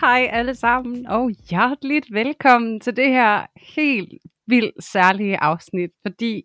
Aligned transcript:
Hej 0.00 0.28
alle 0.32 0.54
sammen, 0.54 1.06
og 1.06 1.30
hjerteligt 1.30 2.12
velkommen 2.12 2.80
til 2.80 2.96
det 2.96 3.08
her 3.08 3.46
helt 3.76 4.12
vildt 4.46 4.84
særlige 4.84 5.38
afsnit, 5.38 5.90
fordi 6.02 6.44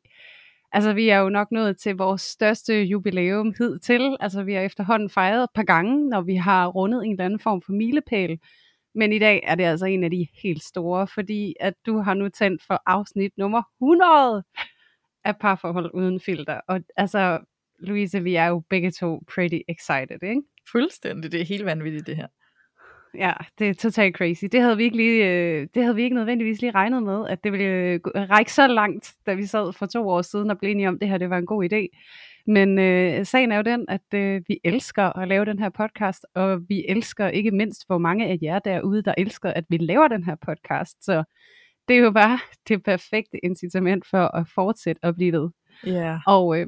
altså, 0.72 0.94
vi 0.94 1.10
er 1.10 1.18
jo 1.18 1.30
nok 1.30 1.52
nået 1.52 1.78
til 1.78 1.96
vores 1.96 2.22
største 2.22 2.74
jubilæum 2.84 3.54
hidtil. 3.58 4.18
Altså, 4.20 4.44
vi 4.44 4.54
har 4.54 4.62
efterhånden 4.62 5.10
fejret 5.10 5.44
et 5.44 5.50
par 5.56 5.64
gange, 5.64 6.10
når 6.10 6.22
vi 6.22 6.36
har 6.36 6.68
rundet 6.68 7.06
en 7.06 7.12
eller 7.12 7.26
anden 7.26 7.40
form 7.40 7.62
for 7.62 7.74
milepæl. 7.74 8.40
Men 8.96 9.14
i 9.14 9.20
dag 9.20 9.44
er 9.44 9.56
det 9.56 9.64
altså 9.64 9.86
en 9.86 10.04
af 10.04 10.12
de 10.12 10.28
helt 10.44 10.64
store, 10.64 11.08
fordi 11.08 11.56
at 11.60 11.74
du 11.86 11.98
har 11.98 12.14
nu 12.14 12.30
tændt 12.30 12.64
for 12.68 12.82
afsnit 12.86 13.32
nummer 13.38 13.62
100 13.82 14.44
af 15.26 15.38
parforhold 15.38 15.92
uden 15.94 16.20
filter. 16.20 16.60
Og 16.68 16.82
altså, 16.98 17.40
Louise, 17.80 18.24
vi 18.24 18.36
er 18.36 18.46
jo 18.46 18.64
begge 18.70 18.92
to 18.92 19.22
pretty 19.34 19.60
excited, 19.70 20.24
ikke? 20.24 20.42
Fuldstændig. 20.72 21.32
Det 21.32 21.42
er 21.42 21.46
helt 21.46 21.66
vanvittigt, 21.66 22.08
det 22.08 22.16
her. 22.16 22.28
Ja, 23.18 23.34
det 23.60 23.70
er 23.70 23.74
totalt 23.74 24.16
crazy. 24.16 24.46
Det 24.52 24.62
havde 24.62 24.78
vi 24.78 24.84
ikke 24.84 24.98
lige, 24.98 25.30
øh, 25.30 25.68
det 25.74 25.84
havde 25.84 25.96
vi 25.96 26.04
ikke 26.04 26.16
nødvendigvis 26.16 26.62
lige 26.62 26.72
regnet 26.72 27.04
med, 27.04 27.28
at 27.30 27.44
det 27.44 27.52
ville 27.52 27.66
øh, 27.66 28.00
række 28.06 28.54
så 28.54 28.68
langt, 28.68 29.14
da 29.26 29.34
vi 29.34 29.46
sad 29.46 29.74
for 29.74 29.86
to 29.86 30.10
år 30.10 30.22
siden 30.22 30.52
og 30.52 30.58
blev 30.58 30.72
enige 30.72 30.88
om, 30.88 30.96
at 30.96 31.02
det 31.02 31.10
her 31.10 31.18
det 31.18 31.30
var 31.30 31.38
en 31.38 31.46
god 31.46 31.64
idé. 31.74 31.88
Men 32.48 32.80
øh, 32.80 33.26
sagen 33.26 33.52
er 33.52 33.56
jo 33.56 33.62
den, 33.62 33.86
at 33.90 34.14
øh, 34.14 34.42
vi 34.48 34.60
elsker 34.64 35.20
at 35.20 35.28
lave 35.28 35.46
den 35.46 35.60
her 35.60 35.70
podcast, 35.70 36.26
og 36.36 36.62
vi 36.70 36.86
elsker 36.90 37.28
ikke 37.28 37.52
mindst, 37.52 37.88
hvor 37.88 37.98
mange 37.98 38.28
af 38.28 38.38
jer 38.42 38.60
derude, 38.60 39.04
der 39.04 39.14
elsker, 39.18 39.50
at 39.50 39.64
vi 39.70 39.78
laver 39.78 40.08
den 40.08 40.24
her 40.24 40.36
podcast. 40.36 41.06
Så 41.06 41.24
det 41.88 41.96
er 41.96 42.00
jo 42.00 42.12
bare 42.12 42.40
det 42.68 42.84
perfekte 42.84 43.46
incitament 43.46 44.06
for 44.10 44.38
at 44.38 44.48
fortsætte 44.56 45.06
at 45.06 45.16
blive 45.16 45.32
ved. 45.32 45.50
Ja. 45.86 45.92
Yeah. 45.92 46.20
Og 46.28 46.60
øh, 46.60 46.68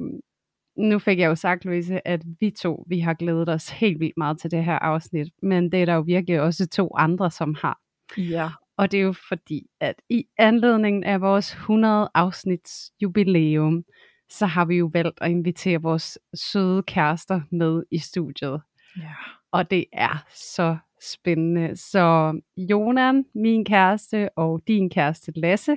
nu 0.76 0.98
fik 0.98 1.18
jeg 1.18 1.26
jo 1.26 1.34
sagt, 1.34 1.64
Louise, 1.64 2.08
at 2.08 2.22
vi 2.40 2.50
to, 2.50 2.84
vi 2.88 3.00
har 3.00 3.14
glædet 3.14 3.48
os 3.48 3.68
helt 3.68 4.00
vildt 4.00 4.16
meget 4.16 4.38
til 4.38 4.50
det 4.50 4.64
her 4.64 4.78
afsnit, 4.78 5.28
men 5.42 5.72
det 5.72 5.82
er 5.82 5.86
der 5.86 5.94
jo 5.94 6.00
virkelig 6.00 6.40
også 6.40 6.66
to 6.66 6.90
andre, 6.96 7.30
som 7.30 7.54
har. 7.60 7.78
Ja. 8.18 8.50
Og 8.76 8.92
det 8.92 8.98
er 9.00 9.04
jo 9.04 9.14
fordi, 9.28 9.66
at 9.80 9.94
i 10.10 10.24
anledningen 10.38 11.04
af 11.04 11.20
vores 11.20 11.52
100 11.52 12.10
afsnits 12.14 12.90
jubilæum, 13.00 13.84
så 14.30 14.46
har 14.46 14.64
vi 14.64 14.76
jo 14.76 14.90
valgt 14.92 15.18
at 15.20 15.30
invitere 15.30 15.82
vores 15.82 16.18
søde 16.34 16.82
kærester 16.82 17.40
med 17.52 17.82
i 17.90 17.98
studiet. 17.98 18.60
Ja. 18.96 19.12
Og 19.52 19.70
det 19.70 19.84
er 19.92 20.24
så 20.34 20.76
spændende. 21.02 21.76
Så 21.76 22.40
Jonan, 22.56 23.24
min 23.34 23.64
kæreste, 23.64 24.38
og 24.38 24.62
din 24.68 24.90
kæreste 24.90 25.32
Lasse, 25.36 25.76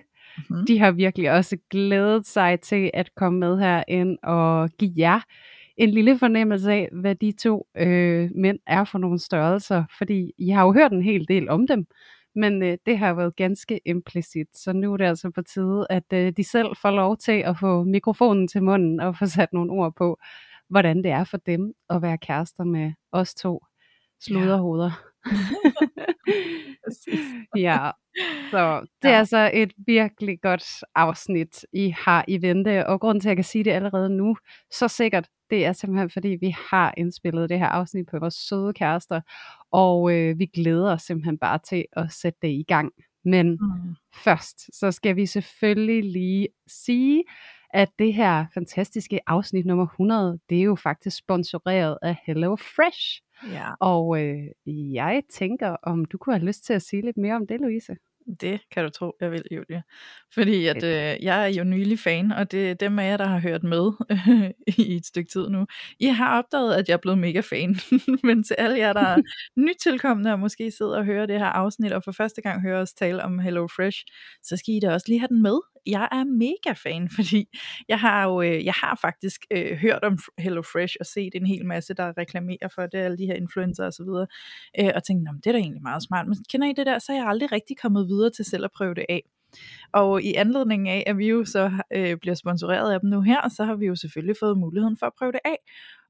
mm-hmm. 0.49 0.65
de 0.65 0.79
har 0.79 0.91
virkelig 0.91 1.31
også 1.31 1.57
glædet 1.69 2.27
sig 2.27 2.59
til 2.59 2.91
at 2.93 3.15
komme 3.15 3.39
med 3.39 3.59
herind 3.59 4.17
og 4.23 4.69
give 4.69 4.93
jer 4.97 5.19
en 5.77 5.89
lille 5.89 6.17
fornemmelse 6.17 6.71
af, 6.71 6.89
hvad 6.91 7.15
de 7.15 7.31
to 7.31 7.67
øh, 7.77 8.29
mænd 8.35 8.59
er 8.67 8.83
for 8.83 8.97
nogle 8.97 9.19
størrelser. 9.19 9.83
Fordi 9.97 10.31
I 10.37 10.49
har 10.49 10.65
jo 10.65 10.73
hørt 10.73 10.91
en 10.91 11.01
hel 11.01 11.27
del 11.27 11.49
om 11.49 11.67
dem, 11.67 11.85
men 12.35 12.63
øh, 12.63 12.77
det 12.85 12.97
har 12.97 13.13
været 13.13 13.35
ganske 13.35 13.79
implicit. 13.85 14.47
Så 14.53 14.73
nu 14.73 14.93
er 14.93 14.97
det 14.97 15.05
altså 15.05 15.29
på 15.29 15.41
tide, 15.41 15.87
at 15.89 16.13
øh, 16.13 16.33
de 16.37 16.43
selv 16.43 16.67
får 16.81 16.91
lov 16.91 17.17
til 17.17 17.31
at 17.31 17.57
få 17.59 17.83
mikrofonen 17.83 18.47
til 18.47 18.63
munden 18.63 18.99
og 18.99 19.17
få 19.17 19.25
sat 19.25 19.53
nogle 19.53 19.71
ord 19.71 19.95
på, 19.95 20.19
hvordan 20.69 20.97
det 20.97 21.11
er 21.11 21.23
for 21.23 21.37
dem 21.37 21.73
at 21.89 22.01
være 22.01 22.17
kærester 22.17 22.63
med 22.63 22.91
os 23.11 23.35
to 23.35 23.65
sluderhoveder. 24.21 24.85
ja, 24.85 25.16
så 28.51 28.85
det 29.01 29.07
er 29.07 29.13
ja. 29.13 29.17
altså 29.17 29.51
et 29.53 29.73
virkelig 29.87 30.41
godt 30.41 30.63
afsnit, 30.95 31.65
I 31.73 31.89
har 31.89 32.25
i 32.27 32.41
vente. 32.41 32.87
Og 32.87 33.01
grunden 33.01 33.21
til, 33.21 33.27
at 33.27 33.29
jeg 33.29 33.37
kan 33.37 33.43
sige 33.43 33.63
det 33.63 33.71
allerede 33.71 34.09
nu, 34.09 34.37
så 34.71 34.87
sikkert, 34.87 35.27
det 35.49 35.65
er 35.65 35.73
simpelthen, 35.73 36.09
fordi 36.09 36.37
vi 36.41 36.55
har 36.69 36.93
indspillet 36.97 37.49
det 37.49 37.59
her 37.59 37.67
afsnit 37.67 38.07
på 38.11 38.19
vores 38.19 38.33
søde 38.33 38.73
kærester. 38.73 39.21
Og 39.71 40.13
øh, 40.13 40.39
vi 40.39 40.45
glæder 40.45 40.91
os 40.91 41.01
simpelthen 41.01 41.37
bare 41.37 41.59
til 41.69 41.85
at 41.93 42.11
sætte 42.11 42.39
det 42.41 42.47
i 42.47 42.65
gang. 42.67 42.91
Men 43.25 43.49
mm. 43.49 43.95
først, 44.23 44.77
så 44.79 44.91
skal 44.91 45.15
vi 45.15 45.25
selvfølgelig 45.25 46.11
lige 46.11 46.47
sige, 46.67 47.23
at 47.73 47.89
det 47.99 48.13
her 48.13 48.45
fantastiske 48.53 49.19
afsnit 49.27 49.65
nummer 49.65 49.85
100, 49.85 50.39
det 50.49 50.57
er 50.57 50.63
jo 50.63 50.75
faktisk 50.75 51.17
sponsoreret 51.17 51.97
af 52.01 52.17
Hello 52.25 52.55
Fresh. 52.55 53.21
Ja. 53.43 53.71
Og 53.79 54.23
øh, 54.23 54.47
jeg 54.93 55.23
tænker, 55.29 55.75
om 55.83 56.05
du 56.05 56.17
kunne 56.17 56.35
have 56.35 56.45
lyst 56.45 56.63
til 56.63 56.73
at 56.73 56.81
sige 56.81 57.01
lidt 57.01 57.17
mere 57.17 57.35
om 57.35 57.47
det, 57.47 57.61
Louise? 57.61 57.95
Det 58.41 58.61
kan 58.71 58.83
du 58.83 58.89
tro, 58.89 59.15
jeg 59.21 59.31
vil, 59.31 59.43
Julie. 59.51 59.83
Fordi 60.33 60.65
at, 60.65 60.83
øh, 60.83 61.23
jeg 61.23 61.43
er 61.43 61.47
jo 61.47 61.63
nylig 61.63 61.99
fan, 61.99 62.31
og 62.31 62.51
det 62.51 62.69
er 62.69 62.73
dem 62.73 62.99
af 62.99 63.09
jer, 63.09 63.17
der 63.17 63.25
har 63.27 63.39
hørt 63.39 63.63
med 63.63 63.91
i 64.87 64.95
et 64.95 65.05
stykke 65.05 65.29
tid 65.31 65.49
nu. 65.49 65.65
I 65.99 66.05
har 66.05 66.37
opdaget, 66.37 66.75
at 66.75 66.87
jeg 66.87 66.93
er 66.93 67.01
blevet 67.01 67.17
mega 67.17 67.39
fan. 67.39 67.75
Men 68.27 68.43
til 68.43 68.55
alle 68.57 68.77
jer, 68.77 68.93
der 68.93 69.01
er 69.01 69.21
nytilkommende 69.65 70.31
og 70.31 70.39
måske 70.39 70.71
sidder 70.71 70.97
og 70.97 71.05
hører 71.05 71.25
det 71.25 71.39
her 71.39 71.45
afsnit, 71.45 71.91
og 71.91 72.03
for 72.03 72.11
første 72.11 72.41
gang 72.41 72.61
hører 72.61 72.81
os 72.81 72.93
tale 72.93 73.23
om 73.23 73.39
Hello 73.39 73.67
Fresh, 73.67 74.03
så 74.43 74.57
skal 74.57 74.73
I 74.73 74.79
da 74.79 74.93
også 74.93 75.05
lige 75.07 75.19
have 75.19 75.27
den 75.27 75.41
med. 75.41 75.59
Jeg 75.85 76.07
er 76.11 76.23
mega 76.23 76.73
fan, 76.83 77.09
fordi 77.17 77.45
jeg 77.89 77.99
har 77.99 78.23
jo 78.23 78.41
øh, 78.41 78.65
jeg 78.65 78.73
har 78.73 78.97
faktisk 79.01 79.41
øh, 79.51 79.77
hørt 79.77 80.03
om 80.03 80.17
Hello 80.37 80.61
Fresh 80.61 80.95
og 80.99 81.05
set 81.05 81.35
en 81.35 81.45
hel 81.45 81.65
masse, 81.65 81.93
der 81.93 82.17
reklamerer 82.17 82.67
for 82.75 82.81
det, 82.81 82.97
alle 82.97 83.17
de 83.17 83.25
her 83.25 83.33
influencer 83.33 83.85
og 83.85 83.93
så 83.93 84.03
videre, 84.03 84.27
øh, 84.79 84.91
og 84.95 85.03
tænkte, 85.03 85.31
det 85.43 85.47
er 85.47 85.51
da 85.51 85.57
egentlig 85.57 85.81
meget 85.81 86.03
smart. 86.03 86.27
Men 86.27 86.37
kender 86.51 86.67
I 86.67 86.73
det 86.73 86.85
der, 86.85 86.99
så 86.99 87.11
er 87.11 87.15
jeg 87.15 87.27
aldrig 87.27 87.51
rigtig 87.51 87.77
kommet 87.77 88.07
videre 88.07 88.16
til 88.35 88.45
selv 88.45 88.65
at 88.65 88.71
prøve 88.71 88.93
det 88.93 89.05
af. 89.09 89.23
Og 89.93 90.21
i 90.21 90.33
anledning 90.33 90.89
af, 90.89 91.03
at 91.07 91.17
vi 91.17 91.27
jo 91.27 91.45
så 91.45 91.71
øh, 91.95 92.17
bliver 92.17 92.35
sponsoreret 92.35 92.93
af 92.93 92.99
dem 92.99 93.09
nu 93.09 93.21
her, 93.21 93.49
så 93.49 93.63
har 93.63 93.75
vi 93.75 93.85
jo 93.85 93.95
selvfølgelig 93.95 94.35
fået 94.39 94.57
muligheden 94.57 94.97
for 94.97 95.05
at 95.05 95.13
prøve 95.19 95.31
det 95.31 95.39
af. 95.45 95.57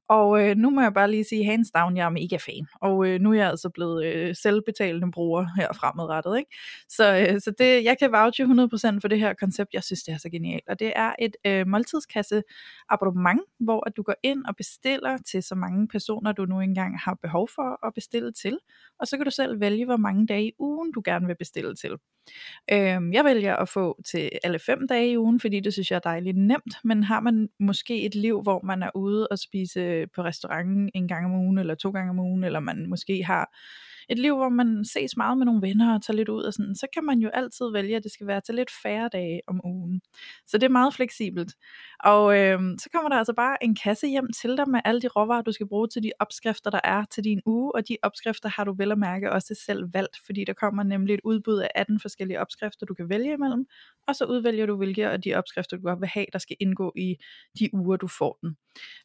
Og 0.08 0.42
øh, 0.48 0.56
nu 0.56 0.70
må 0.70 0.80
jeg 0.80 0.94
bare 0.94 1.10
lige 1.10 1.24
sige 1.24 1.44
hands 1.44 1.70
down, 1.70 1.96
jeg 1.96 2.04
er 2.04 2.10
mega 2.10 2.36
fan. 2.36 2.66
Og 2.80 3.06
øh, 3.08 3.20
nu 3.20 3.30
er 3.32 3.34
jeg 3.34 3.48
altså 3.48 3.68
blevet 3.70 4.04
øh, 4.04 4.36
selvbetalende 4.36 5.10
bruger 5.12 5.46
her 5.56 5.72
fremadrettet. 5.72 6.38
Ikke? 6.38 6.50
Så, 6.88 7.16
øh, 7.16 7.40
så 7.40 7.50
det, 7.58 7.84
jeg 7.84 7.96
kan 7.98 8.12
vouche 8.12 8.44
100% 8.44 9.00
for 9.00 9.08
det 9.08 9.18
her 9.18 9.34
koncept. 9.34 9.74
Jeg 9.74 9.84
synes, 9.84 10.02
det 10.02 10.14
er 10.14 10.18
så 10.18 10.30
genialt. 10.30 10.68
Og 10.68 10.78
det 10.80 10.92
er 10.96 11.12
et 11.18 11.36
øh, 11.46 11.66
måltidskasse 11.66 12.42
abonnement, 12.88 13.40
hvor 13.60 13.86
at 13.86 13.96
du 13.96 14.02
går 14.02 14.14
ind 14.22 14.44
og 14.44 14.56
bestiller 14.56 15.18
til 15.30 15.42
så 15.42 15.54
mange 15.54 15.88
personer, 15.88 16.32
du 16.32 16.44
nu 16.44 16.60
engang 16.60 16.98
har 16.98 17.14
behov 17.22 17.48
for 17.54 17.86
at 17.86 17.94
bestille 17.94 18.32
til. 18.32 18.58
Og 19.00 19.06
så 19.06 19.16
kan 19.16 19.24
du 19.24 19.30
selv 19.30 19.60
vælge, 19.60 19.84
hvor 19.84 19.96
mange 19.96 20.26
dage 20.26 20.46
i 20.48 20.52
ugen 20.58 20.92
du 20.92 21.02
gerne 21.04 21.26
vil 21.26 21.36
bestille 21.38 21.74
til. 21.74 21.90
Øhm, 22.72 23.12
jeg 23.12 23.24
vælger 23.24 23.56
at 23.56 23.68
få 23.68 24.02
til 24.06 24.30
alle 24.44 24.58
fem 24.58 24.88
dage 24.88 25.10
i 25.10 25.18
ugen, 25.18 25.40
fordi 25.40 25.60
det 25.60 25.72
synes 25.72 25.90
jeg 25.90 25.96
er 25.96 26.00
dejligt 26.00 26.36
nemt, 26.36 26.74
men 26.84 27.02
har 27.02 27.20
man 27.20 27.48
måske 27.60 28.04
et 28.06 28.14
liv, 28.14 28.42
hvor 28.42 28.60
man 28.64 28.82
er 28.82 28.90
ude 28.94 29.28
og 29.28 29.38
spise 29.38 30.06
på 30.14 30.22
restauranten 30.22 30.90
en 30.94 31.08
gang 31.08 31.26
om 31.26 31.32
ugen, 31.32 31.58
eller 31.58 31.74
to 31.74 31.90
gange 31.90 32.10
om 32.10 32.18
ugen, 32.18 32.44
eller 32.44 32.60
man 32.60 32.86
måske 32.88 33.24
har 33.24 33.50
et 34.08 34.18
liv, 34.18 34.36
hvor 34.36 34.48
man 34.48 34.84
ses 34.84 35.16
meget 35.16 35.38
med 35.38 35.46
nogle 35.46 35.62
venner 35.62 35.94
og 35.94 36.02
tager 36.02 36.16
lidt 36.16 36.28
ud 36.28 36.42
og 36.42 36.54
sådan, 36.54 36.74
så 36.74 36.86
kan 36.94 37.04
man 37.04 37.18
jo 37.18 37.28
altid 37.28 37.72
vælge, 37.72 37.96
at 37.96 38.04
det 38.04 38.12
skal 38.12 38.26
være 38.26 38.40
til 38.40 38.54
lidt 38.54 38.70
færre 38.82 39.08
dage 39.12 39.40
om 39.46 39.60
ugen. 39.64 40.00
Så 40.46 40.58
det 40.58 40.66
er 40.66 40.70
meget 40.70 40.94
fleksibelt. 40.94 41.52
Og 42.04 42.38
øh, 42.38 42.60
så 42.78 42.88
kommer 42.92 43.08
der 43.08 43.16
altså 43.16 43.32
bare 43.32 43.64
en 43.64 43.74
kasse 43.74 44.06
hjem 44.06 44.32
til 44.40 44.56
dig 44.56 44.68
med 44.70 44.80
alle 44.84 45.00
de 45.00 45.08
råvarer, 45.08 45.42
du 45.42 45.52
skal 45.52 45.68
bruge 45.68 45.88
til 45.88 46.02
de 46.02 46.12
opskrifter, 46.20 46.70
der 46.70 46.80
er 46.84 47.04
til 47.10 47.24
din 47.24 47.40
uge, 47.46 47.74
og 47.74 47.88
de 47.88 47.96
opskrifter 48.02 48.48
har 48.48 48.64
du 48.64 48.74
vel 48.78 48.92
at 48.92 48.98
mærke 48.98 49.32
også 49.32 49.62
selv 49.66 49.94
valgt, 49.94 50.16
fordi 50.26 50.44
der 50.44 50.52
kommer 50.52 50.82
nemlig 50.82 51.14
et 51.14 51.20
udbud 51.24 51.58
af 51.58 51.68
18 51.74 52.00
forskellige 52.00 52.40
opskrifter, 52.40 52.86
du 52.86 52.94
kan 52.94 53.08
vælge 53.08 53.32
imellem, 53.32 53.66
og 54.08 54.16
så 54.16 54.24
udvælger 54.24 54.66
du, 54.66 54.76
hvilke 54.76 55.08
af 55.08 55.22
de 55.22 55.34
opskrifter, 55.34 55.76
du 55.76 55.82
godt 55.82 56.00
vil 56.00 56.08
have, 56.08 56.26
der 56.32 56.38
skal 56.38 56.56
indgå 56.60 56.92
i 56.96 57.16
de 57.58 57.70
uger, 57.72 57.96
du 57.96 58.08
får 58.08 58.38
den. 58.42 58.56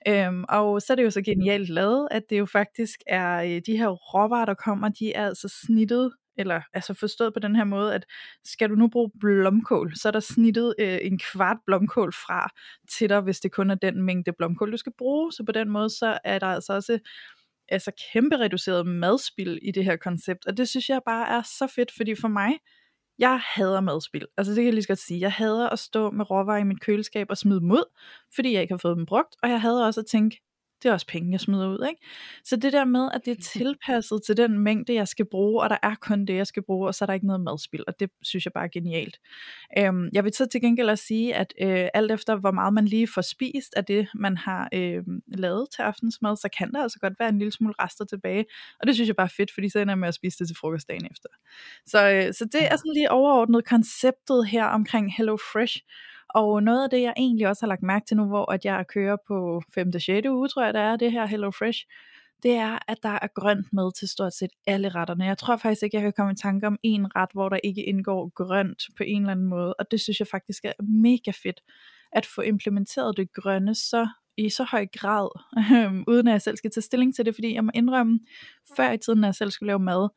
Øhm, 0.08 0.46
og 0.50 0.82
så 0.82 0.94
er 0.94 0.96
det 0.96 1.04
jo 1.04 1.10
så 1.10 1.22
genialt 1.22 1.70
lavet, 1.70 2.08
at 2.12 2.24
det 2.30 2.40
jo 2.40 2.46
faktisk 2.46 3.00
er 3.08 3.44
øh, 3.44 3.62
de 3.66 3.78
her 3.78 3.88
råvarer, 3.88 4.46
der 4.46 4.54
kommer, 4.54 4.90
de 4.90 5.14
er 5.14 5.28
altså 5.28 5.60
snittet 5.66 6.12
eller 6.38 6.62
altså 6.74 6.94
forstået 6.94 7.34
på 7.34 7.40
den 7.40 7.56
her 7.56 7.64
måde, 7.64 7.96
at 7.96 8.06
skal 8.44 8.70
du 8.70 8.76
nu 8.76 8.88
bruge 8.88 9.12
blomkål, 9.20 9.96
så 9.96 10.08
er 10.08 10.12
der 10.12 10.20
snittet 10.20 10.76
øh, 10.80 11.00
en 11.02 11.20
kvart 11.20 11.58
blomkål 11.66 12.14
fra 12.14 12.50
til 12.90 13.10
dig, 13.10 13.22
hvis 13.22 13.40
det 13.40 13.52
kun 13.52 13.70
er 13.70 13.76
den 13.76 14.02
mængde 14.02 14.32
blomkål, 14.38 14.72
du 14.72 14.78
skal 14.78 14.94
bruge. 14.98 15.32
Så 15.32 15.44
på 15.44 15.52
den 15.52 15.70
måde, 15.70 15.90
så 15.90 16.18
er 16.24 16.40
der 16.40 16.48
altså 16.48 16.74
også 16.74 17.00
altså 17.70 17.92
kæmpe 18.14 18.38
reduceret 18.38 18.88
madspil 18.88 19.60
i 19.62 19.72
det 19.72 19.86
her 19.86 19.96
koncept, 19.96 20.46
og 20.48 20.58
det 20.58 20.70
synes 20.70 20.90
jeg 20.90 21.02
bare 21.06 21.38
er 21.38 21.42
så 21.42 21.68
fedt, 21.76 21.92
fordi 21.98 22.16
for 22.16 22.28
mig, 22.28 22.54
jeg 23.20 23.42
hader 23.56 23.82
madspil. 23.82 24.28
Altså 24.38 24.52
det 24.52 24.58
kan 24.58 24.66
jeg 24.66 24.74
lige 24.74 24.84
så 24.84 24.88
godt 24.88 25.00
sige. 25.00 25.20
Jeg 25.20 25.32
hader 25.32 25.70
at 25.70 25.80
stå 25.80 26.12
med 26.12 26.30
råvarer 26.32 26.60
i 26.60 26.64
mit 26.64 26.82
køleskab 26.82 27.28
og 27.30 27.38
smide 27.38 27.60
dem 27.60 27.72
ud, 27.72 27.84
fordi 28.36 28.54
jeg 28.54 28.62
ikke 28.62 28.74
har 28.74 28.78
fået 28.78 28.98
dem 28.98 29.06
brugt. 29.06 29.36
Og 29.44 29.50
jeg 29.50 29.62
hader 29.62 29.86
også 29.86 30.00
at 30.00 30.06
tænke, 30.06 30.42
det 30.84 30.90
er 30.90 30.94
også 30.94 31.08
penge, 31.08 31.32
jeg 31.32 31.40
smider 31.40 31.68
ud. 31.68 31.88
Ikke? 31.90 32.02
Så 32.44 32.56
det 32.56 32.74
der 32.74 32.86
med, 32.86 33.10
at 33.14 33.22
det 33.26 33.32
er 33.32 33.42
tilpasset 33.42 34.22
til 34.26 34.38
den 34.38 34.60
mængde, 34.60 34.94
jeg 34.94 35.08
skal 35.08 35.26
bruge, 35.26 35.64
og 35.64 35.70
der 35.70 35.78
er 35.84 35.96
kun 35.96 36.26
det, 36.26 36.36
jeg 36.36 36.48
skal 36.48 36.64
bruge, 36.64 36.88
og 36.88 36.96
så 36.96 37.06
er 37.06 37.08
der 37.08 37.14
ikke 37.14 37.28
noget 37.28 37.42
madspil, 37.42 37.84
og 37.88 38.00
det 38.00 38.10
synes 38.22 38.46
jeg 38.46 38.54
bare 38.54 38.64
er 38.64 38.70
genialt. 38.74 39.20
Øhm, 39.78 40.10
jeg 40.14 40.24
vil 40.24 40.34
så 40.34 40.46
til 40.46 40.62
gengæld 40.62 40.90
også 40.90 41.06
sige, 41.06 41.36
at 41.36 41.54
øh, 41.62 41.88
alt 41.94 42.12
efter 42.12 42.36
hvor 42.36 42.52
meget 42.52 42.74
man 42.74 42.86
lige 42.86 43.08
får 43.08 43.22
spist 43.22 43.74
af 43.76 43.86
det, 43.86 44.08
man 44.16 44.38
har 44.38 44.70
øh, 44.74 45.04
lavet 45.28 45.68
til 45.76 45.82
aftensmad, 45.82 46.36
så 46.36 46.50
kan 46.58 46.74
der 46.74 46.84
altså 46.84 47.00
godt 47.00 47.14
være 47.20 47.30
en 47.30 47.38
lille 47.38 47.52
smule 47.52 47.74
rester 47.80 48.06
tilbage, 48.06 48.46
og 48.80 48.88
det 48.88 48.96
synes 48.96 49.08
jeg 49.08 49.16
bare 49.16 49.26
er 49.26 49.34
fedt, 49.38 49.54
fordi 49.54 49.70
så 49.70 49.80
ender 49.80 49.92
jeg 49.92 50.00
med 50.00 50.08
at 50.08 50.14
spise 50.14 50.40
det 50.40 50.48
til 50.48 50.58
frokost 50.60 50.88
dagen 50.88 51.08
efter. 51.12 51.30
Så, 51.86 52.10
øh, 52.10 52.34
så 52.34 52.46
det 52.46 52.64
er 52.72 52.76
sådan 52.78 52.94
lige 52.94 53.12
overordnet 53.12 53.66
konceptet 53.66 54.48
her 54.48 54.66
omkring 54.66 55.14
Hello 55.18 55.38
Fresh. 55.38 55.78
Og 56.30 56.64
noget 56.64 56.84
af 56.84 56.90
det, 56.90 57.02
jeg 57.02 57.14
egentlig 57.18 57.48
også 57.48 57.62
har 57.62 57.68
lagt 57.68 57.84
mærke 57.84 58.06
til 58.06 58.18
nu, 58.18 58.26
hvor 58.26 58.52
at 58.52 58.66
jeg 58.66 58.86
kører 58.88 59.18
på 59.28 59.62
5. 59.74 59.92
og 59.96 60.02
6. 60.02 60.28
uge, 60.28 60.48
tror 60.48 60.64
jeg 60.64 60.74
det 60.74 60.82
er, 60.82 60.96
det 60.96 61.12
her 61.12 61.26
Hello 61.26 61.52
Fresh, 61.52 61.80
det 62.44 62.52
er, 62.52 62.80
at 62.88 62.98
der 63.04 63.20
er 63.22 63.28
grønt 63.36 63.74
med 63.74 63.92
til 64.00 64.08
stort 64.08 64.34
set 64.34 64.50
alle 64.68 64.90
retterne. 64.90 65.26
Jeg 65.26 65.38
tror 65.38 65.58
faktisk 65.58 65.84
ikke, 65.84 65.98
jeg 65.98 66.04
kan 66.04 66.14
komme 66.18 66.32
i 66.32 66.36
tanke 66.36 66.68
om 66.68 66.78
en 66.84 67.16
ret, 67.16 67.30
hvor 67.34 67.50
der 67.50 67.60
ikke 67.64 67.84
indgår 67.84 68.32
grønt 68.36 68.84
på 68.98 69.04
en 69.04 69.22
eller 69.22 69.32
anden 69.32 69.46
måde, 69.46 69.74
og 69.80 69.92
det 69.92 70.02
synes 70.02 70.20
jeg 70.20 70.28
faktisk 70.28 70.66
er 70.66 70.74
mega 70.84 71.32
fedt, 71.44 71.62
at 72.12 72.26
få 72.26 72.42
implementeret 72.42 73.18
det 73.18 73.34
grønne 73.34 73.76
så 73.76 74.08
i 74.38 74.50
så 74.50 74.64
høj 74.64 74.86
grad, 74.86 75.30
øh, 75.76 76.04
uden 76.08 76.28
at 76.28 76.32
jeg 76.32 76.42
selv 76.42 76.58
skal 76.58 76.72
tage 76.72 76.82
stilling 76.82 77.16
til 77.16 77.26
det, 77.26 77.36
fordi 77.36 77.54
jeg 77.54 77.64
må 77.64 77.72
indrømme, 77.74 78.20
før 78.78 78.92
i 78.92 78.98
tiden, 78.98 79.20
når 79.20 79.28
jeg 79.28 79.36
selv 79.36 79.52
skulle 79.52 79.68
lave 79.68 79.80
mad, 79.80 80.10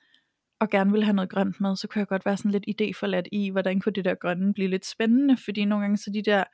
og 0.61 0.71
gerne 0.71 0.91
ville 0.91 1.05
have 1.05 1.15
noget 1.17 1.31
grønt 1.31 1.61
med, 1.61 1.77
så 1.77 1.89
kunne 1.89 2.01
jeg 2.01 2.07
godt 2.09 2.27
være 2.27 2.37
sådan 2.37 2.51
lidt 2.51 2.65
idéforladt 2.69 3.29
i, 3.33 3.51
hvordan 3.51 3.81
kunne 3.81 3.93
det 3.93 4.05
der 4.05 4.15
grønne 4.15 4.55
blive 4.55 4.69
lidt 4.69 4.87
spændende, 4.87 5.37
fordi 5.37 5.65
nogle 5.65 5.83
gange 5.83 5.97
så 5.97 6.11
de 6.15 6.23
der 6.23 6.45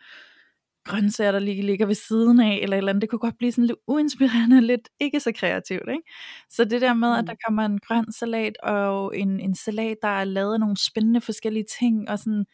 grøntsager, 0.84 1.32
der 1.32 1.38
lige 1.38 1.62
ligger 1.62 1.86
ved 1.86 1.94
siden 1.94 2.40
af, 2.40 2.58
eller 2.62 2.76
et 2.76 2.78
eller 2.78 2.92
andet, 2.92 3.02
det 3.02 3.10
kunne 3.10 3.18
godt 3.18 3.38
blive 3.38 3.52
sådan 3.52 3.66
lidt 3.66 3.78
uinspirerende, 3.86 4.60
lidt 4.72 4.88
ikke 5.00 5.20
så 5.20 5.32
kreativt, 5.36 5.88
ikke? 5.88 6.02
Så 6.50 6.64
det 6.64 6.80
der 6.80 6.94
med, 6.94 7.08
mm. 7.08 7.18
at 7.18 7.26
der 7.26 7.34
kommer 7.46 7.64
en 7.64 7.78
grøn 7.80 8.12
salat, 8.12 8.56
og 8.62 9.18
en, 9.18 9.40
en 9.40 9.54
salat, 9.54 9.96
der 10.02 10.08
er 10.08 10.24
lavet 10.24 10.54
af 10.54 10.60
nogle 10.60 10.76
spændende 10.76 11.20
forskellige 11.20 11.66
ting, 11.78 12.10
og 12.10 12.18
sådan 12.18 12.44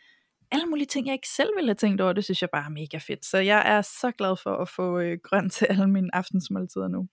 alle 0.50 0.66
mulige 0.66 0.86
ting, 0.86 1.06
jeg 1.06 1.12
ikke 1.12 1.28
selv 1.28 1.50
ville 1.56 1.68
have 1.68 1.74
tænkt 1.74 2.00
over, 2.00 2.12
det 2.12 2.24
synes 2.24 2.42
jeg 2.42 2.50
bare 2.52 2.64
er 2.64 2.68
mega 2.70 2.98
fedt. 2.98 3.24
Så 3.24 3.38
jeg 3.38 3.62
er 3.66 3.82
så 3.82 4.12
glad 4.18 4.36
for 4.42 4.56
at 4.56 4.68
få 4.68 4.98
øh, 4.98 5.18
grønt 5.24 5.52
til 5.52 5.64
alle 5.70 5.86
mine 5.90 6.14
aftensmåltider 6.14 6.88
nu. 6.88 7.08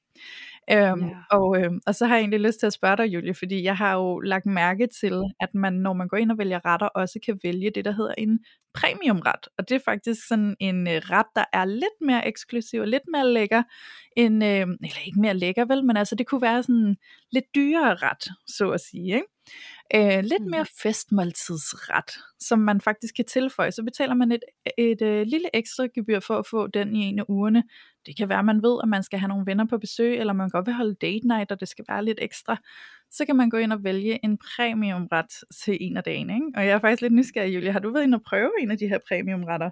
Øhm, 0.72 1.02
yeah. 1.02 1.12
og, 1.32 1.62
øh, 1.62 1.72
og 1.88 1.96
så 1.96 2.06
har 2.06 2.16
jeg 2.16 2.22
egentlig 2.22 2.40
lyst 2.40 2.60
til 2.60 2.68
at 2.68 2.74
spørge 2.74 2.98
dig, 2.98 3.06
Julie, 3.06 3.34
fordi 3.34 3.64
jeg 3.64 3.78
har 3.78 3.94
jo 3.94 4.20
lagt 4.20 4.46
mærke 4.46 4.88
til, 5.00 5.24
at 5.40 5.50
man, 5.54 5.74
når 5.74 5.94
man 5.94 6.08
går 6.08 6.18
ind 6.18 6.32
og 6.32 6.38
vælger 6.38 6.66
retter, 6.66 6.88
også 6.88 7.20
kan 7.26 7.40
vælge 7.44 7.72
det, 7.76 7.86
der 7.86 7.92
hedder 7.92 8.14
en 8.18 8.40
premiumret. 8.74 9.48
Og 9.58 9.70
det 9.70 9.76
er 9.76 9.80
faktisk 9.86 10.28
sådan 10.28 10.56
en 10.60 10.88
øh, 10.88 10.94
ret, 10.94 11.26
der 11.36 11.44
er 11.54 11.66
lidt 11.66 12.00
mere 12.02 12.28
eksklusiv 12.28 12.82
og 12.82 12.88
lidt 12.88 13.04
mere 13.12 13.34
lækker, 13.34 13.64
end, 14.18 14.44
øh, 14.44 14.60
eller 14.60 15.06
ikke 15.06 15.22
mere 15.22 15.34
lækker 15.34 15.66
vel, 15.66 15.86
men 15.86 15.98
altså 15.98 16.16
det 16.16 16.28
kunne 16.28 16.42
være 16.42 16.64
sådan 16.64 16.96
lidt 17.32 17.46
dyrere 17.56 17.96
ret, 17.96 18.24
så 18.48 18.70
at 18.72 18.82
sige. 18.82 19.16
Ikke? 19.16 19.35
Øh, 19.96 20.24
lidt 20.24 20.46
mere 20.46 20.64
mm. 20.64 20.78
festmåltidsret, 20.82 22.12
som 22.40 22.60
man 22.60 22.82
faktisk 22.82 23.16
kan 23.16 23.26
tilføje. 23.26 23.72
Så 23.72 23.84
betaler 23.84 24.14
man 24.14 24.32
et, 24.32 24.44
et, 24.78 24.92
et 24.92 25.02
øh, 25.02 25.28
lille 25.28 25.50
ekstra 25.54 25.88
gebyr 25.96 26.20
for 26.20 26.38
at 26.38 26.48
få 26.48 26.68
den 26.68 26.96
i 26.96 27.00
en 27.00 27.20
af 27.20 27.26
ugerne. 27.28 27.64
Det 28.06 28.18
kan 28.18 28.30
være, 28.30 28.40
at 28.40 28.46
man 28.46 28.64
ved, 28.64 28.80
at 28.84 28.90
man 28.90 29.04
skal 29.04 29.20
have 29.20 29.30
nogle 29.30 29.46
venner 29.46 29.66
på 29.66 29.78
besøg, 29.78 30.18
eller 30.18 30.34
man 30.34 30.50
godt 30.50 30.66
vil 30.66 30.74
holde 30.74 30.96
date 30.96 31.28
night, 31.28 31.52
og 31.52 31.60
det 31.60 31.68
skal 31.68 31.86
være 31.90 32.06
lidt 32.06 32.20
ekstra. 32.22 32.58
Så 33.12 33.26
kan 33.26 33.36
man 33.36 33.50
gå 33.50 33.58
ind 33.58 33.74
og 33.74 33.84
vælge 33.84 34.20
en 34.24 34.38
premiumret 34.38 35.32
til 35.64 35.78
en 35.82 35.98
af 35.98 36.04
dagen. 36.04 36.30
Ikke? 36.30 36.48
Og 36.56 36.66
jeg 36.66 36.72
er 36.72 36.80
faktisk 36.80 37.02
lidt 37.02 37.14
nysgerrig, 37.14 37.56
Julia. 37.56 37.72
Har 37.72 37.80
du 37.80 37.92
været 37.92 38.04
inde 38.04 38.16
og 38.16 38.22
prøve 38.22 38.52
en 38.60 38.72
af 38.72 38.78
de 38.78 38.88
her 38.88 39.00
premiumretter? 39.08 39.70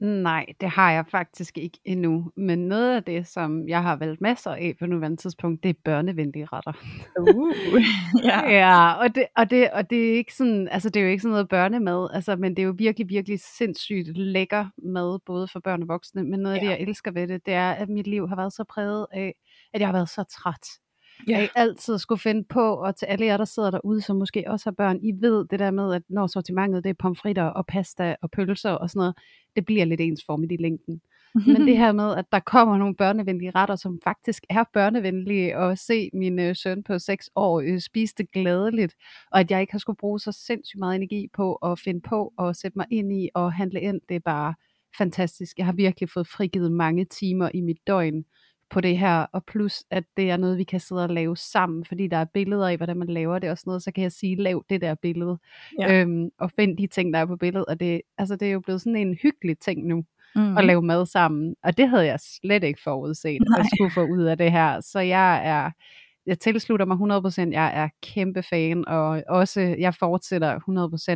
Nej, 0.00 0.46
det 0.60 0.70
har 0.70 0.90
jeg 0.90 1.04
faktisk 1.10 1.58
ikke 1.58 1.78
endnu. 1.84 2.30
Men 2.36 2.58
noget 2.58 2.96
af 2.96 3.04
det, 3.04 3.26
som 3.26 3.68
jeg 3.68 3.82
har 3.82 3.96
valgt 3.96 4.20
masser 4.20 4.50
af 4.50 4.74
på 4.78 4.86
nuværende 4.86 5.16
tidspunkt, 5.16 5.62
det 5.62 5.68
er 5.68 5.74
børnevenlige 5.84 6.48
retter. 6.52 6.72
Uh, 7.20 7.54
ja. 8.28 8.50
ja 8.50 8.92
og, 8.92 9.14
det, 9.14 9.26
og, 9.36 9.50
det, 9.50 9.70
og 9.70 9.90
det 9.90 10.10
er 10.10 10.16
ikke 10.16 10.34
sådan, 10.34 10.68
altså 10.68 10.90
det 10.90 11.00
er 11.00 11.04
jo 11.04 11.10
ikke 11.10 11.22
sådan 11.22 11.30
noget 11.30 11.48
børnemad, 11.48 12.08
altså, 12.14 12.36
men 12.36 12.56
det 12.56 12.62
er 12.62 12.66
jo 12.66 12.74
virkelig, 12.78 13.08
virkelig 13.08 13.40
sindssygt 13.58 14.16
lækker 14.16 14.66
mad, 14.82 15.18
både 15.26 15.48
for 15.48 15.60
børn 15.60 15.82
og 15.82 15.88
voksne. 15.88 16.24
Men 16.24 16.40
noget 16.40 16.56
af 16.56 16.58
ja. 16.58 16.64
det, 16.64 16.70
jeg 16.70 16.80
elsker 16.80 17.10
ved 17.10 17.28
det, 17.28 17.46
det 17.46 17.54
er, 17.54 17.70
at 17.70 17.88
mit 17.88 18.06
liv 18.06 18.28
har 18.28 18.36
været 18.36 18.52
så 18.52 18.64
præget 18.64 19.06
af, 19.12 19.34
at 19.74 19.80
jeg 19.80 19.88
har 19.88 19.92
været 19.92 20.08
så 20.08 20.24
træt. 20.24 20.83
Ja. 21.28 21.38
Jeg 21.38 21.48
altid 21.54 21.98
skulle 21.98 22.20
finde 22.20 22.44
på, 22.44 22.74
og 22.74 22.96
til 22.96 23.06
alle 23.06 23.26
jer, 23.26 23.36
der 23.36 23.44
sidder 23.44 23.70
derude, 23.70 24.00
som 24.00 24.16
måske 24.16 24.44
også 24.46 24.66
har 24.66 24.72
børn, 24.72 24.98
I 25.02 25.12
ved 25.20 25.44
det 25.50 25.58
der 25.58 25.70
med, 25.70 25.94
at 25.94 26.02
når 26.08 26.26
sortimentet 26.26 26.84
det 26.84 26.90
er 26.90 26.94
pomfritter 26.94 27.44
og 27.44 27.66
pasta 27.66 28.16
og 28.22 28.30
pølser 28.30 28.70
og 28.70 28.90
sådan 28.90 29.00
noget, 29.00 29.14
det 29.56 29.64
bliver 29.64 29.84
lidt 29.84 30.00
ensformigt 30.00 30.52
i 30.52 30.56
længden. 30.56 31.00
Men 31.46 31.66
det 31.66 31.78
her 31.78 31.92
med, 31.92 32.14
at 32.14 32.24
der 32.32 32.40
kommer 32.40 32.78
nogle 32.78 32.96
børnevenlige 32.96 33.50
retter, 33.50 33.76
som 33.76 33.98
faktisk 34.04 34.42
er 34.50 34.64
børnevenlige, 34.72 35.58
og 35.58 35.78
se 35.78 36.10
min 36.12 36.38
øh, 36.38 36.56
søn 36.56 36.82
på 36.82 36.98
6 36.98 37.30
år 37.36 37.60
øh, 37.60 37.80
spise 37.80 38.14
det 38.18 38.30
glædeligt, 38.30 38.94
og 39.32 39.40
at 39.40 39.50
jeg 39.50 39.60
ikke 39.60 39.72
har 39.72 39.78
skulle 39.78 39.96
bruge 39.96 40.20
så 40.20 40.32
sindssygt 40.32 40.78
meget 40.78 40.96
energi 40.96 41.28
på 41.36 41.54
at 41.54 41.78
finde 41.78 42.00
på 42.00 42.32
og 42.36 42.56
sætte 42.56 42.78
mig 42.78 42.86
ind 42.90 43.12
i 43.12 43.28
og 43.34 43.52
handle 43.52 43.80
ind, 43.80 44.00
det 44.08 44.14
er 44.14 44.20
bare 44.20 44.54
fantastisk. 44.98 45.58
Jeg 45.58 45.66
har 45.66 45.72
virkelig 45.72 46.10
fået 46.10 46.28
frigivet 46.28 46.72
mange 46.72 47.04
timer 47.04 47.50
i 47.54 47.60
mit 47.60 47.78
døgn 47.86 48.24
på 48.70 48.80
det 48.80 48.98
her, 48.98 49.26
og 49.32 49.44
plus 49.44 49.84
at 49.90 50.04
det 50.16 50.30
er 50.30 50.36
noget, 50.36 50.58
vi 50.58 50.64
kan 50.64 50.80
sidde 50.80 51.02
og 51.02 51.08
lave 51.08 51.36
sammen, 51.36 51.84
fordi 51.84 52.06
der 52.06 52.16
er 52.16 52.24
billeder 52.24 52.68
af, 52.68 52.76
hvordan 52.76 52.96
man 52.96 53.08
laver 53.08 53.38
det 53.38 53.50
og 53.50 53.58
sådan 53.58 53.68
noget, 53.70 53.82
så 53.82 53.92
kan 53.92 54.02
jeg 54.02 54.12
sige, 54.12 54.36
lav 54.36 54.64
det 54.70 54.80
der 54.80 54.94
billede, 54.94 55.38
ja. 55.80 56.00
øhm, 56.00 56.30
og 56.38 56.50
find 56.50 56.78
de 56.78 56.86
ting, 56.86 57.14
der 57.14 57.20
er 57.20 57.26
på 57.26 57.36
billedet, 57.36 57.66
og 57.66 57.80
det, 57.80 58.00
altså, 58.18 58.36
det 58.36 58.48
er 58.48 58.52
jo 58.52 58.60
blevet 58.60 58.80
sådan 58.80 58.96
en 58.96 59.18
hyggelig 59.22 59.58
ting 59.58 59.86
nu, 59.86 60.04
mm. 60.34 60.58
at 60.58 60.64
lave 60.64 60.82
mad 60.82 61.06
sammen, 61.06 61.54
og 61.62 61.76
det 61.76 61.88
havde 61.88 62.06
jeg 62.06 62.20
slet 62.20 62.64
ikke 62.64 62.80
forudset, 62.82 63.38
Nej. 63.50 63.60
at 63.60 63.66
skulle 63.76 63.90
få 63.90 64.04
ud 64.06 64.22
af 64.22 64.38
det 64.38 64.52
her, 64.52 64.80
så 64.80 65.00
jeg 65.00 65.46
er, 65.46 65.70
jeg 66.26 66.38
tilslutter 66.38 66.86
mig 66.86 66.96
100%, 67.48 67.52
jeg 67.52 67.82
er 67.82 67.88
kæmpe 68.02 68.42
fan, 68.42 68.88
og 68.88 69.22
også, 69.28 69.60
jeg 69.60 69.94
fortsætter 69.94 70.58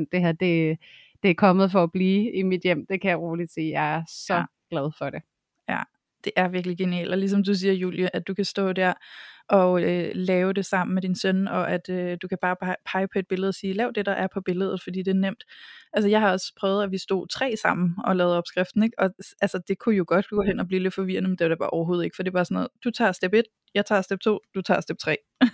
100%, 0.03 0.06
det 0.12 0.21
her, 0.21 0.33
det, 0.33 0.79
det 1.23 1.31
er 1.31 1.35
kommet 1.35 1.73
for 1.73 1.83
at 1.83 1.93
blive 1.93 2.33
i 2.33 2.43
mit 2.43 2.62
hjem, 2.62 2.87
det 2.87 3.00
kan 3.00 3.11
jeg 3.11 3.19
roligt 3.19 3.53
sige, 3.53 3.71
jeg 3.71 3.95
er 3.95 4.03
så 4.09 4.35
ja. 4.35 4.45
glad 4.71 4.91
for 4.99 5.11
det. 5.11 5.23
Ja, 5.69 5.83
det 6.28 6.40
er 6.42 6.48
virkelig 6.48 6.78
genialt, 6.78 7.12
og 7.12 7.19
ligesom 7.19 7.44
du 7.44 7.54
siger, 7.54 7.72
Julie, 7.72 8.16
at 8.16 8.28
du 8.28 8.34
kan 8.34 8.44
stå 8.44 8.72
der 8.72 8.92
og 9.49 9.83
øh, 9.83 10.11
lave 10.15 10.53
det 10.53 10.67
sammen 10.67 10.95
med 10.95 11.03
din 11.03 11.15
søn, 11.15 11.49
og 11.49 11.71
at 11.71 11.89
øh, 11.89 12.19
du 12.23 12.29
kan 12.29 12.39
bare 12.43 12.77
pege 12.93 13.09
på 13.09 13.19
et 13.19 13.29
billede 13.29 13.49
og 13.49 13.55
sige, 13.55 13.73
lav 13.73 13.93
det, 13.95 14.06
der 14.06 14.12
er 14.12 14.27
på 14.35 14.41
billedet, 14.41 14.83
fordi 14.83 15.03
det 15.03 15.11
er 15.11 15.15
nemt. 15.15 15.45
Altså 15.93 16.09
jeg 16.09 16.21
har 16.21 16.33
også 16.33 16.53
prøvet, 16.61 16.83
at 16.83 16.91
vi 16.91 16.99
stod 16.99 17.27
tre 17.29 17.56
sammen 17.62 17.95
og 18.05 18.17
lavede 18.17 18.39
opskriften, 18.39 18.83
ikke? 18.83 18.99
og 18.99 19.11
altså 19.41 19.61
det 19.69 19.79
kunne 19.79 19.97
jo 19.97 20.05
godt 20.09 20.29
gå 20.29 20.43
hen 20.43 20.61
og 20.61 20.67
blive 20.67 20.83
lidt 20.83 20.95
forvirrende, 20.95 21.29
men 21.29 21.39
det 21.39 21.45
var 21.45 21.49
det 21.49 21.59
bare 21.59 21.71
overhovedet 21.71 22.05
ikke, 22.05 22.17
for 22.17 22.23
det 22.23 22.33
var 22.33 22.45
sådan 22.45 22.55
noget, 22.55 22.69
du 22.85 22.91
tager 22.91 23.12
step 23.12 23.35
1, 23.35 23.45
jeg 23.75 23.87
tager 23.87 24.03
step 24.03 24.21
2, 24.21 24.41
du 24.55 24.62
tager 24.62 24.81
step 24.81 24.99
3. 24.99 25.17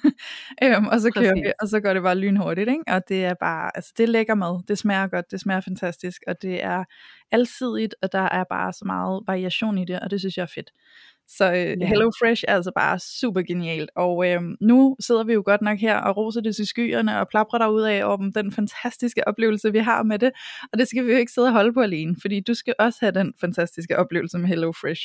øhm, 0.65 0.87
og 0.87 1.01
så 1.01 1.11
kører 1.11 1.33
Præcis. 1.33 1.47
vi, 1.47 1.53
og 1.61 1.69
så 1.69 1.81
går 1.81 1.95
det 1.95 2.03
bare 2.03 2.19
lynhurtigt, 2.19 2.69
ikke? 2.69 2.83
og 2.87 3.09
det 3.09 3.25
er 3.25 3.35
bare, 3.35 3.71
altså 3.75 3.93
det 3.97 4.03
er 4.03 4.09
lækker 4.09 4.35
mad, 4.35 4.63
det 4.69 4.79
smager 4.79 5.07
godt, 5.07 5.31
det 5.31 5.41
smager 5.41 5.61
fantastisk, 5.61 6.23
og 6.27 6.43
det 6.43 6.65
er 6.65 6.85
alsidigt, 7.33 7.95
og 8.03 8.13
der 8.13 8.29
er 8.39 8.45
bare 8.51 8.73
så 8.73 8.85
meget 8.85 9.23
variation 9.27 9.79
i 9.79 9.85
det, 9.85 10.01
og 10.01 10.11
det 10.11 10.21
synes 10.21 10.37
jeg 10.37 10.43
er 10.43 10.53
fedt. 10.55 10.71
Så 11.29 11.53
øh, 11.53 11.57
yeah. 11.57 11.81
Hello 11.81 12.11
Fresh 12.21 12.45
er 12.49 12.55
altså 12.55 12.73
bare 12.77 12.99
super 12.99 13.43
genialt. 13.43 13.91
Og 13.97 14.31
øh, 14.31 14.41
nu 14.61 14.97
sidder 15.01 15.25
vi 15.25 15.33
jo 15.33 15.43
godt 15.45 15.63
nok 15.63 15.79
her 15.79 15.97
og 15.97 16.17
roser 16.17 16.41
det 16.41 16.57
til 16.57 16.67
skyerne 16.67 17.21
og 17.21 17.29
plapper 17.29 17.59
der 17.59 17.69
ud 17.69 17.83
af 17.83 18.05
om 18.05 18.33
den 18.33 18.53
fantastiske 18.53 19.29
oplevelse, 19.29 19.73
vi 19.73 19.79
har 19.79 20.03
med 20.03 20.19
det. 20.19 20.33
Og 20.73 20.79
det 20.79 20.89
skal 20.89 21.07
vi 21.07 21.13
jo 21.13 21.19
ikke 21.19 21.33
sidde 21.33 21.47
og 21.47 21.53
holde 21.53 21.73
på 21.73 21.81
alene, 21.81 22.17
fordi 22.21 22.41
du 22.41 22.55
skal 22.55 22.75
også 22.79 22.99
have 23.01 23.13
den 23.13 23.33
fantastiske 23.41 23.99
oplevelse 23.99 24.39
med 24.39 24.49
Hello 24.49 24.73
Fresh. 24.73 25.03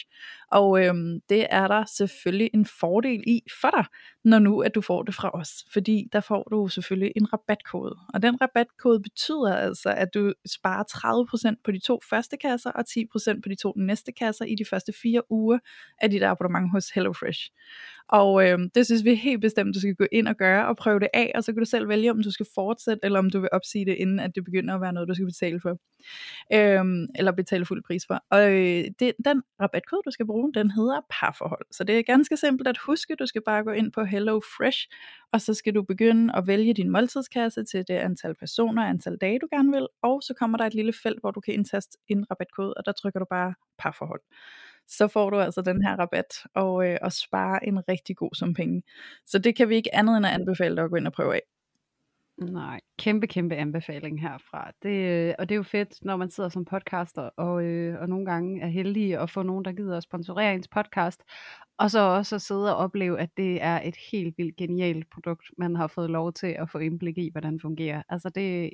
Og 0.52 0.86
øh, 0.86 0.94
det 1.30 1.48
er 1.50 1.68
der 1.68 1.86
selvfølgelig 1.98 2.50
en 2.54 2.66
fordel 2.80 3.24
i 3.28 3.42
for 3.62 3.70
dig, 3.70 3.86
når 4.26 4.40
nu 4.40 4.62
at 4.62 4.76
du 4.76 4.82
får 4.82 5.04
det 5.04 5.16
fra 5.16 5.30
os. 5.34 5.50
Fordi 5.74 6.08
der 6.14 6.20
får 6.20 6.48
du 6.52 6.68
selvfølgelig 6.68 7.12
en 7.16 7.34
rabatkode. 7.34 7.96
Og 8.14 8.22
den 8.22 8.42
rabatkode 8.42 9.02
betyder 9.02 9.56
altså, 9.56 9.90
at 9.90 10.14
du 10.14 10.34
sparer 10.46 10.84
30% 11.56 11.62
på 11.64 11.72
de 11.72 11.80
to 11.80 12.00
første 12.10 12.38
kasser 12.38 12.72
og 12.72 12.84
10% 12.90 13.42
på 13.44 13.50
de 13.50 13.56
to 13.56 13.74
næste 13.78 14.12
kasser 14.12 14.46
i 14.46 14.56
de 14.56 14.66
første 14.66 14.94
fire 15.02 15.32
uger 15.32 15.60
af 16.02 16.10
dit 16.10 16.24
abonnement 16.24 16.72
hos 16.72 16.90
HelloFresh. 16.90 17.50
Og 18.10 18.48
øh, 18.48 18.60
det 18.76 18.86
synes 18.86 19.04
vi 19.04 19.16
helt 19.16 19.42
bestemt, 19.42 19.76
du 19.76 19.80
skal 19.80 19.96
gå 19.96 20.06
ind 20.12 20.28
og 20.28 20.36
gøre 20.36 20.68
og 20.68 20.78
prøve 20.78 21.00
det 21.00 21.08
af, 21.14 21.32
og 21.36 21.44
så 21.44 21.54
kan 21.54 21.60
du 21.60 21.66
selv 21.66 21.90
vælge, 21.90 22.12
om 22.12 22.24
du 22.24 22.32
skal 22.32 22.46
fortsætte, 22.56 23.00
eller 23.06 23.20
om 23.20 23.30
du 23.30 23.40
vil 23.40 23.50
opsige 23.52 23.86
det, 23.86 23.96
inden 23.96 24.20
at 24.20 24.32
det 24.36 24.44
begynder 24.44 24.76
at 24.76 24.82
være 24.82 24.94
noget, 24.94 25.10
du 25.10 25.14
skal 25.14 25.26
betale 25.26 25.60
for. 25.62 25.78
Øh, 26.54 27.08
eller 27.16 27.32
betale 27.32 27.66
fuld 27.66 27.84
pris 27.84 28.06
for. 28.08 28.24
Og 28.32 28.52
øh, 28.52 28.84
det, 29.00 29.14
den 29.26 29.44
rabatkode, 29.62 30.02
du 30.06 30.12
skal 30.12 30.26
bruge, 30.26 30.54
den 30.54 30.72
hedder 30.72 31.02
parforhold. 31.10 31.66
Så 31.72 31.84
det 31.84 32.00
er 32.00 32.04
ganske 32.04 32.38
simpelt 32.38 32.68
at 32.68 32.78
huske, 32.78 33.16
du 33.16 33.26
skal 33.26 33.42
bare 33.46 33.64
gå 33.64 33.72
ind 33.72 33.92
på 33.92 34.04
Hello 34.04 34.40
Fresh, 34.58 34.88
og 35.34 35.42
så 35.42 35.54
skal 35.54 35.76
du 35.76 35.84
begynde 35.84 36.36
at 36.36 36.48
vælge 36.48 36.74
din 36.74 36.90
måltidskasse 36.90 37.64
til 37.64 37.88
det 37.88 37.94
antal 37.94 38.36
personer, 38.36 38.84
antal 38.84 39.18
dage, 39.22 39.40
du 39.40 39.48
gerne 39.52 39.72
vil, 39.72 39.88
og 40.02 40.22
så 40.24 40.34
kommer 40.40 40.58
der 40.58 40.66
et 40.66 40.74
lille 40.74 40.94
felt, 41.04 41.20
hvor 41.20 41.32
du 41.32 41.40
kan 41.40 41.54
indtaste 41.54 41.98
en 42.08 42.26
rabatkode, 42.32 42.74
og 42.74 42.86
der 42.86 42.92
trykker 42.92 43.20
du 43.20 43.26
bare 43.30 43.54
parforhold 43.78 44.22
så 44.90 45.08
får 45.08 45.30
du 45.30 45.40
altså 45.40 45.62
den 45.62 45.82
her 45.82 45.96
rabat 45.96 46.44
og, 46.54 46.88
øh, 46.88 46.98
og 47.02 47.14
spare 47.14 47.68
en 47.68 47.90
rigtig 47.90 48.18
god 48.18 48.30
sum 48.34 48.54
penge. 48.54 48.84
Så 49.26 49.40
det 49.40 49.56
kan 49.56 49.70
vi 49.70 49.76
ikke 49.76 49.96
andet 49.96 50.18
end 50.18 50.26
at 50.26 50.34
anbefale 50.34 50.76
dig 50.76 50.84
at 50.84 50.90
gå 50.90 50.96
ind 50.96 51.08
og 51.08 51.14
prøve 51.14 51.36
af. 51.36 51.42
Nej, 52.42 52.80
kæmpe, 52.98 53.28
kæmpe 53.28 53.56
anbefaling 53.56 54.22
herfra. 54.22 54.72
Det, 54.84 54.90
øh, 54.90 55.34
og 55.40 55.50
det 55.50 55.56
er 55.56 55.58
jo 55.58 55.64
fedt, 55.64 56.06
når 56.06 56.18
man 56.18 56.30
sidder 56.30 56.50
som 56.50 56.66
podcaster, 56.66 57.22
og, 57.22 57.64
øh, 57.64 58.02
og 58.02 58.10
nogle 58.10 58.26
gange 58.26 58.62
er 58.62 58.68
heldige 58.68 59.20
at 59.20 59.30
få 59.30 59.44
nogen, 59.44 59.66
der 59.66 59.72
gider 59.72 59.98
at 59.98 60.04
sponsorere 60.04 60.54
ens 60.54 60.68
podcast, 60.68 61.24
og 61.78 61.92
så 61.92 62.00
også 62.00 62.36
at 62.36 62.42
sidde 62.42 62.76
og 62.76 62.84
opleve, 62.84 63.20
at 63.20 63.30
det 63.38 63.62
er 63.62 63.82
et 63.84 63.96
helt 64.12 64.38
vildt 64.38 64.56
genialt 64.56 65.10
produkt, 65.10 65.46
man 65.58 65.76
har 65.76 65.88
fået 65.88 66.10
lov 66.10 66.34
til 66.34 66.48
at 66.48 66.70
få 66.70 66.78
indblik 66.78 67.18
i, 67.18 67.30
hvordan 67.32 67.54
det 67.54 67.62
fungerer. 67.62 68.04
Altså 68.10 68.30
det, 68.30 68.70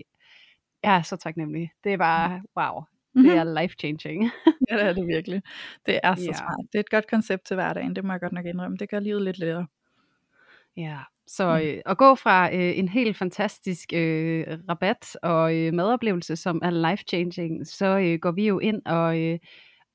jeg 0.83 0.97
er 0.97 1.01
så 1.01 1.17
taknemmelig. 1.17 1.71
Det 1.83 1.93
er 1.93 1.97
bare, 1.97 2.41
wow, 2.57 2.83
det 3.15 3.37
er 3.37 3.43
life-changing. 3.43 4.31
ja, 4.69 4.75
det 4.77 4.83
er 4.83 4.93
det 4.93 5.07
virkelig. 5.07 5.41
Det 5.85 5.99
er 6.03 6.15
så 6.15 6.21
Ja. 6.25 6.33
smart. 6.33 6.65
Det 6.73 6.75
er 6.75 6.79
et 6.79 6.89
godt 6.89 7.07
koncept 7.09 7.45
til 7.45 7.55
hverdagen, 7.55 7.95
det 7.95 8.03
må 8.03 8.13
jeg 8.13 8.19
godt 8.21 8.33
nok 8.33 8.45
indrømme. 8.45 8.77
Det 8.77 8.89
gør 8.89 8.99
livet 8.99 9.21
lidt 9.21 9.39
lettere. 9.39 9.67
Ja, 10.77 10.97
så 11.27 11.61
øh, 11.63 11.81
at 11.85 11.97
gå 11.97 12.15
fra 12.15 12.55
øh, 12.55 12.77
en 12.79 12.89
helt 12.89 13.17
fantastisk 13.17 13.93
øh, 13.93 14.45
rabat 14.69 15.17
og 15.23 15.55
øh, 15.55 15.73
madoplevelse, 15.73 16.35
som 16.35 16.61
er 16.63 16.69
life-changing, 16.69 17.65
så 17.67 17.85
øh, 17.99 18.19
går 18.19 18.31
vi 18.31 18.47
jo 18.47 18.59
ind 18.59 18.81
og, 18.85 19.19
øh, 19.21 19.39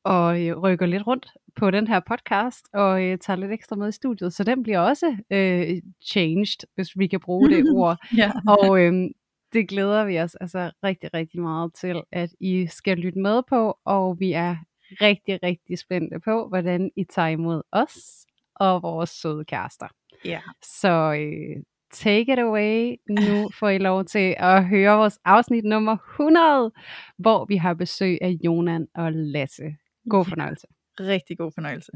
og 0.04 0.42
øh, 0.46 0.56
rykker 0.58 0.86
lidt 0.86 1.06
rundt 1.06 1.26
på 1.56 1.70
den 1.70 1.86
her 1.86 2.00
podcast, 2.00 2.64
og 2.74 3.04
øh, 3.04 3.18
tager 3.18 3.36
lidt 3.36 3.52
ekstra 3.52 3.76
med 3.76 3.88
i 3.88 3.92
studiet, 3.92 4.32
så 4.32 4.44
den 4.44 4.62
bliver 4.62 4.78
også 4.80 5.16
øh, 5.30 5.76
changed, 6.06 6.66
hvis 6.74 6.88
vi 6.98 7.06
kan 7.06 7.20
bruge 7.20 7.50
det 7.50 7.64
ord. 7.76 7.98
Ja. 8.16 8.30
Og 8.48 8.80
øhm, 8.82 9.08
det 9.52 9.68
glæder 9.68 10.04
vi 10.04 10.20
os 10.20 10.34
altså 10.34 10.70
rigtig, 10.84 11.14
rigtig 11.14 11.40
meget 11.40 11.74
til, 11.74 12.02
at 12.12 12.30
I 12.40 12.66
skal 12.66 12.98
lytte 12.98 13.18
med 13.18 13.42
på, 13.48 13.78
og 13.84 14.20
vi 14.20 14.32
er 14.32 14.56
rigtig, 15.00 15.42
rigtig 15.42 15.78
spændte 15.78 16.20
på, 16.20 16.48
hvordan 16.48 16.90
I 16.96 17.04
tager 17.04 17.28
imod 17.28 17.62
os 17.72 18.26
og 18.54 18.82
vores 18.82 19.10
søde 19.10 19.44
kærester. 19.44 19.88
Ja. 20.24 20.40
Så 20.62 21.14
øh, 21.20 21.62
take 21.90 22.32
it 22.32 22.38
away. 22.38 22.96
Nu 23.08 23.48
får 23.58 23.68
I 23.68 23.78
lov 23.78 24.04
til 24.04 24.34
at 24.38 24.64
høre 24.64 24.96
vores 24.96 25.18
afsnit 25.24 25.64
nummer 25.64 25.96
100, 25.96 26.72
hvor 27.18 27.44
vi 27.44 27.56
har 27.56 27.74
besøg 27.74 28.18
af 28.20 28.36
Jonan 28.44 28.88
og 28.94 29.12
Lasse. 29.12 29.76
God 30.10 30.24
fornøjelse. 30.24 30.66
Rigtig 31.00 31.38
god 31.38 31.52
fornøjelse. 31.54 31.92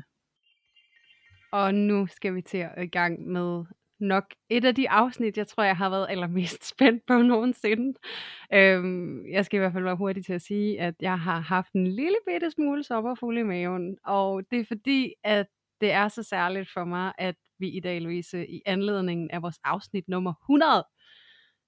Og 1.53 1.75
nu 1.75 2.07
skal 2.07 2.35
vi 2.35 2.43
til 2.43 2.59
at 2.59 2.85
i 2.85 2.87
gang 2.87 3.27
med 3.27 3.65
nok 4.01 4.25
et 4.49 4.65
af 4.65 4.75
de 4.75 4.91
afsnit, 4.91 5.37
jeg 5.37 5.47
tror, 5.47 5.63
jeg 5.63 5.77
har 5.77 5.91
været 5.91 6.07
allermest 6.11 6.65
spændt 6.75 7.07
på 7.07 7.23
nogensinde. 7.23 7.99
Øhm, 8.53 9.27
jeg 9.27 9.45
skal 9.45 9.57
i 9.57 9.61
hvert 9.61 9.73
fald 9.73 9.85
være 9.85 9.97
hurtig 9.97 10.25
til 10.25 10.33
at 10.33 10.43
sige, 10.43 10.81
at 10.81 10.95
jeg 11.01 11.21
har 11.21 11.41
haft 11.41 11.73
en 11.73 11.87
lille 11.87 12.17
bitte 12.27 12.51
smule 12.51 12.85
sommerfugl 12.85 13.39
i 13.39 13.43
maven, 13.43 13.97
og 14.05 14.43
det 14.51 14.61
er 14.61 14.65
fordi, 14.65 15.15
at 15.25 15.47
det 15.81 15.93
er 15.93 16.09
så 16.09 16.23
særligt 16.23 16.71
for 16.73 16.85
mig, 16.85 17.13
at 17.19 17.37
vi 17.59 17.69
i 17.69 17.81
dag, 17.81 18.01
Louise, 18.01 18.47
i 18.47 18.63
anledningen 18.67 19.31
af 19.31 19.43
vores 19.43 19.59
afsnit 19.65 20.09
nummer 20.09 20.33
100, 20.43 20.85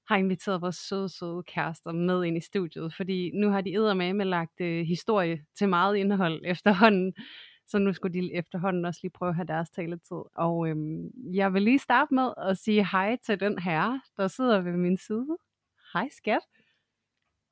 har 0.09 0.17
inviteret 0.17 0.61
vores 0.61 0.77
søde, 0.77 1.09
søde 1.09 1.43
kærester 1.43 1.93
med 1.93 2.25
ind 2.25 2.37
i 2.37 2.41
studiet, 2.41 2.95
fordi 2.95 3.31
nu 3.35 3.51
har 3.51 3.61
de 3.61 3.95
med 4.15 4.25
lagt 4.25 4.61
øh, 4.61 4.87
historie 4.87 5.41
til 5.59 5.69
meget 5.69 5.97
indhold 5.97 6.43
efterhånden, 6.45 7.15
så 7.67 7.79
nu 7.79 7.93
skulle 7.93 8.23
de 8.23 8.35
efterhånden 8.35 8.85
også 8.85 9.01
lige 9.03 9.13
prøve 9.13 9.29
at 9.29 9.35
have 9.35 9.47
deres 9.47 9.71
taletid. 9.71 10.23
Og 10.35 10.69
øhm, 10.69 11.11
jeg 11.35 11.55
vil 11.55 11.63
lige 11.63 11.79
starte 11.79 12.15
med 12.15 12.33
at 12.37 12.59
sige 12.59 12.87
hej 12.93 13.17
til 13.17 13.41
den 13.41 13.59
herre, 13.59 14.01
der 14.17 14.29
sidder 14.29 14.61
ved 14.61 14.73
min 14.73 14.97
side. 14.97 15.37
Hej 15.93 16.09
skat. 16.09 16.43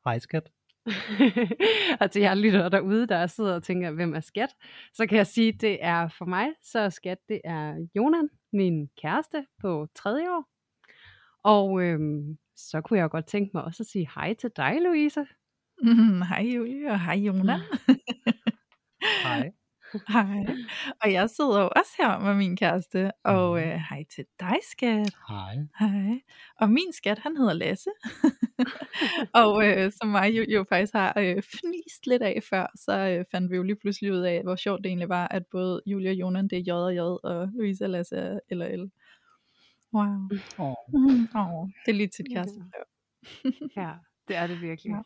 Hej 0.04 0.18
skat. 0.18 0.50
og 2.00 2.10
til 2.10 2.22
jer 2.22 2.34
lytter 2.34 2.68
derude, 2.68 3.06
der 3.06 3.26
sidder 3.26 3.54
og 3.54 3.62
tænker, 3.62 3.90
hvem 3.90 4.14
er 4.14 4.20
skat? 4.20 4.50
Så 4.92 5.06
kan 5.06 5.18
jeg 5.18 5.26
sige, 5.26 5.48
at 5.48 5.60
det 5.60 5.78
er 5.80 6.08
for 6.08 6.24
mig, 6.24 6.48
så 6.62 6.78
er 6.78 6.88
skat, 6.88 7.18
det 7.28 7.40
er 7.44 7.86
Jonan, 7.94 8.28
min 8.52 8.88
kæreste 9.02 9.46
på 9.60 9.86
tredje 9.94 10.30
år. 10.30 10.44
Og 11.42 11.82
øhm, 11.82 12.38
så 12.56 12.80
kunne 12.80 12.98
jeg 12.98 13.10
godt 13.10 13.26
tænke 13.26 13.50
mig 13.54 13.64
også 13.64 13.82
at 13.82 13.86
sige 13.86 14.10
hej 14.14 14.34
til 14.34 14.50
dig, 14.56 14.80
Louise. 14.82 15.26
Mm, 15.82 16.22
hej 16.30 16.42
Julie, 16.54 16.90
og 16.90 17.00
hej 17.00 17.16
Jonas. 17.16 17.60
Hej. 19.24 19.52
hej. 20.08 20.46
Og 21.02 21.12
jeg 21.12 21.30
sidder 21.30 21.60
jo 21.62 21.70
også 21.76 21.90
her 21.98 22.18
med 22.18 22.34
min 22.34 22.56
kæreste, 22.56 23.10
og 23.24 23.58
Mhm. 23.58 23.64
øh, 23.68 23.80
hej 23.90 24.04
til 24.14 24.24
dig, 24.40 24.56
skat. 24.70 25.10
Hej. 25.28 25.54
Hej. 25.78 26.20
Og 26.60 26.70
min 26.70 26.92
skat, 26.92 27.18
han 27.18 27.36
hedder 27.36 27.52
Lasse. 27.52 27.90
og 29.42 29.66
øh, 29.66 29.92
som 29.92 30.08
mig 30.08 30.28
jo, 30.36 30.44
jo 30.48 30.64
faktisk 30.68 30.92
har 30.92 31.12
øh, 31.18 31.42
fnist 31.42 32.06
lidt 32.06 32.22
af 32.22 32.42
før, 32.50 32.66
så 32.76 32.98
øh, 32.98 33.24
fandt 33.30 33.50
vi 33.50 33.56
jo 33.56 33.62
lige 33.62 33.76
pludselig 33.76 34.12
ud 34.12 34.20
af, 34.20 34.42
hvor 34.42 34.56
sjovt 34.56 34.78
det 34.84 34.86
egentlig 34.86 35.08
var, 35.08 35.28
at 35.28 35.46
både 35.46 35.82
Julie 35.86 36.10
og 36.10 36.14
Jonan, 36.14 36.48
det 36.48 36.58
er 36.58 36.62
J 36.66 36.70
og 36.72 36.94
J, 36.96 36.98
og 37.00 37.48
Louise 37.54 37.84
og 37.84 37.90
Lasse 37.90 38.16
er 38.16 38.38
L 38.50 38.62
og 38.62 38.70
L. 38.70 38.90
Wow. 39.94 40.28
Åh, 40.58 40.74
Mm, 40.94 41.28
oh, 41.34 41.68
det 41.86 41.92
er 41.92 41.96
lige 41.96 42.08
til 42.08 42.24
et 42.24 42.32
Ja. 42.32 42.44
Ja, 43.82 43.90
det 44.28 44.36
er 44.36 44.46
det 44.46 44.60
virkelig. 44.62 44.90
Ja. 44.90 45.00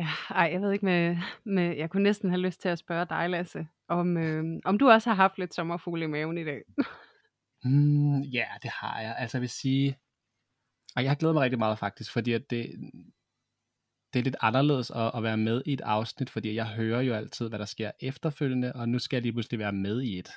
Ja. 0.00 0.08
Ej, 0.30 0.48
jeg 0.52 0.62
ved 0.62 0.72
ikke 0.72 0.84
med, 0.84 1.16
med, 1.44 1.76
jeg 1.76 1.90
kunne 1.90 2.02
næsten 2.02 2.30
have 2.30 2.40
lyst 2.40 2.60
til 2.60 2.68
at 2.68 2.78
spørge 2.78 3.06
dig, 3.10 3.30
Lasse, 3.30 3.66
om, 3.88 4.16
øh, 4.16 4.44
om 4.64 4.78
du 4.78 4.90
også 4.90 5.10
har 5.10 5.14
haft 5.14 5.38
lidt 5.38 5.54
sommerfugle 5.54 6.04
i 6.04 6.08
maven 6.08 6.38
i 6.38 6.44
dag. 6.44 6.62
Mm, 7.64 8.20
ja, 8.20 8.46
det 8.62 8.70
har 8.70 9.00
jeg. 9.00 9.16
Altså 9.18 9.38
jeg 9.38 9.40
vil 9.40 9.48
sige, 9.48 9.98
og 10.96 11.02
jeg 11.02 11.10
har 11.10 11.16
glædet 11.16 11.34
mig 11.34 11.42
rigtig 11.42 11.58
meget 11.58 11.78
faktisk, 11.78 12.12
fordi 12.12 12.32
at 12.32 12.50
det, 12.50 12.66
det 14.12 14.18
er 14.18 14.22
lidt 14.22 14.36
anderledes 14.40 14.90
at, 14.90 15.10
at 15.14 15.22
være 15.22 15.36
med 15.36 15.62
i 15.66 15.72
et 15.72 15.80
afsnit, 15.80 16.30
fordi 16.30 16.54
jeg 16.54 16.66
hører 16.68 17.00
jo 17.00 17.14
altid, 17.14 17.48
hvad 17.48 17.58
der 17.58 17.64
sker 17.64 17.90
efterfølgende, 18.00 18.72
og 18.72 18.88
nu 18.88 18.98
skal 18.98 19.16
jeg 19.16 19.22
lige 19.22 19.32
pludselig 19.32 19.58
være 19.58 19.72
med 19.72 20.02
i 20.02 20.18
et. 20.18 20.30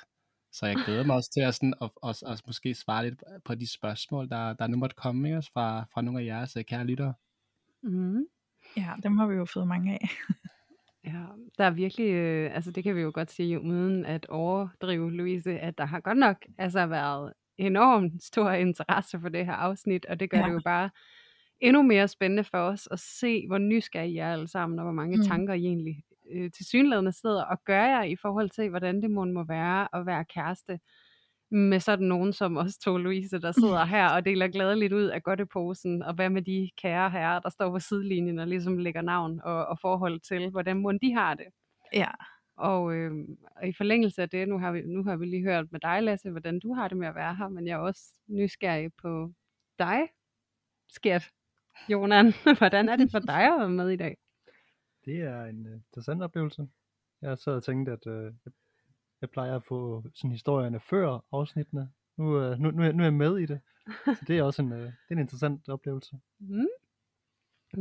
Så 0.52 0.66
jeg 0.66 0.76
glæder 0.84 1.04
mig 1.04 1.16
også 1.16 1.30
til 1.32 1.40
at, 1.40 1.54
sådan, 1.54 1.74
at, 1.82 1.90
at, 2.02 2.22
at, 2.22 2.32
at 2.32 2.42
måske 2.46 2.74
svare 2.74 3.04
lidt 3.04 3.22
på 3.44 3.54
de 3.54 3.72
spørgsmål, 3.72 4.28
der, 4.28 4.52
der 4.52 4.66
nu 4.66 4.76
måtte 4.76 4.96
komme 4.96 5.28
ikke, 5.28 5.42
fra, 5.52 5.84
fra 5.92 6.02
nogle 6.02 6.20
af 6.20 6.24
jeres 6.24 6.56
kære 6.68 6.84
lyttere. 6.84 7.14
Mm. 7.82 8.24
Ja, 8.76 8.90
dem 9.02 9.18
har 9.18 9.26
vi 9.26 9.34
jo 9.34 9.44
fået 9.44 9.68
mange 9.68 9.92
af. 9.92 10.08
Ja, 11.06 11.22
der 11.58 11.64
er 11.64 11.70
virkelig, 11.70 12.12
øh, 12.12 12.54
altså 12.54 12.70
det 12.70 12.84
kan 12.84 12.96
vi 12.96 13.00
jo 13.00 13.10
godt 13.14 13.30
sige, 13.30 13.60
uden 13.60 14.04
at 14.04 14.26
overdrive, 14.26 15.12
Louise, 15.12 15.58
at 15.58 15.78
der 15.78 15.84
har 15.84 16.00
godt 16.00 16.18
nok 16.18 16.36
altså 16.58 16.86
været 16.86 17.32
enormt 17.58 18.22
stor 18.22 18.50
interesse 18.50 19.20
for 19.20 19.28
det 19.28 19.46
her 19.46 19.52
afsnit, 19.52 20.06
og 20.06 20.20
det 20.20 20.30
gør 20.30 20.38
Ja. 20.38 20.44
det 20.46 20.52
jo 20.52 20.60
bare 20.64 20.90
endnu 21.60 21.82
mere 21.82 22.08
spændende 22.08 22.44
for 22.44 22.58
os 22.58 22.88
at 22.90 23.00
se, 23.00 23.46
hvor 23.46 23.58
nysgerrige 23.58 24.12
I 24.12 24.18
er 24.18 24.32
alle 24.32 24.48
sammen, 24.48 24.78
og 24.78 24.82
hvor 24.84 24.92
mange 24.92 25.16
Mm. 25.16 25.22
tanker 25.22 25.54
I 25.54 25.64
egentlig 25.64 26.02
øh, 26.32 26.50
til 26.50 26.66
synlædende 26.66 27.12
sidder 27.12 27.44
og 27.44 27.64
gør 27.64 27.84
jer 27.84 28.02
i 28.02 28.16
forhold 28.16 28.50
til, 28.50 28.68
hvordan 28.70 29.02
det 29.02 29.10
må, 29.10 29.24
må 29.24 29.44
være 29.44 29.88
at 29.96 30.06
være 30.06 30.24
kæreste 30.24 30.80
med 31.54 31.80
sådan 31.80 32.06
nogen 32.06 32.32
som 32.32 32.56
os 32.56 32.78
to, 32.78 32.96
Louise, 32.96 33.40
der 33.40 33.52
sidder 33.52 33.84
her 33.94 34.08
og 34.08 34.24
deler 34.24 34.48
gladeligt 34.48 34.92
ud 34.92 35.04
af 35.04 35.22
godteposen, 35.22 36.02
og 36.02 36.14
hvad 36.14 36.30
med 36.30 36.42
de 36.42 36.70
kære 36.76 37.10
herrer, 37.10 37.40
der 37.40 37.48
står 37.50 37.70
på 37.70 37.78
sidelinjen 37.78 38.38
og 38.38 38.46
ligesom 38.48 38.78
lægger 38.78 39.02
navn 39.02 39.40
og, 39.44 39.66
og 39.66 39.78
forhold 39.80 40.20
til, 40.20 40.50
hvordan 40.50 40.76
må 40.76 40.92
de 40.92 41.14
har 41.14 41.34
det. 41.34 41.46
Ja, 41.92 42.10
Og, 42.56 42.94
øh, 42.94 43.12
og 43.56 43.68
i 43.68 43.72
forlængelse 43.76 44.22
af 44.22 44.28
det, 44.28 44.48
nu 44.48 44.58
har, 44.58 44.72
vi, 44.72 44.82
nu 44.82 45.04
har 45.04 45.16
vi 45.16 45.26
lige 45.26 45.42
hørt 45.42 45.72
med 45.72 45.80
dig, 45.80 46.02
Lasse, 46.02 46.30
hvordan 46.30 46.60
du 46.60 46.72
har 46.74 46.88
det 46.88 46.96
med 46.96 47.08
at 47.08 47.14
være 47.14 47.34
her, 47.36 47.48
men 47.48 47.66
jeg 47.66 47.74
er 47.74 47.78
også 47.78 48.02
nysgerrig 48.28 48.90
på 49.02 49.32
dig, 49.78 50.08
Skært. 50.94 51.30
Jonan, 51.88 52.32
hvordan 52.58 52.88
er 52.88 52.96
det 52.96 53.10
for 53.10 53.18
dig 53.18 53.54
at 53.54 53.60
være 53.60 53.68
med 53.68 53.90
i 53.90 53.96
dag? 53.96 54.16
Det 55.04 55.20
er 55.20 55.44
en 55.44 55.66
uh, 55.66 55.72
interessant 55.72 56.22
oplevelse. 56.22 56.68
Jeg 57.22 57.38
sad 57.38 57.52
og 57.52 57.64
tænkte, 57.64 57.92
at 57.92 58.06
uh, 58.06 58.34
jeg, 59.24 59.30
plejer 59.30 59.56
at 59.56 59.64
få 59.64 60.04
sådan 60.14 60.30
historierne 60.30 60.80
før 60.80 61.24
afsnittene. 61.32 61.90
Nu, 62.16 62.24
uh, 62.24 62.58
nu, 62.58 62.70
nu, 62.70 62.82
er, 62.82 62.92
nu 62.92 63.02
er 63.02 63.06
jeg 63.06 63.14
med 63.14 63.38
i 63.38 63.46
det. 63.46 63.60
Så 64.04 64.24
det 64.26 64.38
er 64.38 64.42
også 64.42 64.62
en, 64.62 64.72
uh, 64.72 64.78
det 64.78 64.86
er 65.10 65.12
en 65.12 65.18
interessant 65.18 65.68
oplevelse. 65.68 66.16
Mm. 66.38 66.66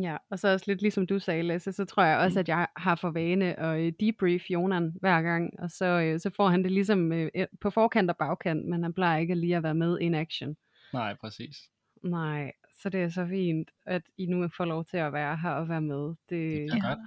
Ja, 0.01 0.17
og 0.29 0.39
så 0.39 0.47
også 0.47 0.65
lidt 0.67 0.81
ligesom 0.81 1.07
du 1.07 1.19
sagde, 1.19 1.43
Lasse, 1.43 1.71
så 1.71 1.85
tror 1.85 2.03
jeg 2.03 2.17
også, 2.17 2.39
at 2.39 2.50
jeg 2.50 2.67
har 2.77 2.95
for 2.95 3.12
vane 3.12 3.59
at 3.59 3.79
øh, 3.79 3.93
debrief 4.00 4.50
Jonan 4.50 4.93
hver 5.00 5.21
gang, 5.21 5.59
og 5.59 5.71
så, 5.71 5.85
øh, 5.85 6.19
så 6.19 6.29
får 6.35 6.50
han 6.50 6.63
det 6.63 6.71
ligesom 6.71 7.12
øh, 7.12 7.29
på 7.62 7.69
forkant 7.69 8.09
og 8.09 8.17
bagkant, 8.17 8.65
men 8.65 8.83
han 8.83 8.93
plejer 8.93 9.19
ikke 9.19 9.35
lige 9.35 9.55
at 9.55 9.63
være 9.63 9.73
med 9.73 10.00
in 10.00 10.15
action. 10.15 10.55
Nej, 10.93 11.15
præcis. 11.15 11.57
Nej, 12.03 12.51
så 12.81 12.89
det 12.89 13.03
er 13.03 13.09
så 13.09 13.27
fint, 13.27 13.71
at 13.85 14.01
I 14.17 14.25
nu 14.25 14.47
får 14.57 14.65
lov 14.65 14.85
til 14.85 14.97
at 14.97 15.13
være 15.13 15.38
her 15.38 15.51
og 15.51 15.69
være 15.69 15.81
med. 15.81 16.07
Det, 16.07 16.15
Det 16.29 16.63
er 16.63 16.75
ja. 16.75 16.88
godt. 16.88 17.00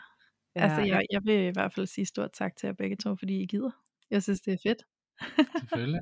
ja, 0.56 0.60
Altså, 0.60 0.80
jeg, 0.80 1.06
jeg 1.10 1.24
vil 1.24 1.34
i 1.34 1.50
hvert 1.50 1.74
fald 1.74 1.86
sige 1.86 2.06
stort 2.06 2.30
tak 2.32 2.56
til 2.56 2.66
jer 2.66 2.72
begge 2.72 2.96
to, 2.96 3.16
fordi 3.16 3.42
I 3.42 3.46
gider. 3.46 3.70
Jeg 4.10 4.22
synes, 4.22 4.40
det 4.40 4.52
er 4.52 4.58
fedt. 4.62 4.82
Selvfølgelig. 5.60 6.00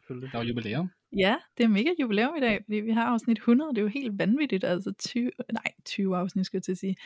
Selvfølgelig. 0.00 0.32
Der 0.32 0.38
var 0.38 0.44
jubilæum. 0.44 0.90
Ja, 1.16 1.36
det 1.58 1.64
er 1.64 1.68
mega 1.68 1.90
jubilæum 2.00 2.36
i 2.36 2.40
dag, 2.40 2.64
fordi 2.64 2.76
vi 2.76 2.90
har 2.90 3.04
afsnit 3.04 3.36
100. 3.36 3.70
Det 3.70 3.78
er 3.78 3.82
jo 3.82 3.88
helt 3.88 4.18
vanvittigt. 4.18 4.64
Altså 4.64 4.92
20, 4.92 5.30
nej, 5.52 5.72
20 5.84 6.16
afsnit 6.16 6.46
skal 6.46 6.58
jeg 6.58 6.62
til 6.62 6.72
at 6.72 6.78
sige. 6.78 6.96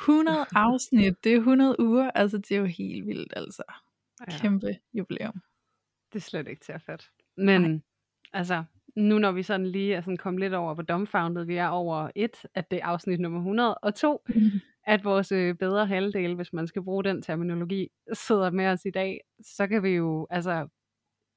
100 0.00 0.46
afsnit, 0.54 1.24
det 1.24 1.32
er 1.32 1.36
100 1.36 1.80
uger. 1.80 2.10
Altså, 2.10 2.38
det 2.38 2.52
er 2.52 2.56
jo 2.58 2.64
helt 2.64 3.06
vildt, 3.06 3.32
altså. 3.36 3.62
ja. 4.20 4.38
Kæmpe 4.38 4.78
jubilæum. 4.94 5.42
Det 6.12 6.18
er 6.18 6.22
slet 6.22 6.48
ikke 6.48 6.64
til 6.64 6.72
at 6.72 6.82
fatte. 6.82 7.04
Men 7.36 7.60
Nej. 7.62 7.80
altså, 8.32 8.64
nu 8.96 9.18
når 9.18 9.32
vi 9.32 9.42
sådan 9.42 9.66
lige 9.66 9.94
er 9.94 10.00
sådan 10.00 10.16
kommet 10.16 10.40
lidt 10.40 10.54
over, 10.54 10.74
hvor 10.74 10.82
dumbfounded 10.82 11.44
vi 11.44 11.56
er 11.56 11.68
over 11.68 12.10
et, 12.14 12.36
at 12.54 12.70
det 12.70 12.78
er 12.82 12.86
afsnit 12.86 13.20
nummer 13.20 13.38
100, 13.38 13.74
og 13.74 13.94
to, 13.94 14.24
at 14.84 15.04
vores 15.04 15.32
øh, 15.32 15.54
bedre 15.54 15.86
halvdel, 15.86 16.34
hvis 16.34 16.52
man 16.52 16.66
skal 16.66 16.82
bruge 16.82 17.04
den 17.04 17.22
terminologi, 17.22 17.88
sidder 18.12 18.50
med 18.50 18.66
os 18.66 18.84
i 18.84 18.90
dag, 18.90 19.20
så 19.40 19.66
kan 19.66 19.82
vi 19.82 19.88
jo 19.88 20.26
altså 20.30 20.68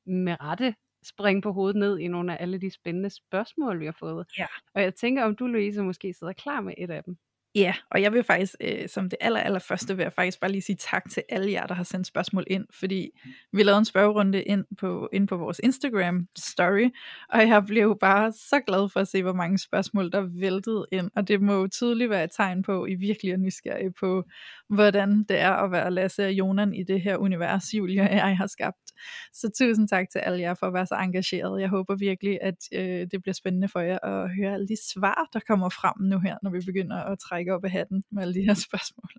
med 0.06 0.36
rette 0.42 0.76
springe 1.04 1.42
på 1.42 1.52
hovedet 1.52 1.76
ned 1.76 2.00
i 2.00 2.08
nogle 2.08 2.34
af 2.34 2.44
alle 2.44 2.58
de 2.58 2.72
spændende 2.72 3.10
spørgsmål, 3.10 3.80
vi 3.80 3.86
har 3.86 3.96
fået. 4.00 4.26
Ja. 4.38 4.46
Og 4.74 4.82
jeg 4.82 4.96
tænker, 4.96 5.24
om 5.24 5.36
du, 5.36 5.48
Louise, 5.48 5.84
måske 5.84 6.14
sidder 6.14 6.34
klar 6.34 6.62
med 6.62 6.74
et 6.78 6.92
af 6.92 7.04
dem. 7.04 7.18
Ja, 7.56 7.74
og 7.92 8.02
jeg 8.02 8.14
vil 8.14 8.24
faktisk, 8.24 8.56
øh, 8.62 8.90
som 8.90 9.10
det 9.10 9.18
aller, 9.22 9.40
aller 9.40 9.60
første, 9.60 9.96
vil 9.96 10.04
jeg 10.04 10.14
faktisk 10.14 10.40
bare 10.40 10.52
lige 10.52 10.62
sige 10.62 10.76
tak 10.76 11.10
til 11.10 11.24
alle 11.30 11.52
jer, 11.52 11.68
der 11.68 11.74
har 11.74 11.84
sendt 11.84 12.08
spørgsmål 12.08 12.44
ind, 12.48 12.66
fordi 12.80 13.10
vi 13.54 13.64
lavede 13.64 13.80
en 13.80 13.86
spørgerunde 13.86 14.44
ind 14.44 14.66
på, 14.80 15.10
ind 15.14 15.28
på 15.28 15.38
vores 15.38 15.60
Instagram 15.64 16.28
story, 16.38 16.90
og 17.30 17.48
jeg 17.48 17.64
blev 17.66 17.98
bare 18.02 18.32
så 18.32 18.62
glad 18.68 18.90
for 18.90 19.00
at 19.00 19.08
se, 19.08 19.24
hvor 19.24 19.34
mange 19.34 19.58
spørgsmål, 19.58 20.12
der 20.12 20.22
væltede 20.22 20.86
ind, 20.92 21.12
og 21.16 21.28
det 21.28 21.42
må 21.42 21.54
jo 21.54 21.68
tydeligt 21.68 22.10
være 22.10 22.24
et 22.24 22.32
tegn 22.38 22.64
på, 22.64 22.86
I 22.86 22.96
virkelig 22.96 23.32
er 23.32 23.38
nysgerrige 23.38 23.94
på, 24.00 24.24
hvordan 24.70 25.24
det 25.30 25.40
er 25.40 25.52
at 25.52 25.72
være 25.72 25.92
Lasse 25.92 26.26
og 26.26 26.32
Jonan 26.32 26.74
i 26.74 26.84
det 26.84 27.02
her 27.02 27.18
univers, 27.18 27.74
Julia 27.74 28.08
og 28.08 28.16
jeg 28.16 28.38
har 28.38 28.48
skabt. 28.48 28.92
Så 29.34 29.52
tusind 29.60 29.88
tak 29.88 30.10
til 30.10 30.20
alle 30.20 30.42
jer 30.42 30.54
for 30.54 30.68
at 30.68 30.74
være 30.74 30.86
så 30.86 30.96
engageret. 30.96 31.62
Jeg 31.62 31.70
håber 31.70 31.96
virkelig, 31.96 32.40
at 32.42 32.56
øh, 32.74 33.08
det 33.12 33.22
bliver 33.22 33.34
spændende 33.34 33.68
for 33.68 33.80
jer 33.80 34.00
at 34.00 34.36
høre 34.36 34.54
alle 34.54 34.68
de 34.68 34.78
svar, 34.94 35.30
der 35.34 35.40
kommer 35.48 35.70
frem 35.70 36.08
nu 36.10 36.20
her, 36.20 36.38
når 36.44 36.50
vi 36.50 36.60
begynder 36.66 36.98
at 36.98 37.20
trække 37.20 37.45
op 37.54 37.66
af 37.66 37.72
hatten 37.72 38.04
med 38.12 38.22
alle 38.22 38.34
de 38.34 38.42
her 38.42 38.54
spørgsmål. 38.68 39.10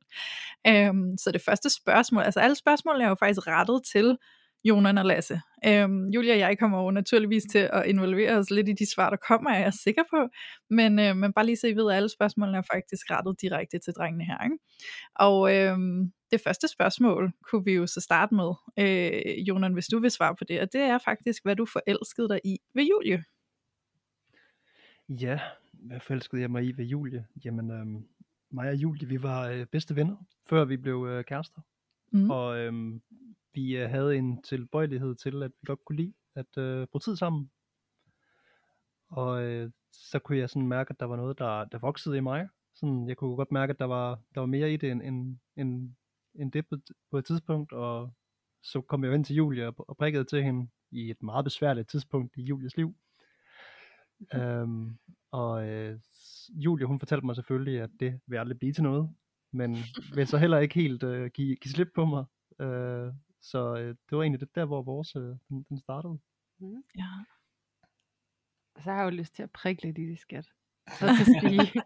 Øhm, 0.66 1.18
så 1.18 1.32
det 1.32 1.42
første 1.42 1.70
spørgsmål, 1.70 2.22
altså 2.22 2.40
alle 2.40 2.56
spørgsmål 2.56 3.00
er 3.00 3.08
jo 3.08 3.14
faktisk 3.14 3.46
rettet 3.46 3.82
til 3.92 4.16
Jonan 4.64 4.98
og 4.98 5.04
Lasse. 5.04 5.40
Øhm, 5.66 6.08
Julia 6.08 6.32
og 6.32 6.38
jeg 6.38 6.58
kommer 6.58 6.82
jo 6.84 6.90
naturligvis 6.90 7.44
til 7.50 7.68
at 7.72 7.86
involvere 7.86 8.36
os 8.38 8.50
lidt 8.50 8.68
i 8.68 8.72
de 8.72 8.90
svar, 8.94 9.10
der 9.10 9.16
kommer, 9.28 9.50
er 9.50 9.58
jeg 9.58 9.72
sikker 9.72 10.02
på. 10.10 10.28
Men, 10.70 10.98
øh, 10.98 11.16
men 11.16 11.32
bare 11.32 11.46
lige 11.46 11.56
så 11.56 11.66
I 11.66 11.76
ved, 11.76 11.90
at 11.90 11.96
alle 11.96 12.08
spørgsmålene 12.08 12.58
er 12.58 12.62
faktisk 12.72 13.10
rettet 13.10 13.40
direkte 13.40 13.78
til 13.78 13.92
drengene 13.92 14.24
her. 14.24 14.44
Ikke? 14.44 14.58
Og 15.14 15.56
øh, 15.56 15.78
det 16.32 16.40
første 16.44 16.68
spørgsmål 16.68 17.32
kunne 17.42 17.64
vi 17.64 17.72
jo 17.72 17.86
så 17.86 18.00
starte 18.00 18.34
med, 18.34 18.52
øh, 18.78 19.48
Jonan, 19.48 19.72
hvis 19.72 19.86
du 19.86 19.98
vil 19.98 20.10
svare 20.10 20.36
på 20.36 20.44
det. 20.44 20.60
Og 20.60 20.72
det 20.72 20.80
er 20.80 20.98
faktisk, 20.98 21.42
hvad 21.44 21.56
du 21.56 21.66
forelskede 21.66 22.28
dig 22.28 22.40
i 22.44 22.58
ved 22.74 22.84
Julie. 22.84 23.24
Ja, 25.08 25.40
hvad 25.72 26.00
forelskede 26.00 26.42
jeg 26.42 26.50
mig 26.50 26.64
i 26.64 26.72
ved 26.76 26.84
Julie? 26.84 27.26
Jamen, 27.44 27.70
øhm, 27.70 28.06
mig 28.56 28.68
og 28.68 28.76
Julie, 28.76 29.08
vi 29.08 29.22
var 29.22 29.48
øh, 29.48 29.66
bedste 29.66 29.96
venner, 29.96 30.16
før 30.48 30.64
vi 30.64 30.76
blev 30.76 31.06
øh, 31.10 31.24
kærester. 31.24 31.60
Mm. 32.12 32.30
Og 32.30 32.58
øhm, 32.58 33.02
vi 33.54 33.76
øh, 33.76 33.90
havde 33.90 34.16
en 34.16 34.42
tilbøjelighed 34.42 35.14
til, 35.14 35.42
at 35.42 35.50
vi 35.60 35.66
godt 35.66 35.84
kunne 35.84 35.96
lide 35.96 36.12
at 36.34 36.58
øh, 36.58 36.86
bruge 36.86 37.00
tid 37.00 37.16
sammen. 37.16 37.50
Og 39.08 39.42
øh, 39.42 39.70
så 39.92 40.18
kunne 40.18 40.38
jeg 40.38 40.50
sådan 40.50 40.68
mærke, 40.68 40.90
at 40.90 41.00
der 41.00 41.06
var 41.06 41.16
noget, 41.16 41.38
der, 41.38 41.64
der 41.64 41.78
voksede 41.78 42.16
i 42.16 42.20
mig. 42.20 42.48
Sådan, 42.74 43.08
jeg 43.08 43.16
kunne 43.16 43.36
godt 43.36 43.52
mærke, 43.52 43.70
at 43.70 43.78
der 43.78 43.84
var, 43.84 44.20
der 44.34 44.40
var 44.40 44.46
mere 44.46 44.72
i 44.72 44.76
det, 44.76 44.90
end, 44.90 45.02
end, 45.02 45.38
end, 45.56 45.94
end 46.34 46.52
det 46.52 46.66
på, 46.68 46.76
på 47.10 47.18
et 47.18 47.24
tidspunkt. 47.24 47.72
Og 47.72 48.14
så 48.62 48.80
kom 48.80 49.04
jeg 49.04 49.08
jo 49.08 49.14
ind 49.14 49.24
til 49.24 49.36
Julie 49.36 49.66
og, 49.66 49.74
og 49.88 49.96
prikkede 49.96 50.24
til 50.24 50.42
hende 50.42 50.68
i 50.90 51.10
et 51.10 51.22
meget 51.22 51.44
besværligt 51.44 51.88
tidspunkt 51.88 52.36
i 52.36 52.42
Julies 52.42 52.76
liv. 52.76 52.94
Øhm, 54.34 54.98
og 55.30 55.68
øh, 55.68 55.98
Julie, 56.54 56.86
hun 56.86 56.98
fortalte 56.98 57.26
mig 57.26 57.36
selvfølgelig, 57.36 57.80
at 57.80 57.90
det 58.00 58.20
vil 58.26 58.38
aldrig 58.38 58.58
blive 58.58 58.72
til 58.72 58.82
noget, 58.82 59.14
men 59.52 59.76
vil 60.14 60.26
så 60.26 60.38
heller 60.38 60.58
ikke 60.58 60.74
helt 60.74 61.02
øh, 61.02 61.30
give, 61.30 61.56
give 61.56 61.72
slip 61.72 61.88
på 61.94 62.04
mig. 62.04 62.24
Øh, 62.60 63.12
så 63.40 63.76
øh, 63.76 63.88
det 63.88 64.16
var 64.16 64.22
egentlig 64.22 64.40
det 64.40 64.54
der, 64.54 64.64
hvor 64.64 64.82
vores, 64.82 65.16
øh, 65.16 65.36
den, 65.48 65.66
den 65.68 65.78
startede. 65.78 66.18
Ja. 66.60 67.06
Så 68.76 68.90
har 68.90 68.96
jeg 68.96 69.04
jo 69.04 69.16
lyst 69.16 69.34
til 69.34 69.42
at 69.42 69.50
prikke 69.50 69.82
lidt 69.82 69.98
i 69.98 70.06
det, 70.10 70.18
skat. 70.18 70.46
Så 70.88 71.06
sige, 71.40 71.82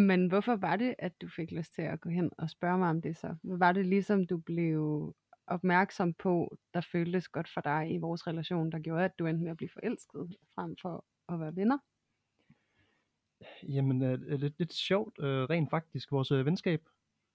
men 0.00 0.28
hvorfor 0.28 0.56
var 0.56 0.76
det, 0.76 0.94
at 0.98 1.20
du 1.20 1.28
fik 1.28 1.50
lyst 1.50 1.74
til 1.74 1.82
at 1.82 2.00
gå 2.00 2.08
hen 2.08 2.30
og 2.38 2.50
spørge 2.50 2.78
mig 2.78 2.90
om 2.90 3.02
det 3.02 3.16
så? 3.16 3.36
Hvad 3.42 3.58
var 3.58 3.72
det 3.72 3.86
ligesom, 3.86 4.26
du 4.26 4.38
blev 4.38 5.14
opmærksom 5.46 6.14
på, 6.14 6.58
der 6.74 6.80
føltes 6.80 7.28
godt 7.28 7.48
for 7.54 7.60
dig 7.60 7.94
i 7.94 7.98
vores 7.98 8.26
relation, 8.26 8.72
der 8.72 8.78
gjorde, 8.78 9.04
at 9.04 9.18
du 9.18 9.26
endte 9.26 9.42
med 9.42 9.50
at 9.50 9.56
blive 9.56 9.70
forelsket, 9.72 10.36
frem 10.54 10.76
for 10.82 11.04
at 11.28 11.40
være 11.40 11.56
venner? 11.56 11.78
Jamen, 13.68 14.02
øh, 14.02 14.40
lidt, 14.40 14.58
lidt 14.58 14.72
sjovt, 14.72 15.18
øh, 15.18 15.42
rent 15.42 15.70
faktisk, 15.70 16.12
vores 16.12 16.30
øh, 16.30 16.46
venskab. 16.46 16.88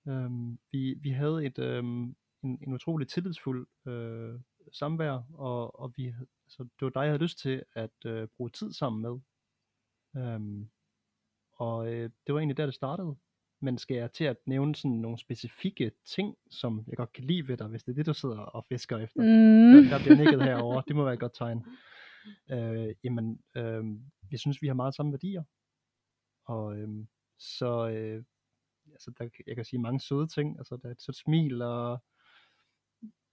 Øhm, 0.08 0.60
vi, 0.72 0.94
vi 0.94 1.10
havde 1.10 1.46
et, 1.46 1.60
øh, 1.60 1.84
en, 1.84 2.18
en 2.44 2.74
utrolig 2.74 3.08
tillidsfuld 3.08 3.68
øh, 3.88 4.40
samvær, 4.72 5.24
og, 5.34 5.80
og 5.80 5.94
vi, 5.98 6.14
altså, 6.46 6.64
det 6.64 6.82
var 6.82 6.90
dig, 6.90 7.02
jeg 7.02 7.10
havde 7.10 7.24
lyst 7.24 7.40
til 7.40 7.64
at 7.74 8.06
øh, 8.06 8.28
bruge 8.38 8.50
tid 8.50 8.74
sammen 8.74 9.02
med. 9.02 9.20
Øhm, 10.24 10.70
og 11.54 11.94
øh, 11.94 12.10
det 12.28 12.34
var 12.34 12.40
egentlig 12.40 12.58
der, 12.58 12.66
det 12.66 12.76
startede. 12.76 13.16
Men 13.62 13.78
skal 13.78 13.98
jeg 13.98 14.12
til 14.12 14.24
at 14.24 14.38
nævne 14.46 14.76
sådan 14.76 14.98
nogle 14.98 15.18
specifikke 15.18 15.92
ting, 16.06 16.36
som 16.52 16.84
jeg 16.88 16.98
godt 16.98 17.14
kan 17.14 17.24
lide 17.24 17.48
ved 17.48 17.58
dig, 17.58 17.68
hvis 17.68 17.84
det 17.84 17.92
er 17.92 17.96
det, 17.96 18.06
du 18.06 18.14
sidder 18.14 18.40
og 18.40 18.66
fisker 18.70 18.98
efter? 18.98 19.22
Mm. 19.22 19.84
Der, 19.84 19.98
der 19.98 20.04
bliver 20.04 20.18
nikket 20.18 20.44
herover. 20.44 20.82
Det 20.82 20.96
må 20.96 21.04
være 21.04 21.14
et 21.14 21.20
godt 21.20 21.36
tegn. 21.36 21.66
Øh, 22.52 22.96
jamen, 23.04 23.40
øh, 23.56 23.84
jeg 24.32 24.40
synes, 24.40 24.62
vi 24.62 24.68
har 24.68 24.74
meget 24.74 24.96
samme 24.96 25.12
værdier. 25.12 25.44
Og 26.46 26.78
øh, 26.78 27.06
så, 27.38 27.90
øh, 27.90 28.24
altså, 28.92 29.12
der, 29.18 29.30
jeg 29.48 29.56
kan 29.56 29.66
sige 29.66 29.80
mange 29.80 30.00
søde 30.00 30.28
ting. 30.28 30.58
Altså, 30.58 30.78
der 30.78 30.88
er 30.88 30.92
et 30.92 31.02
sødt 31.02 31.18
smil, 31.18 31.62
og 31.62 32.04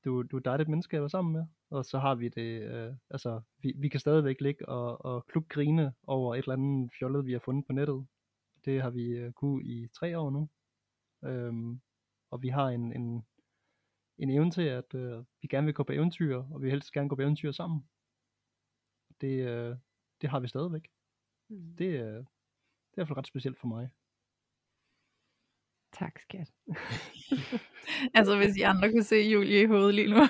du, 0.04 0.22
du 0.22 0.36
er 0.36 0.40
et 0.40 0.44
dejligt 0.44 0.68
menneske 0.68 0.96
at 0.96 1.02
være 1.02 1.10
sammen 1.10 1.32
med. 1.32 1.44
Og 1.70 1.84
så 1.84 1.98
har 1.98 2.14
vi 2.14 2.28
det, 2.28 2.62
øh, 2.62 2.94
altså, 3.10 3.40
vi, 3.58 3.72
vi 3.76 3.88
kan 3.88 4.00
stadigvæk 4.00 4.40
ligge 4.40 4.68
og, 4.68 5.04
og 5.04 5.26
kluk 5.26 5.48
grine 5.48 5.94
over 6.06 6.34
et 6.34 6.38
eller 6.38 6.52
andet 6.52 6.90
fjollet, 6.98 7.26
vi 7.26 7.32
har 7.32 7.38
fundet 7.38 7.66
på 7.66 7.72
nettet. 7.72 8.06
Det 8.64 8.82
har 8.82 8.90
vi 8.90 9.06
øh, 9.06 9.32
kunne 9.32 9.64
i 9.64 9.88
tre 9.88 10.18
år 10.18 10.30
nu. 10.30 10.48
Øhm, 11.24 11.80
og 12.30 12.42
vi 12.42 12.48
har 12.48 12.68
en, 12.68 12.92
en, 12.92 13.26
en 14.18 14.30
evne 14.30 14.50
til, 14.50 14.62
at 14.62 14.94
øh, 14.94 15.24
vi 15.42 15.48
gerne 15.48 15.64
vil 15.64 15.74
gå 15.74 15.82
på 15.82 15.92
eventyr, 15.92 16.36
og 16.36 16.62
vi 16.62 16.70
helst 16.70 16.92
gerne 16.92 17.08
gå 17.08 17.14
på 17.16 17.22
eventyr 17.22 17.52
sammen. 17.52 17.88
Det, 19.20 19.48
øh, 19.48 19.76
det 20.20 20.30
har 20.30 20.40
vi 20.40 20.48
stadigvæk. 20.48 20.88
Mm. 21.48 21.76
Det, 21.76 21.84
øh, 21.84 21.90
det 21.94 21.98
er 22.00 22.24
i 23.00 23.02
hvert 23.02 23.08
fald 23.08 23.18
ret 23.18 23.26
specielt 23.26 23.58
for 23.58 23.66
mig. 23.66 23.88
Tak, 25.92 26.18
skat. 26.18 26.48
Altså 28.14 28.36
hvis 28.36 28.56
I 28.56 28.60
andre 28.60 28.90
kunne 28.90 29.04
se 29.04 29.16
Julie 29.16 29.62
i 29.62 29.66
hovedet 29.66 29.94
lige 29.94 30.10
nu. 30.10 30.16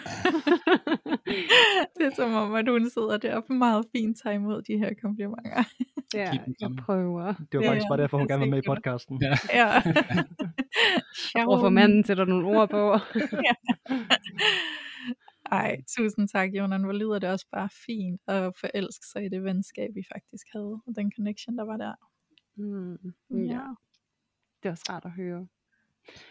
det 1.97 2.07
er 2.07 2.15
som 2.17 2.35
om, 2.35 2.55
at 2.55 2.69
hun 2.69 2.91
sidder 2.91 3.17
deroppe 3.17 3.55
meget 3.55 3.85
fint 3.97 4.19
tager 4.23 4.35
imod 4.35 4.63
de 4.63 4.79
her 4.79 4.91
komplimenter. 5.03 5.65
Ja, 6.15 6.31
jeg 6.61 6.71
prøver. 6.79 7.35
Det 7.53 7.61
var 7.61 7.67
faktisk 7.67 7.85
ja, 7.85 7.89
bare 7.89 8.03
derfor, 8.03 8.19
hun 8.19 8.25
er 8.25 8.29
gerne 8.29 8.41
var 8.41 8.47
med 8.47 8.59
i 8.59 8.67
podcasten. 8.67 9.23
Ja. 9.23 9.35
ja. 11.37 11.49
Og 11.49 11.61
for 11.61 11.69
manden 11.69 12.05
sætter 12.05 12.25
nogle 12.25 12.47
ord 12.47 12.69
på. 12.69 12.97
Ej, 15.53 15.77
tusind 15.97 16.29
tak, 16.29 16.51
Jonan. 16.53 16.85
Hvor 16.85 16.93
lyder 16.93 17.19
det 17.19 17.31
også 17.31 17.47
bare 17.53 17.69
fint 17.87 18.21
at 18.29 18.53
forelske 18.61 19.07
sig 19.13 19.25
i 19.25 19.29
det 19.29 19.45
venskab, 19.45 19.91
vi 19.95 20.03
faktisk 20.15 20.47
havde, 20.53 20.81
og 20.87 20.97
den 20.97 21.13
connection, 21.17 21.59
der 21.59 21.65
var 21.65 21.77
der. 21.77 21.95
Mm. 22.57 23.15
Ja, 23.31 23.67
det 24.63 24.69
er 24.69 24.71
også 24.71 24.85
rart 24.91 25.05
at 25.05 25.11
høre. 25.11 25.47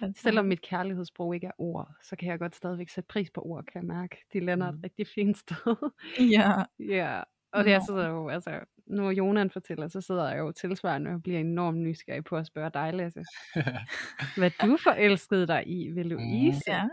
Altså, 0.01 0.21
Selvom 0.21 0.45
mit 0.45 0.61
kærlighedssprog 0.61 1.35
ikke 1.35 1.47
er 1.47 1.51
ord, 1.57 1.91
så 2.03 2.15
kan 2.15 2.29
jeg 2.29 2.39
godt 2.39 2.55
stadigvæk 2.55 2.89
sætte 2.89 3.07
pris 3.07 3.31
på 3.31 3.41
ord, 3.41 3.65
kan 3.65 3.81
jeg 3.81 3.87
mærke. 3.87 4.25
De 4.33 4.39
lander 4.39 4.67
et 4.67 4.79
rigtig 4.83 5.07
fint 5.07 5.37
sted. 5.37 5.91
Ja, 6.37 6.51
ja, 6.97 7.23
og 7.51 7.63
det 7.63 7.73
Nå. 7.73 7.83
sidder 7.85 8.09
jo, 8.09 8.29
altså, 8.29 8.59
når 8.85 9.11
Jonan 9.11 9.49
fortæller, 9.49 9.87
så 9.87 10.01
sidder 10.01 10.29
jeg 10.29 10.39
jo 10.39 10.51
tilsvarende 10.51 11.11
og 11.11 11.23
bliver 11.23 11.39
enormt 11.39 11.77
nysgerrig 11.77 12.23
på 12.23 12.37
at 12.37 12.45
spørge 12.45 12.71
dig, 12.73 12.93
Lasse. 12.93 13.23
Hvad 14.37 14.51
du 14.61 14.77
forelskede 14.83 15.47
dig 15.47 15.63
i 15.67 15.89
ved 15.89 16.03
Louise? 16.03 16.61
ja. 16.67 16.87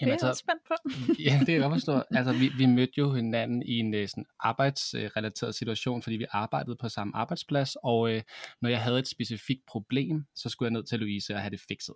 Det 0.00 0.06
Jamen, 0.06 0.14
er 0.14 0.18
jeg 0.22 0.30
også 0.30 0.44
spændt 0.46 0.62
på. 0.68 0.74
ja, 1.26 1.36
det 1.38 1.46
kan 1.46 1.60
jeg 1.60 1.70
forstå. 1.70 2.02
Altså, 2.10 2.32
vi, 2.32 2.48
vi 2.58 2.66
mødte 2.66 2.92
jo 2.98 3.14
hinanden 3.14 3.62
i 3.62 3.78
en 3.78 3.94
øh, 3.94 4.08
sådan 4.08 4.24
arbejdsrelateret 4.40 5.54
situation, 5.54 6.02
fordi 6.02 6.16
vi 6.16 6.26
arbejdede 6.30 6.76
på 6.80 6.88
samme 6.88 7.16
arbejdsplads, 7.16 7.76
og 7.82 8.12
øh, 8.12 8.22
når 8.62 8.68
jeg 8.68 8.82
havde 8.82 8.98
et 8.98 9.08
specifikt 9.08 9.60
problem, 9.66 10.24
så 10.34 10.48
skulle 10.48 10.66
jeg 10.66 10.72
ned 10.72 10.84
til 10.84 10.98
Louise 10.98 11.34
og 11.34 11.40
have 11.40 11.50
det 11.50 11.60
fikset. 11.68 11.94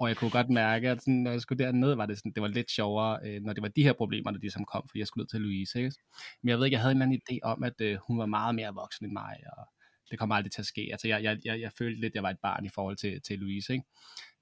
Og 0.00 0.08
jeg 0.08 0.16
kunne 0.16 0.30
godt 0.30 0.50
mærke, 0.50 0.90
at 0.90 1.00
sådan, 1.00 1.14
når 1.14 1.30
jeg 1.30 1.40
skulle 1.40 1.64
derned, 1.64 1.94
var 1.94 2.06
det, 2.06 2.18
sådan, 2.18 2.32
det 2.32 2.42
var 2.42 2.48
lidt 2.48 2.70
sjovere, 2.70 3.18
øh, 3.24 3.42
når 3.42 3.52
det 3.52 3.62
var 3.62 3.68
de 3.68 3.82
her 3.82 3.92
problemer, 3.92 4.30
der 4.30 4.38
ligesom 4.38 4.64
kom, 4.64 4.82
fordi 4.88 4.98
jeg 4.98 5.06
skulle 5.06 5.22
ned 5.22 5.28
til 5.28 5.40
Louise. 5.40 5.78
Ikke? 5.78 5.92
Men 6.42 6.48
jeg 6.48 6.58
ved 6.58 6.64
ikke, 6.64 6.74
jeg 6.74 6.80
havde 6.80 6.92
en 6.92 7.02
eller 7.02 7.06
anden 7.06 7.20
idé 7.30 7.38
om, 7.42 7.62
at 7.62 7.80
øh, 7.80 7.98
hun 8.06 8.18
var 8.18 8.26
meget 8.26 8.54
mere 8.54 8.74
voksen 8.74 9.06
end 9.06 9.12
mig, 9.12 9.36
og 9.56 9.64
det 10.10 10.18
kommer 10.18 10.34
aldrig 10.34 10.52
til 10.52 10.62
at 10.62 10.66
ske. 10.66 10.88
Altså, 10.92 11.08
jeg, 11.08 11.22
jeg, 11.22 11.38
jeg, 11.44 11.60
jeg 11.60 11.72
følte 11.78 12.00
lidt, 12.00 12.10
at 12.10 12.14
jeg 12.14 12.22
var 12.22 12.30
et 12.30 12.40
barn 12.42 12.64
i 12.64 12.68
forhold 12.68 12.96
til, 12.96 13.22
til 13.22 13.38
Louise. 13.38 13.72
Ikke? 13.72 13.84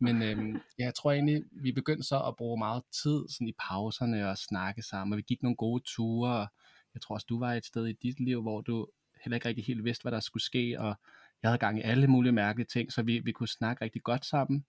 Men 0.00 0.22
øhm, 0.22 0.60
jeg 0.78 0.94
tror 0.94 1.12
egentlig, 1.12 1.42
vi 1.62 1.72
begyndte 1.72 2.08
så 2.08 2.22
at 2.22 2.36
bruge 2.36 2.58
meget 2.58 2.82
tid 3.02 3.24
sådan 3.28 3.48
i 3.48 3.54
pauserne 3.68 4.30
og 4.30 4.38
snakke 4.38 4.82
sammen, 4.82 5.12
og 5.12 5.16
vi 5.16 5.22
gik 5.22 5.42
nogle 5.42 5.56
gode 5.56 5.82
ture, 5.86 6.30
og 6.30 6.46
jeg 6.94 7.02
tror 7.02 7.14
også, 7.14 7.26
du 7.28 7.38
var 7.38 7.54
et 7.54 7.64
sted 7.64 7.86
i 7.86 7.92
dit 8.02 8.20
liv, 8.20 8.42
hvor 8.42 8.60
du 8.60 8.86
heller 9.24 9.36
ikke 9.36 9.48
rigtig 9.48 9.64
helt 9.64 9.84
vidste, 9.84 10.02
hvad 10.02 10.12
der 10.12 10.20
skulle 10.20 10.42
ske, 10.42 10.76
og 10.78 10.94
jeg 11.42 11.50
havde 11.50 11.58
gang 11.58 11.78
i 11.78 11.82
alle 11.82 12.06
mulige 12.06 12.32
mærkelige 12.32 12.66
ting, 12.66 12.92
så 12.92 13.02
vi, 13.02 13.18
vi 13.18 13.32
kunne 13.32 13.48
snakke 13.48 13.84
rigtig 13.84 14.02
godt 14.02 14.24
sammen 14.24 14.64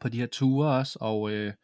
på 0.00 0.08
de 0.08 0.18
her 0.18 0.26
ture 0.26 0.78
også, 0.78 0.98
og, 1.00 1.30
øh, 1.30 1.54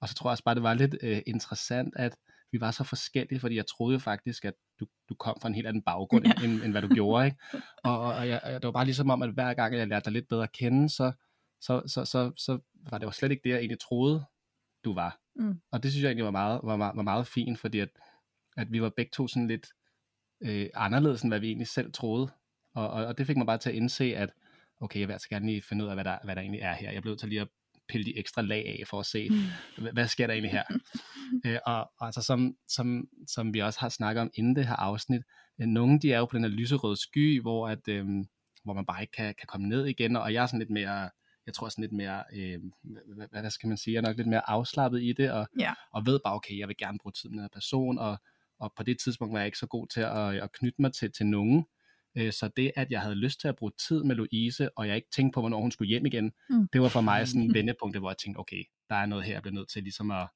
og 0.00 0.08
så 0.08 0.14
tror 0.14 0.30
jeg 0.30 0.32
også 0.32 0.44
bare, 0.44 0.54
det 0.54 0.62
var 0.62 0.74
lidt 0.74 0.96
øh, 1.02 1.22
interessant, 1.26 1.94
at 1.96 2.16
vi 2.52 2.60
var 2.60 2.70
så 2.70 2.84
forskellige, 2.84 3.40
fordi 3.40 3.56
jeg 3.56 3.66
troede 3.66 3.92
jo 3.92 3.98
faktisk, 3.98 4.44
at 4.44 4.54
du, 4.80 4.86
du 5.08 5.14
kom 5.14 5.38
fra 5.42 5.48
en 5.48 5.54
helt 5.54 5.66
anden 5.66 5.82
baggrund, 5.82 6.26
Ja. 6.26 6.32
end, 6.44 6.62
end 6.62 6.70
hvad 6.72 6.82
du 6.82 6.88
gjorde, 6.94 7.26
ikke? 7.26 7.36
Og, 7.84 8.00
og, 8.00 8.28
jeg, 8.28 8.40
det 8.44 8.62
var 8.64 8.70
bare 8.72 8.84
ligesom 8.84 9.10
om, 9.10 9.22
at 9.22 9.32
hver 9.32 9.54
gang 9.54 9.74
jeg 9.74 9.88
lærte 9.88 10.04
dig 10.04 10.12
lidt 10.12 10.28
bedre 10.28 10.42
at 10.42 10.52
kende, 10.52 10.88
så, 10.88 11.12
så, 11.60 11.82
så, 11.86 12.04
så, 12.04 12.32
så 12.36 12.58
var 12.90 12.98
det 12.98 13.06
jo 13.06 13.10
slet 13.10 13.30
ikke 13.30 13.42
det, 13.44 13.50
jeg 13.50 13.58
egentlig 13.58 13.80
troede, 13.80 14.24
du 14.84 14.94
var. 14.94 15.20
Mm. 15.36 15.60
Og 15.72 15.82
det 15.82 15.90
synes 15.90 16.02
jeg 16.02 16.08
egentlig 16.08 16.24
var 16.24 16.30
meget, 16.30 16.60
var, 16.64 16.76
meget- 16.76 16.96
var 16.96 17.02
meget 17.02 17.26
fint, 17.26 17.58
fordi 17.58 17.78
at, 17.78 17.88
at 18.56 18.72
vi 18.72 18.82
var 18.82 18.92
begge 18.96 19.10
to 19.14 19.28
sådan 19.28 19.48
lidt 19.48 19.66
øh, 20.42 20.66
anderledes, 20.74 21.22
end 21.22 21.30
hvad 21.30 21.40
vi 21.40 21.46
egentlig 21.46 21.68
selv 21.68 21.92
troede. 21.92 22.30
Og, 22.74 22.90
og, 22.90 23.06
og 23.06 23.18
det 23.18 23.26
fik 23.26 23.36
mig 23.36 23.46
bare 23.46 23.58
til 23.58 23.70
at 23.70 23.76
indse, 23.76 24.04
at 24.16 24.30
okay, 24.80 25.00
jeg 25.00 25.08
vil 25.08 25.12
altså 25.12 25.28
gerne 25.28 25.46
lige 25.46 25.62
finde 25.62 25.84
ud 25.84 25.88
af, 25.88 25.96
hvad 25.96 26.04
der, 26.04 26.18
hvad 26.24 26.36
der 26.36 26.42
egentlig 26.42 26.60
er 26.60 26.74
her. 26.74 26.90
Jeg 26.92 27.02
blev 27.02 27.16
til 27.16 27.28
lige 27.28 27.40
at 27.40 27.48
pille 27.88 28.04
de 28.04 28.18
ekstra 28.18 28.42
lag 28.42 28.66
af 28.66 28.82
for 28.86 29.00
at 29.00 29.06
se, 29.06 29.28
mm. 29.28 29.36
hvad, 29.82 29.92
hvad 29.92 30.08
sker 30.08 30.26
der 30.26 30.34
egentlig 30.34 30.52
her. 30.52 30.64
øh, 31.46 31.58
og, 31.66 31.90
og 31.98 32.06
altså 32.06 32.22
som, 32.22 32.56
som, 32.68 33.08
som 33.26 33.54
vi 33.54 33.58
også 33.58 33.80
har 33.80 33.88
snakket 33.88 34.20
om 34.22 34.30
inden 34.34 34.56
det 34.56 34.66
her 34.66 34.76
afsnit, 34.76 35.22
øh, 35.60 35.66
nogle 35.66 36.00
de 36.00 36.12
er 36.12 36.18
jo 36.18 36.26
på 36.26 36.36
den 36.36 36.44
her 36.44 36.50
lyserøde 36.50 36.96
sky, 36.96 37.40
hvor, 37.40 37.68
at, 37.68 37.88
øh, 37.88 38.06
hvor 38.64 38.74
man 38.74 38.86
bare 38.86 39.02
ikke 39.02 39.12
kan, 39.12 39.34
kan 39.38 39.46
komme 39.46 39.68
ned 39.68 39.86
igen, 39.86 40.16
og 40.16 40.32
jeg 40.32 40.42
er 40.42 40.46
sådan 40.46 40.58
lidt 40.58 40.70
mere 40.70 41.10
jeg 41.48 41.54
tror 41.54 41.68
sådan 41.68 41.82
lidt 41.82 41.92
mere, 41.92 42.24
øh, 42.32 42.58
hvad, 43.16 43.40
hvad 43.40 43.50
skal 43.50 43.68
man 43.68 43.76
sige, 43.76 43.94
jeg 43.94 44.00
er 44.00 44.06
nok 44.08 44.16
lidt 44.16 44.28
mere 44.28 44.50
afslappet 44.50 45.02
i 45.02 45.12
det, 45.12 45.30
og, 45.30 45.46
Ja. 45.58 45.74
og 45.92 46.06
ved 46.06 46.20
bare, 46.24 46.34
okay, 46.34 46.58
jeg 46.58 46.68
vil 46.68 46.76
gerne 46.76 46.98
bruge 47.02 47.12
tid 47.12 47.28
med 47.28 47.36
den 47.36 47.42
her 47.42 47.48
person, 47.52 47.98
og, 47.98 48.18
og 48.60 48.72
på 48.76 48.82
det 48.82 49.00
tidspunkt 49.00 49.32
var 49.32 49.38
jeg 49.38 49.46
ikke 49.46 49.58
så 49.58 49.66
god 49.66 49.86
til 49.86 50.00
at, 50.00 50.34
at 50.34 50.52
knytte 50.52 50.82
mig 50.82 50.92
til, 50.92 51.12
til 51.12 51.26
nogen, 51.26 51.64
så 52.32 52.50
det, 52.56 52.72
at 52.76 52.90
jeg 52.90 53.00
havde 53.00 53.14
lyst 53.14 53.40
til 53.40 53.48
at 53.48 53.56
bruge 53.56 53.72
tid 53.88 54.04
med 54.04 54.16
Louise, 54.16 54.78
og 54.78 54.88
jeg 54.88 54.96
ikke 54.96 55.08
tænkte 55.16 55.34
på, 55.34 55.40
hvornår 55.40 55.60
hun 55.60 55.70
skulle 55.70 55.88
hjem 55.88 56.06
igen, 56.06 56.32
Mm. 56.50 56.68
det 56.72 56.80
var 56.80 56.88
for 56.88 57.00
mig 57.00 57.28
sådan 57.28 57.42
en 57.48 57.54
vendepunkt, 57.54 57.98
hvor 57.98 58.10
jeg 58.10 58.16
tænkte, 58.18 58.38
okay, 58.38 58.62
der 58.88 58.94
er 58.96 59.06
noget 59.06 59.24
her, 59.24 59.32
jeg 59.32 59.42
bliver 59.42 59.54
nødt 59.54 59.68
til 59.70 59.82
ligesom 59.82 60.10
at, 60.10 60.28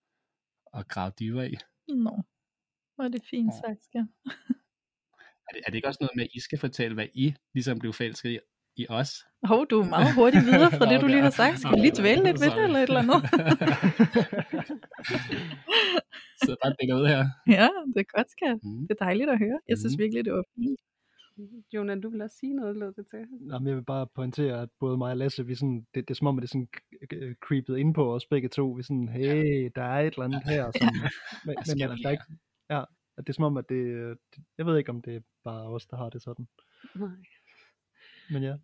at 0.75 0.89
grave 0.89 1.13
dybere 1.21 1.51
i. 1.53 1.57
Nå, 1.89 2.23
hvor 2.95 3.05
er 3.05 3.09
det 3.09 3.23
fint 3.31 3.51
Åh. 3.53 3.59
sagt, 3.67 3.85
Skær. 3.85 4.05
Er 5.49 5.53
det, 5.55 5.63
er 5.67 5.71
det 5.71 5.75
ikke 5.77 5.89
også 5.89 5.99
noget 6.01 6.17
med, 6.17 6.25
at 6.25 6.31
I 6.35 6.41
skal 6.41 6.59
fortælle, 6.59 6.95
hvad 6.95 7.07
I 7.15 7.35
ligesom 7.55 7.79
blev 7.79 7.93
forelsket 7.93 8.31
i, 8.31 8.39
i 8.77 8.87
os? 8.89 9.11
Hov, 9.45 9.67
du 9.71 9.81
er 9.81 9.89
meget 9.89 10.15
hurtigt 10.15 10.45
videre 10.45 10.71
fra 10.71 10.87
det, 10.93 11.01
du 11.01 11.07
lige 11.07 11.23
har 11.23 11.31
sagt. 11.31 11.59
Skal 11.59 11.71
vi 11.73 11.77
lige 11.81 12.01
dvæle 12.01 12.25
lidt 12.25 12.41
ved 12.41 12.51
det, 12.51 12.65
eller 12.65 12.79
et 12.79 12.83
eller 12.83 13.01
andet? 13.01 13.23
Så 16.45 16.51
bare 16.63 16.73
dækker 16.81 16.95
ud 17.01 17.07
her. 17.13 17.23
ja, 17.59 17.69
det 17.95 18.01
er 18.05 18.09
godt, 18.17 18.29
skat. 18.37 18.59
Mm. 18.63 18.81
Det 18.87 18.93
er 18.97 19.05
dejligt 19.09 19.31
at 19.35 19.39
høre. 19.45 19.59
Jeg 19.71 19.79
synes 19.79 19.95
Mm. 19.97 20.03
virkelig, 20.03 20.25
det 20.25 20.33
var 20.39 20.45
fint. 20.55 20.81
Jonas, 21.75 21.99
du 22.03 22.11
vil 22.11 22.23
også 22.23 22.37
sige 22.37 22.55
noget, 22.55 22.77
lød 22.77 22.93
det 22.93 23.07
til. 23.07 23.27
Jamen, 23.51 23.67
jeg 23.69 23.77
vil 23.77 23.85
bare 23.85 24.07
pointere, 24.15 24.63
at 24.63 24.69
både 24.81 24.97
mig 24.99 25.11
og 25.11 25.17
Lasse, 25.17 25.47
vi 25.47 25.55
sådan, 25.55 25.87
det, 25.95 26.09
det 26.09 26.11
er 26.11 26.15
som 26.15 26.27
om, 26.27 26.39
at 26.39 26.43
det 26.43 26.51
sådan 26.51 26.69
creepet 27.41 27.79
ind 27.79 27.95
på 27.95 28.15
os 28.15 28.27
begge 28.27 28.49
to. 28.49 28.71
Vi 28.71 28.83
sådan, 28.83 29.09
hey, 29.09 29.71
der 29.75 29.83
er 29.83 30.01
et 30.01 30.15
eller 30.15 30.25
andet 30.25 30.43
her. 30.45 30.71
Som, 30.79 30.89
men, 31.47 31.57
sker 31.65 31.75
men 31.75 31.81
der 31.89 31.97
der 31.97 32.09
er 32.09 32.11
ikke, 32.11 32.25
ja, 32.71 32.81
at 33.17 33.27
det 33.27 33.29
er 33.29 33.33
som 33.35 33.45
om, 33.45 33.57
at 33.57 33.69
det, 33.69 34.17
det, 34.37 34.45
jeg 34.59 34.67
ved 34.67 34.79
ikke, 34.79 34.91
om 34.91 35.03
det 35.03 35.17
er 35.17 35.21
bare 35.45 35.63
os, 35.63 35.87
der 35.87 35.97
har 35.97 36.11
det 36.11 36.23
sådan. 36.23 36.49
Nej. 36.95 37.17
Men 38.31 38.43
ja, 38.43 38.57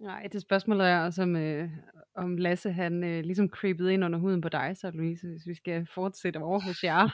Nej, 0.00 0.28
det 0.32 0.42
spørgsmål 0.42 0.80
er 0.80 0.98
også, 0.98 1.22
om, 1.22 1.36
øh, 1.36 1.68
om 2.14 2.36
Lasse 2.36 2.72
han 2.72 3.04
øh, 3.04 3.24
ligesom 3.24 3.48
creepede 3.48 3.94
ind 3.94 4.04
under 4.04 4.18
huden 4.18 4.40
på 4.40 4.48
dig, 4.48 4.76
så 4.76 4.90
Louise, 4.90 5.26
hvis 5.28 5.46
vi 5.46 5.54
skal 5.54 5.86
fortsætte 5.94 6.38
over 6.38 6.60
hos 6.60 6.84
jer. 6.84 7.08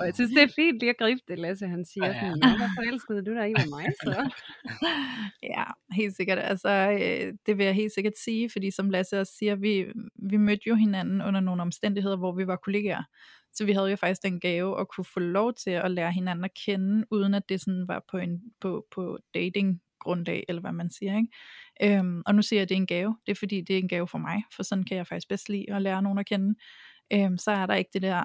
og 0.00 0.06
jeg 0.06 0.14
synes, 0.14 0.30
det 0.30 0.42
er 0.42 0.52
fint 0.56 0.78
lige 0.78 0.90
at 0.90 0.96
gribe 0.98 1.20
det, 1.28 1.38
Lasse 1.38 1.66
han 1.66 1.84
siger. 1.84 2.06
Ja. 2.06 2.20
Sådan, 2.20 2.38
hvorfor 2.38 2.82
elskede 2.92 3.00
forelsket, 3.06 3.26
du 3.26 3.30
dig 3.30 3.52
der 3.56 3.64
med 3.64 3.70
mig, 3.70 3.86
så. 4.04 4.30
Ja, 5.54 5.64
helt 5.92 6.16
sikkert. 6.16 6.38
Altså, 6.38 6.68
øh, 6.68 7.32
det 7.46 7.58
vil 7.58 7.66
jeg 7.66 7.74
helt 7.74 7.92
sikkert 7.92 8.18
sige, 8.24 8.50
fordi 8.50 8.70
som 8.70 8.90
Lasse 8.90 9.20
også 9.20 9.32
siger, 9.38 9.54
vi, 9.54 9.86
vi 10.30 10.36
mødte 10.36 10.62
jo 10.66 10.74
hinanden 10.74 11.22
under 11.22 11.40
nogle 11.40 11.62
omstændigheder, 11.62 12.16
hvor 12.16 12.32
vi 12.32 12.46
var 12.46 12.56
kollegaer. 12.56 13.02
Så 13.52 13.64
vi 13.64 13.72
havde 13.72 13.90
jo 13.90 13.96
faktisk 13.96 14.22
den 14.22 14.40
gave 14.40 14.80
at 14.80 14.88
kunne 14.88 15.04
få 15.04 15.20
lov 15.20 15.54
til 15.54 15.70
at 15.70 15.90
lære 15.90 16.12
hinanden 16.12 16.44
at 16.44 16.54
kende, 16.66 17.06
uden 17.10 17.34
at 17.34 17.48
det 17.48 17.60
sådan 17.60 17.88
var 17.88 18.04
på, 18.10 18.16
en, 18.16 18.42
på, 18.60 18.86
på 18.94 19.18
dating 19.34 19.80
grundlag, 20.06 20.44
eller 20.48 20.60
hvad 20.60 20.72
man 20.72 20.90
siger. 20.90 21.16
Ikke? 21.16 21.98
Øhm, 21.98 22.22
og 22.26 22.34
nu 22.34 22.42
siger 22.42 22.60
jeg, 22.60 22.62
at 22.62 22.68
det 22.68 22.74
er 22.74 22.80
en 22.80 22.86
gave. 22.86 23.16
Det 23.26 23.32
er 23.32 23.36
fordi, 23.36 23.60
det 23.60 23.74
er 23.74 23.78
en 23.78 23.88
gave 23.88 24.08
for 24.08 24.18
mig, 24.18 24.42
for 24.56 24.62
sådan 24.62 24.84
kan 24.84 24.96
jeg 24.96 25.06
faktisk 25.06 25.28
bedst 25.28 25.48
lide 25.48 25.72
at 25.74 25.82
lære 25.82 26.02
nogen 26.02 26.18
at 26.18 26.26
kende. 26.26 26.54
Øhm, 27.12 27.38
så 27.38 27.50
er 27.50 27.66
der 27.66 27.74
ikke 27.74 27.90
det 27.94 28.02
der 28.02 28.24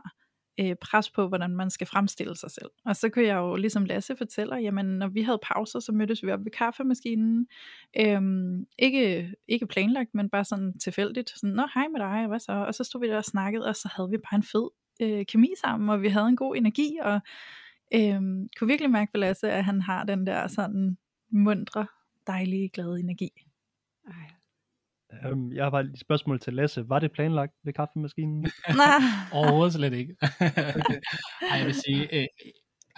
øh, 0.60 0.76
pres 0.82 1.10
på, 1.10 1.28
hvordan 1.28 1.56
man 1.56 1.70
skal 1.70 1.88
fremstille 1.88 2.36
sig 2.36 2.52
selv. 2.52 2.70
Og 2.86 2.96
så 2.96 3.10
kunne 3.10 3.26
jeg 3.26 3.36
jo, 3.36 3.56
ligesom 3.56 3.86
Lasse 3.86 4.16
fortæller, 4.16 4.58
jamen 4.58 4.86
når 4.86 5.08
vi 5.08 5.22
havde 5.22 5.40
pauser, 5.44 5.80
så 5.80 5.92
mødtes 5.92 6.24
vi 6.24 6.32
op 6.32 6.40
ved 6.46 6.52
kaffemaskinen. 6.52 7.48
Øhm, 8.00 8.66
ikke, 8.80 9.34
ikke 9.48 9.68
planlagt, 9.68 10.10
men 10.14 10.30
bare 10.30 10.46
sådan 10.46 10.80
tilfældigt. 10.80 11.30
Sådan, 11.30 11.56
Nå, 11.56 11.68
hej 11.74 11.88
med 11.88 12.00
dig, 12.00 12.28
hvad 12.28 12.40
så? 12.40 12.52
Og 12.52 12.76
så 12.76 12.84
stod 12.84 13.02
vi 13.02 13.08
der 13.08 13.18
og 13.18 13.26
snakkede, 13.26 13.66
og 13.66 13.76
så 13.76 13.90
havde 13.96 14.10
vi 14.10 14.18
bare 14.18 14.36
en 14.36 14.44
fed 14.44 14.70
øh, 15.02 15.26
kemi 15.26 15.50
sammen, 15.62 15.90
og 15.90 16.02
vi 16.02 16.08
havde 16.08 16.28
en 16.28 16.36
god 16.36 16.56
energi, 16.56 16.98
og 17.02 17.20
øhm, 17.96 18.50
kunne 18.58 18.68
virkelig 18.68 18.92
mærke 18.92 19.12
på 19.14 19.18
Lasse, 19.18 19.52
at 19.52 19.66
han 19.66 19.82
har 19.82 20.04
den 20.04 20.28
der 20.28 20.48
sådan 20.48 20.98
mundre, 21.32 21.88
dejlige, 22.28 22.70
glade 22.70 23.00
energi. 23.00 23.30
Ej, 24.08 25.30
øhm, 25.30 25.54
jeg 25.54 25.64
har 25.66 25.70
bare 25.70 25.82
et 25.84 26.00
spørgsmål 26.00 26.40
til 26.40 26.54
Lasse. 26.54 26.90
Var 26.90 27.00
det 27.00 27.12
planlagt 27.12 27.54
ved 27.64 27.74
kaffemaskinen? 27.74 28.42
Nej. 28.78 28.88
Overhovedet 29.34 29.74
slet 29.74 29.94
ikke. 29.94 30.16
Ej, 31.52 31.58
jeg 31.58 31.66
vil 31.66 31.74
sige, 31.76 32.16
øh, 32.22 32.28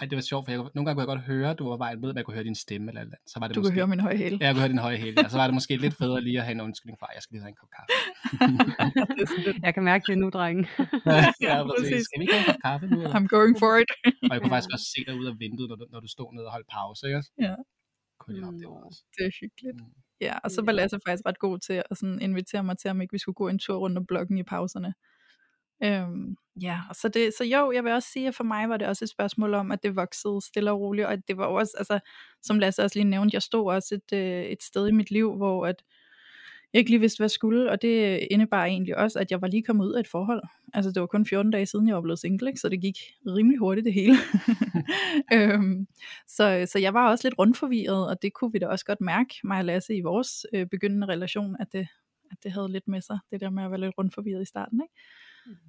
ej, 0.00 0.06
det 0.10 0.16
var 0.16 0.22
sjovt, 0.22 0.46
for 0.46 0.50
jeg, 0.52 0.58
kunne- 0.60 0.70
nogle 0.74 0.86
gange 0.86 0.94
kunne 0.96 1.10
jeg 1.10 1.16
godt 1.16 1.26
høre, 1.26 1.50
at 1.50 1.58
du 1.58 1.68
var 1.68 1.76
vejen 1.76 2.00
med, 2.00 2.08
men 2.08 2.16
jeg 2.16 2.24
kunne 2.24 2.34
høre 2.34 2.44
din 2.44 2.54
stemme 2.54 2.90
eller, 2.90 3.00
eller 3.00 3.14
andet. 3.16 3.32
Så 3.32 3.40
var 3.40 3.46
det 3.48 3.54
Du 3.56 3.60
måske, 3.60 3.70
kan 3.72 3.78
høre 3.80 3.86
min 3.86 4.00
høje 4.00 4.16
hæle. 4.16 4.38
Ja, 4.40 4.46
jeg 4.46 4.54
kunne 4.54 4.60
høre 4.64 4.68
din 4.74 4.78
høje 4.86 4.96
hæle. 4.96 5.16
Og 5.24 5.30
så 5.30 5.36
var 5.38 5.46
det 5.46 5.54
måske 5.54 5.76
lidt 5.76 5.94
federe 5.94 6.20
lige 6.20 6.38
at 6.38 6.44
have 6.44 6.52
en 6.54 6.60
undskyldning 6.60 6.98
for, 7.00 7.06
at 7.06 7.14
jeg 7.16 7.22
skal 7.22 7.32
lige 7.34 7.42
have 7.46 7.52
en 7.54 7.58
kop 7.62 7.70
kaffe. 7.78 7.92
jeg 9.66 9.74
kan 9.74 9.82
mærke 9.90 10.04
det 10.10 10.18
nu, 10.18 10.26
drenge. 10.30 10.62
ja, 11.46 11.56
præcis. 11.68 11.80
præcis. 11.80 12.02
Skal 12.06 12.18
vi 12.20 12.22
ikke 12.24 12.34
have 12.38 12.44
en 12.46 12.50
kop 12.52 12.60
kaffe 12.68 12.86
nu? 12.94 12.96
I'm 13.16 13.26
going 13.36 13.54
for 13.62 13.72
it. 13.82 13.90
Og 14.28 14.32
jeg 14.34 14.40
kunne 14.40 14.52
faktisk 14.54 14.72
også 14.76 14.86
se 14.94 15.00
dig 15.08 15.14
ud 15.20 15.26
af 15.30 15.34
vinduet, 15.44 15.68
når 15.70 15.76
du, 15.80 15.84
når 15.94 16.00
du 16.04 16.08
stod 16.16 16.28
nede 16.36 16.46
og 16.48 16.52
holdt 16.56 16.68
pause, 16.78 17.02
ikke? 17.08 17.22
Ja. 17.48 17.54
Kunne 18.18 18.36
jeg 18.36 18.48
op 18.48 18.54
det 18.54 18.62
Nå. 18.62 18.80
også. 18.86 19.04
Det 19.18 19.26
er 19.26 19.30
hyggeligt. 19.40 19.76
Mm. 19.76 19.92
Ja, 20.20 20.38
og 20.44 20.50
så 20.50 20.62
var. 20.62 20.72
Lasse 20.72 20.98
faktisk 21.06 21.26
ret 21.26 21.38
god 21.38 21.58
til 21.58 21.82
at 21.90 21.98
sådan 21.98 22.20
invitere 22.22 22.64
mig 22.64 22.78
til, 22.78 22.90
om 22.90 23.00
ikke 23.00 23.12
vi 23.12 23.18
skulle 23.18 23.34
gå 23.34 23.48
en 23.48 23.58
tur 23.58 23.76
rundt 23.76 23.98
om 23.98 24.06
blokken 24.06 24.38
i 24.38 24.42
pauserne. 24.42 24.94
Øhm, 25.84 26.36
ja, 26.62 26.80
og 26.88 26.96
så, 26.96 27.08
det, 27.08 27.32
så 27.38 27.44
jo, 27.44 27.72
jeg 27.72 27.84
vil 27.84 27.92
også 27.92 28.08
sige, 28.12 28.28
at 28.28 28.34
for 28.34 28.44
mig 28.44 28.68
var 28.68 28.76
det 28.76 28.88
også 28.88 29.04
et 29.04 29.10
spørgsmål 29.10 29.54
om, 29.54 29.72
at 29.72 29.82
det 29.82 29.96
voksede 29.96 30.40
stille 30.46 30.70
og 30.70 30.80
roligt, 30.80 31.06
og 31.06 31.12
at 31.12 31.28
det 31.28 31.36
var 31.36 31.46
også, 31.46 31.72
altså, 31.78 32.00
som 32.42 32.58
Lasse 32.58 32.82
også 32.82 32.98
lige 32.98 33.10
nævnte, 33.10 33.34
jeg 33.34 33.42
stod 33.42 33.72
også 33.72 33.94
et, 33.94 34.18
øh, 34.18 34.44
et 34.44 34.62
sted 34.62 34.88
i 34.88 34.92
mit 34.92 35.10
liv, 35.10 35.36
hvor 35.36 35.66
at 35.66 35.82
ikke 36.74 36.90
lige 36.90 37.00
vidste, 37.00 37.18
hvad 37.18 37.24
jeg 37.24 37.30
skulle, 37.30 37.70
og 37.70 37.82
det 37.82 38.26
indebar 38.30 38.64
egentlig 38.64 38.96
også, 38.96 39.18
at 39.18 39.30
jeg 39.30 39.40
var 39.42 39.48
lige 39.48 39.62
kommet 39.62 39.86
ud 39.86 39.92
af 39.92 40.00
et 40.00 40.08
forhold. 40.08 40.42
Altså, 40.74 40.90
det 40.90 41.00
var 41.00 41.06
kun 41.06 41.26
14 41.26 41.50
dage 41.50 41.66
siden, 41.66 41.88
jeg 41.88 41.94
var 41.96 42.02
blevet 42.02 42.18
single, 42.18 42.48
ikke? 42.48 42.60
så 42.60 42.68
det 42.68 42.80
gik 42.80 42.96
rimelig 43.26 43.58
hurtigt 43.58 43.84
det 43.84 43.92
hele. 43.92 44.16
øhm, 45.34 45.86
så, 46.26 46.66
så 46.72 46.78
jeg 46.78 46.94
var 46.94 47.10
også 47.10 47.28
lidt 47.28 47.38
rundforvirret, 47.38 48.08
og 48.08 48.22
det 48.22 48.32
kunne 48.32 48.52
vi 48.52 48.58
da 48.58 48.66
også 48.66 48.84
godt 48.84 49.00
mærke, 49.00 49.34
mig 49.44 49.58
og 49.58 49.64
Lasse, 49.64 49.96
i 49.96 50.00
vores 50.00 50.46
øh, 50.54 50.66
begyndende 50.66 51.06
relation, 51.06 51.56
at 51.60 51.72
det, 51.72 51.88
at 52.30 52.36
det 52.42 52.52
havde 52.52 52.72
lidt 52.72 52.88
med 52.88 53.00
sig, 53.00 53.18
det 53.30 53.40
der 53.40 53.50
med 53.50 53.64
at 53.64 53.70
være 53.70 53.80
lidt 53.80 53.98
rundforvirret 53.98 54.42
i 54.42 54.44
starten. 54.44 54.80
Ikke? 54.82 54.94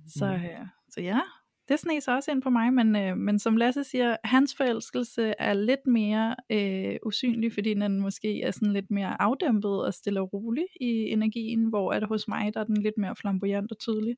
Så, 0.07 0.25
øh, 0.25 0.67
så 0.89 1.01
ja, 1.01 1.19
det 1.67 1.79
sneg 1.79 2.03
sig 2.03 2.15
også 2.15 2.31
ind 2.31 2.41
på 2.41 2.49
mig, 2.49 2.73
men, 2.73 2.95
øh, 2.95 3.17
men 3.17 3.39
som 3.39 3.57
Lasse 3.57 3.83
siger, 3.83 4.17
hans 4.23 4.55
forelskelse 4.57 5.33
er 5.39 5.53
lidt 5.53 5.87
mere 5.87 6.35
øh, 6.51 6.95
usynlig, 7.05 7.53
fordi 7.53 7.73
den 7.73 8.01
måske 8.01 8.41
er 8.41 8.51
sådan 8.51 8.73
lidt 8.73 8.91
mere 8.91 9.21
afdæmpet 9.21 9.85
og 9.85 9.93
stille 9.93 10.21
og 10.21 10.33
rolig 10.33 10.65
i 10.81 10.87
energien, 10.87 11.69
hvor 11.69 11.91
at 11.91 12.03
hos 12.03 12.27
mig, 12.27 12.53
der 12.53 12.59
er 12.59 12.63
den 12.63 12.77
lidt 12.77 12.97
mere 12.97 13.15
flamboyant 13.15 13.71
og 13.71 13.79
tydelig. 13.79 14.15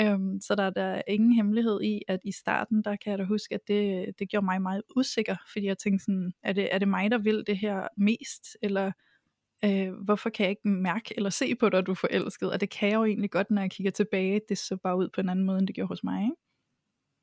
Øhm, 0.00 0.40
så 0.40 0.54
der 0.54 0.62
er 0.62 0.70
der 0.70 1.02
ingen 1.08 1.32
hemmelighed 1.32 1.82
i, 1.82 2.02
at 2.08 2.20
i 2.24 2.32
starten, 2.32 2.82
der 2.84 2.96
kan 2.96 3.10
jeg 3.10 3.18
da 3.18 3.24
huske, 3.24 3.54
at 3.54 3.60
det, 3.68 4.06
det 4.18 4.28
gjorde 4.28 4.44
mig 4.44 4.62
meget 4.62 4.82
usikker, 4.96 5.36
fordi 5.52 5.66
jeg 5.66 5.78
tænkte 5.78 6.04
sådan, 6.04 6.32
er 6.42 6.52
det, 6.52 6.74
er 6.74 6.78
det 6.78 6.88
mig, 6.88 7.10
der 7.10 7.18
vil 7.18 7.44
det 7.46 7.58
her 7.58 7.88
mest, 7.96 8.56
eller 8.62 8.92
øh, 9.64 9.92
hvorfor 10.04 10.30
kan 10.30 10.44
jeg 10.44 10.50
ikke 10.50 10.68
mærke 10.68 11.14
eller 11.16 11.30
se 11.30 11.54
på 11.54 11.68
dig, 11.68 11.78
at 11.78 11.86
du 11.86 11.90
er 11.90 11.96
forelsket? 11.96 12.52
Og 12.52 12.60
det 12.60 12.70
kan 12.70 12.88
jeg 12.88 12.96
jo 12.96 13.04
egentlig 13.04 13.30
godt, 13.30 13.50
når 13.50 13.62
jeg 13.62 13.70
kigger 13.70 13.90
tilbage, 13.90 14.40
det 14.48 14.58
så 14.58 14.76
bare 14.76 14.96
ud 14.96 15.08
på 15.14 15.20
en 15.20 15.28
anden 15.28 15.46
måde, 15.46 15.58
end 15.58 15.66
det 15.66 15.74
gjorde 15.74 15.88
hos 15.88 16.04
mig. 16.04 16.22
Ikke? 16.22 16.36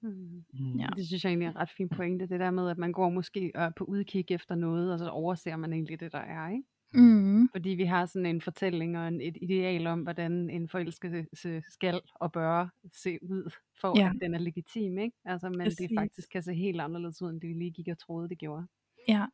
Mm. 0.02 0.44
Mm. 0.54 0.80
Ja. 0.80 0.88
Det 0.96 1.08
synes 1.08 1.24
jeg 1.24 1.30
egentlig 1.30 1.46
er 1.46 1.50
en 1.52 1.58
ret 1.58 1.70
fin 1.78 1.90
pointe, 1.90 2.28
det 2.28 2.40
der 2.40 2.52
med, 2.52 2.70
at 2.70 2.78
man 2.78 2.92
går 2.92 3.10
måske 3.10 3.52
øh, 3.56 3.72
på 3.78 3.84
udkig 3.84 4.26
efter 4.32 4.56
noget, 4.56 4.94
og 4.94 5.00
så 5.00 5.10
overser 5.10 5.56
man 5.56 5.74
egentlig 5.74 6.00
det, 6.00 6.12
der 6.12 6.20
er, 6.20 6.50
ikke? 6.50 6.64
Mm. 6.94 7.50
Fordi 7.52 7.70
vi 7.70 7.84
har 7.84 8.06
sådan 8.06 8.26
en 8.26 8.42
fortælling 8.42 8.98
og 8.98 9.08
en, 9.08 9.22
et 9.22 9.38
ideal 9.42 9.88
om, 9.88 10.02
hvordan 10.02 10.50
en 10.50 10.70
forelskelse 10.70 11.62
skal 11.70 12.02
og 12.16 12.32
bør 12.32 12.68
se 12.94 13.24
ud, 13.24 13.52
for 13.82 14.00
Ja. 14.00 14.10
at 14.10 14.22
den 14.22 14.34
er 14.34 14.40
legitim, 14.40 14.98
ikke? 14.98 15.18
Altså, 15.26 15.50
men 15.50 15.60
Præcis. 15.60 15.78
det 15.78 15.90
faktisk 15.98 16.30
kan 16.32 16.44
se 16.44 16.54
helt 16.54 16.82
anderledes 16.82 17.22
ud, 17.22 17.30
end 17.30 17.42
det 17.42 17.50
vi 17.50 17.54
lige 17.54 17.72
gik 17.72 17.88
og 17.88 17.98
troede, 17.98 18.30
det 18.30 18.38
gjorde. 18.40 18.68
Ja, 19.08 19.26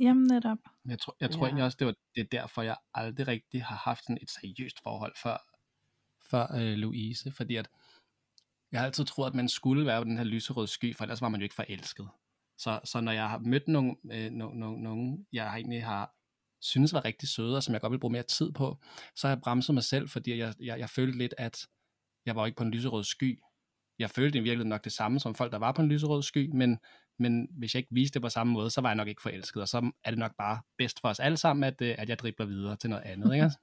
jamen 0.00 0.24
netop. 0.26 0.58
Jeg 0.88 0.98
tror, 0.98 1.16
jeg 1.20 1.30
tror 1.30 1.40
Ja. 1.40 1.46
egentlig 1.46 1.64
også, 1.64 1.76
det, 1.80 1.86
var, 1.86 1.94
det 2.14 2.20
er 2.20 2.28
derfor, 2.32 2.62
jeg 2.62 2.76
aldrig 2.94 3.28
rigtig 3.28 3.64
har 3.64 3.76
haft 3.76 4.04
sådan 4.04 4.18
et 4.22 4.30
seriøst 4.30 4.82
forhold 4.82 5.12
før, 5.22 5.36
før 6.30 6.56
øh, 6.56 6.74
Louise, 6.76 7.32
fordi 7.32 7.56
at 7.56 7.68
jeg 8.72 8.80
har 8.80 8.86
altid 8.86 9.04
troet, 9.04 9.26
at 9.28 9.34
man 9.34 9.48
skulle 9.48 9.86
være 9.86 10.00
på 10.00 10.04
den 10.04 10.16
her 10.16 10.24
lyserøde 10.24 10.66
sky, 10.66 10.96
for 10.96 11.04
ellers 11.04 11.20
var 11.20 11.28
man 11.28 11.40
jo 11.40 11.44
ikke 11.44 11.54
forelsket. 11.54 12.08
Så, 12.58 12.80
så 12.84 13.00
når 13.00 13.12
jeg 13.12 13.30
har 13.30 13.38
mødt 13.38 13.68
nogen, 13.68 13.96
øh, 14.12 14.30
nogen, 14.30 14.58
nogen, 14.58 14.82
nogen, 14.82 15.26
jeg 15.32 15.54
egentlig 15.54 15.84
har 15.84 16.12
synes 16.60 16.92
var 16.92 17.04
rigtig 17.04 17.28
søde, 17.28 17.56
og 17.56 17.62
som 17.62 17.72
jeg 17.72 17.80
godt 17.80 17.90
vil 17.90 17.98
bruge 17.98 18.12
mere 18.12 18.22
tid 18.22 18.52
på, 18.52 18.78
så 19.16 19.26
har 19.26 19.34
jeg 19.34 19.42
bremset 19.42 19.74
mig 19.74 19.84
selv, 19.84 20.08
fordi 20.08 20.38
jeg, 20.38 20.54
jeg, 20.60 20.78
jeg 20.78 20.90
følte 20.90 21.18
lidt, 21.18 21.34
at 21.38 21.66
jeg 22.26 22.36
var 22.36 22.46
ikke 22.46 22.56
på 22.56 22.64
en 22.64 22.70
lyserød 22.70 23.04
sky. 23.04 23.38
Jeg 23.98 24.10
følte 24.10 24.38
i 24.38 24.40
virkeligheden 24.40 24.68
nok 24.68 24.84
det 24.84 24.92
samme 24.92 25.20
som 25.20 25.34
folk, 25.34 25.52
der 25.52 25.58
var 25.58 25.72
på 25.72 25.82
en 25.82 25.88
lyserød 25.88 26.22
sky, 26.22 26.50
men, 26.54 26.78
men 27.18 27.48
hvis 27.58 27.74
jeg 27.74 27.78
ikke 27.78 27.94
viste 27.94 28.14
det 28.14 28.22
på 28.22 28.28
samme 28.28 28.52
måde, 28.52 28.70
så 28.70 28.80
var 28.80 28.88
jeg 28.88 28.96
nok 28.96 29.08
ikke 29.08 29.22
forelsket, 29.22 29.62
og 29.62 29.68
så 29.68 29.90
er 30.04 30.10
det 30.10 30.18
nok 30.18 30.32
bare 30.38 30.60
bedst 30.78 31.00
for 31.00 31.08
os 31.08 31.20
alle 31.20 31.36
sammen, 31.36 31.64
at, 31.64 31.80
øh, 31.80 31.94
at 31.98 32.08
jeg 32.08 32.18
dribler 32.18 32.46
videre 32.46 32.76
til 32.76 32.90
noget 32.90 33.04
andet. 33.04 33.34
Ikke? 33.34 33.50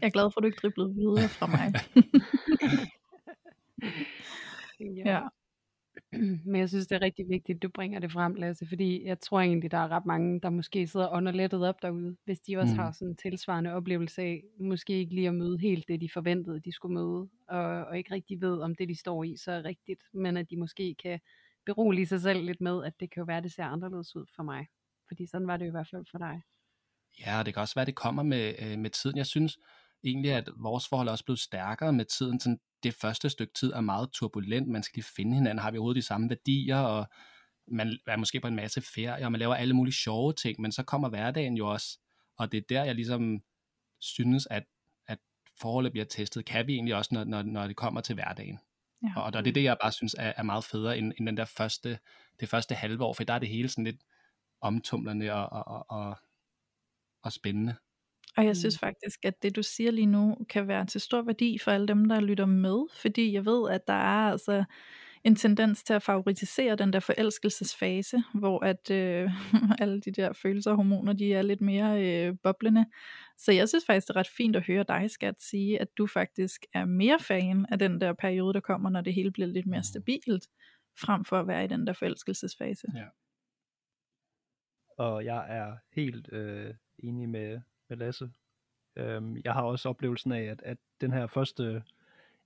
Jeg 0.00 0.06
er 0.06 0.10
glad 0.10 0.30
for, 0.32 0.40
at 0.40 0.42
du 0.42 0.46
ikke 0.46 0.58
driblede 0.62 0.94
videre 0.94 1.28
fra 1.28 1.46
mig. 1.46 1.72
ja. 5.04 5.20
Men 6.50 6.56
jeg 6.56 6.68
synes, 6.68 6.86
det 6.86 6.96
er 6.96 7.02
rigtig 7.02 7.28
vigtigt, 7.28 7.62
du 7.62 7.68
bringer 7.68 8.00
det 8.00 8.12
frem, 8.12 8.34
Lasse, 8.34 8.66
fordi 8.68 9.04
jeg 9.04 9.20
tror 9.20 9.40
egentlig, 9.40 9.70
der 9.70 9.78
er 9.78 9.88
ret 9.88 10.06
mange, 10.06 10.40
der 10.40 10.50
måske 10.50 10.86
sidder 10.86 11.08
underlettet 11.08 11.68
op 11.68 11.82
derude, 11.82 12.16
hvis 12.24 12.40
de 12.40 12.56
også 12.56 12.72
mm. 12.72 12.78
har 12.78 12.92
sådan 12.92 13.08
en 13.08 13.16
tilsvarende 13.16 13.72
oplevelse 13.72 14.22
af, 14.22 14.42
måske 14.60 14.92
ikke 14.92 15.14
lige 15.14 15.28
at 15.28 15.34
møde 15.34 15.58
helt 15.58 15.88
det, 15.88 16.00
de 16.00 16.08
forventede, 16.12 16.60
de 16.60 16.72
skulle 16.72 16.94
møde, 16.94 17.28
og, 17.48 17.86
og 17.86 17.98
ikke 17.98 18.14
rigtig 18.14 18.40
ved, 18.40 18.60
om 18.60 18.74
det, 18.74 18.88
de 18.88 18.98
står 18.98 19.24
i, 19.24 19.36
så 19.36 19.52
er 19.52 19.64
rigtigt, 19.64 20.02
men 20.14 20.36
at 20.36 20.50
de 20.50 20.56
måske 20.56 20.94
kan 21.02 21.20
berolige 21.66 22.06
sig 22.06 22.20
selv 22.20 22.44
lidt 22.44 22.60
med, 22.60 22.84
at 22.84 22.92
det 23.00 23.10
kan 23.10 23.20
jo 23.20 23.24
være, 23.24 23.40
det 23.40 23.52
ser 23.52 23.64
anderledes 23.64 24.16
ud 24.16 24.26
for 24.36 24.42
mig. 24.42 24.66
Fordi 25.08 25.26
sådan 25.26 25.46
var 25.46 25.56
det 25.56 25.66
i 25.66 25.70
hvert 25.70 25.88
fald 25.90 26.04
for 26.10 26.18
dig. 26.18 26.42
Ja, 27.20 27.38
og 27.38 27.46
det 27.46 27.54
kan 27.54 27.60
også 27.60 27.74
være, 27.74 27.82
at 27.82 27.86
det 27.86 27.94
kommer 27.94 28.22
med, 28.22 28.54
øh, 28.58 28.78
med 28.78 28.90
tiden. 28.90 29.16
Jeg 29.16 29.26
synes 29.26 29.58
egentlig, 30.04 30.32
at 30.32 30.48
vores 30.56 30.88
forhold 30.88 31.08
er 31.08 31.12
også 31.12 31.24
blevet 31.24 31.38
stærkere 31.38 31.92
med 31.92 32.04
tiden. 32.04 32.40
Sådan, 32.40 32.60
det 32.82 32.94
første 32.94 33.30
stykke 33.30 33.52
tid 33.52 33.72
er 33.72 33.80
meget 33.80 34.10
turbulent. 34.12 34.68
Man 34.68 34.82
skal 34.82 34.96
lige 34.96 35.12
finde 35.16 35.34
hinanden. 35.34 35.58
Har 35.58 35.70
vi 35.70 35.78
overhovedet 35.78 36.02
de 36.02 36.06
samme 36.06 36.28
værdier? 36.28 36.78
Og 36.78 37.06
man 37.68 37.98
er 38.06 38.16
måske 38.16 38.40
på 38.40 38.48
en 38.48 38.56
masse 38.56 38.80
ferie, 38.80 39.24
og 39.24 39.32
man 39.32 39.38
laver 39.38 39.54
alle 39.54 39.74
mulige 39.74 39.94
sjove 39.94 40.32
ting, 40.32 40.60
men 40.60 40.72
så 40.72 40.82
kommer 40.82 41.08
hverdagen 41.08 41.56
jo 41.56 41.68
også. 41.68 41.98
Og 42.36 42.52
det 42.52 42.58
er 42.58 42.62
der, 42.68 42.84
jeg 42.84 42.94
ligesom 42.94 43.42
synes, 44.00 44.46
at, 44.50 44.64
at 45.06 45.18
forholdet 45.60 45.92
bliver 45.92 46.04
testet. 46.04 46.44
Kan 46.44 46.66
vi 46.66 46.74
egentlig 46.74 46.94
også, 46.94 47.14
når, 47.14 47.24
når, 47.24 47.42
når 47.42 47.66
det 47.66 47.76
kommer 47.76 48.00
til 48.00 48.14
hverdagen? 48.14 48.58
Ja. 49.02 49.12
Og, 49.16 49.22
og 49.22 49.32
det 49.32 49.48
er 49.48 49.52
det, 49.52 49.64
jeg 49.64 49.76
bare 49.82 49.92
synes 49.92 50.16
er, 50.18 50.32
er 50.36 50.42
meget 50.42 50.64
federe 50.64 50.98
end, 50.98 51.12
end 51.18 51.26
den 51.26 51.36
der 51.36 51.44
første, 51.44 51.98
det 52.40 52.48
første 52.48 52.74
halve 52.74 53.04
år, 53.04 53.12
for 53.12 53.24
der 53.24 53.34
er 53.34 53.38
det 53.38 53.48
hele 53.48 53.68
sådan 53.68 53.84
lidt 53.84 54.02
omtumlende 54.60 55.32
og, 55.32 55.52
og, 55.52 55.68
og, 55.68 55.86
og, 55.88 56.16
og 57.22 57.32
spændende. 57.32 57.76
Og 58.36 58.44
jeg 58.44 58.56
synes 58.56 58.78
faktisk, 58.78 59.24
at 59.24 59.42
det 59.42 59.56
du 59.56 59.62
siger 59.62 59.90
lige 59.90 60.06
nu, 60.06 60.36
kan 60.48 60.68
være 60.68 60.86
til 60.86 61.00
stor 61.00 61.22
værdi 61.22 61.58
for 61.58 61.70
alle 61.70 61.88
dem, 61.88 62.08
der 62.08 62.20
lytter 62.20 62.46
med, 62.46 62.86
fordi 63.02 63.32
jeg 63.32 63.44
ved, 63.44 63.70
at 63.70 63.86
der 63.86 63.92
er 63.92 64.30
altså 64.30 64.64
en 65.24 65.36
tendens 65.36 65.82
til 65.82 65.94
at 65.94 66.02
favoritisere 66.02 66.76
den 66.76 66.92
der 66.92 67.00
forelskelsesfase, 67.00 68.22
hvor 68.34 68.64
at 68.64 68.90
øh, 68.90 69.30
alle 69.82 70.00
de 70.00 70.10
der 70.10 70.32
følelser 70.32 70.70
og 70.70 70.76
hormoner, 70.76 71.12
de 71.12 71.34
er 71.34 71.42
lidt 71.42 71.60
mere 71.60 72.04
øh, 72.04 72.34
boblende. 72.42 72.86
Så 73.36 73.52
jeg 73.52 73.68
synes 73.68 73.86
faktisk, 73.86 74.08
det 74.08 74.14
er 74.14 74.20
ret 74.20 74.28
fint 74.36 74.56
at 74.56 74.66
høre 74.66 74.84
dig, 74.88 75.10
skat, 75.10 75.42
sige, 75.42 75.80
at 75.80 75.88
du 75.98 76.06
faktisk 76.06 76.66
er 76.74 76.84
mere 76.84 77.18
fan 77.18 77.66
af 77.70 77.78
den 77.78 78.00
der 78.00 78.12
periode, 78.12 78.54
der 78.54 78.60
kommer, 78.60 78.90
når 78.90 79.00
det 79.00 79.14
hele 79.14 79.32
bliver 79.32 79.46
lidt 79.46 79.66
mere 79.66 79.84
stabilt, 79.84 80.48
frem 81.00 81.24
for 81.24 81.40
at 81.40 81.46
være 81.46 81.64
i 81.64 81.68
den 81.68 81.86
der 81.86 81.92
forelskelsesfase. 81.92 82.86
Ja. 82.96 83.04
Og 84.98 85.24
jeg 85.24 85.46
er 85.48 85.76
helt 85.92 86.32
øh, 86.32 86.74
enig 86.98 87.28
med, 87.28 87.60
med 87.90 87.98
Lasse. 87.98 88.30
Øhm, 88.96 89.36
jeg 89.44 89.52
har 89.52 89.62
også 89.62 89.88
oplevelsen 89.88 90.32
af, 90.32 90.42
at, 90.42 90.62
at 90.64 90.78
den 91.00 91.12
her 91.12 91.26
første 91.26 91.82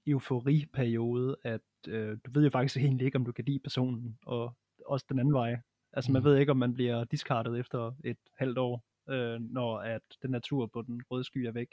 euforiperiode, 0.07 1.37
at 1.42 1.61
øh, 1.88 2.18
du 2.24 2.30
ved 2.30 2.44
jo 2.44 2.50
faktisk 2.50 2.76
egentlig 2.85 3.04
ikke, 3.04 3.16
om 3.16 3.24
du 3.24 3.33
kan 3.33 3.44
lide 3.44 3.59
personen, 3.59 4.18
og 4.26 4.57
også 4.87 5.07
den 5.09 5.18
anden 5.18 5.35
vej. 5.35 5.57
Altså 5.92 6.12
man 6.12 6.22
mm. 6.22 6.26
ved 6.28 6.37
ikke, 6.37 6.50
om 6.50 6.57
man 6.57 6.74
bliver 6.74 7.04
diskartet 7.04 7.59
efter 7.59 7.92
et 8.04 8.18
halvt 8.37 8.59
år, 8.59 8.85
øh, 9.09 9.40
når 9.40 9.78
at 9.78 10.02
den 10.22 10.30
natur 10.30 10.66
på 10.66 10.83
den 10.83 11.02
røde 11.11 11.24
sky 11.24 11.38
er 11.38 11.52
væk. 11.52 11.68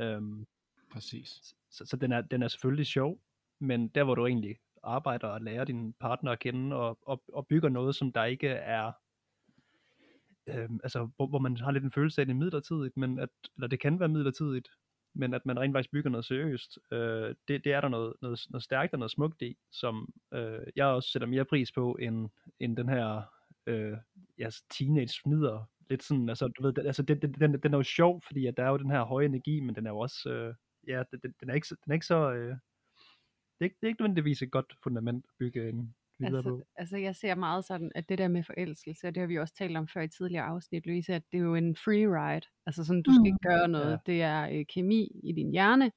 Øhm, 0.00 0.46
Præcis. 0.92 1.54
Så, 1.70 1.86
så 1.86 1.96
den, 1.96 2.12
er, 2.12 2.20
den 2.20 2.42
er 2.42 2.48
selvfølgelig 2.48 2.86
sjov, 2.86 3.18
men 3.58 3.88
der 3.88 4.04
hvor 4.04 4.14
du 4.14 4.26
egentlig 4.26 4.56
arbejder 4.82 5.28
og 5.28 5.40
lærer 5.40 5.64
din 5.64 5.92
partner 5.92 6.32
at 6.32 6.38
kende, 6.38 6.76
og, 6.76 6.98
og, 7.02 7.22
og 7.32 7.46
bygger 7.46 7.68
noget, 7.68 7.94
som 7.94 8.12
der 8.12 8.24
ikke 8.24 8.48
er 8.48 8.92
øh, 10.46 10.68
altså, 10.82 11.08
hvor, 11.16 11.26
hvor 11.26 11.38
man 11.38 11.56
har 11.56 11.70
lidt 11.70 11.84
en 11.84 11.92
følelse 11.92 12.20
af, 12.20 12.22
at 12.22 12.28
det 12.28 12.34
er 12.34 12.38
midlertidigt, 12.38 12.96
men 12.96 13.18
at, 13.18 13.28
eller 13.56 13.68
det 13.68 13.80
kan 13.80 14.00
være 14.00 14.08
midlertidigt, 14.08 14.68
men 15.14 15.34
at 15.34 15.46
man 15.46 15.58
rent 15.58 15.74
faktisk 15.74 15.92
bygger 15.92 16.10
noget 16.10 16.24
seriøst, 16.24 16.78
øh, 16.92 17.34
det, 17.48 17.64
det 17.64 17.72
er 17.72 17.80
der 17.80 17.88
noget, 17.88 18.14
noget, 18.22 18.40
noget 18.50 18.62
stærkt 18.62 18.92
og 18.92 18.98
noget 18.98 19.10
smukt 19.10 19.42
i, 19.42 19.56
som 19.72 20.12
øh, 20.34 20.60
jeg 20.76 20.86
også 20.86 21.08
sætter 21.08 21.28
mere 21.28 21.44
pris 21.44 21.72
på, 21.72 21.96
end, 22.00 22.28
end 22.60 22.76
den 22.76 22.88
her 22.88 23.22
øh, 23.66 23.96
ja, 24.38 24.44
altså 24.44 24.64
teenage 24.70 25.20
fnider. 25.22 25.70
Lidt 25.90 26.02
sådan, 26.02 26.28
altså, 26.28 26.48
du 26.48 26.62
ved, 26.62 26.78
altså, 26.78 27.02
den, 27.02 27.20
den, 27.22 27.32
den, 27.32 27.62
den 27.62 27.74
er 27.74 27.78
jo 27.78 27.82
sjov, 27.82 28.22
fordi 28.26 28.46
at 28.46 28.56
der 28.56 28.64
er 28.64 28.70
jo 28.70 28.76
den 28.76 28.90
her 28.90 29.02
høje 29.02 29.26
energi, 29.26 29.60
men 29.60 29.74
den 29.74 29.86
er 29.86 29.90
jo 29.90 29.98
også, 29.98 30.30
øh, 30.30 30.54
ja, 30.88 31.02
den, 31.22 31.34
den, 31.40 31.50
er 31.50 31.54
ikke, 31.54 31.66
den 31.68 31.90
er 31.90 31.94
ikke 31.94 32.06
så, 32.06 32.32
øh, 32.32 32.56
det, 33.58 33.60
er 33.60 33.64
ikke, 33.64 33.76
det 33.80 33.86
er 33.86 33.88
ikke 33.88 34.02
nødvendigvis 34.02 34.42
et 34.42 34.50
godt 34.50 34.76
fundament 34.82 35.24
at 35.28 35.34
bygge 35.38 35.68
en, 35.68 35.94
videre 36.26 36.38
altså, 36.38 36.50
på? 36.50 36.62
Altså 36.76 36.96
jeg 36.96 37.16
ser 37.16 37.34
meget 37.34 37.64
sådan, 37.64 37.92
at 37.94 38.08
det 38.08 38.18
der 38.18 38.28
med 38.28 38.42
forelskelse, 38.42 39.06
og 39.06 39.14
det 39.14 39.20
har 39.20 39.26
vi 39.26 39.38
også 39.38 39.54
talt 39.54 39.76
om 39.76 39.88
før 39.88 40.00
i 40.00 40.08
tidligere 40.08 40.44
afsnit, 40.44 40.86
Louise, 40.86 41.14
at 41.14 41.22
det 41.32 41.38
er 41.38 41.42
jo 41.42 41.54
en 41.54 41.76
free 41.76 42.06
ride. 42.06 42.46
Altså 42.66 42.84
sådan, 42.84 43.02
du 43.02 43.12
skal 43.14 43.26
ikke 43.26 43.38
mm. 43.42 43.48
gøre 43.48 43.68
noget. 43.68 43.90
Ja. 43.90 44.12
Det 44.12 44.22
er 44.22 44.48
øh, 44.52 44.64
kemi 44.74 45.20
i 45.24 45.32
din 45.32 45.50
hjerne, 45.50 45.92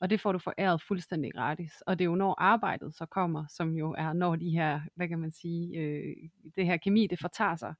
og 0.00 0.10
det 0.10 0.20
får 0.20 0.32
du 0.32 0.38
foræret 0.38 0.82
fuldstændig 0.82 1.32
gratis. 1.32 1.72
Og 1.86 1.98
det 1.98 2.04
er 2.04 2.08
jo 2.10 2.14
når 2.14 2.40
arbejdet 2.40 2.94
så 2.94 3.06
kommer, 3.06 3.44
som 3.48 3.76
jo 3.76 3.94
er 3.98 4.12
når 4.12 4.36
de 4.36 4.50
her, 4.50 4.80
hvad 4.94 5.08
kan 5.08 5.18
man 5.18 5.32
sige, 5.32 5.78
øh, 5.78 6.16
det 6.56 6.66
her 6.66 6.76
kemi, 6.76 7.06
det 7.06 7.20
fortager 7.20 7.56
sig 7.56 7.74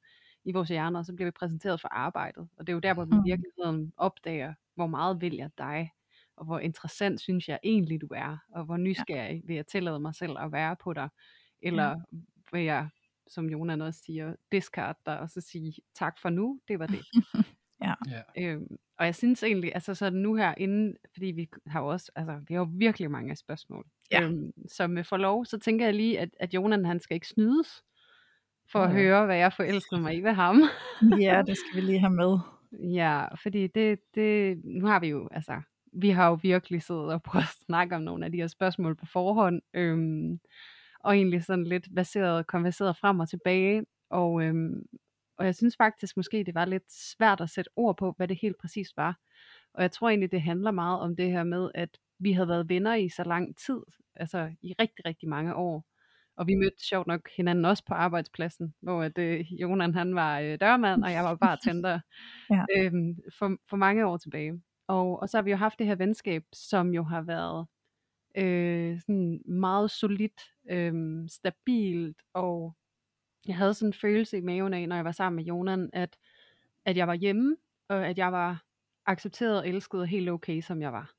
i 0.44 0.52
vores 0.52 0.68
hjerner, 0.68 1.02
så 1.02 1.14
bliver 1.14 1.26
vi 1.26 1.32
præsenteret 1.38 1.80
for 1.80 1.88
arbejdet. 1.88 2.48
Og 2.58 2.66
det 2.66 2.72
er 2.72 2.74
jo 2.74 2.80
der, 2.80 2.94
hvor 2.94 3.04
vi 3.04 3.14
i 3.14 3.18
mm. 3.18 3.24
virkeligheden 3.24 3.92
opdager, 3.96 4.54
hvor 4.74 4.86
meget 4.86 5.20
vil 5.20 5.34
jeg 5.34 5.50
dig, 5.58 5.90
og 6.36 6.44
hvor 6.44 6.58
interessant 6.58 7.20
synes 7.20 7.48
jeg 7.48 7.58
egentlig 7.62 8.00
du 8.00 8.08
er, 8.14 8.38
og 8.54 8.64
hvor 8.64 8.76
nysgerrig 8.76 9.42
vil 9.46 9.56
jeg 9.56 9.66
tillade 9.66 10.00
mig 10.00 10.14
selv 10.14 10.36
at 10.38 10.52
være 10.52 10.76
på 10.82 10.92
dig. 10.92 11.08
Eller 11.62 11.96
mm. 12.12 12.22
vil 12.52 12.64
jeg, 12.64 12.88
som 13.28 13.50
Jonan 13.50 13.82
også 13.82 14.00
siger, 14.04 14.34
discard 14.52 14.96
dig 15.06 15.20
og 15.20 15.30
så 15.30 15.40
sige 15.40 15.72
tak 15.94 16.18
for 16.18 16.28
nu, 16.28 16.60
det 16.68 16.78
var 16.78 16.86
det. 16.86 17.04
ja. 17.86 17.94
Øhm, 18.38 18.76
og 18.98 19.06
jeg 19.06 19.14
synes 19.14 19.42
egentlig, 19.42 19.74
altså 19.74 19.94
så 19.94 20.10
nu 20.10 20.34
her 20.34 20.54
inden, 20.56 20.96
fordi 21.12 21.26
vi 21.26 21.48
har 21.66 21.80
jo 21.80 21.86
også, 21.86 22.12
altså 22.16 22.40
vi 22.48 22.54
har 22.54 22.60
jo 22.60 22.68
virkelig 22.72 23.10
mange 23.10 23.36
spørgsmål. 23.36 23.86
Ja. 24.10 24.22
Øhm, 24.22 24.52
så 24.68 24.86
med 24.86 25.04
forlov, 25.04 25.44
så 25.44 25.58
tænker 25.58 25.84
jeg 25.84 25.94
lige, 25.94 26.20
at, 26.20 26.28
at 26.40 26.54
Jonan 26.54 26.84
han 26.84 27.00
skal 27.00 27.14
ikke 27.14 27.28
snydes, 27.28 27.82
for 28.72 28.78
at 28.78 28.92
høre, 28.92 29.26
hvad 29.26 29.36
jeg 29.36 29.52
forelsker 29.52 29.98
mig 29.98 30.16
i 30.16 30.20
ved 30.20 30.32
ham. 30.32 30.62
ja, 31.20 31.42
det 31.46 31.56
skal 31.56 31.80
vi 31.80 31.80
lige 31.80 32.00
have 32.00 32.12
med. 32.12 32.38
Ja, 32.72 33.34
fordi 33.42 33.66
det, 33.66 33.98
det, 34.14 34.60
nu 34.64 34.86
har 34.86 35.00
vi 35.00 35.08
jo, 35.08 35.28
altså, 35.32 35.60
vi 35.92 36.10
har 36.10 36.28
jo 36.28 36.38
virkelig 36.42 36.82
siddet 36.82 37.04
og 37.04 37.22
prøvet 37.22 37.42
at 37.42 37.66
snakke 37.66 37.96
om 37.96 38.02
nogle 38.02 38.24
af 38.24 38.32
de 38.32 38.38
her 38.38 38.46
spørgsmål 38.46 38.96
på 38.96 39.06
forhånd. 39.06 39.62
Øhm, 39.74 40.40
og 41.00 41.16
egentlig 41.16 41.44
sådan 41.44 41.64
lidt 41.64 41.88
baseret, 41.96 42.46
konverseret 42.46 42.96
frem 42.96 43.20
og 43.20 43.28
tilbage. 43.28 43.84
Og, 44.10 44.42
øhm, 44.42 44.86
og 45.38 45.46
jeg 45.46 45.54
synes 45.54 45.76
faktisk 45.76 46.16
måske, 46.16 46.44
det 46.44 46.54
var 46.54 46.64
lidt 46.64 46.92
svært 46.92 47.40
at 47.40 47.50
sætte 47.50 47.70
ord 47.76 47.96
på, 47.96 48.14
hvad 48.16 48.28
det 48.28 48.38
helt 48.42 48.56
præcist 48.60 48.96
var. 48.96 49.18
Og 49.74 49.82
jeg 49.82 49.92
tror 49.92 50.08
egentlig, 50.08 50.32
det 50.32 50.42
handler 50.42 50.70
meget 50.70 51.00
om 51.00 51.16
det 51.16 51.30
her 51.30 51.44
med, 51.44 51.70
at 51.74 51.98
vi 52.18 52.32
havde 52.32 52.48
været 52.48 52.68
venner 52.68 52.94
i 52.94 53.08
så 53.08 53.24
lang 53.24 53.56
tid, 53.56 53.80
altså 54.16 54.50
i 54.62 54.74
rigtig, 54.80 55.06
rigtig 55.06 55.28
mange 55.28 55.54
år. 55.54 55.84
Og 56.36 56.46
vi 56.46 56.54
mødte 56.54 56.86
sjovt 56.88 57.06
nok 57.06 57.28
hinanden 57.36 57.64
også 57.64 57.84
på 57.84 57.94
arbejdspladsen, 57.94 58.74
hvor 58.80 59.02
at, 59.02 59.18
øh, 59.18 59.52
Jonan 59.60 59.94
han 59.94 60.14
var 60.14 60.40
øh, 60.40 60.58
dørmand, 60.60 61.04
og 61.04 61.12
jeg 61.12 61.24
var 61.24 61.34
bare 61.34 61.56
tænder 61.64 62.00
ja. 62.50 62.64
øhm, 62.76 63.16
for, 63.38 63.56
for 63.70 63.76
mange 63.76 64.06
år 64.06 64.16
tilbage. 64.16 64.62
Og, 64.88 65.20
og 65.22 65.28
så 65.28 65.36
har 65.36 65.42
vi 65.42 65.50
jo 65.50 65.56
haft 65.56 65.78
det 65.78 65.86
her 65.86 65.94
venskab, 65.94 66.42
som 66.52 66.94
jo 66.94 67.02
har 67.02 67.22
været 67.22 67.66
øh, 68.38 69.00
sådan 69.00 69.42
meget 69.46 69.90
solidt, 69.90 70.40
øh, 70.70 70.94
stabilt, 71.28 72.22
og 72.34 72.76
jeg 73.46 73.56
havde 73.56 73.74
sådan 73.74 73.88
en 73.88 73.92
følelse 73.92 74.38
i 74.38 74.40
maven 74.40 74.74
af, 74.74 74.88
når 74.88 74.96
jeg 74.96 75.04
var 75.04 75.12
sammen 75.12 75.36
med 75.36 75.44
Jonan, 75.44 75.90
at, 75.92 76.16
at 76.84 76.96
jeg 76.96 77.06
var 77.06 77.14
hjemme, 77.14 77.56
og 77.88 78.06
at 78.06 78.18
jeg 78.18 78.32
var 78.32 78.64
accepteret 79.06 79.58
og 79.58 79.68
elsket 79.68 80.00
og 80.00 80.06
helt 80.06 80.28
okay, 80.28 80.60
som 80.60 80.82
jeg 80.82 80.92
var. 80.92 81.12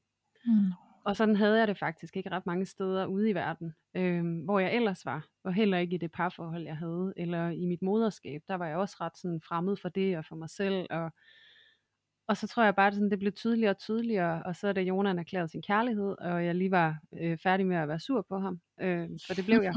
Mm. 0.45 0.71
Og 1.05 1.15
sådan 1.15 1.35
havde 1.35 1.59
jeg 1.59 1.67
det 1.67 1.77
faktisk 1.77 2.17
ikke 2.17 2.31
ret 2.31 2.45
mange 2.45 2.65
steder 2.65 3.05
ude 3.05 3.29
i 3.29 3.35
verden, 3.35 3.73
øh, 3.95 4.43
hvor 4.45 4.59
jeg 4.59 4.75
ellers 4.75 5.05
var, 5.05 5.27
og 5.43 5.53
heller 5.53 5.77
ikke 5.77 5.95
i 5.95 5.97
det 5.97 6.11
parforhold, 6.11 6.63
jeg 6.63 6.77
havde, 6.77 7.13
eller 7.17 7.49
i 7.49 7.65
mit 7.65 7.81
moderskab, 7.81 8.41
der 8.47 8.55
var 8.55 8.67
jeg 8.67 8.77
også 8.77 8.97
ret 9.01 9.17
sådan 9.17 9.41
fremmed 9.41 9.77
for 9.77 9.89
det 9.89 10.17
og 10.17 10.25
for 10.25 10.35
mig 10.35 10.49
selv, 10.49 10.87
og 10.89 11.11
og 12.29 12.37
så 12.37 12.47
tror 12.47 12.63
jeg 12.63 12.75
bare, 12.75 12.87
at 12.87 12.91
det, 12.91 12.97
sådan, 12.97 13.11
det 13.11 13.19
blev 13.19 13.31
tydeligere 13.31 13.71
og 13.71 13.77
tydeligere, 13.77 14.43
og 14.43 14.55
så 14.55 14.67
er 14.67 14.73
det 14.73 14.81
Jonan 14.81 15.19
erklæret 15.19 15.51
sin 15.51 15.61
kærlighed, 15.61 16.15
og 16.19 16.45
jeg 16.45 16.55
lige 16.55 16.71
var 16.71 16.97
øh, 17.19 17.37
færdig 17.37 17.65
med 17.65 17.77
at 17.77 17.87
være 17.87 17.99
sur 17.99 18.25
på 18.29 18.39
ham, 18.39 18.59
øh, 18.81 19.09
for 19.27 19.33
det 19.33 19.45
blev 19.45 19.61
jeg. 19.61 19.73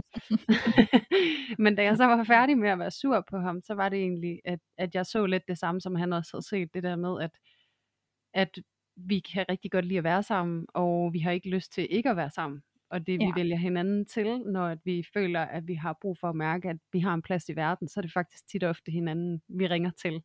Men 1.65 1.77
da 1.77 1.83
jeg 1.83 1.97
så 1.97 2.05
var 2.05 2.25
færdig 2.25 2.59
med 2.59 2.69
at 2.69 2.79
være 2.79 2.91
sur 2.91 3.25
på 3.31 3.39
ham, 3.39 3.61
så 3.61 3.75
var 3.75 3.89
det 3.89 3.99
egentlig, 3.99 4.41
at, 4.45 4.59
at 4.79 4.95
jeg 4.95 5.07
så 5.07 5.27
lidt 5.27 5.43
det 5.49 5.59
samme, 5.59 5.81
som 5.81 5.95
han 5.95 6.13
også 6.13 6.31
havde 6.33 6.49
set, 6.49 6.75
det 6.75 6.83
der 6.83 6.97
med, 6.97 7.23
at, 7.23 7.31
at 8.35 8.59
vi 8.97 9.21
kan 9.21 9.45
rigtig 9.49 9.71
godt 9.71 9.85
lide 9.85 9.99
at 9.99 10.05
være 10.05 10.23
sammen, 10.23 10.67
og 10.75 11.13
vi 11.13 11.19
har 11.19 11.31
ikke 11.31 11.49
lyst 11.49 11.73
til 11.73 11.87
ikke 11.91 12.11
at 12.11 12.17
være 12.17 12.31
sammen. 12.31 12.63
Og 12.91 13.07
det 13.07 13.19
vi 13.19 13.25
ja. 13.25 13.33
vælger 13.37 13.57
hinanden 13.57 14.07
til, 14.07 14.41
når 14.41 14.67
at 14.67 14.79
vi 14.85 15.05
føler, 15.15 15.41
at 15.41 15.67
vi 15.67 15.75
har 15.75 15.99
brug 16.01 16.19
for 16.19 16.29
at 16.29 16.37
mærke, 16.37 16.69
at 16.69 16.77
vi 16.93 17.01
har 17.01 17.15
en 17.15 17.23
plads 17.23 17.49
i 17.49 17.57
verden, 17.57 17.89
så 17.89 18.01
er 18.01 18.03
det 18.03 18.13
faktisk 18.13 18.49
tit 18.49 18.65
og 18.65 18.71
ofte 18.71 18.93
hinanden, 18.93 19.43
vi 19.49 19.67
ringer 19.67 19.91
til. 19.91 20.23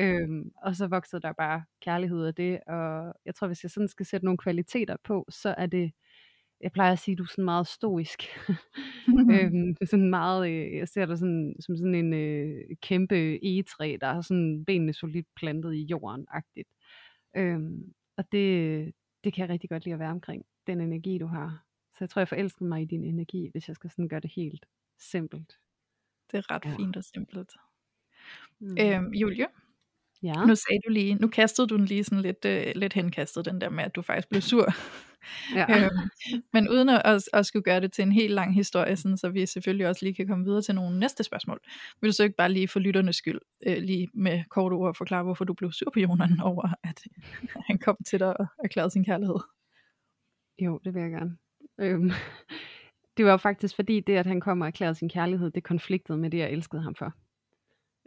Øhm, 0.00 0.52
og 0.62 0.76
så 0.76 0.86
voksede 0.86 1.22
der 1.22 1.32
bare 1.32 1.64
kærlighed 1.80 2.24
af 2.26 2.34
det, 2.34 2.60
og 2.66 3.14
jeg 3.24 3.34
tror, 3.34 3.46
hvis 3.46 3.62
jeg 3.62 3.70
sådan 3.70 3.88
skal 3.88 4.06
sætte 4.06 4.24
nogle 4.24 4.38
kvaliteter 4.38 4.96
på, 5.04 5.26
så 5.28 5.54
er 5.58 5.66
det, 5.66 5.92
jeg 6.60 6.72
plejer 6.72 6.92
at 6.92 6.98
sige, 6.98 7.16
du 7.16 7.22
er 7.22 7.26
sådan 7.26 7.44
meget 7.44 7.66
stoisk. 7.66 8.22
øhm, 9.34 9.76
sådan 9.86 10.10
meget, 10.10 10.50
øh, 10.50 10.76
jeg 10.76 10.88
ser 10.88 11.06
dig 11.06 11.18
sådan, 11.18 11.56
som 11.60 11.76
sådan 11.76 11.94
en 11.94 12.12
øh, 12.12 12.76
kæmpe 12.82 13.44
egetræ, 13.44 13.96
der 14.00 14.12
har 14.12 14.20
sådan 14.20 14.64
benene 14.64 14.92
solidt 14.92 15.26
plantet 15.36 15.74
i 15.74 15.82
jorden-agtigt. 15.84 16.68
Øhm, 17.36 17.92
og 18.16 18.32
det, 18.32 18.92
det 19.24 19.32
kan 19.32 19.42
jeg 19.42 19.48
rigtig 19.48 19.70
godt 19.70 19.84
lide 19.84 19.92
at 19.92 19.98
være 19.98 20.10
omkring, 20.10 20.44
den 20.66 20.80
energi, 20.80 21.18
du 21.18 21.26
har. 21.26 21.64
jeg 22.00 22.10
tror, 22.10 22.20
jeg 22.20 22.28
forelskede 22.28 22.68
mig 22.68 22.82
i 22.82 22.84
din 22.84 23.04
energi, 23.04 23.48
hvis 23.52 23.68
jeg 23.68 23.76
skal 23.76 23.90
sådan 23.90 24.08
gøre 24.08 24.20
det 24.20 24.32
helt 24.36 24.66
simpelt. 24.98 25.58
Det 26.32 26.38
er 26.38 26.50
ret 26.50 26.64
Ja. 26.64 26.76
fint 26.76 26.96
og 26.96 27.04
simpelt. 27.04 27.52
Mm. 28.60 28.76
Øhm, 28.80 29.12
Julie, 29.12 29.46
ja. 30.22 30.44
nu 30.44 30.54
sagde 30.54 30.80
du 30.86 30.92
lige, 30.92 31.14
nu 31.14 31.28
kastede 31.28 31.66
du 31.68 31.76
den 31.76 31.84
lige 31.84 32.04
sådan 32.04 32.22
lidt, 32.22 32.44
øh, 32.44 32.72
lidt 32.74 32.92
henkastet, 32.92 33.44
den 33.44 33.60
der 33.60 33.70
med, 33.70 33.84
at 33.84 33.94
du 33.94 34.02
faktisk 34.02 34.28
blev 34.28 34.42
sur. 34.42 34.66
ja. 35.54 35.66
øhm, 35.76 36.10
men 36.52 36.68
uden 36.68 36.88
at, 36.88 37.02
at, 37.04 37.22
at 37.32 37.46
skulle 37.46 37.62
gøre 37.62 37.80
det 37.80 37.92
til 37.92 38.02
en 38.02 38.12
helt 38.12 38.34
lang 38.34 38.54
historie, 38.54 38.96
sådan, 38.96 39.16
så 39.16 39.28
vi 39.28 39.46
selvfølgelig 39.46 39.88
også 39.88 40.04
lige 40.04 40.14
kan 40.14 40.26
komme 40.26 40.44
videre 40.44 40.62
til 40.62 40.74
nogle 40.74 40.98
næste 40.98 41.24
spørgsmål. 41.24 41.60
Vil 42.00 42.10
du 42.10 42.14
så 42.14 42.22
ikke 42.24 42.36
bare 42.36 42.52
lige 42.52 42.68
for 42.68 42.80
lytternes 42.80 43.16
skyld, 43.16 43.40
øh, 43.66 43.76
lige 43.76 44.08
med 44.14 44.44
korte 44.50 44.74
ord 44.74 44.94
forklare, 44.94 45.22
hvorfor 45.22 45.44
du 45.44 45.54
blev 45.54 45.72
sur 45.72 45.90
på 45.90 46.00
Jonan 46.00 46.40
over, 46.50 46.68
at 46.84 47.02
han 47.66 47.78
kom 47.78 47.96
til 48.06 48.20
dig 48.20 48.40
og 48.40 48.46
erklærede 48.64 48.90
sin 48.90 49.04
kærlighed? 49.04 49.36
Jo, 50.62 50.80
det 50.84 50.94
vil 50.94 51.02
jeg 51.02 51.10
gerne. 51.10 51.36
Øhm, 51.80 52.10
det 53.16 53.24
var 53.24 53.36
faktisk 53.36 53.76
fordi 53.76 54.00
det, 54.00 54.16
at 54.16 54.26
han 54.26 54.40
kom 54.40 54.60
og 54.60 54.66
erklærede 54.66 54.94
sin 54.94 55.08
kærlighed, 55.08 55.50
det 55.50 55.64
konfliktede 55.64 56.18
med 56.18 56.30
det, 56.30 56.38
jeg 56.38 56.50
elskede 56.50 56.82
ham 56.82 56.94
for. 56.94 57.14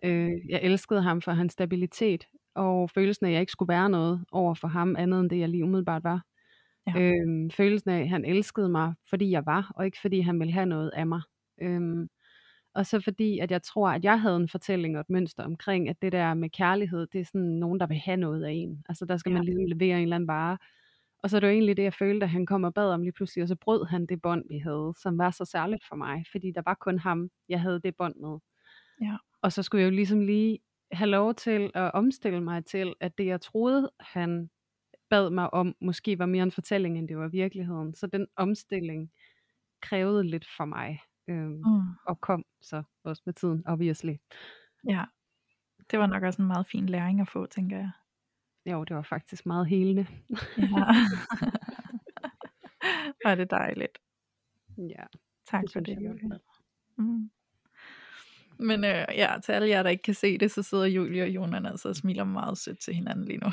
Øh, 0.03 0.31
jeg 0.49 0.59
elskede 0.63 1.01
ham 1.01 1.21
for 1.21 1.31
hans 1.31 1.53
stabilitet, 1.53 2.27
og 2.55 2.89
følelsen 2.89 3.25
af, 3.25 3.29
at 3.29 3.33
jeg 3.33 3.41
ikke 3.41 3.51
skulle 3.51 3.69
være 3.73 3.89
noget 3.89 4.25
over 4.31 4.53
for 4.53 4.67
ham, 4.67 4.95
andet 4.95 5.19
end 5.19 5.29
det, 5.29 5.39
jeg 5.39 5.49
lige 5.49 5.63
umiddelbart 5.63 6.03
var. 6.03 6.23
Ja. 6.87 6.93
Øhm, 7.01 7.49
følelsen 7.51 7.89
af, 7.89 8.01
at 8.01 8.09
han 8.09 8.25
elskede 8.25 8.69
mig, 8.69 8.93
fordi 9.09 9.31
jeg 9.31 9.45
var, 9.45 9.71
og 9.75 9.85
ikke 9.85 9.97
fordi 10.01 10.19
han 10.19 10.39
ville 10.39 10.53
have 10.53 10.65
noget 10.65 10.91
af 10.95 11.07
mig. 11.07 11.21
Øhm, 11.61 12.09
og 12.75 12.85
så 12.85 12.99
fordi, 13.01 13.39
at 13.39 13.51
jeg 13.51 13.61
tror, 13.63 13.89
at 13.89 14.03
jeg 14.03 14.21
havde 14.21 14.35
en 14.37 14.49
fortælling 14.49 14.95
og 14.97 15.01
et 15.01 15.09
mønster 15.09 15.43
omkring, 15.43 15.89
at 15.89 16.01
det 16.01 16.11
der 16.11 16.33
med 16.33 16.49
kærlighed, 16.49 17.07
det 17.13 17.21
er 17.21 17.25
sådan 17.25 17.41
nogen, 17.41 17.79
der 17.79 17.87
vil 17.87 17.97
have 17.97 18.17
noget 18.17 18.43
af 18.43 18.51
en. 18.51 18.83
Altså 18.89 19.05
der 19.05 19.17
skal 19.17 19.29
Ja. 19.29 19.33
man 19.37 19.45
ligesom 19.45 19.65
levere 19.65 19.97
en 19.97 20.03
eller 20.03 20.15
anden 20.15 20.27
vare. 20.27 20.57
Og 21.23 21.29
så 21.29 21.35
er 21.37 21.39
det 21.39 21.47
jo 21.47 21.51
egentlig 21.53 21.77
det, 21.77 21.83
jeg 21.83 21.93
følte, 21.93 22.23
at 22.23 22.29
han 22.29 22.45
kom 22.45 22.63
og 22.63 22.73
bad 22.73 22.89
om 22.93 23.01
lige 23.03 23.11
pludselig, 23.13 23.41
og 23.43 23.47
så 23.47 23.55
brød 23.55 23.85
han 23.85 24.05
det 24.05 24.21
bånd, 24.21 24.43
vi 24.49 24.57
havde, 24.57 24.93
som 24.97 25.17
var 25.17 25.31
så 25.31 25.45
særligt 25.45 25.83
for 25.87 25.95
mig, 25.95 26.23
fordi 26.31 26.51
der 26.55 26.61
var 26.65 26.73
kun 26.81 26.99
ham, 26.99 27.29
jeg 27.49 27.61
havde 27.61 27.79
det 27.81 27.95
bånd 27.97 28.15
med. 28.15 28.37
Ja. 29.01 29.17
Og 29.43 29.51
så 29.53 29.63
skulle 29.63 29.81
jeg 29.81 29.91
jo 29.91 29.95
ligesom 29.95 30.21
lige 30.21 30.59
have 30.91 31.09
lov 31.09 31.33
til 31.35 31.71
at 31.75 31.91
omstille 31.93 32.41
mig 32.41 32.65
til, 32.65 32.93
at 32.99 33.17
det 33.17 33.25
jeg 33.25 33.41
troede, 33.41 33.91
han 33.99 34.49
bad 35.09 35.29
mig 35.29 35.53
om, 35.53 35.75
måske 35.81 36.19
var 36.19 36.25
mere 36.25 36.43
en 36.43 36.51
fortælling, 36.51 36.97
end 36.97 37.07
det 37.07 37.17
var 37.17 37.27
virkeligheden. 37.27 37.93
Så 37.95 38.07
den 38.07 38.27
omstilling 38.35 39.11
krævede 39.81 40.23
lidt 40.23 40.45
for 40.57 40.65
mig, 40.65 40.99
øhm, 41.27 41.61
Mm. 41.65 41.81
og 42.07 42.21
kom 42.21 42.45
så 42.61 42.83
også 43.03 43.21
med 43.25 43.33
tiden, 43.33 43.63
obviously. 43.67 44.13
Ja, 44.87 45.03
det 45.91 45.99
var 45.99 46.07
nok 46.07 46.23
også 46.23 46.41
en 46.41 46.47
meget 46.47 46.67
fin 46.67 46.85
læring 46.89 47.21
at 47.21 47.27
få, 47.27 47.45
tænker 47.45 47.77
jeg. 47.77 47.91
Jo, 48.65 48.83
det 48.83 48.95
var 48.95 49.01
faktisk 49.01 49.45
meget 49.45 49.67
helende. 49.67 50.07
Ja. 50.57 50.85
Var 53.25 53.35
det 53.35 53.51
dejligt. 53.51 53.97
Ja, 54.77 55.03
Tak 55.47 55.61
det 55.63 55.71
for 55.73 55.79
det, 55.79 56.01
jeg 56.01 56.15
fald. 56.21 56.39
Mm. 56.97 57.29
Men 58.59 58.83
øh, 58.83 59.05
ja, 59.15 59.35
til 59.45 59.51
alle 59.51 59.69
jer, 59.69 59.83
der 59.83 59.89
ikke 59.89 60.03
kan 60.03 60.13
se 60.13 60.37
det, 60.37 60.51
så 60.51 60.63
sidder 60.63 60.85
Julie 60.85 61.23
og 61.23 61.29
Jonan 61.29 61.65
altså 61.65 61.89
og 61.89 61.95
smiler 61.95 62.23
meget 62.23 62.57
sødt 62.57 62.79
til 62.79 62.93
hinanden 62.93 63.25
lige 63.25 63.37
nu. 63.37 63.47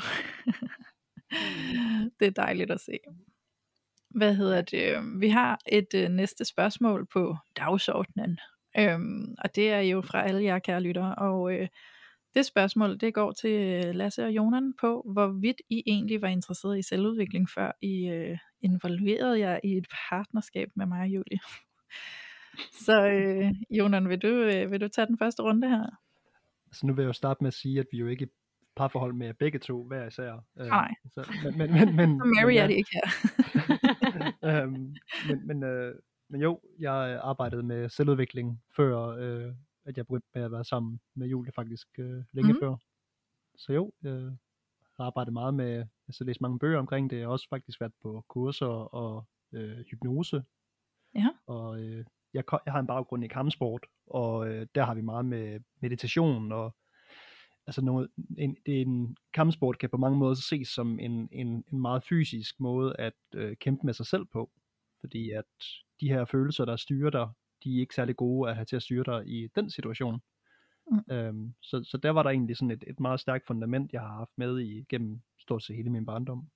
det 2.19 2.27
er 2.27 2.31
dejligt 2.31 2.71
at 2.71 2.79
se. 2.81 2.99
Hvad 4.09 4.35
hedder 4.35 4.61
det? 4.61 5.19
Vi 5.19 5.29
har 5.29 5.59
et 5.67 5.93
øh, 5.95 6.09
næste 6.09 6.45
spørgsmål 6.45 7.07
på 7.13 7.37
dagsordenen. 7.57 8.39
Øhm, 8.79 9.35
og 9.37 9.55
det 9.55 9.71
er 9.71 9.79
jo 9.79 10.01
fra 10.01 10.23
alle 10.27 10.43
jer 10.43 10.59
kære 10.59 10.81
lyttere. 10.81 11.15
Og 11.15 11.53
øh, 11.53 11.67
det 12.33 12.45
spørgsmål, 12.45 12.99
det 12.99 13.13
går 13.13 13.31
til 13.31 13.85
øh, 13.85 13.95
Lasse 13.95 14.25
og 14.25 14.31
Jonan 14.31 14.73
på, 14.81 15.05
hvorvidt 15.13 15.61
I 15.69 15.83
egentlig 15.85 16.21
var 16.21 16.27
interesseret 16.27 16.79
i 16.79 16.81
selvudvikling, 16.81 17.49
før 17.49 17.71
I 17.81 18.07
øh, 18.07 18.37
involverede 18.61 19.39
jer 19.39 19.59
i 19.63 19.77
et 19.77 19.87
partnerskab 20.09 20.69
med 20.75 20.85
mig 20.85 21.01
og 21.01 21.07
Julie. 21.07 21.39
Så 22.71 23.07
øh, 23.07 23.51
Jonan, 23.69 24.09
vil 24.09 24.19
du, 24.19 24.27
øh, 24.27 24.71
vil 24.71 24.81
du 24.81 24.87
tage 24.87 25.07
den 25.07 25.17
første 25.17 25.43
runde 25.43 25.69
her? 25.69 25.85
Så 26.71 26.87
nu 26.87 26.93
vil 26.93 27.01
jeg 27.03 27.07
jo 27.07 27.13
starte 27.13 27.43
med 27.43 27.47
at 27.47 27.53
sige, 27.53 27.79
at 27.79 27.85
vi 27.91 27.97
jo 27.97 28.07
ikke 28.07 28.23
er 28.23 28.29
parforhold 28.75 29.13
med 29.13 29.33
begge 29.33 29.59
to 29.59 29.83
hver 29.83 30.07
især. 30.07 30.33
Øh, 30.59 30.67
Nej. 30.67 30.93
Så, 31.13 31.31
men, 31.43 31.57
men, 31.57 31.71
men, 31.73 31.95
men, 31.95 32.19
Så 32.19 32.25
Mary 32.25 32.45
men, 32.47 32.57
er 32.57 32.67
det 32.67 32.75
ikke 32.75 32.89
her. 32.93 33.07
øhm, 34.63 34.95
men, 35.27 35.47
men, 35.47 35.63
øh, 35.63 35.95
men 36.29 36.41
jo, 36.41 36.59
jeg 36.79 37.19
arbejdede 37.23 37.63
med 37.63 37.89
selvudvikling 37.89 38.61
før, 38.75 38.97
øh, 38.99 39.53
at 39.85 39.97
jeg 39.97 40.07
begyndte 40.07 40.27
med 40.35 40.43
at 40.43 40.51
være 40.51 40.65
sammen 40.65 40.99
med 41.15 41.27
Julie 41.27 41.51
faktisk 41.55 41.87
øh, 41.99 42.23
længe 42.31 42.53
mm. 42.53 42.59
før. 42.59 42.75
Så 43.57 43.73
jo, 43.73 43.91
jeg 44.03 44.31
har 44.97 45.05
arbejdet 45.05 45.33
meget 45.33 45.53
med, 45.53 45.85
altså 46.07 46.23
læst 46.23 46.41
mange 46.41 46.59
bøger 46.59 46.79
omkring 46.79 47.09
det. 47.09 47.17
Jeg 47.17 47.25
har 47.25 47.31
også 47.31 47.49
faktisk 47.49 47.81
været 47.81 47.93
på 48.01 48.25
kurser 48.27 48.93
og 48.95 49.25
øh, 49.51 49.77
hypnose. 49.91 50.43
Ja. 51.15 51.27
Og 51.47 51.79
øh, 51.79 52.05
jeg, 52.33 52.43
jeg 52.65 52.73
har 52.73 52.79
en 52.79 52.87
baggrund 52.87 53.23
i 53.23 53.27
kampsport, 53.27 53.85
og 54.07 54.49
øh, 54.49 54.67
der 54.75 54.83
har 54.83 54.93
vi 54.93 55.01
meget 55.01 55.25
med 55.25 55.59
meditation 55.81 56.51
og 56.51 56.75
altså 57.67 57.81
noget, 57.81 58.09
en, 58.37 58.57
det 58.65 58.77
er 58.77 58.81
en 58.81 59.17
kampsport 59.33 59.77
kan 59.77 59.89
på 59.89 59.97
mange 59.97 60.17
måder 60.17 60.35
ses 60.35 60.67
som 60.67 60.99
en, 60.99 61.29
en, 61.31 61.63
en 61.73 61.79
meget 61.81 62.03
fysisk 62.03 62.59
måde 62.59 62.95
at 62.99 63.13
øh, 63.35 63.55
kæmpe 63.55 63.85
med 63.85 63.93
sig 63.93 64.05
selv 64.05 64.25
på. 64.25 64.51
Fordi 64.99 65.31
at 65.31 65.45
de 66.01 66.07
her 66.09 66.25
følelser, 66.25 66.65
der 66.65 66.75
styrer 66.75 67.09
dig, 67.09 67.29
de 67.63 67.75
er 67.75 67.79
ikke 67.79 67.95
særlig 67.95 68.15
gode 68.15 68.49
at 68.49 68.55
have 68.55 68.65
til 68.65 68.75
at 68.75 68.83
styre 68.83 69.03
dig 69.03 69.27
i 69.27 69.47
den 69.55 69.69
situation. 69.69 70.21
Mm. 70.91 71.13
Øhm, 71.13 71.53
så, 71.61 71.83
så 71.83 71.97
der 71.97 72.09
var 72.09 72.23
der 72.23 72.29
egentlig 72.29 72.57
sådan 72.57 72.71
et, 72.71 72.83
et 72.87 72.99
meget 72.99 73.19
stærkt 73.19 73.47
fundament, 73.47 73.93
jeg 73.93 74.01
har 74.01 74.15
haft 74.17 74.31
med 74.37 74.59
i 74.59 74.85
gennem 74.89 75.21
stort 75.39 75.63
set 75.63 75.75
hele 75.75 75.89
min 75.89 76.05
barndom. 76.05 76.49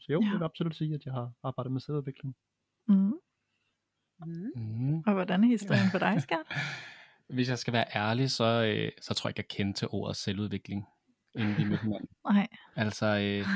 Så 0.00 0.12
jo, 0.12 0.20
ja. 0.20 0.26
jeg 0.26 0.38
vil 0.38 0.44
absolut 0.44 0.76
sige, 0.76 0.94
at 0.94 1.04
jeg 1.04 1.14
har 1.14 1.32
arbejdet 1.42 1.72
med 1.72 1.80
selvudvikling. 1.80 2.36
Mm. 2.88 3.12
Mm. 4.20 4.50
Mm. 4.56 5.02
Og 5.06 5.12
hvordan 5.12 5.44
er 5.44 5.48
historien 5.48 5.90
for 5.90 5.98
dig, 5.98 6.22
skat? 6.22 6.38
Hvis 7.34 7.48
jeg 7.48 7.58
skal 7.58 7.72
være 7.72 7.86
ærlig, 7.94 8.30
så, 8.30 8.44
øh, 8.44 8.92
så 9.00 9.14
tror 9.14 9.28
jeg 9.28 9.30
ikke, 9.30 9.46
jeg 9.50 9.56
kendte 9.56 9.78
til 9.78 9.88
ordet 9.90 10.16
selvudvikling, 10.16 10.84
inden 11.34 11.56
vi 11.56 11.64
mødte 11.64 11.82
hinanden. 11.82 12.08
Nej. 12.30 12.48
Altså, 12.76 13.06
øh, 13.06 13.46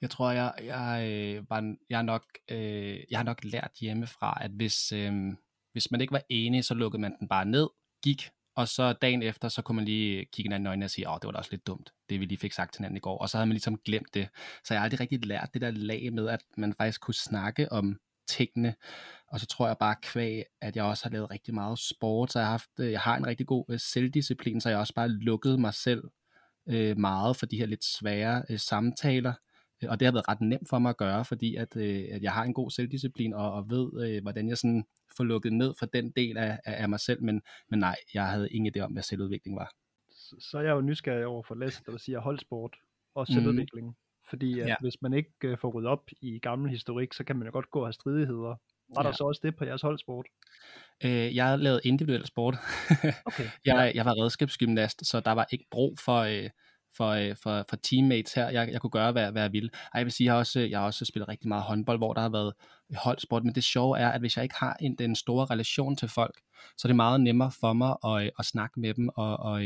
jeg 0.00 0.10
tror, 0.10 0.30
jeg, 0.30 0.54
jeg, 0.62 1.08
øh, 1.10 1.50
var, 1.50 1.74
jeg, 1.90 2.02
nok, 2.02 2.24
øh, 2.50 2.98
jeg 3.10 3.18
har 3.18 3.24
nok 3.24 3.44
lært 3.44 3.70
hjemmefra, 3.80 4.38
at 4.40 4.50
hvis, 4.50 4.92
øh, 4.92 5.12
hvis 5.72 5.90
man 5.90 6.00
ikke 6.00 6.12
var 6.12 6.22
enig, 6.28 6.64
så 6.64 6.74
lukkede 6.74 7.00
man 7.00 7.16
den 7.20 7.28
bare 7.28 7.44
ned, 7.44 7.68
gik, 8.02 8.30
og 8.58 8.68
så 8.68 8.92
dagen 8.92 9.22
efter, 9.22 9.48
så 9.48 9.62
kunne 9.62 9.76
man 9.76 9.84
lige 9.84 10.24
kigge 10.32 10.48
hinanden 10.48 10.66
i 10.66 10.68
øjnene 10.68 10.86
og 10.86 10.90
sige, 10.90 11.10
åh, 11.10 11.14
det 11.14 11.26
var 11.26 11.32
da 11.32 11.38
også 11.38 11.50
lidt 11.50 11.66
dumt, 11.66 11.92
det 12.08 12.20
vi 12.20 12.24
lige 12.24 12.38
fik 12.38 12.52
sagt 12.52 12.72
til 12.72 12.78
hinanden 12.78 12.96
i 12.96 13.00
går. 13.00 13.18
Og 13.18 13.28
så 13.28 13.36
havde 13.36 13.46
man 13.46 13.52
ligesom 13.52 13.78
glemt 13.78 14.14
det. 14.14 14.28
Så 14.64 14.74
jeg 14.74 14.80
har 14.80 14.84
aldrig 14.84 15.00
rigtig 15.00 15.26
lært 15.26 15.50
det 15.54 15.60
der 15.60 15.70
lag 15.70 16.12
med, 16.12 16.28
at 16.28 16.40
man 16.56 16.74
faktisk 16.74 17.00
kunne 17.00 17.14
snakke 17.14 17.72
om 17.72 18.00
tingene. 18.28 18.74
Og 19.28 19.40
så 19.40 19.46
tror 19.46 19.66
jeg 19.66 19.76
bare 19.80 19.96
kvæg, 20.02 20.44
at 20.60 20.76
jeg 20.76 20.84
også 20.84 21.04
har 21.04 21.10
lavet 21.10 21.30
rigtig 21.30 21.54
meget 21.54 21.78
sport, 21.78 22.32
så 22.32 22.38
jeg 22.38 22.46
har, 22.46 22.50
haft, 22.50 22.70
øh, 22.80 22.92
jeg 22.92 23.00
har 23.00 23.16
en 23.16 23.26
rigtig 23.26 23.46
god 23.46 23.64
øh, 23.70 23.80
selvdisciplin, 23.80 24.60
så 24.60 24.68
jeg 24.68 24.78
også 24.78 24.94
bare 24.94 25.08
lukket 25.08 25.60
mig 25.60 25.74
selv 25.74 26.02
øh, 26.68 26.98
meget 26.98 27.36
for 27.36 27.46
de 27.46 27.58
her 27.58 27.66
lidt 27.66 27.84
svære 27.84 28.42
øh, 28.50 28.58
samtaler. 28.58 29.32
Øh, 29.82 29.90
Og 29.90 30.00
det 30.00 30.06
har 30.06 30.12
været 30.12 30.28
ret 30.28 30.40
nemt 30.40 30.68
for 30.68 30.78
mig 30.78 30.90
at 30.90 30.96
gøre, 30.96 31.24
fordi 31.24 31.56
at, 31.56 31.76
øh, 31.76 32.04
at 32.10 32.22
jeg 32.22 32.32
har 32.32 32.44
en 32.44 32.54
god 32.54 32.70
selvdisciplin 32.70 33.34
og, 33.34 33.52
og 33.52 33.70
ved, 33.70 34.08
øh, 34.08 34.22
hvordan 34.22 34.48
jeg 34.48 34.58
sådan 34.58 34.84
får 35.16 35.24
lukket 35.24 35.52
ned 35.52 35.74
for 35.78 35.86
den 35.86 36.10
del 36.10 36.36
af, 36.38 36.60
af, 36.64 36.88
mig 36.88 37.00
selv. 37.00 37.22
Men, 37.22 37.42
men 37.70 37.78
nej, 37.78 37.96
jeg 38.14 38.26
havde 38.26 38.50
ingen 38.50 38.72
idé 38.76 38.80
om, 38.80 38.92
hvad 38.92 39.02
selvudvikling 39.02 39.56
var. 39.56 39.72
Så, 40.10 40.36
så 40.50 40.58
er 40.58 40.62
jeg 40.62 40.70
jo 40.70 40.80
nysgerrig 40.80 41.26
over 41.26 41.42
for 41.42 41.54
Lasse, 41.54 41.82
der 41.86 41.96
siger 41.96 42.20
holdsport 42.20 42.76
og 43.14 43.26
selvudvikling. 43.26 43.86
Mm. 43.86 43.94
Fordi 44.30 44.60
at 44.60 44.68
Ja. 44.68 44.74
hvis 44.80 45.02
man 45.02 45.12
ikke 45.12 45.30
øh, 45.44 45.58
får 45.58 45.68
ryddet 45.70 45.90
op 45.90 46.10
i 46.20 46.38
gammel 46.38 46.70
historik, 46.70 47.12
så 47.12 47.24
kan 47.24 47.36
man 47.36 47.46
jo 47.46 47.52
godt 47.52 47.70
gå 47.70 47.80
og 47.80 47.86
have 47.86 47.92
stridigheder. 47.92 48.54
Var 48.94 49.02
der 49.02 49.08
Ja. 49.08 49.12
så 49.12 49.24
også 49.24 49.40
det 49.44 49.56
på 49.56 49.64
jeres 49.64 49.82
holdsport? 49.82 50.26
Øh, 51.04 51.36
jeg 51.36 51.58
lavet 51.58 51.80
individuel 51.84 52.26
sport. 52.26 52.54
Okay. 53.26 53.44
jeg, 53.64 53.92
jeg 53.94 54.04
var 54.04 54.22
redskabsgymnast, 54.22 55.06
så 55.06 55.20
der 55.20 55.32
var 55.32 55.46
ikke 55.52 55.64
brug 55.70 55.98
for, 55.98 56.18
øh, 56.18 56.50
for, 56.96 57.08
øh, 57.08 57.36
for, 57.42 57.64
for 57.68 57.76
teammates 57.76 58.32
her. 58.34 58.48
Jeg, 58.50 58.68
jeg 58.72 58.80
kunne 58.80 58.90
gøre, 58.90 59.12
hvad, 59.12 59.32
hvad 59.32 59.42
jeg 59.42 59.52
ville. 59.52 59.70
Ej, 59.74 59.98
jeg 59.98 60.04
vil 60.06 60.12
sige, 60.12 60.24
jeg 60.24 60.32
har, 60.32 60.38
også, 60.38 60.60
jeg 60.60 60.78
har 60.78 60.86
også 60.86 61.04
spillet 61.04 61.28
rigtig 61.28 61.48
meget 61.48 61.64
håndbold, 61.64 61.98
hvor 61.98 62.12
der 62.12 62.20
har 62.20 62.28
været 62.28 62.52
holdsport. 62.96 63.44
Men 63.44 63.54
det 63.54 63.64
sjove 63.64 63.98
er, 63.98 64.08
at 64.08 64.20
hvis 64.20 64.36
jeg 64.36 64.42
ikke 64.42 64.54
har 64.58 64.76
en, 64.80 64.94
den 64.94 65.16
store 65.16 65.46
relation 65.46 65.96
til 65.96 66.08
folk, 66.08 66.40
så 66.76 66.88
er 66.88 66.88
det 66.88 66.96
meget 66.96 67.20
nemmere 67.20 67.50
for 67.60 67.72
mig 67.72 67.96
at, 68.04 68.22
øh, 68.24 68.30
at 68.38 68.44
snakke 68.44 68.80
med 68.80 68.94
dem 68.94 69.08
og, 69.16 69.36
og, 69.36 69.64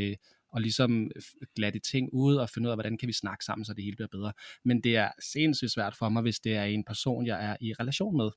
og 0.52 0.60
ligesom 0.60 1.10
glatte 1.56 1.78
ting 1.78 2.08
ud 2.12 2.34
og 2.36 2.50
finde 2.50 2.66
ud 2.66 2.70
af, 2.70 2.76
hvordan 2.76 2.98
kan 2.98 3.06
vi 3.06 3.12
snakke 3.12 3.44
sammen, 3.44 3.64
så 3.64 3.74
det 3.74 3.84
hele 3.84 3.96
bliver 3.96 4.08
bedre. 4.08 4.32
Men 4.64 4.80
det 4.80 4.96
er 4.96 5.10
sindssygt 5.32 5.70
svært 5.70 5.96
for 5.96 6.08
mig, 6.08 6.22
hvis 6.22 6.40
det 6.40 6.54
er 6.54 6.64
en 6.64 6.84
person, 6.84 7.26
jeg 7.26 7.44
er 7.44 7.56
i 7.60 7.72
relation 7.72 8.16
med. 8.16 8.30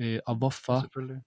Øh, 0.00 0.18
og 0.26 0.34
hvorfor? 0.36 0.80
Selvfølgelig. 0.80 1.22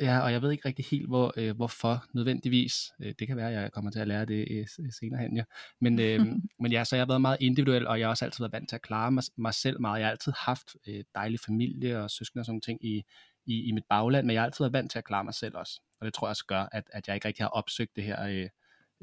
Ja, 0.00 0.20
og 0.20 0.32
jeg 0.32 0.42
ved 0.42 0.52
ikke 0.52 0.68
rigtig 0.68 0.84
helt, 0.90 1.08
hvor, 1.08 1.34
øh, 1.36 1.56
hvorfor 1.56 2.04
nødvendigvis. 2.14 2.74
Øh, 3.02 3.14
det 3.18 3.26
kan 3.26 3.36
være, 3.36 3.48
at 3.48 3.62
jeg 3.62 3.72
kommer 3.72 3.90
til 3.90 3.98
at 3.98 4.08
lære 4.08 4.24
det 4.24 4.46
øh, 4.50 4.90
senere 5.00 5.20
hen, 5.20 5.36
ja. 5.36 5.44
Men, 5.80 6.00
øh, 6.00 6.20
men 6.62 6.72
ja, 6.72 6.84
så 6.84 6.96
jeg 6.96 7.00
har 7.00 7.06
været 7.06 7.20
meget 7.20 7.36
individuel, 7.40 7.86
og 7.86 7.98
jeg 7.98 8.06
har 8.06 8.10
også 8.10 8.24
altid 8.24 8.42
været 8.42 8.52
vant 8.52 8.68
til 8.68 8.76
at 8.76 8.82
klare 8.82 9.12
mig, 9.12 9.22
mig 9.36 9.54
selv 9.54 9.80
meget. 9.80 9.98
Jeg 9.98 10.06
har 10.06 10.10
altid 10.10 10.32
haft 10.38 10.76
øh, 10.88 11.04
dejlig 11.14 11.40
familie 11.40 12.02
og 12.02 12.10
søskende 12.10 12.40
og 12.40 12.46
sådan 12.46 12.60
ting 12.60 12.84
i, 12.84 13.02
i, 13.46 13.68
i 13.68 13.72
mit 13.72 13.84
bagland, 13.88 14.26
men 14.26 14.34
jeg 14.34 14.40
har 14.42 14.46
altid 14.46 14.64
været 14.64 14.72
vant 14.72 14.90
til 14.90 14.98
at 14.98 15.04
klare 15.04 15.24
mig 15.24 15.34
selv 15.34 15.56
også. 15.56 15.80
Og 16.00 16.06
det 16.06 16.14
tror 16.14 16.26
jeg 16.26 16.30
også 16.30 16.46
gør, 16.46 16.68
at, 16.72 16.84
at 16.92 17.08
jeg 17.08 17.14
ikke 17.14 17.28
rigtig 17.28 17.44
har 17.44 17.50
opsøgt 17.50 17.96
det 17.96 18.04
her 18.04 18.24
øh, 18.24 18.48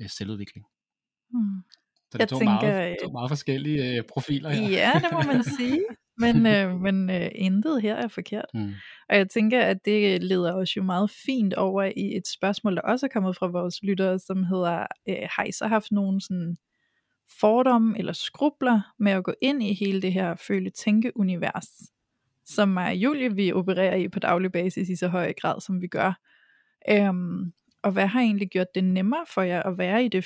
øh, 0.01 0.09
selvudvikling. 0.09 0.65
Hmm. 1.33 1.61
Så 2.11 2.17
det 2.17 2.19
Jeg 2.19 2.27
to, 2.27 2.37
tænker, 2.37 2.61
meget, 2.61 2.91
øh, 2.91 2.97
to 3.03 3.11
meget 3.11 3.29
forskellige 3.29 3.97
øh, 3.97 4.03
profiler 4.03 4.49
her. 4.49 4.69
Ja, 4.69 4.91
det 4.95 5.09
må 5.11 5.33
man 5.33 5.43
sige. 5.59 5.85
men, 6.17 6.45
øh, 6.45 6.79
men 6.79 7.09
øh, 7.09 7.29
intet 7.35 7.81
her 7.81 7.95
er 7.95 8.07
forkert. 8.07 8.45
Mm. 8.53 8.73
Og 9.09 9.17
jeg 9.17 9.29
tænker, 9.29 9.61
at 9.61 9.77
det 9.85 10.23
leder 10.23 10.53
os 10.53 10.77
jo 10.77 10.83
meget 10.83 11.11
fint 11.25 11.53
over 11.53 11.83
i 11.83 12.17
et 12.17 12.27
spørgsmål, 12.27 12.75
der 12.75 12.81
også 12.81 13.05
er 13.05 13.09
kommet 13.13 13.35
fra 13.35 13.47
vores 13.47 13.83
lyttere, 13.83 14.19
som 14.19 14.43
hedder, 14.43 14.87
øh, 15.09 15.27
har 15.35 15.43
I 15.43 15.51
så 15.51 15.67
haft 15.67 15.91
nogen 15.91 16.21
sådan 16.21 16.57
fordomme 17.39 17.97
eller 17.97 18.13
skrubler 18.13 18.81
med 18.99 19.11
at 19.11 19.23
gå 19.23 19.33
ind 19.41 19.63
i 19.63 19.73
hele 19.73 20.01
det 20.01 20.13
her 20.13 20.35
føle-tænke-univers, 20.35 21.67
som 22.45 22.69
mig 22.69 22.87
og 22.87 22.95
Julie, 22.95 23.35
vi 23.35 23.53
opererer 23.53 23.95
i 23.95 24.07
på 24.07 24.19
daglig 24.19 24.51
basis 24.51 24.89
i 24.89 24.95
så 24.95 25.07
høj 25.07 25.33
grad, 25.41 25.61
som 25.61 25.81
vi 25.81 25.87
gør. 25.87 26.19
Øhm, 26.89 27.53
og 27.83 27.91
hvad 27.91 28.07
har 28.07 28.21
egentlig 28.21 28.49
gjort 28.49 28.67
det 28.75 28.83
nemmere 28.83 29.25
for 29.33 29.41
jer 29.41 29.63
at 29.63 29.77
være 29.77 30.05
i 30.05 30.07
det 30.07 30.25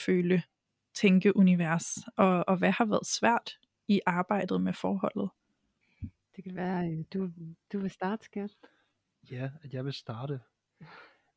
føle-tænke-univers, 1.02 1.98
og, 2.18 2.44
og 2.48 2.58
hvad 2.58 2.72
har 2.72 2.86
været 2.86 3.06
svært 3.06 3.52
i 3.88 4.02
arbejdet 4.06 4.62
med 4.62 4.74
forholdet? 4.74 5.30
Det 6.36 6.44
kan 6.44 6.56
være, 6.56 6.92
øh, 6.92 7.06
du, 7.14 7.32
du 7.74 7.80
vil 7.80 7.90
starte, 7.92 8.26
skat. 8.26 8.52
Ja, 9.32 9.52
at 9.64 9.74
jeg 9.74 9.86
vil 9.86 9.94
starte. 9.94 10.40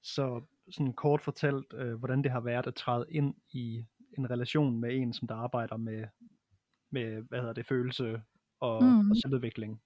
Så 0.03 0.43
sådan 0.71 0.93
kort 0.93 1.21
fortalt, 1.21 1.73
øh, 1.75 1.95
hvordan 1.95 2.23
det 2.23 2.31
har 2.31 2.41
været 2.41 2.67
at 2.67 2.75
træde 2.75 3.07
ind 3.11 3.35
i 3.53 3.85
en 4.19 4.31
relation 4.31 4.81
med 4.81 4.97
en, 4.97 5.13
som 5.13 5.29
der 5.29 5.35
arbejder 5.35 5.77
med, 5.77 6.05
med 6.91 7.23
hvad 7.23 7.39
hedder 7.39 7.53
det, 7.53 7.67
følelse 7.67 8.23
og, 8.61 8.85
Mhm. 8.85 8.93
mm. 9.05 9.11
og 9.11 9.17
selvudvikling. 9.17 9.83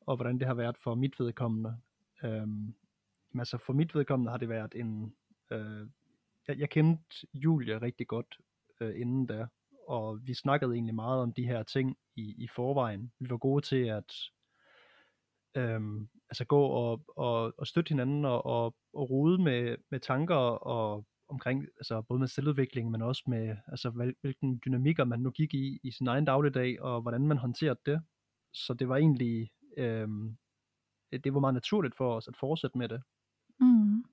Og 0.00 0.16
hvordan 0.16 0.38
det 0.38 0.46
har 0.46 0.54
været 0.54 0.76
for 0.78 0.94
mit 0.94 1.20
vedkommende. 1.20 1.76
Øhm, 2.24 2.74
men 3.32 3.40
altså 3.40 3.58
for 3.58 3.72
mit 3.72 3.94
vedkommende 3.94 4.30
har 4.30 4.38
det 4.38 4.48
været 4.48 4.74
en... 4.74 5.14
Øh, 5.50 5.86
jeg, 6.48 6.58
jeg 6.58 6.70
kendte 6.70 7.26
Julie 7.34 7.82
rigtig 7.82 8.06
godt 8.06 8.38
øh, 8.80 9.00
inden 9.00 9.26
da, 9.26 9.46
og 9.88 10.18
vi 10.22 10.34
snakkede 10.34 10.74
egentlig 10.74 10.94
meget 10.94 11.22
om 11.22 11.32
de 11.32 11.46
her 11.46 11.62
ting 11.62 11.96
i, 12.16 12.34
i 12.38 12.48
forvejen. 12.56 13.12
Vi 13.20 13.30
var 13.30 13.36
gode 13.36 13.64
til 13.64 13.84
at 13.84 14.12
øhm, 15.56 16.08
altså 16.30 16.44
gå 16.44 16.62
og, 16.62 17.04
og, 17.16 17.54
og 17.58 17.66
støtte 17.66 17.88
hinanden 17.88 18.24
og, 18.24 18.46
og, 18.46 18.64
og 18.92 19.10
rode 19.10 19.42
med, 19.42 19.76
med 19.90 20.00
tanker 20.00 20.34
og 20.34 21.06
omkring, 21.28 21.66
altså 21.76 22.02
både 22.02 22.20
med 22.20 22.28
selvudvikling, 22.28 22.90
men 22.90 23.02
også 23.02 23.22
med, 23.26 23.56
altså 23.66 23.90
hvil, 23.90 24.14
hvilken 24.20 24.60
dynamikker 24.64 25.04
man 25.04 25.20
nu 25.20 25.30
gik 25.30 25.54
i, 25.54 25.80
i 25.82 25.90
sin 25.90 26.08
egen 26.08 26.24
dagligdag, 26.24 26.82
og 26.82 27.02
hvordan 27.02 27.26
man 27.26 27.38
håndterede 27.38 27.80
det. 27.86 28.02
Så 28.52 28.74
det 28.74 28.88
var 28.88 28.96
egentlig, 28.96 29.50
øhm, 29.76 30.36
det 31.12 31.34
var 31.34 31.40
meget 31.40 31.54
naturligt 31.54 31.96
for 31.96 32.16
os 32.16 32.28
at 32.28 32.36
fortsætte 32.40 32.78
med 32.78 32.88
det. 32.88 33.02
Mm. 33.60 34.04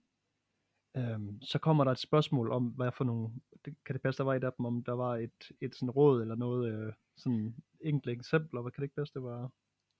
Øhm, 0.97 1.41
så 1.41 1.59
kommer 1.59 1.83
der 1.83 1.91
et 1.91 1.99
spørgsmål 1.99 2.51
om, 2.51 2.67
hvad 2.67 2.91
for 2.91 3.03
nogle, 3.03 3.29
det, 3.65 3.75
kan 3.85 3.93
det 3.93 4.01
passe, 4.01 4.17
der 4.17 4.23
var 4.23 4.35
et 4.35 4.43
af 4.43 4.53
dem, 4.53 4.65
om 4.65 4.83
der 4.83 4.93
var 4.93 5.15
et, 5.15 5.51
et 5.61 5.75
sådan 5.75 5.89
råd, 5.89 6.21
eller 6.21 6.35
noget, 6.35 6.73
øh, 6.73 6.93
sådan 7.17 7.55
enkelt 7.81 8.19
eksempler, 8.19 8.61
hvad 8.61 8.71
kan 8.71 8.81
det 8.81 8.85
ikke 8.85 8.95
passe, 8.95 9.13
det 9.13 9.23
var, 9.23 9.51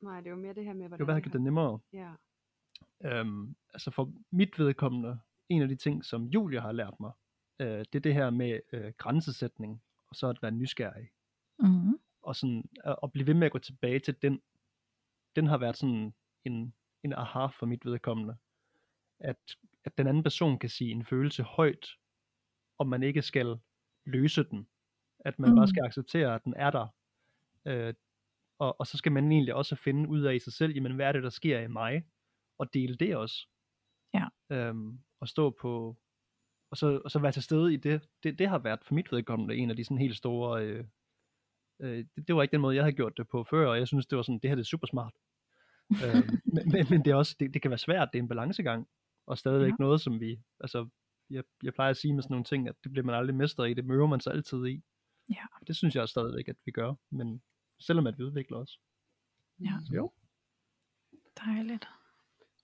Nej, 0.02 0.22
det 0.22 0.32
var 0.32 0.38
mere 0.38 0.54
det 0.54 0.66
her 0.66 0.74
med, 0.74 0.82
det 0.82 0.90
hvordan 0.90 1.00
var, 1.00 1.06
hvad 1.06 1.14
har 1.16 1.22
gjort 1.22 1.34
det 1.34 1.42
nemmere. 1.42 1.80
Ja. 1.94 2.12
Øhm, 3.04 3.56
altså 3.74 3.92
for 3.92 4.14
mit 4.32 4.60
vedkommende, 4.60 5.20
en 5.50 5.62
af 5.62 5.68
de 5.68 5.76
ting, 5.76 6.06
som 6.06 6.24
Julia 6.24 6.60
har 6.60 6.72
lært 6.72 7.00
mig, 7.00 7.12
øh, 7.60 7.80
det 7.80 7.96
er 7.96 8.00
det 8.00 8.14
her 8.14 8.30
med 8.30 8.60
øh, 8.74 8.94
grænsesætning, 8.98 9.82
og 10.08 10.16
så 10.16 10.28
at 10.28 10.42
være 10.42 10.52
nysgerrig. 10.52 11.10
Mm. 11.60 12.00
Og 12.22 12.36
sådan 12.36 12.70
at, 12.84 12.96
at 13.04 13.12
blive 13.12 13.28
ved 13.28 13.34
med 13.34 13.46
at 13.46 13.52
gå 13.52 13.60
tilbage 13.60 14.00
til 14.00 14.22
den, 14.22 14.42
den 15.36 15.48
har 15.48 15.58
været 15.58 15.78
sådan 15.78 16.14
en, 16.46 16.74
en 17.04 17.14
aha 17.14 17.46
for 17.46 17.66
mit 17.66 17.86
vedkommende. 17.86 18.36
At, 19.20 19.56
at 19.86 19.98
den 19.98 20.08
anden 20.08 20.24
person 20.24 20.60
kan 20.60 20.70
sige 20.70 20.92
en 20.92 21.06
følelse 21.06 21.44
højt, 21.44 21.88
og 22.80 22.88
man 22.88 23.04
ikke 23.04 23.22
skal 23.22 23.60
løse 24.06 24.44
den. 24.44 24.68
At 25.20 25.40
man 25.40 25.50
mm. 25.50 25.56
bare 25.56 25.68
skal 25.68 25.84
acceptere, 25.84 26.36
at 26.36 26.44
den 26.44 26.54
er 26.58 26.72
der. 26.72 26.88
Øh, 27.68 27.94
og, 28.60 28.80
og 28.80 28.88
så 28.88 28.98
skal 28.98 29.12
man 29.12 29.32
egentlig 29.32 29.56
også 29.56 29.76
finde 29.76 30.10
ud 30.10 30.22
af 30.22 30.36
i 30.36 30.40
sig 30.40 30.54
selv, 30.54 30.74
jamen 30.74 30.96
hvad 30.96 31.08
er 31.08 31.12
det, 31.12 31.24
der 31.24 31.30
sker 31.30 31.60
i 31.60 31.68
mig? 31.68 32.04
Og 32.60 32.74
dele 32.74 32.96
det 32.96 33.16
også. 33.16 33.48
Ja. 34.14 34.28
Øhm, 34.52 35.00
og 35.20 35.28
stå 35.28 35.50
på, 35.62 35.98
og 36.72 36.78
så, 36.78 37.02
og 37.06 37.12
så 37.12 37.20
være 37.20 37.32
til 37.32 37.44
stede 37.44 37.74
i 37.74 37.78
det. 37.78 38.08
det. 38.24 38.40
Det 38.40 38.50
har 38.50 38.58
været 38.58 38.80
for 38.84 38.94
mit 38.94 39.12
vedkommende 39.12 39.56
en 39.56 39.70
af 39.70 39.76
de 39.76 39.84
sådan 39.84 39.98
helt 39.98 40.18
store, 40.18 40.66
øh, 40.66 40.86
øh, 41.82 42.06
det, 42.16 42.28
det 42.28 42.36
var 42.36 42.42
ikke 42.42 42.52
den 42.52 42.62
måde, 42.62 42.76
jeg 42.76 42.84
havde 42.84 42.96
gjort 42.96 43.18
det 43.18 43.28
på 43.28 43.44
før, 43.44 43.68
og 43.68 43.78
jeg 43.78 43.88
synes, 43.88 44.06
det 44.06 44.16
var 44.16 44.24
sådan, 44.24 44.40
det 44.40 44.50
her 44.50 44.56
det 44.56 44.62
er 44.64 44.66
super 44.66 44.88
smart. 44.88 45.14
øhm, 45.92 46.40
men, 46.56 46.72
men, 46.72 46.86
men 46.90 47.06
det 47.06 47.12
er 47.12 47.16
også, 47.16 47.36
det, 47.40 47.54
det 47.54 47.62
kan 47.62 47.72
være 47.72 47.78
svært, 47.78 48.10
det 48.14 48.20
er 48.20 48.24
en 48.24 48.30
balancegang, 48.30 48.88
og 49.28 49.38
stadigvæk 49.38 49.70
Ja. 49.72 49.76
noget, 49.80 50.02
som 50.02 50.20
vi, 50.20 50.40
altså, 50.60 50.88
jeg, 51.30 51.44
jeg 51.64 51.74
plejer 51.74 51.90
at 51.90 51.98
sige 51.98 52.14
med 52.14 52.24
sådan 52.24 52.34
nogle 52.34 52.44
ting, 52.44 52.68
at 52.70 52.76
det 52.84 52.92
bliver 52.92 53.06
man 53.06 53.16
aldrig 53.16 53.36
mester 53.36 53.64
i, 53.64 53.74
det 53.74 53.86
møder 53.86 54.08
man 54.08 54.20
sig 54.20 54.34
altid 54.34 54.66
i. 54.66 54.84
Ja. 55.30 55.46
Det 55.68 55.76
synes 55.76 55.96
jeg 55.96 56.10
stadigvæk, 56.10 56.48
at 56.48 56.56
vi 56.66 56.72
gør, 56.72 56.94
men 57.10 57.42
selvom 57.80 58.08
at 58.08 58.18
vi 58.18 58.24
udvikler 58.24 58.58
os. 58.58 58.80
Ja. 59.60 59.74
Så 59.88 59.96
jo. 59.96 60.12
Dejligt. 61.46 61.88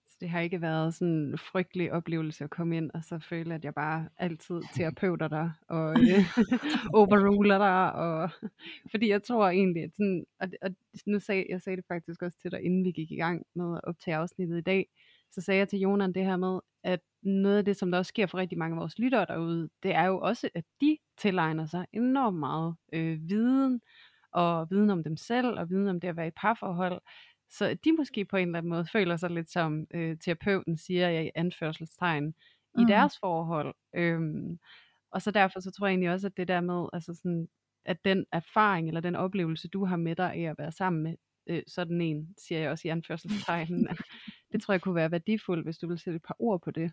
Så 0.08 0.18
det 0.22 0.30
har 0.30 0.40
ikke 0.40 0.62
været 0.62 0.94
sådan 0.94 1.14
en 1.14 1.38
frygtelig 1.38 1.92
oplevelse 1.92 2.44
at 2.44 2.50
komme 2.50 2.78
ind 2.78 2.92
og 2.94 3.04
så 3.04 3.20
føle, 3.20 3.56
at 3.56 3.66
jeg 3.66 3.74
bare 3.74 4.10
altid 4.18 4.62
terapeuter 4.76 5.28
dig 5.28 5.52
og 5.70 5.90
øh, 5.92 6.26
overruler 7.00 7.58
dig. 7.58 7.94
Og, 7.94 8.30
fordi 8.92 9.10
jeg 9.10 9.24
tror 9.24 9.50
egentlig, 9.50 9.84
at 9.84 9.92
sådan, 9.96 10.26
og, 10.40 10.48
og 10.62 10.70
nu 11.06 11.20
sagde, 11.20 11.46
jeg 11.50 11.62
sagde 11.62 11.78
det 11.78 11.86
faktisk 11.88 12.22
også 12.22 12.38
til 12.42 12.52
dig, 12.52 12.62
inden 12.64 12.84
vi 12.86 12.92
gik 12.92 13.12
i 13.12 13.16
gang 13.16 13.46
med 13.56 13.74
at 13.78 13.82
optage 13.84 14.16
afsnittet 14.16 14.58
i 14.58 14.62
dag, 14.62 14.86
så 15.32 15.42
sagde 15.42 15.60
jeg 15.60 15.70
til 15.70 15.80
Jonan 15.80 16.14
det 16.14 16.26
her 16.26 16.38
med, 16.38 16.60
at 16.84 17.00
noget 17.24 17.58
af 17.58 17.66
det, 17.66 17.78
som 17.78 17.92
der 17.92 17.98
også 17.98 18.10
sker 18.10 18.26
for 18.26 18.38
rigtig 18.38 18.58
mange 18.58 18.76
af 18.76 18.80
vores 18.80 19.00
lyttere 19.00 19.26
derude, 19.26 19.70
det 19.84 19.96
er 19.96 20.06
jo 20.06 20.20
også, 20.20 20.50
at 20.56 20.64
de 20.82 20.98
tilegner 21.18 21.66
sig 21.66 21.86
enormt 21.94 22.40
meget 22.40 22.76
øh, 22.94 23.20
viden, 23.30 23.82
og 24.32 24.68
viden 24.70 24.90
om 24.90 25.04
dem 25.04 25.18
selv, 25.18 25.60
og 25.60 25.70
viden 25.70 25.88
om 25.88 26.00
det 26.00 26.08
at 26.08 26.18
være 26.18 26.28
i 26.28 26.32
parforhold, 26.36 27.02
så 27.50 27.78
de 27.86 27.94
måske 27.94 28.26
på 28.26 28.38
en 28.38 28.48
eller 28.48 28.58
anden 28.58 28.70
måde 28.70 28.86
føler 28.86 29.18
sig 29.18 29.30
lidt 29.30 29.52
som 29.52 29.88
øh, 29.94 30.18
terapeuten 30.18 30.78
siger 30.78 31.10
jeg 31.10 31.26
i 31.26 31.32
anførselstegn 31.36 32.26
mm. 32.26 32.82
i 32.82 32.86
deres 32.88 33.18
forhold. 33.20 33.76
Øhm, 33.96 34.60
og 35.12 35.22
så 35.22 35.32
derfor 35.32 35.60
så 35.60 35.72
tror 35.72 35.88
jeg 35.88 35.92
egentlig 35.92 36.12
også, 36.12 36.28
at 36.28 36.38
det 36.38 36.48
der 36.48 36.62
med, 36.62 36.88
altså 36.94 37.14
sådan, 37.14 37.48
at 37.86 38.06
den 38.06 38.26
erfaring 38.32 38.88
eller 38.88 39.02
den 39.02 39.16
oplevelse, 39.16 39.68
du 39.68 39.86
har 39.86 39.98
med 39.98 40.16
dig 40.16 40.34
af 40.34 40.42
at 40.42 40.56
være 40.58 40.72
sammen 40.72 41.04
med 41.04 41.16
øh, 41.48 41.64
sådan 41.68 42.02
en, 42.02 42.34
siger 42.38 42.62
jeg 42.62 42.70
også 42.70 42.88
i 42.88 42.92
anførselstegn, 42.92 43.88
det 44.52 44.62
tror 44.62 44.74
jeg 44.74 44.82
kunne 44.82 44.96
være 44.96 45.12
værdifuldt, 45.12 45.66
hvis 45.66 45.78
du 45.78 45.88
vil 45.88 46.00
sætte 46.00 46.16
et 46.16 46.24
par 46.24 46.36
ord 46.40 46.62
på 46.62 46.72
det. 46.72 46.92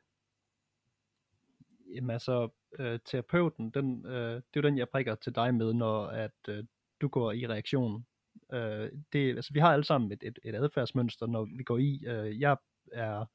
Jamen 1.95 2.11
altså, 2.11 2.49
øh, 2.79 2.99
terapeuten, 3.05 3.71
den, 3.71 4.07
øh, 4.07 4.35
det 4.35 4.37
er 4.37 4.43
jo 4.57 4.63
den, 4.63 4.79
jeg 4.79 4.89
prikker 4.89 5.15
til 5.15 5.35
dig 5.35 5.55
med, 5.55 5.75
når 5.75 6.07
at 6.07 6.49
øh, 6.49 6.65
du 7.01 7.09
går 7.09 7.33
i 7.33 7.47
reaktion. 7.47 8.07
Øh, 8.53 8.91
det, 9.13 9.37
altså, 9.37 9.53
vi 9.53 9.61
har 9.61 9.73
alle 9.73 9.85
sammen 9.85 10.13
et, 10.13 10.23
et, 10.23 10.39
et 10.45 10.55
adfærdsmønster, 10.55 11.27
når 11.27 11.45
vi 11.57 11.63
går 11.63 11.79
i. 11.79 12.05
Øh, 12.07 12.41
jeg 12.41 12.57
er 12.93 13.27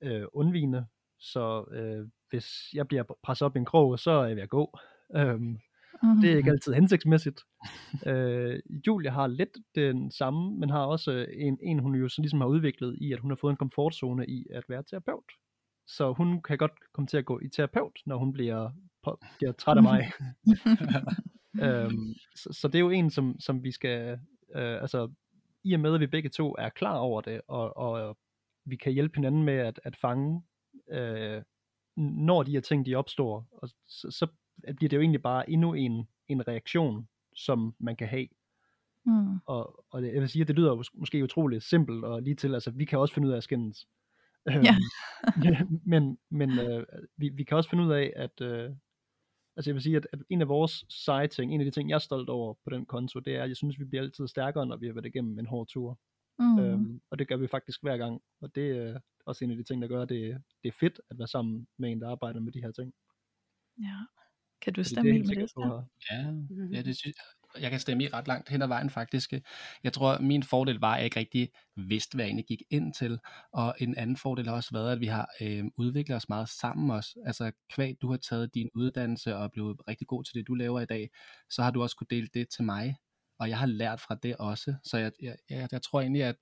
øh, 0.00 0.26
undvigende, 0.32 0.86
så 1.18 1.64
øh, 1.70 2.08
hvis 2.30 2.74
jeg 2.74 2.88
bliver 2.88 3.02
presset 3.22 3.46
op 3.46 3.56
i 3.56 3.58
en 3.58 3.64
krog, 3.64 3.98
så 3.98 4.10
er 4.10 4.26
jeg 4.26 4.36
ved 4.36 4.42
at 4.42 4.48
gå. 4.48 4.78
Øhm, 5.16 5.58
Mm. 6.02 6.20
det 6.20 6.32
er 6.32 6.36
ikke 6.36 6.50
altid 6.50 6.72
hensigtsmæssigt. 6.72 7.40
øh, 8.06 8.60
Julia 8.86 9.10
har 9.10 9.26
lidt 9.26 9.58
den 9.74 10.10
samme, 10.10 10.58
men 10.58 10.70
har 10.70 10.84
også 10.84 11.26
en, 11.32 11.58
en, 11.62 11.78
hun 11.78 11.94
jo 11.94 12.08
ligesom 12.18 12.40
har 12.40 12.48
udviklet 12.48 12.98
i, 13.00 13.12
at 13.12 13.20
hun 13.20 13.30
har 13.30 13.36
fået 13.36 13.50
en 13.50 13.56
komfortzone 13.56 14.26
i 14.26 14.46
at 14.50 14.64
være 14.68 14.82
terapeut. 14.82 15.32
Så 15.86 16.12
hun 16.12 16.42
kan 16.42 16.58
godt 16.58 16.72
komme 16.92 17.06
til 17.06 17.16
at 17.16 17.24
gå 17.24 17.40
i 17.40 17.48
terapeut, 17.48 17.98
når 18.06 18.16
hun 18.16 18.32
bliver, 18.32 18.70
bliver 19.38 19.52
træt 19.52 19.76
af 19.76 19.82
mig. 19.82 20.10
øhm, 21.64 22.14
så, 22.36 22.48
så 22.52 22.68
det 22.68 22.74
er 22.74 22.80
jo 22.80 22.90
en, 22.90 23.10
som, 23.10 23.40
som 23.40 23.64
vi 23.64 23.70
skal, 23.70 24.18
øh, 24.54 24.80
altså 24.82 25.10
i 25.64 25.74
og 25.74 25.80
med, 25.80 25.94
at 25.94 26.00
vi 26.00 26.06
begge 26.06 26.28
to 26.28 26.54
er 26.58 26.68
klar 26.68 26.96
over 26.96 27.20
det, 27.20 27.40
og, 27.48 27.76
og 27.76 28.16
vi 28.64 28.76
kan 28.76 28.92
hjælpe 28.92 29.16
hinanden 29.16 29.42
med 29.42 29.54
at, 29.54 29.80
at 29.84 29.96
fange, 29.96 30.42
øh, 30.90 31.42
når 31.96 32.42
de 32.42 32.52
her 32.52 32.60
ting, 32.60 32.86
de 32.86 32.94
opstår, 32.94 33.48
og 33.52 33.68
så, 33.68 34.10
så 34.10 34.26
bliver 34.76 34.88
det 34.88 34.96
jo 34.96 35.00
egentlig 35.00 35.22
bare 35.22 35.50
endnu 35.50 35.74
en, 35.74 36.08
en 36.28 36.48
reaktion, 36.48 37.08
som 37.34 37.74
man 37.78 37.96
kan 37.96 38.08
have. 38.08 38.28
Mm. 39.06 39.38
Og, 39.46 39.84
og 39.90 40.04
jeg 40.04 40.20
vil 40.20 40.28
sige, 40.28 40.42
at 40.42 40.48
det 40.48 40.56
lyder 40.56 40.82
måske 40.94 41.24
utroligt 41.24 41.62
simpelt 41.62 42.04
og 42.04 42.22
lige 42.22 42.34
til, 42.34 42.54
altså 42.54 42.70
vi 42.70 42.84
kan 42.84 42.98
også 42.98 43.14
finde 43.14 43.28
ud 43.28 43.32
af 43.32 43.36
at 43.36 43.44
skændes. 43.44 43.86
Ja. 44.46 44.74
Øhm, 45.46 45.80
men 45.92 46.18
men 46.30 46.58
øh, 46.58 46.86
vi, 47.16 47.28
vi 47.28 47.44
kan 47.44 47.56
også 47.56 47.70
finde 47.70 47.84
ud 47.84 47.92
af, 47.92 48.12
at 48.16 48.40
øh, 48.40 48.70
altså 49.56 49.70
jeg 49.70 49.74
vil 49.74 49.82
sige, 49.82 49.96
at, 49.96 50.06
at 50.12 50.18
en 50.30 50.40
af 50.40 50.48
vores 50.48 50.84
seje 50.88 51.26
ting, 51.26 51.54
en 51.54 51.60
af 51.60 51.64
de 51.64 51.70
ting, 51.70 51.90
jeg 51.90 51.94
er 51.94 51.98
stolt 51.98 52.28
over 52.28 52.54
på 52.64 52.70
den 52.70 52.86
konto, 52.86 53.20
det 53.20 53.36
er, 53.36 53.42
at 53.42 53.48
jeg 53.48 53.56
synes, 53.56 53.78
vi 53.78 53.84
bliver 53.84 54.02
altid 54.02 54.28
stærkere, 54.28 54.66
når 54.66 54.76
vi 54.76 54.86
har 54.86 54.92
været 54.94 55.06
igennem 55.06 55.38
en 55.38 55.46
hård 55.46 55.66
tur. 55.68 55.98
Mm. 56.38 56.58
Øhm, 56.58 57.00
og 57.10 57.18
det 57.18 57.28
gør 57.28 57.36
vi 57.36 57.46
faktisk 57.46 57.82
hver 57.82 57.96
gang. 57.96 58.22
Og 58.40 58.54
det 58.54 58.70
er 58.70 59.00
også 59.26 59.44
en 59.44 59.50
af 59.50 59.56
de 59.56 59.62
ting, 59.62 59.82
der 59.82 59.88
gør, 59.88 60.02
at 60.02 60.08
det, 60.08 60.42
det 60.62 60.68
er 60.68 60.76
fedt 60.80 61.00
at 61.10 61.18
være 61.18 61.28
sammen 61.28 61.66
med 61.78 61.92
en, 61.92 62.00
der 62.00 62.10
arbejder 62.10 62.40
med 62.40 62.52
de 62.52 62.60
her 62.60 62.72
ting. 62.72 62.92
Ja. 63.78 63.98
Kan 64.64 64.72
du 64.72 64.84
stemme 64.84 65.08
jeg 65.08 65.14
i 65.14 65.18
helt 65.18 65.28
med 65.28 65.36
det? 65.36 65.84
Ja, 66.10 66.76
ja 66.76 66.82
det 66.82 66.96
synes, 66.96 67.16
jeg 67.60 67.70
kan 67.70 67.80
stemme 67.80 68.04
i 68.04 68.08
ret 68.08 68.28
langt 68.28 68.48
hen 68.48 68.62
ad 68.62 68.66
vejen 68.66 68.90
faktisk. 68.90 69.32
Jeg 69.84 69.92
tror, 69.92 70.18
min 70.18 70.42
fordel 70.42 70.78
var, 70.78 70.92
at 70.92 70.98
jeg 70.98 71.04
ikke 71.04 71.20
rigtig 71.20 71.48
vidste, 71.76 72.14
hvad 72.14 72.24
jeg 72.24 72.28
egentlig 72.28 72.46
gik 72.46 72.62
ind 72.70 72.94
til. 72.94 73.18
Og 73.52 73.74
en 73.78 73.96
anden 73.96 74.16
fordel 74.16 74.46
har 74.46 74.54
også 74.54 74.70
været, 74.72 74.92
at 74.92 75.00
vi 75.00 75.06
har 75.06 75.28
øh, 75.40 75.64
udviklet 75.76 76.16
os 76.16 76.28
meget 76.28 76.48
sammen 76.48 76.90
også. 76.90 77.20
Altså 77.26 77.52
kvæg, 77.70 77.96
du 78.02 78.10
har 78.10 78.16
taget 78.16 78.54
din 78.54 78.70
uddannelse 78.74 79.36
og 79.36 79.44
er 79.44 79.48
blevet 79.48 79.76
rigtig 79.88 80.06
god 80.06 80.24
til 80.24 80.34
det, 80.34 80.46
du 80.46 80.54
laver 80.54 80.80
i 80.80 80.86
dag, 80.86 81.10
så 81.50 81.62
har 81.62 81.70
du 81.70 81.82
også 81.82 81.96
kunne 81.96 82.06
dele 82.10 82.28
det 82.34 82.48
til 82.48 82.64
mig. 82.64 82.96
Og 83.38 83.48
jeg 83.48 83.58
har 83.58 83.66
lært 83.66 84.00
fra 84.00 84.18
det 84.22 84.36
også. 84.36 84.74
Så 84.84 84.98
jeg, 84.98 85.12
jeg, 85.22 85.36
jeg, 85.50 85.68
jeg 85.72 85.82
tror 85.82 86.00
egentlig, 86.00 86.22
at, 86.22 86.36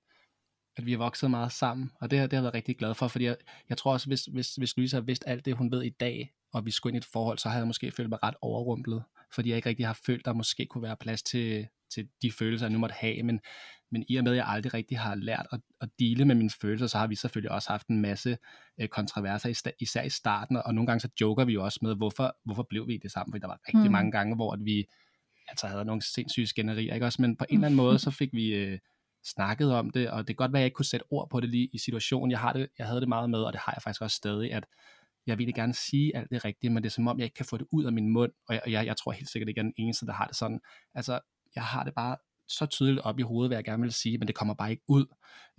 at 0.77 0.85
vi 0.85 0.91
har 0.91 0.97
vokset 0.97 1.29
meget 1.31 1.51
sammen, 1.51 1.91
og 2.01 2.11
det, 2.11 2.19
det 2.19 2.33
har 2.33 2.37
jeg 2.37 2.43
været 2.43 2.55
rigtig 2.55 2.77
glad 2.77 2.93
for, 2.93 3.07
fordi 3.07 3.25
jeg, 3.25 3.37
jeg 3.69 3.77
tror 3.77 3.93
også, 3.93 4.07
hvis, 4.07 4.25
hvis, 4.25 4.55
hvis 4.55 4.77
Louise 4.77 4.95
har 4.95 5.01
vidst 5.01 5.23
alt 5.27 5.45
det, 5.45 5.55
hun 5.57 5.71
ved 5.71 5.83
i 5.83 5.89
dag, 5.89 6.33
og 6.53 6.65
vi 6.65 6.71
skulle 6.71 6.91
ind 6.91 7.03
i 7.03 7.05
et 7.05 7.11
forhold, 7.13 7.37
så 7.37 7.49
havde 7.49 7.59
jeg 7.59 7.67
måske 7.67 7.91
følt 7.91 8.09
mig 8.09 8.23
ret 8.23 8.35
overrumplet, 8.41 9.03
fordi 9.35 9.49
jeg 9.49 9.55
ikke 9.55 9.69
rigtig 9.69 9.85
har 9.85 9.99
følt, 10.05 10.25
der 10.25 10.33
måske 10.33 10.65
kunne 10.65 10.83
være 10.83 10.97
plads 10.99 11.23
til, 11.23 11.67
til 11.93 12.07
de 12.21 12.31
følelser, 12.31 12.65
jeg 12.65 12.73
nu 12.73 12.79
måtte 12.79 12.95
have, 12.95 13.23
men, 13.23 13.39
men 13.91 14.05
i 14.09 14.15
og 14.15 14.23
med, 14.23 14.31
at 14.31 14.37
jeg 14.37 14.45
aldrig 14.47 14.73
rigtig 14.73 14.99
har 14.99 15.15
lært 15.15 15.47
at, 15.51 15.59
at 15.81 15.89
dele 15.99 16.25
med 16.25 16.35
mine 16.35 16.49
følelser, 16.61 16.87
så 16.87 16.97
har 16.97 17.07
vi 17.07 17.15
selvfølgelig 17.15 17.51
også 17.51 17.69
haft 17.69 17.87
en 17.87 18.01
masse 18.01 18.37
øh, 18.79 18.87
kontroverser, 18.87 19.71
især 19.79 20.03
i 20.03 20.09
starten, 20.09 20.57
og 20.65 20.75
nogle 20.75 20.87
gange 20.87 20.99
så 20.99 21.09
joker 21.21 21.45
vi 21.45 21.53
jo 21.53 21.63
også 21.63 21.79
med, 21.81 21.95
hvorfor, 21.95 22.35
hvorfor 22.45 22.63
blev 22.69 22.87
vi 22.87 22.97
det 22.97 23.11
sammen, 23.11 23.33
fordi 23.33 23.41
der 23.41 23.47
var 23.47 23.59
rigtig 23.67 23.85
mm. 23.85 23.91
mange 23.91 24.11
gange, 24.11 24.35
hvor 24.35 24.53
at 24.53 24.59
vi 24.65 24.85
altså 25.47 25.67
havde 25.67 25.85
nogle 25.85 26.01
sindssyge 26.01 26.47
skænderier, 26.47 26.93
ikke 26.93 27.05
også, 27.05 27.21
men 27.21 27.35
på 27.37 27.45
en 27.49 27.55
eller 27.55 27.65
anden 27.65 27.77
måde, 27.77 27.99
så 27.99 28.11
fik 28.11 28.29
vi 28.33 28.55
øh, 28.55 28.79
snakket 29.25 29.73
om 29.73 29.89
det, 29.89 30.09
og 30.09 30.17
det 30.17 30.27
kan 30.27 30.35
godt 30.35 30.53
være, 30.53 30.59
at 30.59 30.61
jeg 30.61 30.65
ikke 30.65 30.75
kunne 30.75 30.85
sætte 30.85 31.05
ord 31.11 31.29
på 31.29 31.39
det 31.39 31.49
lige 31.49 31.69
i 31.73 31.77
situationen, 31.77 32.31
jeg, 32.31 32.39
har 32.39 32.53
det, 32.53 32.67
jeg 32.77 32.87
havde 32.87 33.01
det 33.01 33.09
meget 33.09 33.29
med, 33.29 33.39
og 33.39 33.53
det 33.53 33.61
har 33.61 33.73
jeg 33.75 33.81
faktisk 33.81 34.01
også 34.01 34.15
stadig, 34.15 34.53
at 34.53 34.65
jeg 35.27 35.37
vil 35.37 35.53
gerne 35.53 35.73
sige 35.73 36.15
alt 36.15 36.29
det 36.31 36.45
rigtige, 36.45 36.69
men 36.69 36.83
det 36.83 36.89
er 36.89 36.93
som 36.93 37.07
om, 37.07 37.19
jeg 37.19 37.25
ikke 37.25 37.35
kan 37.35 37.45
få 37.45 37.57
det 37.57 37.67
ud 37.71 37.85
af 37.85 37.93
min 37.93 38.09
mund, 38.09 38.31
og 38.47 38.55
jeg, 38.55 38.61
jeg, 38.67 38.85
jeg 38.85 38.97
tror 38.97 39.11
helt 39.11 39.29
sikkert 39.29 39.49
ikke, 39.49 39.59
at 39.59 39.65
den 39.65 39.73
eneste, 39.77 40.05
der 40.05 40.13
har 40.13 40.27
det 40.27 40.35
sådan. 40.35 40.59
Altså, 40.95 41.19
jeg 41.55 41.63
har 41.63 41.83
det 41.83 41.93
bare 41.93 42.17
så 42.47 42.65
tydeligt 42.65 43.05
op 43.05 43.19
i 43.19 43.21
hovedet, 43.21 43.49
hvad 43.49 43.57
jeg 43.57 43.63
gerne 43.63 43.81
vil 43.81 43.93
sige, 43.93 44.17
men 44.17 44.27
det 44.27 44.35
kommer 44.35 44.53
bare 44.53 44.71
ikke 44.71 44.83
ud. 44.87 45.05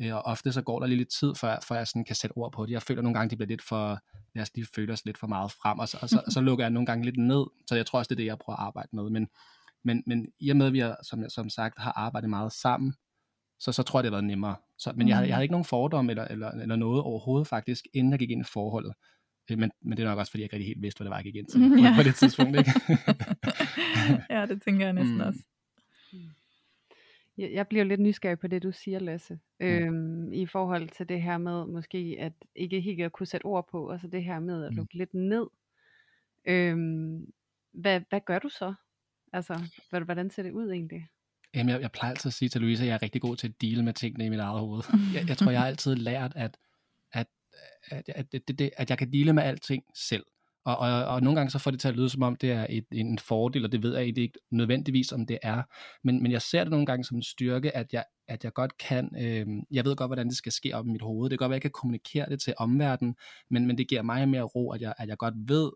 Øh, 0.01 0.15
og 0.15 0.23
ofte 0.23 0.53
så 0.53 0.63
går 0.63 0.81
der 0.81 0.87
lige 0.87 0.99
lidt 0.99 1.13
tid, 1.21 1.35
før, 1.35 1.59
før 1.69 1.77
jeg 1.77 1.87
sådan 1.87 2.05
kan 2.05 2.17
sætte 2.17 2.35
ord 2.37 2.53
på 2.53 2.67
det. 2.67 2.73
Jeg 2.73 2.83
føler 2.83 3.03
nogle 3.03 3.19
gange, 3.19 3.31
de 3.31 3.37
bliver 3.37 3.49
lidt 3.49 3.63
for, 3.63 3.99
jeg 4.35 4.47
de 4.57 4.65
føler 4.75 4.95
sig 4.95 5.07
lidt 5.07 5.19
for 5.19 5.27
meget 5.27 5.53
frem, 5.53 5.79
og 5.79 5.89
så, 5.89 5.99
og 6.03 6.09
så, 6.09 6.23
og 6.27 6.33
så 6.33 6.41
lukker 6.49 6.65
jeg 6.65 6.71
nogle 6.71 6.87
gange 6.87 7.05
lidt 7.05 7.17
ned. 7.17 7.45
Så 7.69 7.77
jeg 7.77 7.87
tror 7.87 7.99
også, 7.99 8.09
det 8.09 8.15
er 8.15 8.23
det, 8.23 8.27
jeg 8.27 8.39
prøver 8.39 8.57
at 8.57 8.67
arbejde 8.67 8.89
med. 8.93 9.11
Men, 9.11 9.29
men, 9.85 10.03
men 10.07 10.27
i 10.41 10.51
og 10.51 10.57
med, 10.57 10.67
at 10.67 10.73
vi 10.73 10.79
har, 10.79 10.97
som, 11.03 11.29
som 11.29 11.49
sagt 11.49 11.79
har 11.79 11.93
arbejdet 11.93 12.31
meget 12.31 12.53
sammen, 12.53 12.95
så, 13.61 13.73
så 13.73 13.83
tror 13.83 13.99
jeg, 13.99 14.05
det 14.05 14.11
har 14.11 14.17
været 14.17 14.25
nemmere. 14.25 14.57
Så, 14.79 14.93
men 14.97 15.09
jeg, 15.09 15.17
havde, 15.17 15.29
jeg 15.29 15.37
havde 15.37 15.45
ikke 15.45 15.53
nogen 15.53 15.65
fordom 15.65 16.11
eller, 16.11 16.25
eller, 16.25 16.51
eller 16.51 16.77
noget 16.77 17.03
overhovedet 17.03 17.49
faktisk, 17.49 17.85
inden 17.95 18.13
jeg 18.13 18.19
gik 18.19 18.31
ind 18.31 18.41
i 18.41 18.51
forholdet. 18.53 18.93
Øh, 19.51 19.59
men, 19.59 19.71
men 19.83 19.97
det 19.97 20.05
er 20.05 20.09
nok 20.09 20.19
også, 20.19 20.31
fordi 20.31 20.41
jeg 20.41 20.45
ikke 20.45 20.57
rigtig 20.57 20.67
helt 20.67 20.83
vidste, 20.83 20.99
hvad 20.99 21.05
det 21.05 21.11
var, 21.11 21.17
jeg 21.17 21.25
gik 21.25 21.37
ind 21.37 21.47
til 21.47 21.61
ja. 21.85 21.95
på 21.97 22.03
det 22.03 22.15
tidspunkt. 22.15 22.59
Ikke? 22.59 22.71
ja, 24.35 24.47
det 24.47 24.63
tænker 24.63 24.87
jeg 24.87 24.93
næsten 24.93 25.15
mm. 25.15 25.21
også. 25.21 25.41
Jeg, 27.39 27.53
jeg 27.53 27.69
bliver 27.69 27.85
lidt 27.85 28.01
nysgerrig 28.01 28.39
på 28.39 28.47
det, 28.47 28.63
du 28.63 28.73
siger, 28.73 28.99
Lasse. 28.99 29.39
Mm. 29.61 29.67
Øhm, 29.67 30.33
I 30.33 30.47
forhold 30.47 30.89
til 30.89 31.09
det 31.09 31.23
her 31.23 31.39
med 31.39 31.67
måske 31.67 32.17
at 32.19 32.33
ikke 32.57 32.81
helt 32.81 33.03
at 33.03 33.13
kunne 33.13 33.27
sætte 33.27 33.45
ord 33.45 33.69
på, 33.71 33.91
og 33.91 34.01
så 34.01 34.07
det 34.07 34.25
her 34.25 34.41
med 34.41 34.65
at 34.65 34.73
mm. 34.73 34.77
lukke 34.77 34.91
mm. 34.95 34.99
lidt 34.99 35.15
ned. 35.15 35.47
Øhm, 36.47 37.27
hvad, 37.73 38.01
hvad 38.09 38.21
gør 38.27 38.39
du 38.39 38.49
så? 38.49 38.75
Altså, 39.33 39.61
hvordan 40.05 40.31
ser 40.31 40.43
det 40.43 40.53
ud 40.53 40.71
egentlig? 40.71 41.09
Jamen, 41.55 41.71
jeg, 41.71 41.81
jeg 41.81 41.93
plejer 41.93 42.11
altid 42.11 42.29
at 42.29 42.33
sige 42.33 42.49
til 42.49 42.61
Louise, 42.61 42.83
at 42.83 42.89
jeg 42.89 42.95
er 42.95 43.03
rigtig 43.03 43.23
god 43.23 43.37
til 43.37 43.49
at 43.49 43.63
deal 43.63 43.85
med 43.85 43.93
tingene 43.93 44.27
i 44.27 44.29
mit 44.29 44.39
eget 44.39 44.61
hoved. 44.61 44.83
Jeg, 45.15 45.29
jeg 45.29 45.37
tror, 45.37 45.51
jeg 45.51 45.61
har 45.61 45.67
altid 45.67 45.95
lært, 45.95 46.33
at, 46.37 46.57
at, 47.91 48.09
at, 48.09 48.27
at, 48.35 48.49
det, 48.49 48.59
det, 48.59 48.71
at 48.77 48.91
jeg 48.91 48.99
kan 48.99 49.13
dele 49.13 49.33
med 49.33 49.43
alting 49.43 49.83
selv. 49.95 50.25
Og, 50.65 50.79
og, 50.79 51.05
og 51.05 51.23
nogle 51.23 51.37
gange 51.37 51.51
så 51.51 51.59
får 51.59 51.71
det 51.71 51.81
til 51.81 51.89
at 51.89 51.97
lyde 51.97 52.09
som 52.11 52.23
om, 52.23 52.37
det 52.37 52.51
er 52.51 52.67
et, 52.71 52.85
en 52.93 53.19
fordel, 53.19 53.65
og 53.65 53.73
det 53.73 53.83
ved 53.83 53.97
jeg 53.97 54.07
det 54.07 54.23
ikke 54.23 54.39
nødvendigvis, 54.51 55.13
om 55.13 55.27
det 55.27 55.39
er. 55.43 55.63
Men, 56.05 56.23
men 56.23 56.33
jeg 56.33 56.43
ser 56.43 56.65
det 56.65 56.71
nogle 56.71 56.87
gange 56.87 57.05
som 57.05 57.17
en 57.17 57.23
styrke, 57.23 57.77
at 57.77 57.93
jeg, 57.93 58.05
at 58.29 58.45
jeg 58.45 58.53
godt 58.53 58.79
kan, 58.79 59.11
øh, 59.21 59.47
jeg 59.71 59.85
ved 59.85 59.97
godt, 59.97 60.09
hvordan 60.09 60.29
det 60.29 60.37
skal 60.37 60.53
ske 60.53 60.75
op 60.75 60.87
i 60.87 60.91
mit 60.91 61.03
hoved. 61.03 61.31
Det 61.31 61.39
kan 61.39 61.45
godt 61.45 61.51
være, 61.51 61.57
at 61.57 61.65
jeg 61.65 61.71
kan 61.73 61.81
kommunikere 61.81 62.29
det 62.29 62.41
til 62.41 62.55
omverdenen, 62.57 63.17
men, 63.51 63.67
men 63.67 63.79
det 63.79 63.89
giver 63.89 64.03
mig 64.03 64.29
mere 64.29 64.43
ro, 64.43 64.73
at 64.73 64.81
jeg, 64.81 64.95
at 64.99 65.09
jeg 65.09 65.17
godt 65.19 65.35
ved, 65.37 65.71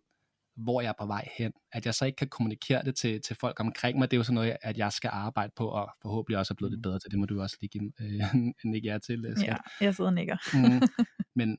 hvor 0.59 0.81
jeg 0.81 0.89
er 0.89 0.95
på 0.99 1.07
vej 1.07 1.29
hen. 1.39 1.53
At 1.73 1.87
jeg 1.87 1.95
så 1.95 2.05
ikke 2.05 2.17
kan 2.17 2.29
kommunikere 2.29 2.85
det 2.85 2.97
til, 2.97 3.21
til 3.23 3.37
folk 3.37 3.61
omkring 3.61 3.99
mig, 3.99 4.11
det 4.11 4.17
er 4.17 4.19
jo 4.19 4.25
sådan 4.25 4.35
noget, 4.35 4.57
at 4.63 4.79
jeg 4.79 4.93
skal 4.93 5.11
arbejde 5.13 5.53
på, 5.57 5.69
og 5.69 5.91
forhåbentlig 6.03 6.39
også 6.39 6.53
er 6.53 6.57
blevet 6.57 6.73
lidt 6.73 6.83
bedre 6.83 6.99
til. 6.99 7.11
Det 7.11 7.19
må 7.19 7.27
du 7.27 7.43
også 7.43 7.57
lige 7.61 7.69
give 7.69 7.93
øh, 8.01 8.35
nikke 8.73 8.89
jer 8.89 8.99
til. 8.99 9.35
Skat. 9.37 9.47
Ja, 9.47 9.57
jeg 9.81 9.95
sidder 9.95 10.11
og 10.11 10.15
nikker. 10.15 10.37
mm, 10.55 10.89
men 11.39 11.59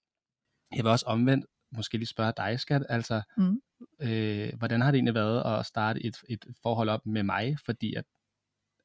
jeg 0.76 0.84
vil 0.84 0.92
også 0.92 1.06
omvendt 1.06 1.46
måske 1.76 1.98
lige 1.98 2.08
spørge 2.08 2.34
dig, 2.38 2.60
Skat, 2.60 2.86
altså, 2.90 3.22
mm. 3.38 3.62
øh, 4.02 4.50
hvordan 4.58 4.82
har 4.82 4.92
det 4.92 4.98
egentlig 4.98 5.14
været 5.14 5.60
at 5.60 5.66
starte 5.66 6.06
et, 6.06 6.18
et 6.30 6.46
forhold 6.62 6.90
op 6.90 7.06
med 7.06 7.24
mig, 7.24 7.58
fordi 7.66 7.94
at, 7.94 8.06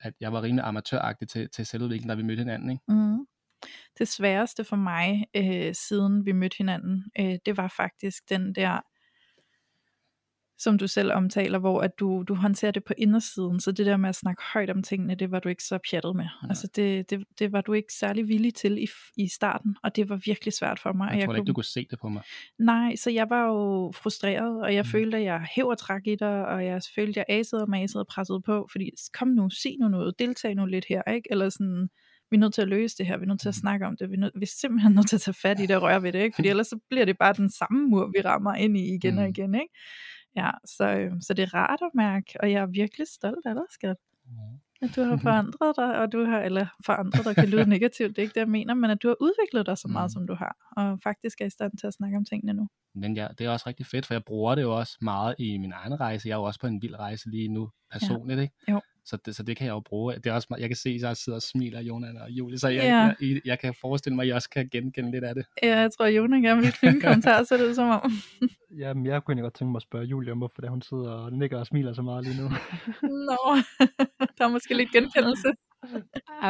at 0.01 0.15
jeg 0.21 0.33
var 0.33 0.43
rimelig 0.43 0.65
amatøragtig 0.65 1.29
til, 1.29 1.49
til 1.51 1.67
selvudvikling, 1.67 2.09
da 2.09 2.15
vi 2.15 2.23
mødte 2.23 2.41
hinanden, 2.41 2.71
ikke? 2.71 2.83
Mm. 2.89 3.27
Det 3.99 4.09
sværeste 4.09 4.65
for 4.65 4.77
mig, 4.77 5.25
øh, 5.37 5.75
siden 5.75 6.27
vi 6.27 6.33
mødte 6.33 6.57
hinanden, 6.59 7.05
øh, 7.21 7.39
det 7.47 7.57
var 7.57 7.75
faktisk 7.77 8.31
den 8.31 8.55
der 8.55 8.81
som 10.59 10.79
du 10.79 10.87
selv 10.87 11.13
omtaler, 11.13 11.59
hvor 11.59 11.81
at 11.81 11.99
du, 12.01 12.25
du 12.29 12.35
håndterer 12.35 12.73
det 12.73 12.85
på 12.85 12.93
indersiden, 12.99 13.61
så 13.61 13.73
det 13.73 13.87
der 13.87 13.97
med 13.97 14.09
at 14.09 14.15
snakke 14.15 14.43
højt 14.53 14.71
om 14.71 14.83
tingene, 14.83 15.15
det 15.15 15.31
var 15.31 15.41
du 15.41 15.49
ikke 15.49 15.65
så 15.65 15.79
pjattet 15.91 16.17
med. 16.17 16.25
Ja. 16.25 16.49
Altså 16.49 16.69
det, 16.77 17.11
det, 17.11 17.25
det 17.39 17.53
var 17.53 17.61
du 17.61 17.73
ikke 17.73 17.93
særlig 17.99 18.29
villig 18.29 18.55
til 18.55 18.79
i, 18.79 18.89
i 19.17 19.29
starten, 19.29 19.77
og 19.83 19.97
det 19.97 20.09
var 20.09 20.21
virkelig 20.25 20.53
svært 20.53 20.79
for 20.79 20.93
mig. 20.93 21.09
Jeg, 21.11 21.19
jeg 21.19 21.27
tror 21.27 21.35
jeg 21.35 21.41
ikke, 21.41 21.49
du 21.49 21.55
kunne 21.55 21.65
se 21.65 21.87
det 21.91 21.99
på 22.01 22.09
mig. 22.09 22.23
Nej, 22.59 22.97
så 22.97 23.11
jeg 23.11 23.31
var 23.31 23.47
jo 23.47 23.93
frustreret, 23.95 24.63
og 24.63 24.75
jeg 24.75 24.83
mm. 24.83 24.91
følte, 24.91 25.17
at 25.17 25.25
jeg 25.25 25.47
hæver 25.57 25.75
træk 25.75 26.07
i 26.07 26.17
dig, 26.17 26.47
og 26.47 26.65
jeg 26.65 26.83
følte, 26.95 27.21
at 27.21 27.27
jeg 27.29 27.39
asede 27.39 27.63
og 27.63 27.71
masede 27.71 28.03
og 28.03 28.07
pressede 28.07 28.41
på, 28.47 28.69
fordi 28.73 28.91
kom 29.15 29.29
nu, 29.29 29.51
sig 29.51 29.77
nu 29.81 29.89
noget, 29.89 30.19
deltag 30.19 30.55
nu 30.55 30.67
lidt 30.67 30.85
her, 30.89 31.03
ikke? 31.15 31.29
Eller 31.31 31.49
sådan, 31.49 31.89
vi 32.31 32.37
er 32.37 32.41
nødt 32.41 32.55
til 32.55 32.63
at 32.63 32.69
løse 32.69 32.97
det 32.99 33.07
her, 33.07 33.17
vi 33.17 33.23
er 33.23 33.29
nødt 33.29 33.41
til 33.41 33.49
at 33.49 33.55
mm. 33.59 33.61
snakke 33.61 33.87
om 33.87 33.97
det, 33.97 34.11
vi 34.11 34.15
er, 34.15 34.21
nødt, 34.21 34.33
vi 34.37 34.43
er 34.43 34.55
simpelthen 34.61 34.93
nødt 34.97 35.09
til 35.09 35.17
at 35.17 35.21
tage 35.21 35.35
fat 35.43 35.61
i 35.61 35.67
det 35.67 35.77
og 35.77 35.83
røre 35.83 36.03
ved 36.03 36.13
det, 36.13 36.23
ikke? 36.23 36.35
fordi 36.35 36.49
ellers 36.49 36.67
så 36.67 36.79
bliver 36.91 37.05
det 37.05 37.19
bare 37.19 37.33
den 37.33 37.51
samme 37.51 37.89
mur, 37.89 38.11
vi 38.15 38.21
rammer 38.21 38.55
ind 38.55 38.77
i 38.77 38.95
igen 38.95 39.19
og 39.19 39.25
mm. 39.25 39.31
igen. 39.31 39.55
Ikke? 39.55 39.75
Ja, 40.37 40.51
så, 40.65 40.85
øh, 40.85 41.13
så 41.21 41.35
det 41.35 41.43
er 41.43 41.55
rart 41.55 41.81
at 41.83 41.91
mærke, 41.95 42.33
og 42.41 42.53
jeg 42.53 42.63
er 42.63 42.67
virkelig 42.67 43.07
stolt 43.09 43.47
af 43.47 43.55
dig, 43.55 43.65
skat. 43.71 43.97
At 44.83 44.97
du 44.97 45.03
har 45.03 45.17
forandret 45.27 45.77
dig, 45.77 45.99
og 46.01 46.13
du 46.13 46.25
har, 46.25 46.41
eller 46.41 46.67
forandret 46.87 47.25
dig 47.25 47.35
kan 47.35 47.49
lyde 47.49 47.69
negativt, 47.69 48.09
det 48.09 48.19
er 48.19 48.23
ikke 48.23 48.35
det, 48.35 48.41
jeg 48.41 48.49
mener, 48.49 48.75
men 48.75 48.91
at 48.91 49.03
du 49.03 49.09
har 49.09 49.17
udviklet 49.21 49.67
dig 49.67 49.79
så 49.79 49.89
meget, 49.89 50.09
mm. 50.09 50.13
som 50.13 50.27
du 50.27 50.35
har, 50.35 50.57
og 50.77 50.99
faktisk 51.03 51.41
er 51.41 51.47
i 51.47 51.51
stand 51.51 51.73
til 51.79 51.87
at 51.87 51.95
snakke 51.95 52.17
om 52.17 52.25
tingene 52.25 52.53
nu. 52.53 52.69
Men 52.95 53.17
ja, 53.17 53.29
det 53.39 53.47
er 53.47 53.51
også 53.51 53.69
rigtig 53.69 53.87
fedt, 53.87 54.07
for 54.07 54.15
jeg 54.15 54.25
bruger 54.25 54.55
det 54.55 54.63
jo 54.63 54.79
også 54.79 54.99
meget 55.03 55.35
i 55.39 55.59
min 55.59 55.73
egen 55.73 56.01
rejse. 56.01 56.29
Jeg 56.29 56.35
er 56.35 56.39
jo 56.39 56.45
også 56.45 56.61
på 56.61 56.67
en 56.67 56.83
vild 56.83 56.99
rejse 56.99 57.31
lige 57.31 57.49
nu, 57.49 57.71
personligt, 57.93 58.37
ja. 58.37 58.43
ikke? 58.43 58.55
Jo. 58.69 58.81
Så 59.05 59.17
det, 59.17 59.37
så 59.37 59.43
det 59.43 59.57
kan 59.57 59.67
jeg 59.67 59.73
jo 59.73 59.81
bruge. 59.81 60.15
Det 60.15 60.27
er 60.27 60.33
også, 60.33 60.57
jeg 60.59 60.69
kan 60.69 60.77
se, 60.77 60.89
at 60.91 61.01
jeg 61.01 61.17
sidder 61.17 61.37
og 61.37 61.43
smiler, 61.43 61.81
Jonas 61.81 62.15
og 62.21 62.31
Julie, 62.31 62.59
så 62.59 62.69
jeg, 62.69 62.83
ja. 62.83 63.27
jeg, 63.27 63.41
jeg, 63.45 63.59
kan 63.59 63.75
forestille 63.81 64.17
mig, 64.17 64.23
at 64.23 64.29
I 64.29 64.33
også 64.33 64.51
kan 64.51 64.69
genkende 64.73 65.11
lidt 65.11 65.25
af 65.25 65.35
det. 65.35 65.47
Ja, 65.63 65.79
jeg 65.79 65.91
tror, 65.93 66.07
Jonas 66.07 66.43
gerne 66.43 66.63
vil 66.63 66.73
finde 66.73 67.01
kommentar, 67.07 67.43
så 67.45 67.57
det 67.57 67.71
er 67.71 67.75
som 67.75 67.89
om. 67.89 68.13
Jamen, 68.79 69.07
jeg 69.07 69.25
kunne 69.25 69.43
godt 69.43 69.55
tænke 69.55 69.73
mig 69.73 69.79
at 69.79 69.83
spørge 69.83 70.05
Julie 70.05 70.33
om, 70.33 70.39
hvorfor 70.39 70.69
hun 70.69 70.83
sidder 70.83 71.11
og 71.11 71.33
nikker 71.33 71.59
og 71.59 71.67
smiler 71.67 71.93
så 71.93 72.03
meget 72.03 72.25
lige 72.25 72.43
nu. 72.43 72.49
Nå, 73.29 73.57
der 74.39 74.45
er 74.45 74.49
måske 74.49 74.75
lidt 74.75 74.93
genkendelse. 74.93 75.49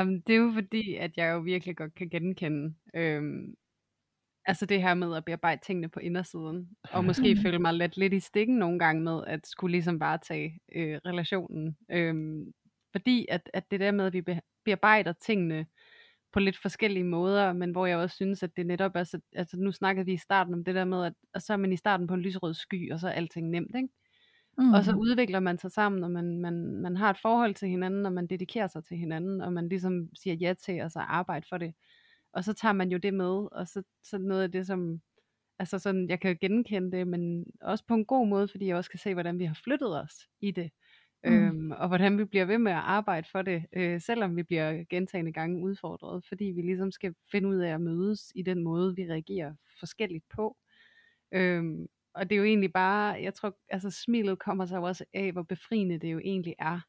Um, 0.01 0.23
det 0.23 0.35
er 0.35 0.39
jo 0.39 0.51
fordi, 0.55 0.95
at 0.95 1.11
jeg 1.17 1.33
jo 1.33 1.39
virkelig 1.39 1.77
godt 1.77 1.95
kan 1.95 2.09
genkende 2.09 2.75
øhm, 2.95 3.55
Altså 4.47 4.67
det 4.67 4.83
her 4.83 4.95
med 4.95 5.17
at 5.17 5.25
bearbejde 5.25 5.61
tingene 5.65 5.89
på 5.89 6.01
indersiden, 6.01 6.69
og 6.93 7.05
måske 7.05 7.37
føle 7.43 7.59
mig 7.59 7.75
lidt, 7.75 7.97
lidt 7.97 8.13
i 8.13 8.21
stikken 8.21 8.57
nogle 8.57 8.79
gange 8.79 9.03
med, 9.03 9.25
at 9.27 9.47
skulle 9.47 9.73
ligesom 9.73 9.99
bare 9.99 10.19
tage 10.19 10.61
øh, 10.75 11.01
relationen. 11.07 11.77
Øhm, 11.91 12.53
fordi 12.93 13.27
at, 13.29 13.51
at 13.53 13.71
det 13.71 13.81
der 13.81 13.91
med, 13.91 14.07
at 14.07 14.13
vi 14.13 14.23
bearbejder 14.65 15.13
tingene 15.13 15.67
på 16.33 16.41
lidt 16.41 16.59
forskellige 16.63 17.05
måder, 17.05 17.53
men 17.53 17.71
hvor 17.71 17.87
jeg 17.87 17.99
også 17.99 18.17
synes, 18.17 18.43
at 18.43 18.57
det 18.57 18.67
netop 18.67 18.97
er, 18.97 19.05
så, 19.05 19.21
altså 19.33 19.57
nu 19.57 19.73
snakkede 19.73 20.07
vi 20.07 20.13
i 20.13 20.17
starten 20.17 20.55
om 20.55 20.65
det 20.65 20.75
der 20.75 20.85
med, 20.85 21.05
at, 21.05 21.13
at 21.35 21.43
så 21.43 21.53
er 21.53 21.57
man 21.57 21.73
i 21.73 21.77
starten 21.77 22.07
på 22.07 22.15
en 22.15 22.21
lysrød 22.21 22.55
sky, 22.55 22.93
og 22.93 23.01
så 23.01 23.09
er 23.09 23.13
alting 23.13 23.51
nemt, 23.51 23.75
ikke? 23.77 23.89
Mm. 24.59 24.73
Og 24.73 24.85
så 24.85 24.93
mm. 24.93 24.99
udvikler 24.99 25.41
man 25.41 25.59
sig 25.59 25.73
sammen, 25.73 26.05
og 26.05 26.11
man, 26.11 26.39
man, 26.39 26.55
man 26.77 26.97
har 26.97 27.11
et 27.11 27.19
forhold 27.23 27.55
til 27.55 27.69
hinanden, 27.69 28.07
og 28.07 28.13
man 28.13 28.27
dedikerer 28.27 28.67
sig 28.67 28.85
til 28.85 28.97
hinanden, 28.97 29.41
og 29.41 29.53
man 29.53 29.69
ligesom 29.69 30.09
siger 30.15 30.35
ja 30.35 30.55
til 30.65 30.73
at 30.73 30.93
så 30.93 30.99
arbejde 30.99 31.47
for 31.49 31.59
det. 31.59 31.75
Og 32.35 32.45
så 32.45 32.53
tager 32.53 32.73
man 32.73 32.91
jo 32.93 32.99
det 32.99 33.15
med, 33.15 33.49
og 33.53 33.69
så, 33.69 33.83
så 34.03 34.19
noget 34.19 34.43
af 34.43 34.53
det, 34.53 34.67
som, 34.67 35.01
altså 35.59 35.79
sådan, 35.79 36.09
jeg 36.09 36.21
kan 36.21 36.39
genkende 36.41 36.97
det, 36.97 37.09
men 37.09 37.45
også 37.61 37.85
på 37.89 37.95
en 37.95 38.05
god 38.05 38.29
måde, 38.29 38.49
fordi 38.49 38.67
jeg 38.67 38.77
også 38.77 38.91
kan 38.91 38.99
se, 38.99 39.15
hvordan 39.15 39.39
vi 39.39 39.45
har 39.45 39.59
flyttet 39.65 40.01
os 40.03 40.15
i 40.41 40.51
det. 40.51 40.71
Mm. 41.25 41.33
Øhm, 41.33 41.71
og 41.71 41.89
hvordan 41.89 42.19
vi 42.19 42.25
bliver 42.25 42.45
ved 42.45 42.59
med 42.59 42.73
at 42.73 42.79
arbejde 42.79 43.29
for 43.33 43.43
det, 43.43 43.67
øh, 43.73 44.01
selvom 44.01 44.37
vi 44.37 44.43
bliver 44.43 44.85
gentagende 44.91 45.33
gange 45.33 45.63
udfordret, 45.63 46.25
fordi 46.29 46.45
vi 46.45 46.63
ligesom 46.63 46.91
skal 46.91 47.15
finde 47.33 47.49
ud 47.49 47.57
af 47.57 47.75
at 47.75 47.81
mødes 47.81 48.33
i 48.35 48.43
den 48.43 48.65
måde, 48.65 48.97
vi 48.97 49.03
reagerer 49.11 49.55
forskelligt 49.79 50.25
på. 50.37 50.57
Øhm, 51.33 51.87
og 52.15 52.31
det 52.31 52.37
er 52.37 52.39
jo 52.39 52.45
egentlig 52.45 52.73
bare, 52.73 53.23
jeg 53.23 53.35
tror, 53.35 53.57
altså 53.69 53.91
smilet 53.91 54.39
kommer 54.39 54.67
sig 54.67 54.77
jo 54.77 54.83
også 54.83 55.05
af, 55.15 55.33
hvor 55.33 55.43
befriende 55.43 55.99
det 55.99 56.13
jo 56.13 56.19
egentlig 56.19 56.55
er, 56.59 56.81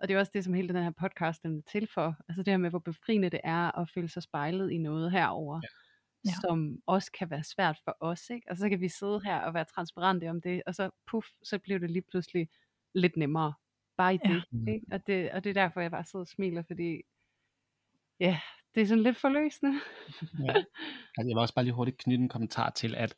og 0.00 0.08
det 0.08 0.14
er 0.14 0.18
også 0.18 0.32
det, 0.34 0.44
som 0.44 0.54
hele 0.54 0.68
den 0.68 0.82
her 0.82 0.90
podcast 0.90 1.44
er 1.44 1.60
til 1.72 1.88
for. 1.94 2.16
Altså 2.28 2.42
det 2.42 2.52
her 2.52 2.58
med, 2.58 2.70
hvor 2.70 2.78
befriende 2.78 3.30
det 3.30 3.40
er 3.44 3.78
at 3.78 3.90
føle 3.94 4.08
sig 4.08 4.22
spejlet 4.22 4.70
i 4.70 4.78
noget 4.78 5.12
herover, 5.12 5.60
ja. 5.62 5.68
Ja. 6.24 6.32
som 6.40 6.78
også 6.86 7.12
kan 7.12 7.30
være 7.30 7.44
svært 7.44 7.78
for 7.84 7.96
os. 8.00 8.30
Ikke? 8.30 8.50
Og 8.50 8.56
så 8.56 8.68
kan 8.68 8.80
vi 8.80 8.88
sidde 8.88 9.20
her 9.24 9.40
og 9.40 9.54
være 9.54 9.64
transparente 9.64 10.30
om 10.30 10.40
det, 10.40 10.62
og 10.66 10.74
så 10.74 10.90
puff, 11.10 11.26
så 11.42 11.58
bliver 11.58 11.78
det 11.78 11.90
lige 11.90 12.02
pludselig 12.10 12.48
lidt 12.94 13.16
nemmere. 13.16 13.54
Bare 13.96 14.14
i 14.14 14.18
det. 14.18 14.30
Ja. 14.30 14.42
Mm. 14.50 14.68
Ikke? 14.68 14.86
Og 14.92 15.06
det. 15.06 15.30
Og 15.30 15.44
det 15.44 15.50
er 15.50 15.54
derfor, 15.54 15.80
jeg 15.80 15.90
bare 15.90 16.04
sidder 16.04 16.22
og 16.24 16.28
smiler, 16.28 16.62
fordi 16.62 17.02
ja, 18.20 18.40
det 18.74 18.80
er 18.80 18.86
sådan 18.86 19.02
lidt 19.02 19.16
forløsende. 19.16 19.72
ja. 20.46 20.54
Altså, 21.18 21.28
jeg 21.28 21.36
vil 21.36 21.38
også 21.38 21.54
bare 21.54 21.64
lige 21.64 21.74
hurtigt 21.74 21.98
knytte 21.98 22.22
en 22.22 22.28
kommentar 22.28 22.70
til, 22.70 22.94
at 22.94 23.14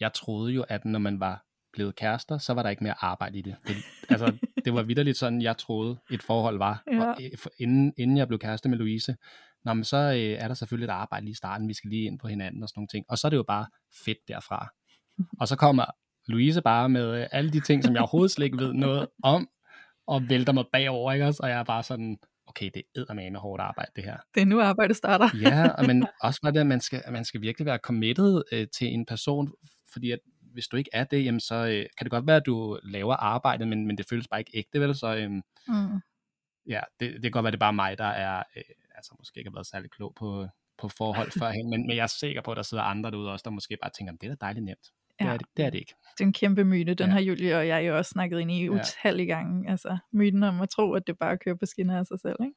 jeg 0.00 0.12
troede 0.12 0.52
jo, 0.52 0.64
at 0.68 0.84
når 0.84 0.98
man 0.98 1.20
var 1.20 1.44
blevet 1.72 1.96
kærester, 1.96 2.38
så 2.38 2.54
var 2.54 2.62
der 2.62 2.70
ikke 2.70 2.84
mere 2.84 3.04
arbejde 3.04 3.38
i 3.38 3.42
det. 3.42 3.56
det 3.66 3.76
altså, 4.08 4.38
det 4.66 4.74
var 4.74 4.82
vidderligt 4.82 5.18
sådan, 5.18 5.42
jeg 5.42 5.58
troede, 5.58 5.96
et 6.10 6.22
forhold 6.22 6.58
var. 6.58 6.82
Ja. 6.92 7.04
Og, 7.04 7.24
øh, 7.24 7.38
for- 7.38 7.50
inden, 7.60 7.92
inden 7.96 8.16
jeg 8.16 8.28
blev 8.28 8.38
kæreste 8.38 8.68
med 8.68 8.78
Louise, 8.78 9.16
Nå, 9.64 9.74
men 9.74 9.84
så 9.84 9.96
øh, 9.96 10.16
er 10.42 10.48
der 10.48 10.54
selvfølgelig 10.54 10.86
et 10.86 10.90
arbejde 10.90 11.24
lige 11.24 11.32
i 11.32 11.34
starten, 11.34 11.68
vi 11.68 11.74
skal 11.74 11.90
lige 11.90 12.04
ind 12.04 12.18
på 12.18 12.28
hinanden 12.28 12.62
og 12.62 12.68
sådan 12.68 12.78
nogle 12.78 12.88
ting. 12.88 13.04
Og 13.08 13.18
så 13.18 13.26
er 13.26 13.30
det 13.30 13.36
jo 13.36 13.42
bare 13.42 13.66
fedt 14.04 14.18
derfra. 14.28 14.68
Og 15.40 15.48
så 15.48 15.56
kommer 15.56 15.84
Louise 16.28 16.62
bare 16.62 16.88
med 16.88 17.20
øh, 17.20 17.26
alle 17.32 17.52
de 17.52 17.60
ting, 17.60 17.84
som 17.84 17.94
jeg 17.94 18.00
overhovedet 18.00 18.30
slet 18.30 18.44
ikke 18.44 18.58
ved 18.58 18.72
noget 18.72 19.08
om, 19.22 19.48
og 20.06 20.28
vælter 20.28 20.52
mig 20.52 20.64
bagover, 20.72 21.12
ikke 21.12 21.26
også? 21.26 21.40
Og 21.42 21.48
jeg 21.48 21.58
er 21.58 21.64
bare 21.64 21.82
sådan, 21.82 22.18
okay, 22.46 22.70
det 22.74 22.76
er 22.76 23.00
eddermame 23.00 23.38
hårdt 23.38 23.62
arbejde, 23.62 23.90
det 23.96 24.04
her. 24.04 24.16
Det 24.34 24.40
er 24.40 24.46
nu 24.46 24.60
arbejdet 24.60 24.96
starter. 24.96 25.28
Ja, 25.40 25.68
og 25.68 25.86
men 25.86 26.06
også 26.22 26.40
bare 26.42 26.52
det, 26.52 26.60
at 26.60 26.66
man 26.66 26.80
skal, 26.80 27.02
man 27.10 27.24
skal 27.24 27.40
virkelig 27.40 27.66
være 27.66 27.78
committed 27.78 28.42
øh, 28.52 28.66
til 28.78 28.86
en 28.86 29.06
person, 29.06 29.52
fordi 29.92 30.10
at 30.10 30.18
hvis 30.56 30.68
du 30.68 30.76
ikke 30.76 30.90
er 30.92 31.04
det, 31.04 31.24
jamen 31.24 31.40
så 31.40 31.54
øh, 31.54 31.86
kan 31.98 32.04
det 32.04 32.10
godt 32.10 32.26
være, 32.26 32.36
at 32.36 32.46
du 32.46 32.78
laver 32.82 33.14
arbejdet, 33.14 33.68
men, 33.68 33.86
men 33.86 33.98
det 33.98 34.06
føles 34.08 34.28
bare 34.28 34.40
ikke 34.40 34.50
ægte, 34.54 34.80
vel? 34.80 34.94
Så 34.94 35.16
øh, 35.16 35.30
Mm. 35.68 36.00
ja, 36.66 36.80
det, 37.00 37.12
det 37.12 37.22
kan 37.22 37.30
godt 37.30 37.42
være, 37.44 37.50
det 37.50 37.56
er 37.56 37.66
bare 37.68 37.72
mig, 37.72 37.98
der 37.98 38.04
er, 38.04 38.42
øh, 38.56 38.62
altså 38.94 39.14
måske 39.18 39.38
ikke 39.38 39.50
har 39.50 39.54
været 39.56 39.66
særlig 39.66 39.90
klog 39.90 40.12
på, 40.16 40.46
på 40.78 40.88
forhold 40.88 41.30
førhen, 41.40 41.70
men, 41.70 41.86
men 41.86 41.96
jeg 41.96 42.02
er 42.02 42.06
sikker 42.06 42.42
på, 42.42 42.50
at 42.50 42.56
der 42.56 42.62
sidder 42.62 42.82
andre 42.84 43.10
derude 43.10 43.32
også, 43.32 43.42
der 43.42 43.50
måske 43.50 43.76
bare 43.82 43.90
tænker, 43.98 44.12
det 44.12 44.24
er 44.30 44.34
da 44.34 44.36
dejligt 44.40 44.64
nemt. 44.64 44.90
Det, 45.18 45.24
Ja. 45.24 45.32
er, 45.32 45.36
det, 45.36 45.46
det 45.56 45.64
er 45.64 45.70
det 45.70 45.78
ikke. 45.78 45.94
Det 46.18 46.20
er 46.24 46.26
en 46.26 46.32
kæmpe 46.32 46.64
myte, 46.64 46.94
den 46.94 47.06
Ja. 47.06 47.12
har 47.12 47.20
Julie 47.20 47.56
og 47.56 47.68
jeg 47.68 47.86
jo 47.86 47.96
også 47.96 48.08
snakket 48.08 48.40
ind 48.40 48.50
i 48.50 48.64
Ja. 48.64 48.70
utallige 48.70 49.26
gange. 49.26 49.70
Altså 49.70 49.98
myten 50.12 50.42
om 50.42 50.60
at 50.60 50.68
tro, 50.70 50.92
at 50.92 51.06
det 51.06 51.18
bare 51.18 51.38
kører 51.38 51.54
på 51.54 51.66
skinner 51.66 51.98
af 51.98 52.06
sig 52.06 52.20
selv, 52.20 52.36
ikke? 52.40 52.54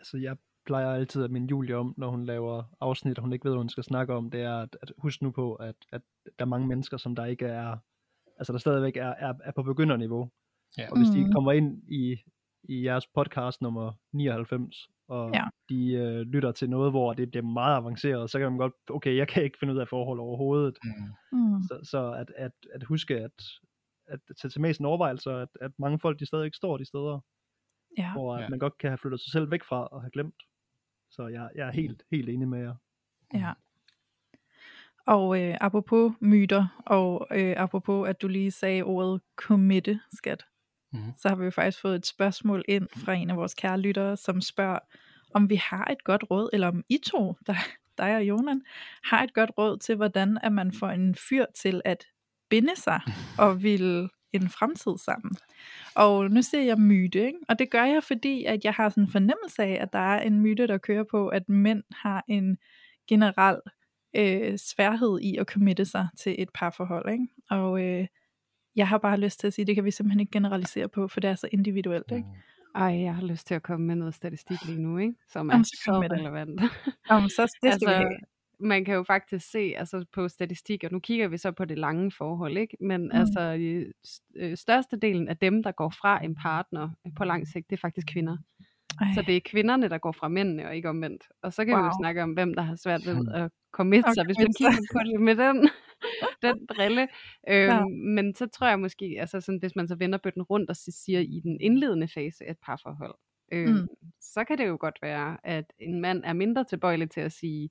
Altså, 0.00 0.16
jeg 0.16 0.36
plejer 0.66 0.94
altid 0.94 1.24
at 1.24 1.30
minde 1.30 1.48
Julie 1.50 1.76
om, 1.76 1.94
når 1.96 2.10
hun 2.10 2.24
laver 2.26 2.62
afsnit, 2.80 3.18
og 3.18 3.22
hun 3.22 3.32
ikke 3.32 3.44
ved, 3.44 3.52
hvad 3.52 3.60
hun 3.60 3.68
skal 3.68 3.84
snakke 3.84 4.14
om, 4.14 4.30
det 4.30 4.40
er 4.42 4.56
at, 4.58 4.76
at 4.82 4.92
huske 4.98 5.24
nu 5.24 5.30
på, 5.30 5.54
at, 5.54 5.74
at 5.92 6.02
der 6.38 6.44
er 6.44 6.48
mange 6.48 6.66
mennesker, 6.66 6.96
som 6.96 7.14
der 7.16 7.24
ikke 7.24 7.46
er, 7.46 7.76
altså 8.38 8.52
der 8.52 8.58
stadigvæk 8.58 8.96
er, 8.96 9.14
er, 9.18 9.34
er 9.44 9.52
på 9.52 9.62
begynderniveau. 9.62 10.30
Ja. 10.78 10.90
Og 10.90 10.96
hvis 10.98 11.08
de 11.08 11.20
Mhm. 11.24 11.32
kommer 11.32 11.52
ind 11.52 11.82
i, 11.88 12.16
i 12.68 12.84
jeres 12.84 13.06
podcast 13.06 13.62
nummer 13.62 13.92
99, 14.12 14.88
og 15.08 15.30
Ja. 15.34 15.44
de 15.68 15.92
øh, 15.92 16.20
lytter 16.20 16.52
til 16.52 16.70
noget, 16.70 16.92
hvor 16.92 17.12
det, 17.12 17.32
det 17.34 17.38
er 17.38 17.42
meget 17.46 17.76
avanceret, 17.76 18.30
så 18.30 18.38
kan 18.38 18.48
man 18.50 18.58
godt, 18.58 18.72
okay, 18.90 19.16
jeg 19.16 19.28
kan 19.28 19.42
ikke 19.44 19.58
finde 19.58 19.74
ud 19.74 19.78
af 19.78 19.88
forhold 19.88 20.20
overhovedet. 20.20 20.78
Mm. 20.84 21.38
Mm. 21.38 21.62
Så, 21.62 21.80
så 21.90 22.12
at, 22.12 22.32
at, 22.36 22.52
at 22.74 22.82
huske, 22.82 23.16
at, 23.16 23.42
at 24.08 24.20
tage 24.42 24.50
til 24.50 24.60
mest 24.60 24.80
en 24.80 24.86
overvejelse, 24.86 25.30
at, 25.30 25.48
at 25.60 25.70
mange 25.78 25.98
folk, 25.98 26.20
de 26.20 26.26
stadig 26.26 26.44
ikke 26.44 26.56
står 26.56 26.76
de 26.76 26.84
steder, 26.84 27.20
Ja. 27.98 28.12
hvor 28.12 28.36
at 28.36 28.42
Ja. 28.42 28.48
man 28.48 28.58
godt 28.58 28.78
kan 28.78 28.90
have 28.90 28.98
flyttet 28.98 29.20
sig 29.20 29.32
selv 29.32 29.50
væk 29.50 29.64
fra 29.64 29.86
og 29.86 30.02
have 30.02 30.10
glemt. 30.10 30.34
Så 31.10 31.26
jeg, 31.28 31.50
jeg 31.54 31.68
er 31.68 31.72
helt, 31.72 32.02
helt 32.10 32.28
enig 32.28 32.48
med 32.48 32.60
jer. 32.60 32.74
Ja. 33.34 33.52
Og 35.06 35.42
øh, 35.42 35.56
apropos 35.60 36.12
myter, 36.20 36.82
og 36.86 37.26
øh, 37.30 37.54
apropos 37.56 38.08
at 38.08 38.22
du 38.22 38.28
lige 38.28 38.50
sagde 38.50 38.82
ordet 38.82 39.20
committe, 39.36 40.00
skat, 40.16 40.44
Mhm. 40.92 41.12
så 41.18 41.28
har 41.28 41.36
vi 41.36 41.44
jo 41.44 41.50
faktisk 41.50 41.80
fået 41.80 41.94
et 41.96 42.06
spørgsmål 42.06 42.64
ind 42.68 42.88
fra 42.96 43.12
en 43.14 43.30
af 43.30 43.36
vores 43.36 43.54
kære 43.54 43.80
lyttere, 43.80 44.16
som 44.16 44.40
spørger, 44.40 44.78
om 45.34 45.50
vi 45.50 45.56
har 45.56 45.84
et 45.84 46.04
godt 46.04 46.24
råd, 46.30 46.50
eller 46.52 46.68
om 46.68 46.84
I 46.88 46.98
to, 47.06 47.34
der, 47.46 47.54
dig 47.98 48.16
og 48.16 48.24
Jonan, 48.24 48.62
har 49.04 49.22
et 49.24 49.34
godt 49.34 49.50
råd 49.58 49.78
til, 49.78 49.96
hvordan 49.96 50.38
at 50.42 50.52
man 50.52 50.72
får 50.72 50.88
en 50.88 51.14
fyr 51.14 51.44
til 51.54 51.82
at 51.84 52.06
binde 52.48 52.76
sig 52.76 53.00
og 53.38 53.62
vil 53.62 54.08
en 54.32 54.48
fremtid 54.48 54.98
sammen. 54.98 55.32
Og 55.94 56.30
nu 56.30 56.42
ser 56.42 56.62
jeg 56.62 56.78
myte, 56.78 57.26
ikke? 57.26 57.38
og 57.48 57.58
det 57.58 57.70
gør 57.70 57.84
jeg, 57.84 58.04
fordi 58.04 58.44
at 58.44 58.64
jeg 58.64 58.72
har 58.72 58.88
sådan 58.88 59.04
en 59.04 59.10
fornemmelse 59.10 59.62
af, 59.62 59.78
at 59.82 59.92
der 59.92 59.98
er 59.98 60.20
en 60.20 60.40
myte, 60.40 60.66
der 60.66 60.78
kører 60.78 61.04
på, 61.10 61.28
at 61.28 61.48
mænd 61.48 61.82
har 61.90 62.24
en 62.28 62.58
generel 63.08 63.60
øh, 64.16 64.58
sværhed 64.58 65.20
i 65.20 65.36
at 65.36 65.46
committe 65.46 65.84
sig 65.84 66.08
til 66.18 66.36
et 66.38 66.48
parforhold. 66.54 67.12
Ikke? 67.12 67.26
Og 67.50 67.82
øh, 67.82 68.06
jeg 68.76 68.88
har 68.88 68.98
bare 68.98 69.20
lyst 69.20 69.40
til 69.40 69.46
at 69.46 69.52
sige, 69.52 69.64
det 69.64 69.74
kan 69.74 69.84
vi 69.84 69.90
simpelthen 69.90 70.20
ikke 70.20 70.32
generalisere 70.32 70.88
på, 70.88 71.08
for 71.08 71.20
det 71.20 71.30
er 71.30 71.34
så 71.34 71.48
individuelt. 71.52 72.12
Ikke? 72.12 72.28
Ej, 72.74 73.00
jeg 73.00 73.14
har 73.14 73.22
lyst 73.22 73.46
til 73.46 73.54
at 73.54 73.62
komme 73.62 73.86
med 73.86 73.94
noget 73.94 74.14
statistik 74.14 74.64
lige 74.64 74.82
nu, 74.82 74.98
ikke? 74.98 75.14
som 75.28 75.48
er 75.48 75.54
Jamen, 75.54 75.64
så 75.64 75.82
så 75.84 75.92
relevant. 75.92 76.60
Om, 77.08 77.28
så 77.28 77.42
det 77.42 77.50
skal 77.50 77.68
altså, 77.68 77.88
vi 77.88 77.94
have. 77.94 78.18
Man 78.60 78.84
kan 78.84 78.94
jo 78.94 79.02
faktisk 79.02 79.50
se 79.50 79.72
altså 79.76 80.04
på 80.14 80.28
statistik, 80.28 80.84
og 80.84 80.92
nu 80.92 81.00
kigger 81.00 81.28
vi 81.28 81.36
så 81.36 81.52
på 81.52 81.64
det 81.64 81.78
lange 81.78 82.12
forhold, 82.12 82.56
ikke? 82.58 82.76
men 82.80 83.00
Mm. 83.02 83.10
altså 83.14 83.40
øh, 84.36 84.56
størstedelen 84.56 85.28
af 85.28 85.36
dem, 85.36 85.62
der 85.62 85.72
går 85.72 85.90
fra 86.00 86.24
en 86.24 86.34
partner 86.34 86.90
øh, 87.06 87.12
på 87.16 87.24
lang 87.24 87.48
sigt, 87.48 87.70
det 87.70 87.76
er 87.76 87.80
faktisk 87.80 88.06
kvinder. 88.12 88.36
Ej, 89.00 89.06
Så 89.14 89.22
det 89.26 89.36
er 89.36 89.40
kvinderne, 89.44 89.88
der 89.88 89.98
går 89.98 90.12
fra 90.12 90.28
mændene, 90.28 90.66
og 90.66 90.76
ikke 90.76 90.88
omvendt. 90.88 91.22
Og 91.42 91.52
så 91.52 91.64
kan 91.64 91.74
wow. 91.74 91.82
vi 91.82 91.86
jo 91.86 91.92
snakke 92.00 92.22
om, 92.22 92.32
hvem 92.32 92.54
der 92.54 92.62
har 92.62 92.76
svært 92.76 93.06
ved 93.06 93.32
at 93.34 93.50
commit 93.72 94.04
At 94.06 94.14
sig, 94.14 94.24
hvis 94.24 94.38
man 94.38 94.52
kigger 94.58 94.82
på 94.92 94.98
det 94.98 95.20
med 95.20 95.36
den, 95.36 95.68
den 96.42 96.66
brille. 96.66 97.02
Øhm, 97.48 97.68
Ja. 97.68 97.84
Men 98.14 98.34
så 98.34 98.46
tror 98.46 98.68
jeg 98.68 98.80
måske, 98.80 99.16
altså 99.18 99.40
sådan, 99.40 99.58
hvis 99.58 99.76
man 99.76 99.88
så 99.88 99.94
vender 99.94 100.18
bøtten 100.18 100.42
rundt 100.42 100.70
og 100.70 100.76
siger 100.76 101.20
i 101.20 101.40
den 101.42 101.60
indledende 101.60 102.08
fase 102.08 102.44
et 102.50 102.56
parforhold, 102.66 103.14
Mm. 103.52 103.58
mm. 103.58 103.88
så 104.20 104.44
kan 104.44 104.58
det 104.58 104.66
jo 104.66 104.76
godt 104.80 104.98
være, 105.02 105.36
at 105.44 105.64
en 105.78 106.00
mand 106.00 106.22
er 106.24 106.32
mindre 106.32 106.64
tilbøjelig 106.64 107.10
til 107.10 107.20
at 107.20 107.32
sige, 107.32 107.70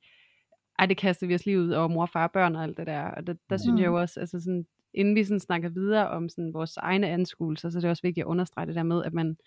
ej, 0.80 0.86
det 0.86 0.98
kaster 0.98 1.28
vi 1.28 1.36
os 1.36 1.46
lige 1.46 1.60
ud 1.60 1.70
over 1.72 1.88
mor, 1.88 2.06
far, 2.06 2.28
børn 2.28 2.56
og 2.56 2.64
alt 2.64 2.78
det 2.78 2.88
der. 2.88 3.02
Og 3.04 3.28
der, 3.28 3.34
der 3.50 3.58
synes 3.58 3.80
jeg 3.82 3.90
Mm. 3.90 3.94
jo 3.96 4.00
også, 4.02 4.20
altså 4.20 4.40
sådan, 4.40 4.66
inden 4.94 5.16
vi 5.16 5.24
sådan 5.24 5.40
snakker 5.40 5.70
videre 5.70 6.10
om 6.10 6.30
sådan 6.30 6.54
vores 6.54 6.78
egne 6.78 7.08
anskuelser, 7.08 7.70
så 7.70 7.78
er 7.78 7.82
det 7.82 7.90
også 7.90 8.04
vigtigt 8.04 8.24
at 8.24 8.28
understrege 8.28 8.68
det 8.68 8.76
der 8.76 8.84
med, 8.84 9.04
at 9.04 9.14
man 9.14 9.38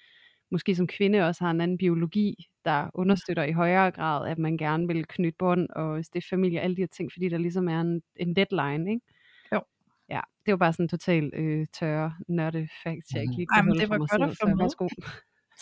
måske 0.51 0.75
som 0.75 0.87
kvinde 0.87 1.27
også 1.27 1.45
har 1.45 1.51
en 1.51 1.61
anden 1.61 1.79
biologi, 1.79 2.47
der 2.65 2.91
understøtter 2.95 3.43
i 3.45 3.53
højere 3.53 3.91
grad, 3.91 4.29
at 4.31 4.39
man 4.39 4.57
gerne 4.57 4.87
vil 4.87 5.07
knytte 5.07 5.37
bånd 5.39 5.69
og 5.71 6.05
stifte 6.05 6.29
familie 6.29 6.61
og 6.61 6.65
alle 6.65 6.77
de 6.77 6.83
her 6.83 6.87
ting, 6.87 7.13
fordi 7.13 7.29
der 7.29 7.39
ligesom 7.39 7.69
er 7.69 7.81
en, 7.81 8.03
en 8.17 8.37
deadline, 8.37 8.91
ikke? 8.91 9.07
Jo. 9.53 9.61
Ja, 10.09 10.21
det 10.47 10.53
var 10.53 10.57
bare 10.59 10.73
sådan 10.73 10.85
en 10.85 10.89
total 10.89 11.31
øh, 11.35 11.67
tørre 11.73 12.15
nørde 12.29 12.69
fact, 12.85 13.15
jeg 13.15 13.23
ikke 13.23 13.35
lige 13.37 13.47
Ej, 13.55 13.63
kunne 13.63 13.81
det 13.81 13.89
var 13.89 13.99
godt 13.99 14.13
at 14.13 14.21
selv, 14.21 14.51
få 14.51 14.69
så 14.69 14.83
med. 14.83 14.89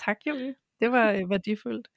Tak, 0.04 0.16
Julie. 0.26 0.54
Det 0.80 0.92
var 0.92 1.12
øh, 1.12 1.30
værdifuldt. 1.30 1.88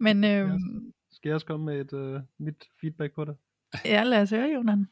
Men 0.00 0.24
øhm, 0.24 0.92
Skal 1.18 1.28
jeg 1.28 1.34
også 1.34 1.46
komme 1.46 1.66
med 1.66 1.80
et 1.80 1.92
øh, 1.92 2.20
mit 2.38 2.64
feedback 2.80 3.14
på 3.14 3.24
det? 3.24 3.36
ja, 3.84 4.02
lad 4.02 4.22
os 4.22 4.30
høre, 4.30 4.50
Jonan. 4.54 4.86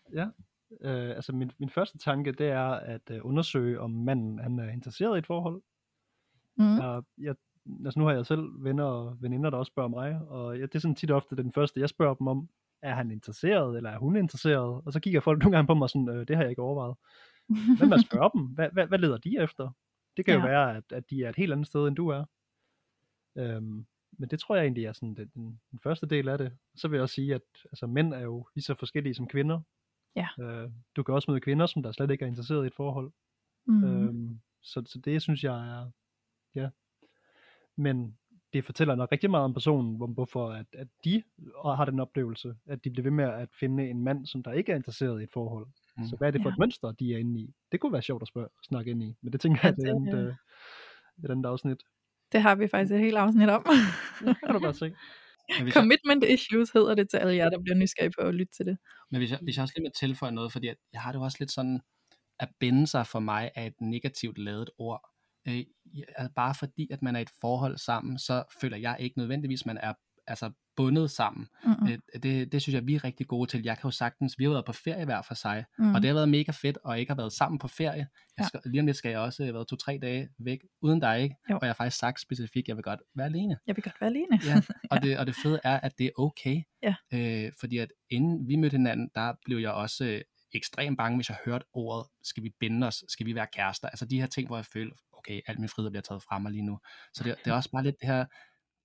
Øh, 0.83 1.11
altså 1.11 1.33
min, 1.33 1.53
min 1.59 1.71
første 1.71 1.99
tanke, 1.99 2.33
det 2.33 2.47
er 2.49 2.69
at 2.69 3.11
øh, 3.11 3.21
undersøge, 3.23 3.81
om 3.81 3.91
manden 3.91 4.39
han 4.39 4.59
er 4.59 4.69
interesseret 4.71 5.17
i 5.17 5.19
et 5.19 5.27
forhold. 5.27 5.63
Mm. 6.57 6.77
Jeg, 6.77 7.03
jeg, 7.19 7.35
altså 7.85 7.99
nu 7.99 8.05
har 8.05 8.13
jeg 8.13 8.27
selv 8.27 8.65
venner 8.65 8.85
og 8.85 9.17
veninder, 9.21 9.51
der 9.51 9.57
også 9.59 9.71
spørger 9.71 9.89
mig, 9.89 10.21
og 10.29 10.59
jeg, 10.61 10.73
det 10.73 10.75
er 10.75 10.81
sådan 10.81 10.95
tit 10.95 11.11
ofte 11.11 11.37
den 11.37 11.53
første, 11.53 11.81
jeg 11.81 11.89
spørger 11.89 12.15
dem 12.15 12.27
om, 12.27 12.49
er 12.83 12.95
han 12.95 13.11
interesseret, 13.11 13.77
eller 13.77 13.91
er 13.91 13.99
hun 13.99 14.17
interesseret? 14.17 14.83
Og 14.87 14.93
så 14.93 15.01
kigger 15.01 15.21
folk 15.21 15.39
nogle 15.43 15.57
gange 15.57 15.67
på 15.67 15.75
mig 15.75 15.91
sådan, 15.91 16.09
øh, 16.09 16.29
det 16.29 16.37
har 16.37 16.43
jeg 16.43 16.51
ikke 16.51 16.63
overvejet. 16.63 16.97
Hvem 17.79 17.93
er 17.93 17.99
spørge 17.99 18.31
dem? 18.35 18.47
Hvad, 18.47 18.69
hvad, 18.73 18.87
hvad 18.87 18.99
leder 18.99 19.19
de 19.19 19.39
efter? 19.41 19.71
Det 20.17 20.25
kan 20.25 20.35
ja. 20.35 20.41
jo 20.41 20.47
Ja. 20.47 20.53
være, 20.53 20.77
at, 20.77 20.85
at 20.93 21.11
de 21.11 21.25
er 21.25 21.29
et 21.29 21.37
helt 21.37 21.53
andet 21.53 21.67
sted, 21.67 21.89
end 21.89 21.97
du 21.97 22.09
er. 22.09 22.25
Øhm, 23.39 23.87
men 24.19 24.29
det 24.29 24.41
tror 24.41 24.57
jeg 24.57 24.63
egentlig 24.65 24.85
er 24.85 24.93
sådan 24.93 25.15
den, 25.15 25.31
den, 25.35 25.61
den 25.71 25.79
første 25.83 26.07
del 26.07 26.29
af 26.29 26.39
det. 26.39 26.53
Så 26.77 26.89
vil 26.89 26.97
jeg 26.97 27.03
også 27.03 27.15
sige, 27.15 27.35
at 27.35 27.43
altså, 27.65 27.87
mænd 27.87 28.15
er 28.15 28.21
jo 28.21 28.47
lige 28.55 28.63
så 28.65 28.75
forskellige 28.75 29.15
som 29.15 29.27
kvinder. 29.29 29.61
Ja. 30.17 30.29
Øh, 30.41 30.71
du 30.97 31.03
kan 31.03 31.15
også 31.15 31.31
møde 31.31 31.41
kvinder, 31.41 31.67
som 31.67 31.83
der 31.83 31.93
slet 31.93 32.11
ikke 32.11 32.25
er 32.25 32.29
interesseret 32.29 32.65
i 32.65 32.67
et 32.67 32.75
forhold. 32.75 33.13
Mm. 33.67 33.85
Øhm, 33.85 34.41
så, 34.63 34.83
så 34.87 34.99
det 34.99 35.23
synes 35.23 35.45
jeg 35.45 35.69
er, 35.81 35.91
ja. 36.55 36.69
Men 37.77 38.19
det 38.53 38.65
fortæller 38.65 38.95
nok 38.95 39.13
rigtig 39.13 39.31
meget 39.31 39.45
om 39.45 39.53
personen, 39.53 39.97
hvor- 39.97 40.07
hvorfor 40.07 40.51
at, 40.51 40.67
at 40.73 40.89
de 41.05 41.23
har 41.65 41.85
den 41.85 42.01
oplevelse, 42.01 42.57
at 42.67 42.85
de 42.85 42.91
bliver 42.91 43.03
ved 43.03 43.11
med 43.11 43.25
at 43.25 43.49
finde 43.61 43.91
en 43.91 44.03
mand, 44.03 44.27
som 44.27 44.43
der 44.43 44.53
ikke 44.53 44.73
er 44.73 44.77
interesseret 44.77 45.21
i 45.21 45.25
et 45.25 45.31
forhold. 45.33 45.67
Mm. 45.97 46.05
Så 46.05 46.17
hvad 46.17 46.29
er 46.29 46.33
det 46.33 46.43
for 46.43 46.49
Ja. 46.49 46.55
et 46.55 46.59
mønster, 46.59 46.93
de 46.93 47.15
er 47.15 47.19
inde 47.19 47.41
i? 47.41 47.55
Det 47.73 47.81
kunne 47.81 47.93
være 47.93 48.03
sjovt 48.03 48.23
at 48.23 48.29
spørge, 48.29 48.49
snakke 48.63 48.91
ind 48.91 49.03
i, 49.03 49.15
men 49.21 49.33
det 49.33 49.41
tænker 49.41 49.61
Ja, 49.63 49.67
jeg, 49.69 49.77
det 49.77 49.89
er 49.89 49.95
det, 49.99 50.09
et, 50.09 50.15
øh, 50.19 50.25
øh, 50.27 50.35
et 51.25 51.31
andet 51.31 51.47
afsnit. 51.49 51.83
Det 52.33 52.43
har 52.43 52.55
vi 52.55 52.69
faktisk 52.69 52.93
et 52.93 53.01
helt 53.01 53.17
afsnit 53.17 53.49
om. 53.49 53.65
Kan 54.45 54.55
du 54.55 54.61
bare 54.61 54.75
se. 54.75 54.85
Men 54.85 55.63
hvis, 55.63 55.75
jeg, 55.75 55.81
Commitment 55.81 56.25
issues 56.25 56.71
hedder 56.71 56.95
det 56.95 57.11
til 57.11 57.17
alle 57.17 57.37
jer, 57.37 57.51
der 57.51 57.61
bliver 57.63 57.77
nysgerrige 57.77 58.13
på 58.19 58.27
at 58.29 58.35
lytte 58.35 58.53
til 58.57 58.67
det. 58.67 58.79
men 59.11 59.19
hvis, 59.19 59.31
jeg, 59.31 59.39
hvis 59.43 59.57
jeg 59.57 59.63
også 59.63 59.75
lige 59.77 59.85
må 59.85 59.91
tilføje 59.99 60.33
noget, 60.33 60.53
fordi 60.53 60.69
at 60.69 60.77
jeg 60.93 61.01
har 61.01 61.13
det 61.13 61.19
jo 61.19 61.25
også 61.25 61.37
lidt 61.41 61.53
sådan, 61.53 61.81
at 62.41 62.49
binde 62.61 62.87
sig 62.87 63.07
for 63.07 63.21
mig 63.21 63.51
af 63.55 63.67
et 63.67 63.81
negativt 63.81 64.39
lavet 64.39 64.71
ord. 64.79 65.01
Øh, 65.49 65.65
bare 66.37 66.55
fordi, 66.59 66.89
at 66.91 67.03
man 67.03 67.17
er 67.17 67.19
i 67.19 67.23
et 67.23 67.31
forhold 67.41 67.79
sammen, 67.79 68.19
så 68.19 68.45
føler 68.61 68.77
jeg 68.77 68.97
ikke 69.01 69.19
nødvendigvis, 69.19 69.67
man 69.67 69.79
er 69.79 69.93
altså 70.27 70.51
bundet 70.77 71.11
sammen. 71.11 71.47
Mm-mm. 71.65 71.89
Øh, 71.89 71.99
det, 72.23 72.53
det 72.53 72.63
synes 72.63 72.75
jeg, 72.75 72.87
vi 72.87 72.95
er 72.95 73.05
rigtig 73.05 73.27
gode 73.27 73.51
til. 73.51 73.63
Jeg 73.65 73.77
kan 73.79 73.89
jo 73.89 73.91
sagtens, 73.91 74.39
vi 74.39 74.45
har 74.45 74.51
været 74.51 74.65
på 74.65 74.73
ferie 74.73 75.05
hver 75.05 75.23
for 75.23 75.35
sig, 75.35 75.65
Mm. 75.79 75.95
og 75.95 76.03
det 76.03 76.09
har 76.09 76.15
været 76.15 76.29
mega 76.29 76.53
fedt, 76.53 76.79
og 76.85 77.01
ikke 77.01 77.11
har 77.11 77.17
været 77.17 77.33
sammen 77.33 77.59
på 77.59 77.69
ferie. 77.69 77.97
Jeg 77.97 78.07
Ja. 78.39 78.45
skal, 78.49 78.61
lige 78.67 78.81
om 78.81 78.87
lidt 78.87 78.97
skal 78.97 79.11
jeg 79.11 79.19
også 79.19 79.43
have 79.45 79.55
været 79.55 79.69
to-tre 79.69 79.99
dage 80.03 80.29
væk 80.39 80.59
uden 80.83 81.01
dig, 81.01 81.23
ikke? 81.23 81.37
Jo. 81.51 81.55
Og 81.55 81.61
jeg 81.63 81.69
har 81.69 81.75
faktisk 81.75 81.99
sagt 81.99 82.21
specifikt, 82.21 82.69
jeg 82.69 82.77
vil 82.77 82.83
godt 82.83 83.01
være 83.15 83.27
alene. 83.27 83.59
Jeg 83.67 83.77
vil 83.77 83.83
godt 83.85 84.01
være 84.01 84.11
alene. 84.11 84.41
Ja, 84.47 84.61
og 84.91 85.03
det, 85.03 85.19
og 85.19 85.27
det 85.27 85.35
fede 85.43 85.61
er, 85.65 85.81
at 85.81 85.93
det 85.99 86.07
er 86.07 86.11
okay. 86.19 86.63
Ja. 86.83 86.95
Øh, 87.13 87.53
fordi 87.61 87.79
at 87.79 87.89
inden 88.11 88.49
vi 88.49 88.57
mødte 88.57 88.75
hinanden, 88.77 89.11
der 89.15 89.33
blev 89.45 89.59
jeg 89.59 89.71
også 89.71 90.05
øh, 90.05 90.21
ekstremt 90.55 90.99
bange, 90.99 91.17
hvis 91.17 91.29
jeg 91.29 91.39
hørte 91.45 91.65
ordet, 91.73 92.07
skal 92.23 92.43
vi 92.43 92.51
binde 92.61 92.87
os, 92.87 93.05
skal 93.09 93.27
vi 93.27 93.35
være 93.35 93.47
kærester? 93.53 93.89
Altså 93.89 94.07
de 94.07 94.21
her 94.21 94.27
ting, 94.27 94.47
hvor 94.47 94.57
jeg 94.57 94.65
føler, 94.67 94.93
okay, 95.13 95.41
alt 95.47 95.59
min 95.59 95.69
frihed 95.69 95.91
bliver 95.91 96.03
taget 96.03 96.23
fra 96.23 96.39
mig 96.39 96.53
lige 96.53 96.63
nu. 96.63 96.79
Så 97.15 97.25
det, 97.25 97.35
det 97.45 97.51
er 97.51 97.55
også 97.55 97.71
bare 97.71 97.83
lidt 97.83 97.97
det 98.01 98.09
her, 98.09 98.25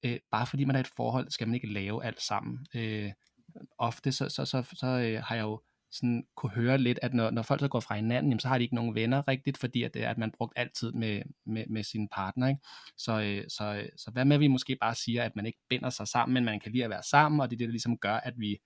øh, 0.04 0.20
bare 0.32 0.48
fordi 0.48 0.66
man 0.66 0.76
er 0.76 0.80
et 0.80 0.92
forhold, 0.96 1.30
skal 1.30 1.48
man 1.48 1.56
ikke 1.56 1.74
lave 1.74 2.06
alt 2.06 2.22
sammen. 2.22 2.66
Øh, 2.76 3.12
ofte 3.78 4.12
så, 4.12 4.30
så, 4.30 4.46
så, 4.46 4.64
så 4.74 4.88
øh, 4.88 5.24
har 5.24 5.36
jeg 5.36 5.44
jo 5.44 5.62
sådan 5.92 6.24
kunne 6.36 6.52
høre 6.52 6.78
lidt, 6.78 7.00
at 7.02 7.14
når, 7.14 7.32
når 7.32 7.42
folk 7.42 7.60
så 7.60 7.68
går 7.68 7.80
fra 7.80 7.96
hinanden, 7.96 8.32
jamen, 8.32 8.40
så 8.40 8.48
har 8.48 8.58
de 8.58 8.64
ikke 8.64 8.76
nogen 8.76 8.96
venner 8.96 9.28
rigtigt, 9.28 9.58
fordi 9.58 9.84
at, 9.84 9.94
det 9.94 10.04
er, 10.04 10.10
at 10.10 10.18
man 10.18 10.32
brugt 10.32 10.54
altid 10.56 10.92
med, 10.92 11.22
med, 11.46 11.66
med 11.70 11.84
sin 11.84 12.08
partner. 12.08 12.48
Ikke? 12.48 12.62
Så, 12.98 13.22
øh, 13.22 13.44
så, 13.50 13.76
øh, 13.76 13.90
så 13.98 14.12
hvad 14.12 14.26
med, 14.26 14.36
at 14.36 14.40
vi 14.40 14.48
måske 14.48 14.78
bare 14.82 14.96
siger, 14.96 15.24
at 15.24 15.36
man 15.36 15.46
ikke 15.46 15.60
binder 15.70 15.90
sig 15.90 16.08
sammen, 16.08 16.34
men 16.34 16.46
man 16.46 16.60
kan 16.60 16.72
lide 16.72 16.84
at 16.84 16.90
være 16.90 17.04
sammen, 17.04 17.42
og 17.42 17.50
det 17.50 17.56
er 17.56 17.58
det, 17.58 17.68
der 17.68 17.72
ligesom 17.72 17.98
gør, 17.98 18.16
at 18.16 18.34
vi 18.38 18.58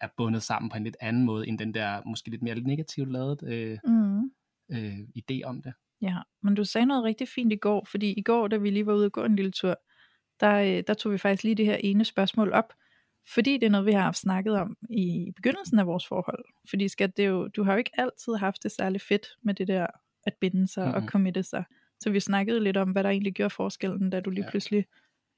er 0.00 0.08
bundet 0.16 0.42
sammen 0.42 0.70
på 0.70 0.76
en 0.76 0.84
lidt 0.84 0.96
anden 1.00 1.24
måde, 1.24 1.48
end 1.48 1.58
den 1.58 1.74
der 1.74 2.02
måske 2.06 2.30
lidt 2.30 2.42
mere 2.42 2.60
negativt 2.60 3.12
lavet 3.12 3.42
øh, 3.42 3.78
Mm. 3.84 4.30
øh, 4.72 4.98
idé 5.16 5.42
om 5.44 5.62
det. 5.62 5.72
Ja, 6.02 6.16
men 6.42 6.54
du 6.54 6.64
sagde 6.64 6.86
noget 6.86 7.04
rigtig 7.04 7.28
fint 7.28 7.52
i 7.52 7.56
går, 7.56 7.86
fordi 7.90 8.12
i 8.12 8.22
går, 8.22 8.48
da 8.48 8.56
vi 8.56 8.70
lige 8.70 8.86
var 8.86 8.94
ude 8.94 9.06
og 9.06 9.12
gå 9.12 9.24
en 9.24 9.36
lille 9.36 9.50
tur, 9.50 9.76
der, 10.40 10.54
øh, 10.78 10.82
der 10.86 10.94
tog 10.94 11.12
vi 11.12 11.18
faktisk 11.18 11.44
lige 11.44 11.54
det 11.54 11.66
her 11.66 11.76
ene 11.76 12.04
spørgsmål 12.04 12.52
op, 12.52 12.72
fordi 13.34 13.52
det 13.52 13.66
er 13.66 13.70
noget, 13.70 13.86
vi 13.86 13.92
har 13.92 14.00
haft 14.00 14.18
snakket 14.18 14.54
om 14.54 14.76
i 14.90 15.32
begyndelsen 15.36 15.78
af 15.78 15.86
vores 15.86 16.06
forhold. 16.06 16.44
Fordi 16.70 16.88
skat, 16.88 17.16
det 17.16 17.24
er 17.24 17.28
jo, 17.28 17.48
du 17.48 17.64
har 17.64 17.72
jo 17.72 17.78
ikke 17.78 17.90
altid 17.98 18.34
haft 18.34 18.62
det 18.62 18.72
særlig 18.72 19.00
fedt 19.00 19.26
med 19.42 19.54
det 19.54 19.68
der 19.68 19.86
at 20.26 20.34
binde 20.40 20.68
sig 20.68 20.84
mm-hmm. 20.86 21.02
og 21.02 21.08
committe 21.08 21.42
sig. 21.42 21.64
Så 22.00 22.10
vi 22.10 22.20
snakkede 22.20 22.60
lidt 22.64 22.76
om, 22.76 22.90
hvad 22.90 23.04
der 23.04 23.10
egentlig 23.10 23.34
gjorde 23.34 23.54
forskellen, 23.54 24.10
da 24.10 24.20
du 24.20 24.30
lige 24.30 24.44
Ja. 24.44 24.50
pludselig 24.50 24.84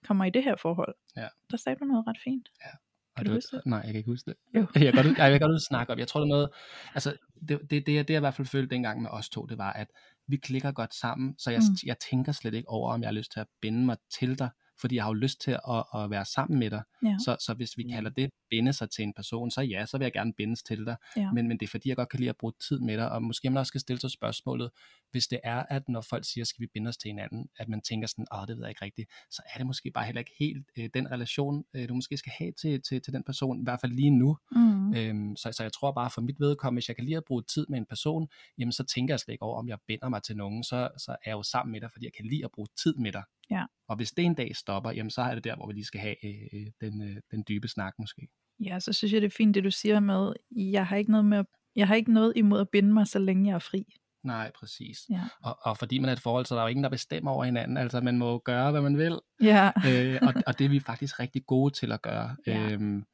kommer 0.05 0.25
i 0.25 0.31
det 0.31 0.45
her 0.45 0.57
forhold. 0.57 0.95
Ja. 1.17 1.29
Der 1.51 1.57
sagde 1.57 1.79
du 1.81 1.85
noget 1.85 2.07
ret 2.07 2.19
fint. 2.25 2.49
Og 2.65 3.17
Kan 3.17 3.25
du 3.27 3.31
det- 3.31 3.37
huske 3.37 3.57
det? 3.57 3.67
Nej, 3.67 3.79
jeg 3.79 3.87
kan 3.87 3.97
ikke 3.97 4.11
huske 4.11 4.31
det. 4.31 4.37
Jo. 4.55 4.67
Jeg 4.75 4.93
kan 4.93 5.05
godt, 5.05 5.19
jeg 5.19 5.31
kan 5.31 5.41
godt 5.41 5.63
snakke 5.63 5.93
om. 5.93 5.99
Jeg 5.99 6.09
tror, 6.09 6.21
det 6.21 6.25
er 6.27 6.29
noget... 6.35 6.49
Altså, 6.95 7.17
det, 7.49 7.61
det, 7.71 7.87
det, 7.87 7.95
jeg- 7.95 8.09
det, 8.09 8.15
jeg 8.15 8.21
i 8.21 8.21
hvert 8.21 8.35
fald 8.35 8.47
følte 8.49 8.75
dengang 8.75 9.03
med 9.03 9.11
os 9.11 9.29
to, 9.29 9.47
det 9.47 9.59
var, 9.59 9.73
at 9.73 9.87
vi 10.27 10.37
klikker 10.37 10.73
godt 10.73 10.95
sammen, 10.95 11.35
så 11.39 11.51
jeg, 11.51 11.61
mm. 11.71 11.77
jeg 11.87 11.97
tænker 12.11 12.33
slet 12.33 12.55
ikke 12.55 12.69
over, 12.69 12.93
om 12.93 13.01
jeg 13.01 13.09
har 13.09 13.15
lyst 13.15 13.33
til 13.33 13.41
at 13.41 13.47
binde 13.61 13.87
mig 13.87 13.97
til 14.19 14.39
dig, 14.39 14.51
fordi 14.81 14.95
jeg 14.95 15.05
har 15.05 15.11
jo 15.11 15.15
lyst 15.15 15.41
til 15.41 15.51
at, 15.51 15.85
at 15.95 16.11
være 16.11 16.25
sammen 16.25 16.59
med 16.59 16.71
dig. 16.71 16.83
Ja. 17.05 17.17
Så, 17.25 17.37
så 17.41 17.55
hvis 17.55 17.79
vi 17.79 17.83
kalder 17.83 18.11
det 18.11 18.31
binde 18.51 18.73
sig 18.73 18.91
til 18.91 19.03
en 19.03 19.13
person, 19.17 19.51
så 19.51 19.61
ja, 19.61 19.87
så 19.87 19.99
vil 19.99 20.05
jeg 20.05 20.13
gerne 20.13 20.33
bindes 20.33 20.63
til 20.63 20.87
dig. 20.87 20.97
Ja. 21.17 21.33
Men, 21.33 21.49
men 21.49 21.59
det 21.61 21.67
er 21.67 21.71
fordi, 21.71 21.89
jeg 21.89 21.97
godt 21.97 22.09
kan 22.09 22.21
lide 22.21 22.31
at 22.31 22.37
bruge 22.37 22.53
tid 22.69 22.81
med 22.81 22.97
dig, 22.97 23.11
og 23.11 23.23
måske 23.23 23.51
man 23.51 23.57
også 23.57 23.69
skal 23.69 23.81
stille 23.81 24.01
sig 24.01 24.11
spørgsmålet, 24.11 24.71
hvis 25.11 25.27
det 25.27 25.41
er, 25.45 25.63
at 25.71 25.83
når 25.89 26.01
folk 26.01 26.25
siger, 26.33 26.45
skal 26.45 26.63
vi 26.63 26.67
binde 26.75 26.89
os 26.89 26.97
til 26.97 27.09
hinanden, 27.09 27.49
at 27.57 27.69
man 27.69 27.81
tænker 27.81 28.07
sådan, 28.09 28.27
åh, 28.35 28.47
det 28.47 28.57
ved 28.57 28.65
jeg 28.65 28.71
ikke 28.71 28.85
rigtigt, 28.85 29.09
så 29.31 29.43
er 29.55 29.59
det 29.59 29.67
måske 29.67 29.91
bare 29.91 30.05
heller 30.05 30.21
ikke 30.21 30.33
helt 30.39 30.67
øh, 30.79 30.89
den 30.95 31.11
relation, 31.11 31.65
øh, 31.75 31.89
du 31.89 31.95
måske 31.95 32.17
skal 32.17 32.33
have 32.39 32.53
til, 32.61 32.83
til, 32.83 33.03
til 33.03 33.13
den 33.13 33.25
person, 33.25 33.61
i 33.61 33.65
hvert 33.65 33.81
fald 33.81 33.93
lige 33.93 34.11
nu. 34.11 34.37
Mm. 34.51 34.95
Øhm, 34.95 35.37
så, 35.37 35.53
så 35.53 35.63
jeg 35.63 35.73
tror 35.73 35.93
bare 35.93 36.11
for 36.11 36.21
mit 36.21 36.41
vedkommende, 36.41 36.77
hvis 36.81 36.89
jeg 36.89 36.97
kan 36.97 37.05
lide 37.05 37.17
at 37.17 37.25
bruge 37.25 37.43
tid 37.55 37.67
med 37.69 37.79
en 37.79 37.87
person, 37.87 38.29
jamen 38.59 38.73
så 38.73 38.85
tænker 38.85 39.15
jeg 39.15 39.21
slet 39.21 39.33
ikke 39.33 39.45
over, 39.45 39.59
om 39.59 39.69
jeg 39.69 39.79
binder 39.87 40.09
mig 40.09 40.23
til 40.23 40.37
nogen, 40.37 40.65
så, 40.65 40.89
så 40.99 41.11
er 41.13 41.31
jeg 41.31 41.33
jo 41.33 41.43
sammen 41.43 41.73
med 41.73 41.81
dig, 41.81 41.91
fordi 41.93 42.05
jeg 42.05 42.13
kan 42.17 42.27
lide 42.27 42.45
at 42.45 42.51
bruge 42.55 42.69
tid 42.83 42.95
med 42.95 43.13
dig. 43.13 43.23
Ja. 43.53 43.65
Og 43.89 43.97
hvis 43.97 44.11
det 44.11 44.25
en 44.25 44.35
dag 44.35 44.57
stopper, 44.57 44.91
jamen 44.91 45.11
så 45.11 45.23
er 45.23 45.35
det 45.35 45.45
der, 45.45 45.57
hvor 45.57 45.67
vi 45.67 45.73
lige 45.73 45.85
skal 45.85 46.01
have 46.01 46.17
øh, 46.25 46.67
den, 46.81 47.03
øh, 47.03 47.17
den 47.31 47.45
dybe 47.49 47.69
snak 47.69 47.95
måske. 47.99 48.29
Ja, 48.61 48.81
så 48.81 48.93
synes 48.93 49.13
jeg, 49.13 49.21
det 49.21 49.27
er 49.27 49.37
fint, 49.37 49.55
det 49.55 49.65
du 49.65 49.71
siger 49.71 50.01
med, 50.01 50.33
jeg 50.51 50.87
har 50.87 50.97
ikke 50.97 51.11
noget, 51.11 51.25
med 51.25 51.39
at, 51.39 51.47
jeg 51.77 51.89
har 51.89 51.95
ikke 51.95 52.13
noget 52.13 52.33
imod 52.37 52.61
at 52.61 52.69
binde 52.69 52.93
mig, 52.93 53.07
så 53.07 53.19
længe 53.19 53.49
jeg 53.49 53.55
er 53.55 53.59
fri. 53.59 53.85
Nej, 54.25 54.51
præcis. 54.55 54.99
Ja. 55.11 55.23
Og, 55.43 55.59
og 55.63 55.79
fordi 55.79 55.99
man 55.99 56.09
er 56.09 56.13
et 56.13 56.21
forhold, 56.21 56.47
så 56.47 56.55
er 56.55 56.59
der 56.59 56.65
jo 56.65 56.69
ingen, 56.69 56.85
der 56.85 56.91
bestemmer 56.91 57.31
over 57.31 57.45
hinanden. 57.45 57.77
Altså 57.77 58.01
man 58.01 58.19
må 58.19 58.39
gøre, 58.39 58.71
hvad 58.71 58.81
man 58.81 58.99
vil. 58.99 59.19
Ja, 59.43 59.71
øh, 59.89 60.19
og, 60.23 60.35
og 60.47 60.59
det 60.59 60.65
er 60.65 60.69
vi 60.69 60.81
faktisk 60.81 61.21
rigtig 61.21 61.47
gode 61.47 61.75
til 61.75 61.93
at 61.93 62.03
gøre. 62.03 62.37
Ja. 62.47 62.73
Øhm, 62.73 63.05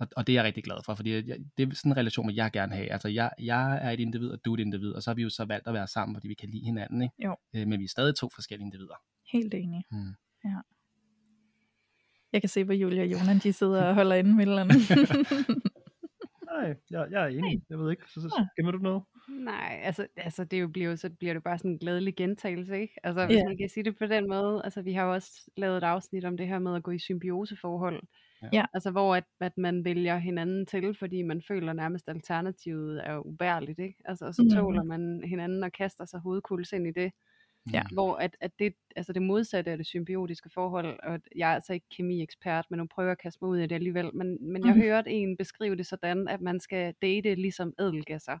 og, 0.00 0.08
og 0.16 0.26
det 0.26 0.32
er 0.32 0.36
jeg 0.36 0.44
rigtig 0.44 0.64
glad 0.64 0.76
for, 0.84 0.94
fordi 0.94 1.12
jeg, 1.12 1.38
det 1.58 1.68
er 1.68 1.74
sådan 1.74 1.92
en 1.92 1.96
relation, 1.96 2.30
jeg 2.30 2.52
gerne 2.52 2.74
have. 2.74 2.92
Altså 2.92 3.08
jeg, 3.08 3.30
jeg 3.38 3.78
er 3.82 3.90
et 3.90 4.00
individ, 4.00 4.30
og 4.30 4.38
du 4.44 4.52
er 4.52 4.56
et 4.56 4.60
individ, 4.60 4.92
og 4.92 5.02
så 5.02 5.10
har 5.10 5.14
vi 5.14 5.22
jo 5.22 5.30
så 5.30 5.44
valgt 5.44 5.68
at 5.68 5.74
være 5.74 5.86
sammen, 5.86 6.16
fordi 6.16 6.28
vi 6.28 6.34
kan 6.34 6.48
lide 6.48 6.64
hinanden. 6.64 7.02
Ikke? 7.02 7.14
Jo. 7.24 7.36
Øh, 7.54 7.66
men 7.68 7.80
vi 7.80 7.84
er 7.84 7.88
stadig 7.88 8.16
to 8.16 8.28
forskellige 8.34 8.66
individer. 8.66 8.94
Helt 9.36 9.54
enig. 9.54 9.84
Mm. 9.90 9.98
Ja. 10.44 10.56
Jeg 12.32 12.42
kan 12.42 12.48
se, 12.48 12.64
hvor 12.64 12.74
Julia 12.74 13.02
og 13.02 13.08
Jonan, 13.12 13.38
de 13.38 13.52
sidder 13.52 13.84
og 13.84 13.94
holder 13.94 14.14
inde 14.16 14.34
med 14.34 14.42
eller. 14.46 14.64
Nej, 16.52 16.76
jeg, 16.90 17.06
jeg 17.10 17.22
er 17.22 17.26
enig. 17.26 17.62
Jeg 17.70 17.78
ved 17.78 17.90
ikke, 17.90 18.02
så, 18.06 18.20
så 18.20 18.46
gemmer 18.56 18.72
du 18.72 18.78
noget? 18.78 19.02
Nej, 19.28 19.80
altså, 19.82 20.06
altså 20.16 20.44
det 20.44 20.60
jo 20.60 20.68
bliver 20.68 20.90
jo, 20.90 20.96
så 20.96 21.10
bliver 21.10 21.34
det 21.34 21.42
bare 21.42 21.58
sådan 21.58 21.70
en 21.70 21.78
glædelig 21.78 22.16
gentagelse, 22.16 22.80
ikke? 22.80 22.94
Altså, 23.02 23.26
hvis 23.26 23.36
Ja. 23.36 23.44
man 23.44 23.56
kan 23.58 23.68
sige 23.68 23.84
det 23.84 23.98
på 23.98 24.06
den 24.06 24.28
måde, 24.28 24.60
altså 24.64 24.82
vi 24.82 24.92
har 24.92 25.04
jo 25.04 25.12
også 25.12 25.50
lavet 25.56 25.76
et 25.76 25.82
afsnit 25.82 26.24
om 26.24 26.36
det 26.36 26.46
her 26.48 26.58
med 26.58 26.74
at 26.76 26.82
gå 26.82 26.90
i 26.90 26.98
symbioseforhold. 26.98 28.02
Ja. 28.52 28.64
Altså, 28.74 28.90
hvor 28.90 29.14
at, 29.16 29.24
at 29.40 29.58
man 29.58 29.84
vælger 29.84 30.16
hinanden 30.18 30.66
til, 30.66 30.96
fordi 30.98 31.22
man 31.22 31.42
føler 31.48 31.72
nærmest 31.72 32.08
alternativet 32.08 33.06
er 33.08 33.18
ubærligt, 33.18 33.78
ikke? 33.78 33.98
Altså, 34.04 34.26
og 34.26 34.34
så 34.34 34.42
Mhm. 34.42 34.50
tåler 34.50 34.82
man 34.82 35.22
hinanden 35.24 35.62
og 35.64 35.72
kaster 35.72 36.04
sig 36.04 36.20
hovedkuls 36.20 36.72
ind 36.72 36.86
i 36.86 36.90
det. 36.92 37.12
Ja. 37.72 37.82
Hvor 37.92 38.16
at, 38.16 38.36
at 38.40 38.50
det, 38.58 38.74
altså 38.96 39.12
det 39.12 39.22
modsatte 39.22 39.70
af 39.70 39.76
det 39.76 39.86
symbiotiske 39.86 40.50
forhold, 40.54 41.00
og 41.02 41.20
jeg 41.36 41.50
er 41.50 41.54
altså 41.54 41.72
ikke 41.72 41.86
kemiekspert, 41.96 42.66
men 42.70 42.78
nu 42.78 42.86
prøver 42.86 43.08
jeg 43.08 43.12
at 43.12 43.18
kaste 43.22 43.38
mig 43.42 43.50
ud 43.50 43.58
i 43.58 43.62
det 43.62 43.72
alligevel, 43.72 44.10
men, 44.14 44.52
men 44.52 44.64
jeg 44.66 44.74
Mhm. 44.74 44.82
hørte 44.82 45.10
en 45.10 45.36
beskrive 45.36 45.76
det 45.76 45.86
sådan, 45.86 46.28
at 46.28 46.40
man 46.40 46.60
skal 46.60 46.94
date 47.02 47.34
ligesom 47.34 47.72
ædelgasser. 47.80 48.38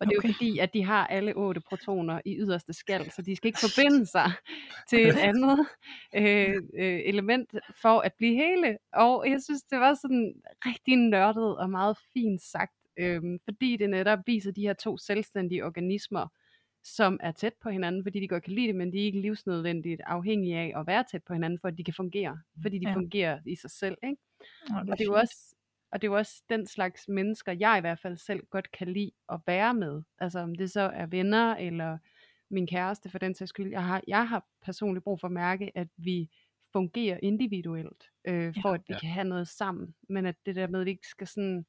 Og 0.00 0.06
det 0.06 0.14
er 0.14 0.18
Okay. 0.18 0.28
jo 0.28 0.32
fordi, 0.34 0.58
at 0.58 0.74
de 0.74 0.84
har 0.84 1.06
alle 1.06 1.32
otte 1.36 1.60
protoner 1.60 2.20
i 2.24 2.36
yderste 2.36 2.72
skal, 2.72 3.10
så 3.10 3.22
de 3.22 3.36
skal 3.36 3.48
ikke 3.48 3.58
forbinde 3.70 4.06
sig 4.06 4.30
til 4.88 5.08
et 5.08 5.16
andet 5.28 5.66
øh, 6.14 6.54
øh, 6.74 7.00
element 7.04 7.50
for 7.82 8.00
at 8.00 8.12
blive 8.18 8.34
hele. 8.34 8.78
Og 8.92 9.30
jeg 9.30 9.42
synes, 9.42 9.62
det 9.62 9.80
var 9.80 9.94
sådan 9.94 10.34
rigtig 10.66 10.96
nørdet 10.96 11.56
og 11.58 11.70
meget 11.70 11.98
fint 12.12 12.42
sagt, 12.42 12.74
øh, 12.96 13.22
fordi 13.44 13.76
det 13.76 13.90
netop 13.90 14.18
viser 14.26 14.52
de 14.52 14.62
her 14.62 14.74
to 14.74 14.96
selvstændige 14.98 15.64
organismer, 15.64 16.28
som 16.84 17.20
er 17.22 17.32
tæt 17.32 17.52
på 17.62 17.70
hinanden, 17.70 18.02
fordi 18.02 18.20
de 18.20 18.28
godt 18.28 18.42
kan 18.42 18.52
lide 18.52 18.66
det, 18.66 18.74
men 18.74 18.92
de 18.92 18.98
er 18.98 19.04
ikke 19.04 19.20
livsnødvendigt 19.20 20.00
afhængige 20.06 20.56
af 20.58 20.72
at 20.80 20.86
være 20.86 21.04
tæt 21.10 21.22
på 21.24 21.32
hinanden, 21.32 21.58
for 21.60 21.68
at 21.68 21.78
de 21.78 21.84
kan 21.84 21.94
fungere. 21.94 22.40
Fordi 22.62 22.78
de 22.78 22.82
Ja. 22.84 22.90
ja. 22.90 22.94
fungerer 22.96 23.40
i 23.46 23.54
sig 23.56 23.70
selv. 23.70 23.96
Ikke? 24.04 24.16
Nå, 24.70 24.76
Og 24.78 24.86
det 24.86 25.00
er 25.00 25.04
jo 25.04 25.14
også 25.14 25.54
og 25.92 26.02
det 26.02 26.06
er 26.08 26.10
jo 26.12 26.16
også 26.16 26.42
den 26.48 26.66
slags 26.66 27.08
mennesker, 27.08 27.52
jeg 27.52 27.78
i 27.78 27.80
hvert 27.80 27.98
fald 27.98 28.16
selv 28.16 28.46
godt 28.50 28.70
kan 28.72 28.88
lide 28.88 29.10
at 29.32 29.40
være 29.46 29.74
med. 29.74 30.02
Altså 30.18 30.38
om 30.40 30.54
det 30.54 30.70
så 30.70 30.80
er 30.80 31.06
venner, 31.06 31.54
eller 31.56 31.98
min 32.50 32.66
kæreste 32.66 33.10
for 33.10 33.18
den 33.18 33.34
sags 33.34 33.48
skyld. 33.48 33.70
Jeg 33.70 33.84
har, 33.84 34.02
jeg 34.08 34.28
har 34.28 34.44
personligt 34.64 35.04
brug 35.04 35.20
for 35.20 35.28
at 35.28 35.32
mærke, 35.32 35.78
at 35.78 35.88
vi 35.96 36.28
fungerer 36.72 37.18
individuelt, 37.22 38.10
øh, 38.24 38.54
for 38.62 38.68
at 38.72 38.80
vi 38.88 38.94
Ja. 38.94 38.98
kan 38.98 39.08
have 39.10 39.24
noget 39.28 39.48
sammen. 39.48 39.94
Men 40.08 40.26
at 40.26 40.36
det 40.46 40.56
der 40.56 40.66
med, 40.66 40.80
at 40.80 40.86
vi 40.86 40.90
ikke 40.90 41.06
skal 41.08 41.26
sådan, 41.26 41.66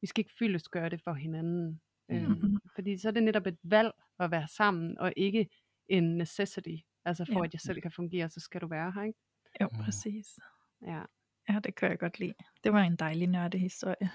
vi 0.00 0.06
skal 0.06 0.20
ikke 0.20 0.34
fyldes 0.38 0.68
gøre 0.68 0.88
det 0.88 1.00
for 1.02 1.12
hinanden. 1.12 1.80
Øh, 2.10 2.28
Mhm. 2.28 2.58
Fordi 2.74 2.96
så 2.98 3.08
er 3.08 3.12
det 3.12 3.22
netop 3.22 3.46
et 3.46 3.58
valg 3.62 3.90
at 4.24 4.30
være 4.30 4.48
sammen, 4.48 4.98
og 4.98 5.12
ikke 5.16 5.48
en 5.88 6.16
necessity. 6.18 6.76
Altså 7.04 7.24
for 7.24 7.38
Ja. 7.40 7.44
at 7.44 7.52
jeg 7.52 7.60
selv 7.60 7.80
kan 7.80 7.90
fungere, 7.92 8.28
så 8.28 8.40
skal 8.40 8.60
du 8.60 8.66
være 8.66 8.92
her, 8.94 9.02
ikke? 9.02 9.18
Jo, 9.60 9.68
Mm. 9.72 9.78
præcis. 9.84 10.38
Ja. 10.86 11.02
Ja, 11.48 11.58
det 11.64 11.74
kan 11.74 11.90
jeg 11.90 11.98
godt 11.98 12.18
lide. 12.18 12.34
Det 12.64 12.72
var 12.72 12.80
en 12.82 12.96
dejlig 12.96 13.26
nørdehistorie. 13.28 14.10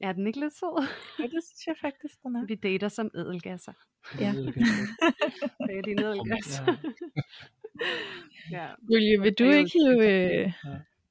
Er 0.00 0.12
den 0.12 0.26
ikke 0.26 0.40
lidt 0.40 0.54
sød? 0.54 0.86
Ja, 1.18 1.22
det 1.24 1.44
synes 1.44 1.66
jeg 1.66 1.74
faktisk, 1.80 2.22
den 2.22 2.36
er. 2.36 2.46
Vi 2.46 2.54
dater 2.54 2.88
som 2.88 3.10
ædelgasser. 3.14 3.72
Ja. 4.20 4.32
Det 5.66 5.78
er 5.78 5.82
din 5.84 5.98
ædelgas. 5.98 6.62
Ja. 8.50 8.68
Julie, 8.90 9.20
vil 9.22 9.32
du 9.38 9.44
ikke 9.44 9.70
hive, 9.72 10.12
øh, 10.44 10.52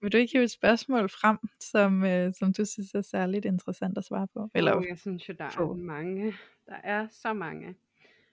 vil 0.02 0.12
du 0.12 0.18
ikke 0.18 0.32
hive 0.34 0.44
et 0.44 0.52
spørgsmål 0.52 1.10
frem, 1.10 1.38
som, 1.60 2.04
øh, 2.04 2.34
som 2.34 2.54
du 2.54 2.66
synes 2.66 2.94
er 2.94 3.02
særligt 3.02 3.46
interessant 3.46 3.98
at 3.98 4.06
svare 4.06 4.28
på? 4.34 4.50
Eller, 4.56 4.76
oh, 4.76 4.84
jeg 4.89 5.00
synes 5.00 5.30
jo, 5.30 5.34
der 5.38 5.46
er 5.46 5.74
mange. 5.74 6.34
Der 6.66 6.76
er 6.84 7.08
så 7.12 7.34
mange. 7.34 7.76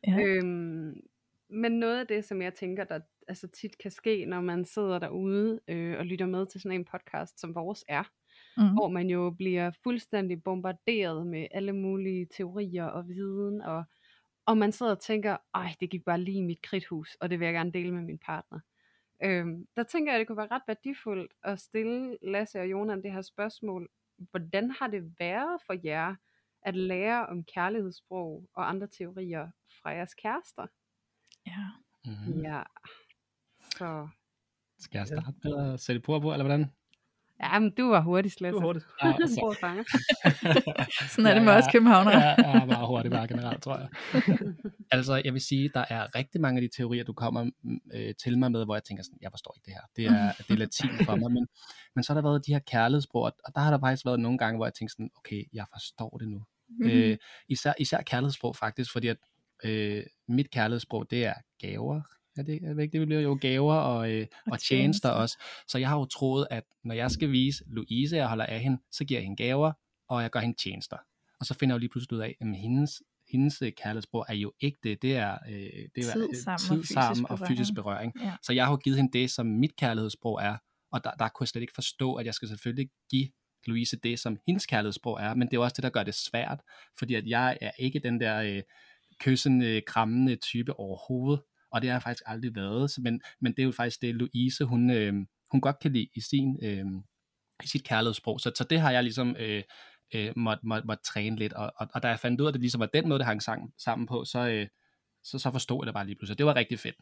Ja. 0.07 0.21
Øhm, 0.21 1.01
men 1.51 1.73
noget 1.73 2.01
af 2.01 2.07
det, 2.07 2.25
som 2.25 2.43
jeg 2.43 2.55
tænker, 2.55 2.85
der 2.85 3.01
altså 3.29 3.49
tit 3.49 3.79
kan 3.79 3.91
ske, 3.91 4.25
når 4.27 4.41
man 4.41 4.65
sidder 4.65 4.99
derude 4.99 5.61
øh, 5.69 5.99
og 5.99 6.07
lytter 6.07 6.27
med 6.27 6.47
til 6.47 6.61
sådan 6.61 6.81
en 6.81 6.85
podcast, 6.85 7.41
som 7.41 7.55
vores 7.55 7.85
er, 7.89 8.05
Mm. 8.57 8.73
hvor 8.75 8.89
man 8.89 9.11
jo 9.11 9.31
bliver 9.31 9.71
fuldstændig 9.83 10.43
bombarderet 10.43 11.27
med 11.27 11.47
alle 11.51 11.73
mulige 11.73 12.27
teorier 12.37 12.85
og 12.85 13.09
viden, 13.09 13.63
og, 13.63 13.85
og 14.47 14.59
man 14.59 14.73
sidder 14.73 14.93
og 14.93 15.01
tænker, 15.01 15.37
ej, 15.55 15.75
det 15.81 15.91
gik 15.91 16.05
bare 16.05 16.21
lige 16.21 16.39
i 16.39 16.43
mit 16.43 16.63
kridthus, 16.63 17.15
og 17.21 17.31
det 17.31 17.41
vil 17.41 17.45
jeg 17.47 17.55
gerne 17.55 17.73
dele 17.73 17.95
med 17.95 18.03
min 18.03 18.19
partner. 18.19 18.61
Øhm, 19.25 19.67
der 19.77 19.83
tænker 19.83 20.13
jeg, 20.13 20.17
at 20.17 20.21
det 20.21 20.27
kunne 20.27 20.37
være 20.37 20.51
ret 20.51 20.63
værdifuldt 20.67 21.33
at 21.43 21.61
stille 21.61 22.19
Lasse 22.23 22.61
og 22.61 22.71
Jonan 22.71 23.03
det 23.03 23.13
her 23.13 23.23
spørgsmål. 23.23 23.89
Hvordan 24.31 24.71
har 24.71 24.89
det 24.89 25.15
været 25.21 25.63
for 25.67 25.75
jer 25.85 26.15
at 26.63 26.77
lære 26.77 27.27
om 27.27 27.45
kærlighedssprog 27.45 28.49
og 28.55 28.69
andre 28.69 28.87
teorier 28.87 29.51
fra 29.83 29.91
jeres 29.91 30.15
kærester? 30.15 30.67
ja. 31.47 31.67
Mm. 32.05 32.43
Ja. 32.43 32.63
Så, 33.77 34.09
Skal 34.79 34.99
jeg 34.99 35.07
starte 35.07 35.33
med 35.45 35.73
at 35.73 35.81
sætte 35.81 36.01
på 36.01 36.21
på, 36.21 36.33
eller 36.33 36.45
hvordan? 36.47 36.73
ja, 37.43 37.59
men 37.59 37.75
du 37.75 37.89
var 37.91 38.01
hurtigst, 38.01 38.41
Lasse. 38.41 38.53
Du 38.55 38.59
er 38.59 38.65
hurtigt. 38.67 38.87
Ja, 39.03 39.13
Du 39.23 39.27
så- 39.27 39.37
bruger 39.41 39.55
fanger. 39.61 39.85
Sådan 41.15 41.27
er 41.31 41.35
det 41.35 41.43
med 41.45 41.53
os 41.53 41.65
københavnere. 41.73 42.15
Ja, 42.21 42.35
jeg 42.35 42.63
er 42.63 42.67
meget 42.67 42.87
hurtigt 42.87 43.13
bare 43.13 43.29
generelt, 43.29 43.63
tror 43.63 43.79
jeg. 43.79 43.89
altså, 44.97 45.23
jeg 45.25 45.33
vil 45.33 45.41
sige, 45.41 45.71
der 45.75 45.85
er 45.89 46.15
rigtig 46.15 46.41
mange 46.41 46.63
af 46.63 46.69
de 46.69 46.77
teorier, 46.77 47.05
du 47.05 47.13
kommer 47.13 47.45
mm, 47.45 47.81
øh, 47.95 48.15
til 48.23 48.39
mig 48.39 48.53
med, 48.53 48.65
hvor 48.65 48.75
jeg 48.75 48.85
tænker 48.85 49.03
sådan, 49.05 49.19
jeg 49.21 49.31
forstår 49.33 49.55
ikke 49.57 49.65
det 49.67 49.75
her. 49.75 49.83
Det 49.97 50.05
er, 50.07 50.33
det 50.39 50.51
er 50.55 50.59
latin 50.59 50.91
for 51.07 51.17
mig. 51.17 51.33
Men, 51.33 51.47
men 51.95 52.05
så 52.05 52.13
har 52.13 52.21
der 52.21 52.29
været 52.29 52.47
de 52.47 52.53
her 52.53 52.59
kærlighedssprog, 52.61 53.23
og 53.23 53.55
der 53.55 53.61
har 53.61 53.71
der 53.71 53.79
faktisk 53.81 54.05
været 54.07 54.21
nogle 54.21 54.39
gange, 54.39 54.57
hvor 54.59 54.67
jeg 54.67 54.75
tænker 54.75 54.91
sådan, 54.93 55.11
okay, 55.17 55.45
jeg 55.53 55.67
forstår 55.73 56.17
det 56.21 56.29
nu. 56.29 56.45
Mhm. 56.69 56.91
Øh, 56.91 57.17
især, 57.49 57.73
især 57.79 58.03
kærlighedssprog 58.03 58.57
faktisk, 58.57 58.93
fordi 58.93 59.09
at 59.09 59.17
øh, 59.65 60.05
mit 60.29 60.51
kærlighedssprog, 60.51 61.11
det 61.11 61.25
er 61.25 61.35
gaver. 61.61 62.01
Er 62.37 62.43
det, 62.43 62.61
er 62.65 62.75
det 62.75 62.83
ikke 62.83 62.93
det, 62.93 63.01
vi 63.01 63.07
bliver 63.07 63.21
jo 63.21 63.39
gaver 63.41 63.75
og, 63.75 64.13
øh, 64.13 64.27
og, 64.53 64.59
tjenester 64.59 65.09
også. 65.09 65.43
Så 65.69 65.79
jeg 65.79 65.89
har 65.89 65.99
jo 65.99 66.05
troet, 66.05 66.47
at 66.51 66.65
når 66.85 66.95
jeg 66.95 67.11
skal 67.11 67.33
vise 67.33 67.65
Louise, 67.67 68.17
at 68.17 68.21
jeg 68.21 68.29
holder 68.29 68.47
af 68.47 68.61
hende, 68.61 68.79
så 68.93 69.05
giver 69.05 69.21
jeg 69.21 69.25
hende 69.25 69.43
gaver, 69.43 69.73
og 70.09 70.23
jeg 70.23 70.31
gør 70.31 70.41
hende 70.41 70.57
tjenester. 70.63 70.97
Og 71.41 71.47
så 71.47 71.55
finder 71.55 71.75
jeg 71.75 71.79
jo 71.79 71.81
lige 71.81 71.91
pludselig 71.91 72.17
ud 72.17 72.23
af, 72.23 72.37
at 72.41 72.57
hendes, 72.57 73.03
hendes 73.33 73.63
øh, 73.63 73.73
kærlighedsbrug 73.73 74.25
er 74.29 74.35
jo 74.35 74.53
ikke 74.61 74.79
det, 74.83 75.03
det 75.03 75.17
er, 75.17 75.39
øh, 75.49 75.89
det 75.95 76.09
er 76.09 76.13
Tid 76.13 76.29
øh, 76.29 76.37
sammen 76.37 76.59
tid 76.59 76.71
og 76.71 76.77
fysisk 76.77 76.93
sammen 76.93 77.27
og 77.31 77.39
fysisk 77.49 77.75
berøring. 77.75 78.13
Ja. 78.21 78.33
Så 78.43 78.53
jeg 78.53 78.65
har 78.65 78.73
jo 78.73 78.77
givet 78.77 78.97
hende 78.97 79.19
det, 79.19 79.31
som 79.31 79.47
mit 79.47 79.77
kærlighedssprog 79.77 80.43
er, 80.43 80.57
og 80.93 81.05
der, 81.05 81.11
der 81.11 81.29
kunne 81.29 81.45
jeg 81.45 81.49
slet 81.49 81.63
ikke 81.63 81.75
forstå, 81.75 82.15
at 82.15 82.27
jeg 82.27 82.35
skal 82.35 82.49
selvfølgelig 82.49 82.91
give 83.11 83.29
Louise 83.67 83.97
det, 83.97 84.19
som 84.19 84.37
hendes 84.47 84.67
kærlighedssprog 84.67 85.21
er, 85.21 85.35
men 85.35 85.49
det 85.49 85.57
er 85.57 85.61
også 85.61 85.75
det, 85.77 85.83
der 85.83 85.91
gør 85.91 86.03
det 86.03 86.15
svært, 86.15 86.61
fordi 86.99 87.15
at 87.15 87.27
jeg 87.27 87.59
er 87.61 87.71
ikke 87.79 87.99
den 87.99 88.21
der 88.21 88.41
øh, 88.41 88.63
kyssende, 89.21 89.81
krammende 89.81 90.37
type 90.37 90.79
overhovedet, 90.79 91.43
og 91.71 91.83
det 91.83 91.91
har 91.91 91.95
jeg 91.95 92.03
faktisk 92.03 92.23
aldrig 92.27 92.55
været, 92.55 92.91
Så- 92.91 93.01
men, 93.01 93.21
men 93.41 93.53
det 93.53 93.59
er 93.63 93.67
jo 93.67 93.73
faktisk 93.73 94.03
det, 94.03 94.15
Louise, 94.15 94.65
hun, 94.65 94.91
øh, 94.91 95.15
hun 95.51 95.61
godt 95.61 95.79
kan 95.79 95.93
lide 95.93 96.09
i, 96.15 96.21
sin, 96.21 96.59
øh, 96.63 96.85
i 97.65 97.67
sit 97.67 97.85
kærlighedssprog, 97.85 98.41
så, 98.41 98.53
så 98.57 98.65
det 98.65 98.81
har 98.81 98.91
jeg 98.91 99.03
ligesom 99.03 99.37
øh, 99.39 99.63
øh, 100.15 100.33
måtte 100.37 100.67
må, 100.67 100.77
må 100.85 100.95
træne 100.95 101.37
lidt, 101.37 101.53
og, 101.53 101.73
og, 101.77 101.89
og 101.95 102.03
da 102.03 102.09
jeg 102.09 102.21
fandt 102.21 102.41
ud 102.41 102.47
af, 102.47 102.51
at 102.51 102.55
det 102.55 102.61
ligesom 102.61 102.81
var 102.81 102.87
den 102.87 103.09
måde, 103.09 103.19
det 103.19 103.27
hang 103.27 103.43
sammen, 103.43 103.73
sammen 103.79 104.07
på, 104.07 104.25
så, 104.25 104.49
øh, 104.49 104.67
så, 105.25 105.39
så 105.39 105.51
forstod 105.51 105.79
jeg 105.83 105.87
det 105.87 105.95
bare 105.95 106.07
lige 106.07 106.17
pludselig. 106.17 106.39
Det 106.39 106.47
var 106.47 106.57
rigtig 106.57 106.79
fedt. 106.79 106.97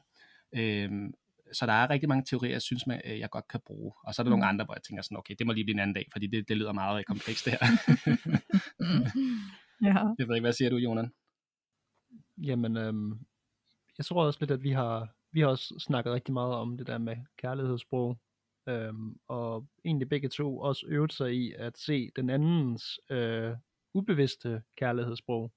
Øhm, 0.55 1.13
så 1.53 1.67
der 1.67 1.73
er 1.73 1.91
rigtig 1.91 2.09
mange 2.09 2.25
teorier, 2.25 2.53
jeg 2.53 2.63
synes, 2.63 2.87
man, 2.87 3.01
øh, 3.05 3.19
jeg 3.19 3.31
godt 3.31 3.49
kan 3.49 3.61
bruge. 3.67 3.93
Og 4.05 4.15
så 4.15 4.23
er 4.23 4.25
der 4.25 4.29
mm. 4.29 4.31
nogle 4.31 4.47
andre, 4.47 4.65
hvor 4.65 4.75
jeg 4.75 4.83
tænker 4.83 5.03
sådan, 5.03 5.19
okay, 5.19 5.35
det 5.39 5.47
må 5.47 5.53
lige 5.53 5.65
blive 5.65 5.75
en 5.75 5.81
anden 5.81 5.95
dag, 5.95 6.07
fordi 6.13 6.27
det, 6.27 6.49
det 6.49 6.57
lyder 6.57 6.73
meget 6.73 6.99
øh, 6.99 7.05
komplekst 7.05 7.45
det 7.45 7.53
her. 7.53 7.59
ja. 9.87 9.99
jeg 10.19 10.29
ved 10.29 10.35
ikke, 10.35 10.45
hvad 10.45 10.53
siger 10.53 10.71
du, 10.71 10.77
Jonan? 10.77 11.11
Jamen, 12.39 12.77
øhm, 12.77 13.27
jeg 13.99 14.07
tror 14.07 14.25
også 14.25 14.39
lidt, 14.41 14.51
at 14.51 14.63
vi 14.63 14.71
har, 14.71 15.09
vi 15.33 15.41
har 15.41 15.49
også 15.49 15.75
snakket 15.79 16.13
rigtig 16.13 16.35
meget 16.35 16.55
om 16.55 16.77
det 16.77 16.87
der 16.87 16.99
med 16.99 17.17
kærlighedssprog, 17.39 18.19
øhm, 18.69 19.17
og 19.29 19.67
egentlig 19.85 20.09
begge 20.09 20.29
to 20.29 20.59
også 20.59 20.87
øvet 20.89 21.13
sig 21.13 21.35
i 21.35 21.53
at 21.53 21.79
se 21.79 22.11
den 22.17 22.31
andens 22.31 23.01
øh, 23.11 23.57
ubevidste 23.95 24.63
kærlighedssprog. 24.77 25.53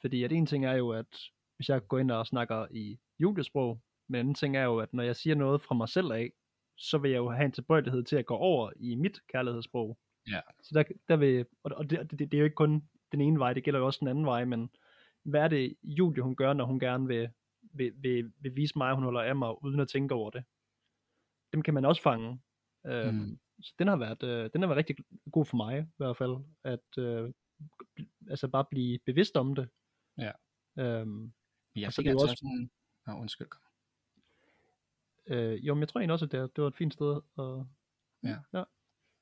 Fordi 0.00 0.22
at 0.22 0.32
en 0.32 0.46
ting 0.46 0.64
er 0.64 0.74
jo, 0.74 0.90
at 0.90 1.16
hvis 1.56 1.68
jeg 1.68 1.88
går 1.88 1.98
ind 1.98 2.10
og 2.10 2.26
snakker 2.26 2.66
i 2.70 2.98
julesprog, 3.18 3.80
men 4.08 4.16
en 4.16 4.20
anden 4.20 4.34
ting 4.34 4.56
er 4.56 4.64
jo, 4.64 4.78
at 4.78 4.94
når 4.94 5.02
jeg 5.02 5.16
siger 5.16 5.34
noget 5.34 5.62
fra 5.62 5.74
mig 5.74 5.88
selv 5.88 6.12
af, 6.12 6.32
så 6.78 6.98
vil 6.98 7.10
jeg 7.10 7.18
jo 7.18 7.30
have 7.30 7.44
en 7.44 7.52
tilbøjelighed 7.52 8.04
til 8.04 8.16
at 8.16 8.26
gå 8.26 8.34
over 8.34 8.70
i 8.76 8.94
mit 8.94 9.20
kærlighedssprog. 9.32 9.98
Ja. 10.32 10.40
Så 10.62 10.70
der, 10.74 10.84
der 11.08 11.16
vil, 11.16 11.46
og 11.64 11.70
og 11.76 11.90
det, 11.90 12.10
det, 12.10 12.18
det 12.18 12.34
er 12.34 12.38
jo 12.38 12.44
ikke 12.44 12.54
kun 12.54 12.88
den 13.12 13.20
ene 13.20 13.38
vej, 13.38 13.52
det 13.52 13.64
gælder 13.64 13.80
jo 13.80 13.86
også 13.86 14.00
den 14.00 14.08
anden 14.08 14.26
vej, 14.26 14.44
men 14.44 14.70
hvad 15.30 15.40
er 15.40 15.48
det 15.48 15.76
Julie 15.82 16.22
hun 16.22 16.36
gør, 16.36 16.52
når 16.52 16.64
hun 16.64 16.80
gerne 16.80 17.06
vil, 17.06 17.30
vil, 17.62 17.92
vil, 18.02 18.32
vil 18.38 18.56
vise 18.56 18.78
mig, 18.78 18.88
at 18.90 18.94
hun 18.96 19.04
holder 19.04 19.22
af 19.22 19.36
mig, 19.36 19.64
uden 19.64 19.80
at 19.80 19.88
tænke 19.88 20.14
over 20.14 20.30
det. 20.30 20.44
Dem 21.52 21.62
kan 21.62 21.74
man 21.74 21.84
også 21.84 22.02
fange. 22.02 22.40
Øhm, 22.86 23.14
Mm. 23.14 23.38
Så 23.62 23.74
den 23.78 23.88
har, 23.88 23.96
været, 23.96 24.22
øh, 24.22 24.50
den 24.52 24.62
har 24.62 24.68
været 24.68 24.76
rigtig 24.78 24.96
god 25.32 25.44
for 25.46 25.56
mig, 25.56 25.78
i 25.82 25.92
hvert 25.96 26.16
fald, 26.16 26.36
at 26.64 26.98
øh, 26.98 27.32
altså 28.30 28.48
bare 28.48 28.64
blive 28.70 28.98
bevidst 29.06 29.36
om 29.36 29.54
det. 29.54 29.68
Ja. 30.18 30.32
Øhm, 30.78 31.32
Jeg 31.76 31.92
fik 31.92 32.06
altså 32.06 32.26
også-. 32.26 32.36
Sådan... 32.36 32.70
Nå, 33.06 33.12
undskyld. 33.20 33.48
øh, 35.26 35.66
jo, 35.66 35.74
men 35.74 35.80
jeg 35.80 35.88
tror 35.88 36.00
egentlig 36.00 36.12
også, 36.12 36.24
at 36.24 36.32
det, 36.32 36.56
det 36.56 36.62
var 36.62 36.68
et 36.68 36.76
fint 36.76 36.92
sted. 36.92 37.20
Og, 37.36 37.66
Ja. 38.22 38.36
ja. 38.52 38.64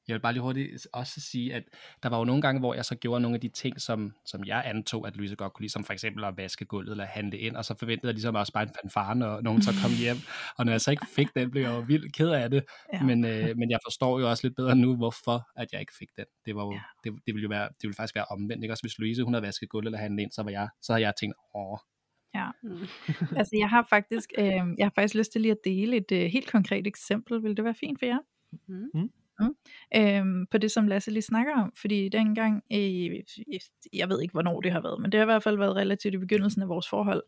Jeg 0.09 0.15
vil 0.15 0.21
bare 0.21 0.33
lige 0.33 0.43
hurtigt 0.43 0.89
også 0.93 1.21
sige, 1.21 1.55
at 1.55 1.63
der 2.03 2.09
var 2.09 2.19
jo 2.19 2.25
nogle 2.25 2.43
gange, 2.43 2.59
hvor 2.61 2.75
jeg 2.75 2.85
så 2.85 2.95
gjorde 2.95 3.21
nogle 3.21 3.35
af 3.35 3.41
de 3.41 3.49
ting, 3.49 3.81
som, 3.81 4.13
som 4.25 4.45
jeg 4.45 4.63
antog, 4.67 5.07
at 5.07 5.17
Louise 5.17 5.37
godt 5.37 5.53
kunne 5.53 5.63
lide, 5.63 5.73
som 5.73 5.85
for 5.85 5.93
eksempel 5.93 6.25
at 6.25 6.37
vaske 6.37 6.65
gulvet 6.65 6.91
eller 6.91 7.05
handle 7.05 7.39
ind, 7.39 7.57
og 7.57 7.65
så 7.65 7.75
forventede 7.79 8.07
jeg 8.07 8.15
ligesom 8.15 8.35
også 8.35 8.53
bare 8.53 8.63
en 8.63 8.71
fanfare, 8.83 9.17
når 9.17 9.41
nogen 9.41 9.63
så 9.63 9.71
kom 9.83 9.91
hjem. 9.99 10.17
Og 10.59 10.65
når 10.65 10.73
jeg 10.73 10.81
så 10.81 10.91
ikke 10.91 11.07
fik 11.07 11.35
den, 11.37 11.51
blev 11.51 11.63
jeg 11.63 11.71
jo 11.71 11.81
vildt 11.81 12.13
ked 12.13 12.29
af 12.29 12.51
det. 12.51 12.65
Ja. 12.93 13.03
Men, 13.03 13.25
øh, 13.25 13.57
men 13.57 13.71
jeg 13.71 13.79
forstår 13.87 14.21
jo 14.21 14.31
også 14.31 14.47
lidt 14.47 14.57
bedre 14.57 14.77
nu, 14.77 14.97
hvorfor 14.97 15.49
at 15.57 15.73
jeg 15.73 15.81
ikke 15.81 15.93
fik 15.99 16.09
den. 16.17 16.25
Det, 16.47 16.55
var 16.57 16.65
jo, 16.65 16.73
Ja. 16.73 16.81
det, 17.05 17.13
det 17.27 17.35
ville 17.35 17.43
jo 17.43 17.49
være, 17.49 17.65
det 17.69 17.83
ville 17.83 17.95
faktisk 17.95 18.15
være 18.15 18.25
omvendt. 18.25 18.65
Ikke? 18.65 18.73
Også 18.73 18.83
hvis 18.83 18.99
Louise 18.99 19.23
hun 19.23 19.35
havde 19.35 19.47
vasket 19.47 19.69
gulvet 19.69 19.87
eller 19.87 19.99
handlet 19.99 20.23
ind, 20.23 20.33
så, 20.33 20.43
var 20.43 20.51
jeg, 20.51 20.69
så 20.83 20.93
havde 20.93 21.07
jeg 21.07 21.13
tænkt, 21.21 21.37
åh, 21.55 21.79
Mm. 22.63 22.71
Altså, 23.39 23.57
jeg 23.59 23.69
har 23.69 23.87
faktisk, 23.91 24.33
øh, 24.39 24.45
jeg 24.79 24.85
har 24.85 24.93
faktisk 24.95 25.15
lyst 25.15 25.33
til 25.33 25.41
lige 25.41 25.53
at 25.53 25.59
dele 25.65 25.97
et 25.97 26.13
øh, 26.13 26.21
helt 26.21 26.51
konkret 26.51 26.87
eksempel. 26.87 27.43
Vil 27.43 27.57
det 27.57 27.65
være 27.65 27.75
fint 27.75 27.99
for 27.99 28.07
jer? 28.07 28.19
Mm. 28.69 29.11
Mm. 29.41 29.55
Øhm, 29.97 30.47
på 30.51 30.59
det, 30.59 30.71
som 30.71 30.87
Lasse 30.87 31.11
lige 31.11 31.23
snakker 31.23 31.55
om. 31.55 31.73
Fordi 31.77 32.09
dengang, 32.09 32.63
øh, 32.73 33.21
jeg 33.93 34.09
ved 34.09 34.23
ikke, 34.23 34.33
hvornår 34.33 34.61
det 34.61 34.73
har 34.73 34.81
været, 34.81 35.01
men 35.01 35.13
det 35.13 35.19
har 35.19 35.25
i 35.25 35.33
hvert 35.33 35.43
fald 35.43 35.59
været 35.59 35.77
relativt 35.77 36.15
i 36.15 36.19
begyndelsen 36.19 36.63
af 36.63 36.69
vores 36.69 36.89
forhold, 36.89 37.23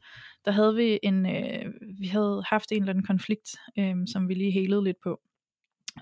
der 0.45 0.51
havde 0.51 0.75
vi 0.75 0.99
en, 1.03 1.27
øh, 1.27 1.73
vi 1.99 2.07
havde 2.07 2.43
haft 2.47 2.73
en 2.73 2.83
eller 2.83 2.91
anden 2.93 3.07
konflikt, 3.07 3.57
øh, 3.79 3.95
som 4.07 4.29
vi 4.29 4.35
lige 4.35 4.51
helede 4.51 4.85
lidt 4.85 4.97
på. 5.03 5.21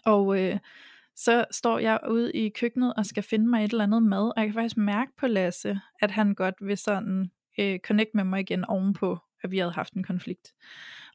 Og 0.05 0.41
øh, 0.43 0.59
så 1.17 1.45
står 1.51 1.79
jeg 1.79 1.99
ude 2.11 2.33
i 2.33 2.49
køkkenet 2.49 2.95
og 2.97 3.07
skal 3.07 3.23
finde 3.23 3.51
mig 3.51 3.65
et 3.65 3.71
eller 3.71 3.85
andet 3.85 4.03
mad, 4.03 4.29
og 4.29 4.35
jeg 4.37 4.47
kan 4.47 4.55
faktisk 4.55 4.77
mærke 4.77 5.13
på 5.19 5.27
Lasse, 5.27 5.81
at 6.01 6.11
han 6.11 6.35
godt 6.35 6.55
vil 6.61 6.79
sådan 6.79 7.31
øh, 7.59 7.79
connect 7.79 8.11
med 8.15 8.25
mig 8.25 8.41
igen 8.41 8.65
ovenpå, 8.65 9.19
at 9.45 9.51
vi 9.51 9.59
havde 9.59 9.73
haft 9.73 9.93
en 9.93 10.03
konflikt. 10.03 10.53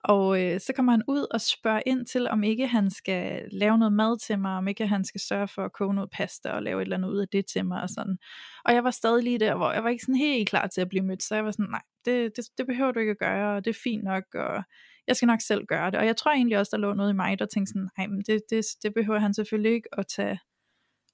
Og 0.03 0.43
øh, 0.43 0.59
så 0.59 0.73
kommer 0.75 0.91
han 0.91 1.03
ud 1.07 1.27
og 1.31 1.41
spørger 1.41 1.81
ind 1.85 2.05
til, 2.05 2.27
om 2.27 2.43
ikke 2.43 2.67
han 2.67 2.89
skal 2.89 3.49
lave 3.51 3.77
noget 3.77 3.93
mad 3.93 4.19
til 4.19 4.39
mig, 4.39 4.57
om 4.57 4.67
ikke 4.67 4.87
han 4.87 5.05
skal 5.05 5.21
sørge 5.21 5.47
for 5.47 5.65
at 5.65 5.73
koge 5.73 5.93
noget 5.93 6.09
pasta 6.09 6.49
og 6.49 6.63
lave 6.63 6.81
et 6.81 6.85
eller 6.85 6.97
andet 6.97 7.09
ud 7.09 7.19
af 7.19 7.27
det 7.27 7.45
til 7.45 7.65
mig 7.65 7.81
og 7.81 7.89
sådan. 7.89 8.17
Og 8.65 8.73
jeg 8.73 8.83
var 8.83 8.91
stadig 8.91 9.23
lige 9.23 9.39
der, 9.39 9.55
hvor 9.55 9.71
jeg 9.71 9.83
var 9.83 9.89
ikke 9.89 10.01
sådan 10.01 10.15
helt 10.15 10.49
klar 10.49 10.67
til 10.67 10.81
at 10.81 10.89
blive 10.89 11.05
mødt, 11.05 11.23
så 11.23 11.35
jeg 11.35 11.45
var 11.45 11.51
sådan, 11.51 11.71
nej, 11.71 11.81
det, 12.05 12.31
det, 12.35 12.45
det 12.57 12.67
behøver 12.67 12.91
du 12.91 12.99
ikke 12.99 13.11
at 13.11 13.19
gøre, 13.19 13.55
og 13.55 13.65
det 13.65 13.69
er 13.69 13.79
fint 13.83 14.03
nok, 14.03 14.23
og 14.33 14.63
jeg 15.07 15.15
skal 15.15 15.25
nok 15.25 15.41
selv 15.41 15.65
gøre 15.65 15.91
det. 15.91 15.99
Og 15.99 16.05
jeg 16.05 16.17
tror 16.17 16.31
egentlig 16.31 16.57
også, 16.57 16.69
der 16.69 16.77
lå 16.77 16.93
noget 16.93 17.09
i 17.09 17.15
mig, 17.15 17.39
der 17.39 17.45
tænkte 17.45 17.69
sådan, 17.69 17.89
nej, 17.97 18.07
men 18.07 18.23
det, 18.27 18.41
det, 18.49 18.65
det 18.83 18.93
behøver 18.93 19.19
han 19.19 19.33
selvfølgelig 19.33 19.73
ikke 19.73 19.89
at 19.99 20.07
tage 20.07 20.39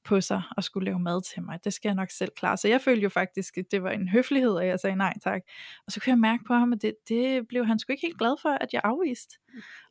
på 0.05 0.21
sig 0.21 0.41
og 0.57 0.63
skulle 0.63 0.85
lave 0.85 0.99
mad 0.99 1.21
til 1.33 1.43
mig. 1.43 1.59
Det 1.63 1.73
skal 1.73 1.89
jeg 1.89 1.95
nok 1.95 2.09
selv 2.11 2.31
klare. 2.35 2.57
Så 2.57 2.67
jeg 2.67 2.81
følte 2.81 3.03
jo 3.03 3.09
faktisk, 3.09 3.57
at 3.57 3.65
det 3.71 3.83
var 3.83 3.89
en 3.89 4.09
høflighed, 4.09 4.51
og 4.51 4.67
jeg 4.67 4.79
sagde 4.79 4.95
nej 4.95 5.13
tak. 5.23 5.41
Og 5.85 5.91
så 5.91 5.99
kunne 5.99 6.11
jeg 6.11 6.19
mærke 6.19 6.43
på 6.47 6.53
ham, 6.53 6.73
at 6.73 6.81
det, 6.81 6.93
det 7.09 7.47
blev 7.47 7.65
han 7.65 7.79
sgu 7.79 7.91
ikke 7.91 8.07
helt 8.07 8.17
glad 8.17 8.35
for, 8.41 8.49
at 8.49 8.73
jeg 8.73 8.81
afviste. 8.83 9.35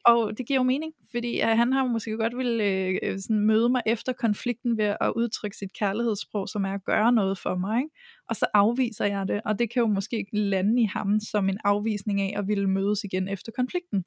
Og 0.04 0.38
det 0.38 0.46
giver 0.46 0.60
jo 0.60 0.62
mening, 0.62 0.92
fordi 1.10 1.38
han 1.38 1.72
har 1.72 1.86
måske 1.86 2.16
godt 2.16 2.36
ville 2.36 2.64
øh, 2.64 3.18
sådan 3.20 3.38
møde 3.38 3.68
mig 3.68 3.82
efter 3.86 4.12
konflikten 4.12 4.78
ved 4.78 4.96
at 5.00 5.12
udtrykke 5.16 5.56
sit 5.56 5.72
kærlighedssprog, 5.78 6.48
som 6.48 6.64
er 6.64 6.74
at 6.74 6.84
gøre 6.84 7.12
noget 7.12 7.38
for 7.38 7.54
mig. 7.56 7.78
Ikke? 7.78 7.90
Og 8.28 8.36
så 8.36 8.46
afviser 8.54 9.04
jeg 9.04 9.28
det, 9.28 9.40
og 9.44 9.58
det 9.58 9.72
kan 9.72 9.80
jo 9.80 9.86
måske 9.86 10.26
lande 10.32 10.82
i 10.82 10.84
ham 10.84 11.20
som 11.20 11.48
en 11.48 11.58
afvisning 11.64 12.20
af 12.20 12.34
at 12.36 12.48
ville 12.48 12.70
mødes 12.70 13.04
igen 13.04 13.28
efter 13.28 13.52
konflikten. 13.52 14.04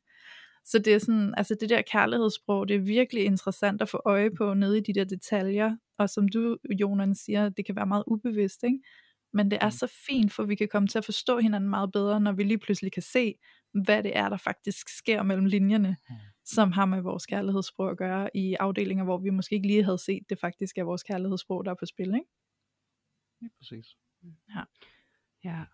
Så 0.70 0.80
det 0.80 0.94
er 0.94 1.00
sådan, 1.00 1.34
altså 1.38 1.58
det 1.60 1.70
der 1.70 1.82
kærlighedssprog, 1.82 2.68
det 2.68 2.76
er 2.76 2.80
virkelig 2.80 3.26
interessant 3.26 3.82
at 3.82 3.90
få 3.90 4.02
øje 4.06 4.32
på 4.32 4.54
nede 4.54 4.78
i 4.78 4.82
de 4.82 4.94
der 4.94 5.04
detaljer, 5.04 5.78
og 5.98 6.10
som 6.10 6.28
du, 6.28 6.58
Jonan, 6.80 7.16
siger, 7.16 7.50
det 7.50 7.66
kan 7.66 7.76
være 7.76 7.86
meget 7.86 8.04
ubevidst, 8.08 8.64
ikke? 8.64 8.80
Men 9.34 9.52
det 9.52 9.60
er 9.62 9.70
så 9.70 9.88
fint, 10.08 10.34
for 10.34 10.44
vi 10.44 10.56
kan 10.56 10.68
komme 10.68 10.88
til 10.88 10.98
at 10.98 11.06
forstå 11.06 11.40
hinanden 11.40 11.70
meget 11.70 11.92
bedre, 11.92 12.20
når 12.20 12.32
vi 12.32 12.44
lige 12.44 12.58
pludselig 12.58 12.92
kan 12.92 13.04
se, 13.04 13.36
hvad 13.84 14.04
det 14.04 14.18
er, 14.18 14.30
der 14.30 14.38
faktisk 14.38 14.90
sker 14.90 15.24
mellem 15.24 15.46
linjerne, 15.46 15.98
som 16.46 16.72
har 16.72 16.86
med 16.86 17.02
vores 17.02 17.26
kærlighedssprog 17.26 17.92
at 17.92 17.98
gøre 17.98 18.30
i 18.34 18.54
afdelinger, 18.54 19.04
hvor 19.04 19.18
vi 19.18 19.30
måske 19.30 19.56
ikke 19.56 19.68
lige 19.68 19.84
havde 19.84 19.98
set, 19.98 20.24
det 20.30 20.40
faktisk 20.40 20.78
er 20.78 20.84
vores 20.84 21.04
kærlighedssprog, 21.04 21.66
der 21.66 21.72
er 21.72 21.76
på 21.76 21.86
spil, 21.86 22.08
ikke? 22.08 22.30
Lige 23.42 23.52
præcis. 23.58 23.98
Ja, 25.44 25.66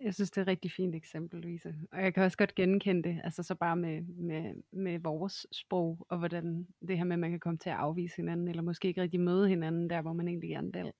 jeg 0.00 0.14
synes, 0.14 0.30
det 0.30 0.38
er 0.38 0.42
et 0.42 0.48
rigtig 0.48 0.72
fint 0.72 0.94
eksempel, 0.94 1.40
Louise. 1.40 1.74
Og 1.92 2.02
jeg 2.02 2.14
kan 2.14 2.22
også 2.22 2.38
godt 2.38 2.54
genkende 2.54 3.02
det, 3.02 3.20
altså 3.24 3.42
så 3.42 3.54
bare 3.54 3.76
med, 3.76 4.02
med, 4.02 4.54
med 4.72 4.98
vores 4.98 5.46
sprog, 5.52 6.06
og 6.08 6.18
hvordan 6.18 6.66
det 6.88 6.98
her 6.98 7.04
med, 7.04 7.12
at 7.14 7.20
man 7.20 7.30
kan 7.30 7.40
komme 7.40 7.58
til 7.58 7.70
at 7.70 7.76
afvise 7.76 8.16
hinanden, 8.16 8.48
eller 8.48 8.62
måske 8.62 8.88
ikke 8.88 9.02
rigtig 9.02 9.20
møde 9.20 9.48
hinanden 9.48 9.90
der, 9.90 10.02
hvor 10.02 10.12
man 10.12 10.28
egentlig 10.28 10.50
gerne 10.50 10.72
vil. 10.72 10.92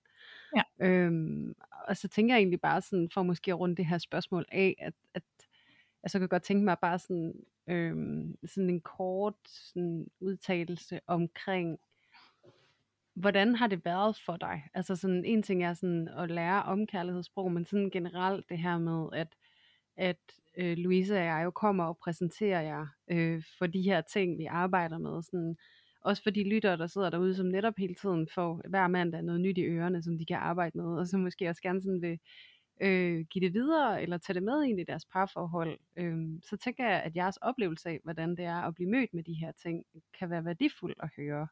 Ja. 0.56 0.62
Øhm, 0.80 1.54
og 1.88 1.96
så 1.96 2.08
tænker 2.08 2.34
jeg 2.34 2.40
egentlig 2.40 2.60
bare 2.60 2.82
sådan, 2.82 3.10
for 3.14 3.22
måske 3.22 3.50
at 3.50 3.58
runde 3.58 3.76
det 3.76 3.86
her 3.86 3.98
spørgsmål 3.98 4.44
af, 4.52 4.74
at, 4.78 4.94
at 5.14 5.22
altså, 6.02 6.18
jeg 6.18 6.20
kan 6.20 6.28
godt 6.28 6.42
tænke 6.42 6.64
mig 6.64 6.76
bare 6.82 6.98
sådan, 6.98 7.34
øhm, 7.66 8.36
sådan 8.46 8.70
en 8.70 8.80
kort 8.80 9.34
sådan 9.44 10.06
udtalelse 10.20 11.00
omkring, 11.06 11.78
hvordan 13.16 13.54
har 13.54 13.66
det 13.66 13.84
været 13.84 14.16
for 14.26 14.36
dig? 14.36 14.62
Altså 14.74 14.96
sådan, 14.96 15.24
en 15.24 15.42
ting 15.42 15.64
er 15.64 15.74
sådan 15.74 16.08
at 16.08 16.30
lære 16.30 16.62
om 16.62 16.86
kærlighedssprog, 16.86 17.52
men 17.52 17.64
sådan 17.64 17.90
generelt 17.90 18.48
det 18.48 18.58
her 18.58 18.78
med, 18.78 19.08
at, 19.12 19.28
at 19.96 20.20
øh, 20.58 20.76
Louise 20.76 21.14
og 21.14 21.24
jeg 21.24 21.42
jo 21.44 21.50
kommer 21.50 21.84
og 21.84 21.98
præsenterer 21.98 22.60
jer 22.60 22.86
øh, 23.10 23.42
for 23.58 23.66
de 23.66 23.82
her 23.82 24.00
ting, 24.00 24.38
vi 24.38 24.44
arbejder 24.44 24.98
med. 24.98 25.22
Sådan, 25.22 25.56
også 26.00 26.22
for 26.22 26.30
de 26.30 26.48
lyttere, 26.48 26.76
der 26.76 26.86
sidder 26.86 27.10
derude, 27.10 27.34
som 27.34 27.46
netop 27.46 27.74
hele 27.78 27.94
tiden 27.94 28.28
får 28.34 28.60
hver 28.68 28.88
mandag 28.88 29.22
noget 29.22 29.40
nyt 29.40 29.58
i 29.58 29.64
ørerne, 29.64 30.02
som 30.02 30.18
de 30.18 30.26
kan 30.26 30.36
arbejde 30.36 30.78
med, 30.78 30.98
og 30.98 31.06
som 31.06 31.20
måske 31.20 31.48
også 31.48 31.62
gerne 31.62 31.82
sådan 31.82 32.02
vil 32.02 32.18
øh, 32.80 33.24
give 33.30 33.44
det 33.44 33.54
videre, 33.54 34.02
eller 34.02 34.18
tage 34.18 34.34
det 34.34 34.42
med 34.42 34.64
ind 34.64 34.80
i 34.80 34.84
deres 34.84 35.04
parforhold, 35.12 35.78
øh, 35.96 36.16
så 36.42 36.56
tænker 36.56 36.88
jeg, 36.88 37.02
at 37.02 37.16
jeres 37.16 37.36
oplevelse 37.36 37.88
af, 37.88 38.00
hvordan 38.04 38.30
det 38.36 38.44
er 38.44 38.62
at 38.62 38.74
blive 38.74 38.90
mødt 38.90 39.14
med 39.14 39.24
de 39.24 39.34
her 39.34 39.52
ting, 39.62 39.84
kan 40.18 40.30
være 40.30 40.44
værdifuld 40.44 40.94
at 41.02 41.10
høre. 41.16 41.48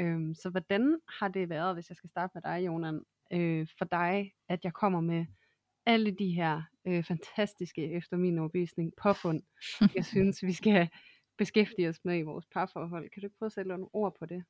Øhm, 0.00 0.34
så 0.34 0.50
hvordan 0.50 1.00
har 1.08 1.28
det 1.28 1.48
været, 1.48 1.74
hvis 1.74 1.88
jeg 1.88 1.96
skal 1.96 2.10
starte 2.10 2.30
med 2.34 2.42
dig, 2.42 2.66
Jonan, 2.66 3.00
øh, 3.32 3.66
for 3.78 3.84
dig, 3.84 4.32
at 4.48 4.64
jeg 4.64 4.72
kommer 4.72 5.00
med 5.00 5.26
alle 5.86 6.10
de 6.10 6.30
her 6.30 6.62
øh, 6.86 7.04
fantastiske, 7.04 7.92
efter 7.92 8.16
min 8.16 8.38
overbevisning, 8.38 8.92
påfund, 9.02 9.42
jeg 9.94 10.04
synes, 10.14 10.42
vi 10.42 10.52
skal 10.52 10.88
beskæftige 11.38 11.88
os 11.88 12.04
med 12.04 12.18
i 12.18 12.22
vores 12.22 12.46
parforhold. 12.52 13.10
Kan 13.10 13.20
du 13.20 13.26
ikke 13.26 13.38
prøve 13.38 13.46
at 13.46 13.52
sætte 13.52 13.68
nogle 13.68 13.88
ord 13.92 14.16
på 14.18 14.26
det? 14.26 14.44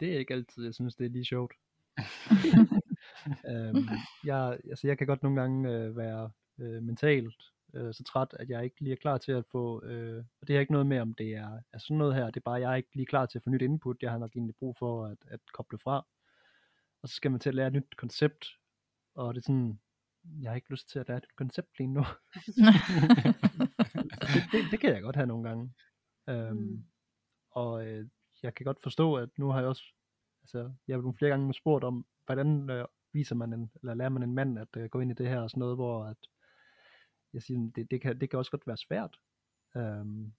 Det 0.00 0.14
er 0.14 0.18
ikke 0.18 0.34
altid, 0.34 0.64
jeg 0.64 0.74
synes, 0.74 0.94
det 0.94 1.06
er 1.06 1.10
lige 1.10 1.24
sjovt. 1.24 1.54
øhm, 3.50 3.88
jeg, 4.24 4.58
altså, 4.70 4.86
jeg 4.86 4.98
kan 4.98 5.06
godt 5.06 5.22
nogle 5.22 5.40
gange 5.40 5.70
øh, 5.70 5.96
være 5.96 6.30
øh, 6.60 6.82
mentalt 6.82 7.53
øh, 7.74 7.94
så 7.94 8.04
træt, 8.04 8.28
at 8.32 8.50
jeg 8.50 8.64
ikke 8.64 8.80
lige 8.80 8.92
er 8.92 8.96
klar 8.96 9.18
til 9.18 9.32
at 9.32 9.44
få, 9.52 9.84
øh, 9.84 10.24
og 10.40 10.48
det 10.48 10.56
har 10.56 10.60
ikke 10.60 10.72
noget 10.72 10.86
med, 10.86 11.00
om 11.00 11.14
det 11.14 11.34
er, 11.34 11.60
er 11.72 11.78
sådan 11.78 11.96
noget 11.96 12.14
her, 12.14 12.26
det 12.26 12.36
er 12.36 12.40
bare, 12.44 12.60
jeg 12.60 12.72
er 12.72 12.76
ikke 12.76 12.94
lige 12.94 13.06
klar 13.06 13.26
til 13.26 13.38
at 13.38 13.42
få 13.44 13.50
nyt 13.50 13.62
input, 13.62 14.02
jeg 14.02 14.10
har 14.10 14.18
nok 14.18 14.36
egentlig 14.36 14.56
brug 14.56 14.76
for 14.78 15.06
at, 15.06 15.18
at 15.26 15.40
koble 15.52 15.78
fra, 15.78 16.06
og 17.02 17.08
så 17.08 17.14
skal 17.14 17.30
man 17.30 17.40
til 17.40 17.48
at 17.48 17.54
lære 17.54 17.66
et 17.66 17.72
nyt 17.72 17.96
koncept, 17.96 18.46
og 19.14 19.34
det 19.34 19.40
er 19.40 19.44
sådan, 19.44 19.80
jeg 20.40 20.50
har 20.50 20.56
ikke 20.56 20.70
lyst 20.70 20.88
til 20.88 20.98
at 20.98 21.08
lære 21.08 21.18
et 21.18 21.24
nyt 21.24 21.36
koncept 21.36 21.78
lige 21.78 21.88
nu. 21.88 22.00
det, 24.32 24.42
det, 24.52 24.64
det 24.70 24.80
kan 24.80 24.94
jeg 24.94 25.02
godt 25.02 25.16
have 25.16 25.26
nogle 25.26 25.48
gange. 25.48 25.72
Øhm, 26.28 26.56
mm. 26.56 26.84
Og 27.50 27.86
øh, 27.86 28.06
jeg 28.42 28.54
kan 28.54 28.64
godt 28.64 28.82
forstå, 28.82 29.14
at 29.14 29.28
nu 29.38 29.50
har 29.50 29.58
jeg 29.58 29.68
også, 29.68 29.84
altså 30.42 30.72
jeg 30.88 30.96
har 30.96 31.02
nogle 31.02 31.16
flere 31.18 31.30
gange 31.30 31.54
spurgt 31.54 31.84
om, 31.84 32.06
hvordan 32.26 32.70
øh, 32.70 32.84
viser 33.12 33.34
man 33.34 33.52
en, 33.52 33.70
eller 33.80 33.94
lærer 33.94 34.08
man 34.08 34.22
en 34.22 34.34
mand 34.34 34.58
at 34.58 34.76
øh, 34.76 34.88
gå 34.88 35.00
ind 35.00 35.10
i 35.10 35.14
det 35.14 35.28
her 35.28 35.40
og 35.40 35.50
sådan 35.50 35.60
noget, 35.60 35.76
hvor 35.76 36.04
at, 36.04 36.16
jeg 37.34 37.42
siger, 37.42 37.70
det, 37.76 37.90
det, 37.90 38.00
kan, 38.00 38.20
det 38.20 38.30
kan 38.30 38.38
også 38.38 38.50
godt 38.50 38.66
være 38.66 38.76
svært. 38.76 39.16
Øhm, 39.76 40.32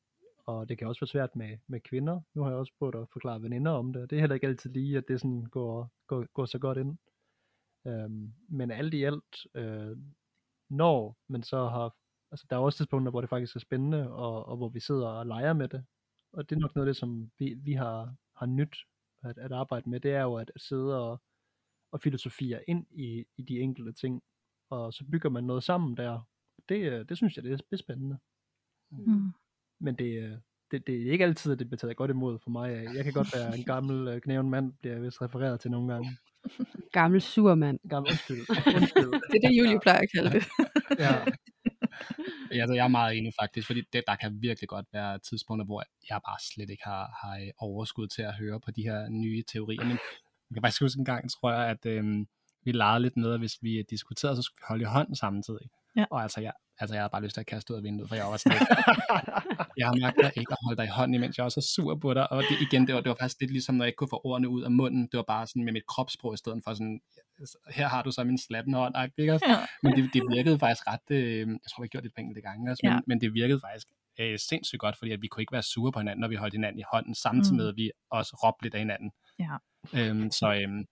og 0.45 0.69
det 0.69 0.77
kan 0.77 0.87
også 0.87 1.01
være 1.01 1.07
svært 1.07 1.35
med, 1.35 1.57
med 1.67 1.79
kvinder. 1.79 2.21
Nu 2.33 2.41
har 2.41 2.49
jeg 2.49 2.59
også 2.59 2.73
prøvet 2.79 2.95
at 2.95 3.09
forklare 3.13 3.41
veninder 3.41 3.71
om 3.71 3.93
det. 3.93 4.09
Det 4.09 4.15
er 4.15 4.19
heller 4.19 4.33
ikke 4.33 4.47
altid 4.47 4.69
lige, 4.69 4.97
at 4.97 5.07
det 5.07 5.21
sådan 5.21 5.45
går, 5.45 5.91
går, 6.07 6.25
går 6.33 6.45
så 6.45 6.59
godt 6.59 6.77
ind. 6.77 6.97
Øhm, 7.87 8.33
men 8.49 8.71
alt 8.71 8.93
i 8.93 9.03
alt, 9.03 9.47
øh, 9.55 9.97
når 10.69 11.17
man 11.27 11.43
så 11.43 11.67
har, 11.67 11.95
altså 12.31 12.45
der 12.49 12.55
er 12.55 12.59
også 12.59 12.77
tidspunkter, 12.77 13.11
hvor 13.11 13.21
det 13.21 13.29
faktisk 13.29 13.55
er 13.55 13.59
spændende, 13.59 14.11
og, 14.11 14.45
og 14.45 14.57
hvor 14.57 14.69
vi 14.69 14.79
sidder 14.79 15.07
og 15.07 15.25
leger 15.25 15.53
med 15.53 15.67
det. 15.67 15.85
Og 16.33 16.49
det 16.49 16.55
er 16.55 16.59
nok 16.59 16.75
noget 16.75 16.87
af 16.87 16.89
det, 16.89 16.99
som 16.99 17.31
vi, 17.39 17.53
vi 17.53 17.73
har, 17.73 18.15
har 18.35 18.45
nyt 18.45 18.77
at, 19.23 19.37
at 19.37 19.51
arbejde 19.51 19.89
med, 19.89 19.99
det 19.99 20.11
er 20.11 20.21
jo 20.21 20.35
at, 20.35 20.51
at 20.55 20.61
sidde 20.61 21.09
og, 21.09 21.21
og 21.91 22.01
filosofere 22.01 22.69
ind 22.69 22.85
i, 22.91 23.25
i 23.37 23.41
de 23.41 23.59
enkelte 23.59 23.93
ting, 23.93 24.23
og 24.69 24.93
så 24.93 25.05
bygger 25.11 25.29
man 25.29 25.43
noget 25.43 25.63
sammen 25.63 25.97
der. 25.97 26.21
Det, 26.69 26.91
øh, 26.91 27.05
det 27.09 27.17
synes 27.17 27.35
jeg, 27.35 27.43
det 27.43 27.51
er, 27.51 27.57
det 27.57 27.65
er 27.71 27.77
spændende. 27.77 28.17
Mm. 28.91 29.31
Men 29.79 29.95
det, 29.95 30.23
øh, 30.23 30.37
det, 30.71 30.87
det 30.87 31.07
er 31.07 31.11
ikke 31.11 31.23
altid, 31.23 31.51
at 31.51 31.59
det 31.59 31.67
bliver 31.67 31.77
taget 31.77 31.97
godt 31.97 32.11
imod 32.11 32.39
for 32.39 32.49
mig. 32.49 32.87
Jeg 32.95 33.03
kan 33.03 33.13
godt 33.13 33.35
være 33.35 33.57
en 33.57 33.63
gammel 33.63 34.07
øh, 34.07 34.21
knæven 34.21 34.49
mand, 34.49 34.73
bliver 34.79 34.93
jeg 34.95 35.03
vist 35.03 35.21
refereret 35.21 35.59
til 35.59 35.71
nogle 35.71 35.93
gange. 35.93 36.17
Gammel 36.91 37.21
surmand. 37.21 37.79
Gammel, 37.89 38.11
undskyld. 38.11 38.39
undskyld. 38.77 39.11
Det 39.31 39.43
er 39.43 39.47
det, 39.47 39.57
Julie 39.59 39.79
plejer 39.79 39.99
at 39.99 40.09
kalde 40.15 40.29
det. 40.29 40.45
Ja, 40.99 41.25
Ja, 42.51 42.61
altså, 42.61 42.73
jeg 42.73 42.83
er 42.83 42.87
meget 42.87 43.17
enig 43.17 43.33
faktisk, 43.41 43.67
fordi 43.67 43.81
det, 43.93 44.03
der 44.07 44.15
kan 44.15 44.41
virkelig 44.41 44.69
godt 44.69 44.85
være 44.93 45.19
tidspunkter, 45.19 45.65
hvor 45.65 45.83
jeg 46.09 46.21
bare 46.27 46.37
slet 46.53 46.69
ikke 46.69 46.83
har, 46.83 47.03
har 47.21 47.51
overskud 47.57 48.07
til 48.07 48.21
at 48.21 48.35
høre 48.35 48.59
på 48.59 48.71
de 48.71 48.81
her 48.81 49.09
nye 49.09 49.43
teorier. 49.47 49.83
Men 49.83 49.97
jeg 50.49 50.53
kan 50.53 50.63
faktisk 50.63 50.81
huske 50.81 50.99
en 50.99 51.05
gang, 51.05 51.31
tror 51.31 51.51
jeg, 51.51 51.69
at 51.69 51.85
øhm, 51.85 52.27
vi 52.63 52.71
legede 52.71 53.01
lidt 53.01 53.17
med, 53.17 53.33
at 53.33 53.39
hvis 53.39 53.57
vi 53.61 53.83
diskuterede, 53.89 54.35
så 54.35 54.41
skulle 54.41 54.59
vi 54.59 54.67
holde 54.67 54.81
i 54.81 54.85
hånden 54.85 55.15
samtidig. 55.15 55.69
Ja. 55.95 56.05
Og 56.11 56.21
altså, 56.21 56.41
jeg, 56.41 56.53
altså, 56.79 56.95
jeg 56.95 57.01
havde 57.01 57.09
bare 57.11 57.23
lyst 57.23 57.33
til 57.33 57.39
at 57.41 57.45
kaste 57.47 57.73
ud 57.73 57.77
af 57.77 57.83
vinduet, 57.83 58.09
for 58.09 58.15
jeg 58.15 58.25
var 58.25 58.37
sådan 58.37 58.59
jeg 59.81 59.91
magter 60.01 60.29
ikke 60.39 60.51
at 60.51 60.57
holde 60.65 60.77
dig 60.77 60.85
i 60.85 60.93
hånden, 60.97 61.13
imens 61.15 61.37
jeg 61.37 61.43
også 61.45 61.59
er 61.59 61.67
sur 61.75 61.95
på 61.95 62.13
dig. 62.13 62.31
Og 62.31 62.43
det, 62.43 62.55
igen, 62.61 62.87
det 62.87 62.95
var, 62.95 63.01
det 63.01 63.09
var 63.09 63.15
faktisk 63.19 63.39
lidt 63.41 63.51
ligesom, 63.51 63.75
når 63.75 63.83
jeg 63.85 63.87
ikke 63.89 63.97
kunne 63.97 64.09
få 64.15 64.21
ordene 64.23 64.49
ud 64.49 64.63
af 64.63 64.71
munden. 64.71 65.01
Det 65.11 65.17
var 65.17 65.23
bare 65.27 65.47
sådan 65.47 65.63
med 65.63 65.73
mit 65.73 65.85
kropssprog 65.87 66.33
i 66.33 66.37
stedet 66.37 66.61
for 66.63 66.73
sådan, 66.73 66.99
her 67.69 67.87
har 67.87 68.01
du 68.03 68.11
så 68.11 68.23
min 68.23 68.37
slatten 68.37 68.73
hånd, 68.73 68.95
ikke? 69.17 69.33
Ja. 69.33 69.39
Men 69.83 69.95
det, 69.95 70.09
det 70.13 70.23
virkede 70.35 70.59
faktisk 70.59 70.87
ret, 70.87 71.07
øh, 71.09 71.47
jeg 71.47 71.69
tror, 71.71 71.81
vi 71.83 71.87
gjorde 71.87 72.03
det 72.03 72.09
et 72.09 72.15
par 72.15 72.21
enkelte 72.21 72.41
gange, 72.41 72.71
også, 72.71 72.81
men, 72.83 72.91
Ja. 72.93 72.99
men 73.07 73.21
det 73.21 73.33
virkede 73.33 73.59
faktisk 73.65 73.87
øh, 74.19 74.39
sindssygt 74.49 74.79
godt, 74.79 74.97
fordi 74.97 75.11
at 75.11 75.21
vi 75.21 75.27
kunne 75.27 75.41
ikke 75.41 75.53
være 75.53 75.63
sure 75.63 75.91
på 75.91 75.99
hinanden, 75.99 76.21
når 76.21 76.27
vi 76.27 76.35
holdt 76.35 76.53
hinanden 76.53 76.79
i 76.79 76.83
hånden, 76.93 77.15
samtidig 77.15 77.53
Mm. 77.53 77.57
med, 77.57 77.67
at 77.67 77.75
vi 77.75 77.91
også 78.11 78.31
råbte 78.43 78.63
lidt 78.65 78.73
af 78.73 78.79
hinanden. 78.79 79.11
Ja. 79.39 79.53
Øhm, 79.99 80.31
så, 80.31 80.47
øhm, 80.61 80.85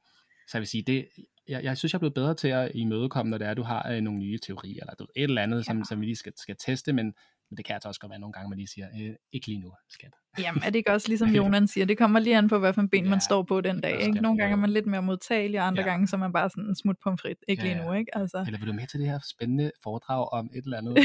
så 0.54 0.58
jeg 0.58 0.62
vil 0.62 0.68
sige, 0.68 0.84
det, 0.84 1.08
jeg, 1.48 1.64
jeg 1.64 1.78
synes, 1.78 1.94
jeg 1.94 1.98
er 1.98 2.00
blevet 2.00 2.14
bedre 2.14 2.34
til 2.36 2.48
at 2.48 2.72
imødekomme, 2.76 3.30
når 3.30 3.38
det 3.38 3.48
er, 3.48 3.52
at 3.52 3.58
du 3.58 3.64
har 3.64 3.92
øh, 3.92 4.02
nogle 4.02 4.20
nye 4.20 4.38
teorier, 4.38 4.82
eller 4.82 4.94
du, 5.00 5.04
et 5.16 5.24
eller 5.24 5.42
andet, 5.42 5.58
ja. 5.58 5.64
som, 5.64 5.84
som 5.84 6.02
vi 6.02 6.06
lige 6.06 6.16
skal, 6.16 6.34
skal 6.38 6.56
teste, 6.66 6.94
men, 6.94 7.06
men 7.50 7.58
det 7.58 7.66
kan 7.66 7.74
altså 7.74 7.88
også 7.90 8.00
godt 8.02 8.10
være 8.10 8.20
nogle 8.20 8.34
gange, 8.34 8.50
man 8.50 8.58
lige 8.58 8.68
siger, 8.68 8.88
øh, 9.02 9.16
ikke 9.32 9.48
lige 9.48 9.60
nu, 9.60 9.72
skat. 9.90 10.12
Jamen 10.40 10.64
er 10.64 10.70
det 10.70 10.76
ikke 10.76 10.92
også 10.92 11.08
ligesom 11.08 11.30
Jonan 11.38 11.68
siger, 11.68 11.86
det 11.86 11.98
kommer 11.98 12.20
lige 12.20 12.38
an 12.38 12.50
på, 12.50 12.60
hvad 12.60 12.74
for 12.74 12.82
en 12.82 12.90
ben 12.90 13.04
man 13.04 13.14
Ja, 13.14 13.20
står 13.20 13.44
på 13.44 13.62
den 13.62 13.82
dag. 13.82 13.94
bestemt, 13.94 14.08
Ikke? 14.16 14.22
Nogle 14.22 14.38
gange 14.38 14.52
er 14.54 14.60
man 14.60 14.70
lidt 14.70 14.86
mere 14.86 15.02
modtagelig, 15.02 15.60
og 15.60 15.68
andre 15.68 15.84
Ja. 15.84 15.90
gange 15.90 16.08
så 16.08 16.16
er 16.16 16.20
man 16.20 16.34
bare 16.34 16.50
sådan 16.50 16.64
en 16.64 16.76
smut 16.76 16.96
pomfrit. 17.04 17.38
Ikke 17.48 17.64
Ja, 17.68 17.74
lige 17.74 17.86
nu, 17.86 17.94
ikke? 17.94 18.18
Altså. 18.18 18.44
Eller 18.48 18.60
vil 18.60 18.68
du 18.68 18.74
med 18.74 18.88
til 18.88 19.00
det 19.00 19.10
her 19.10 19.20
spændende 19.36 19.72
foredrag 19.84 20.30
om 20.34 20.50
et 20.56 20.64
eller 20.64 20.78
andet? 20.78 20.98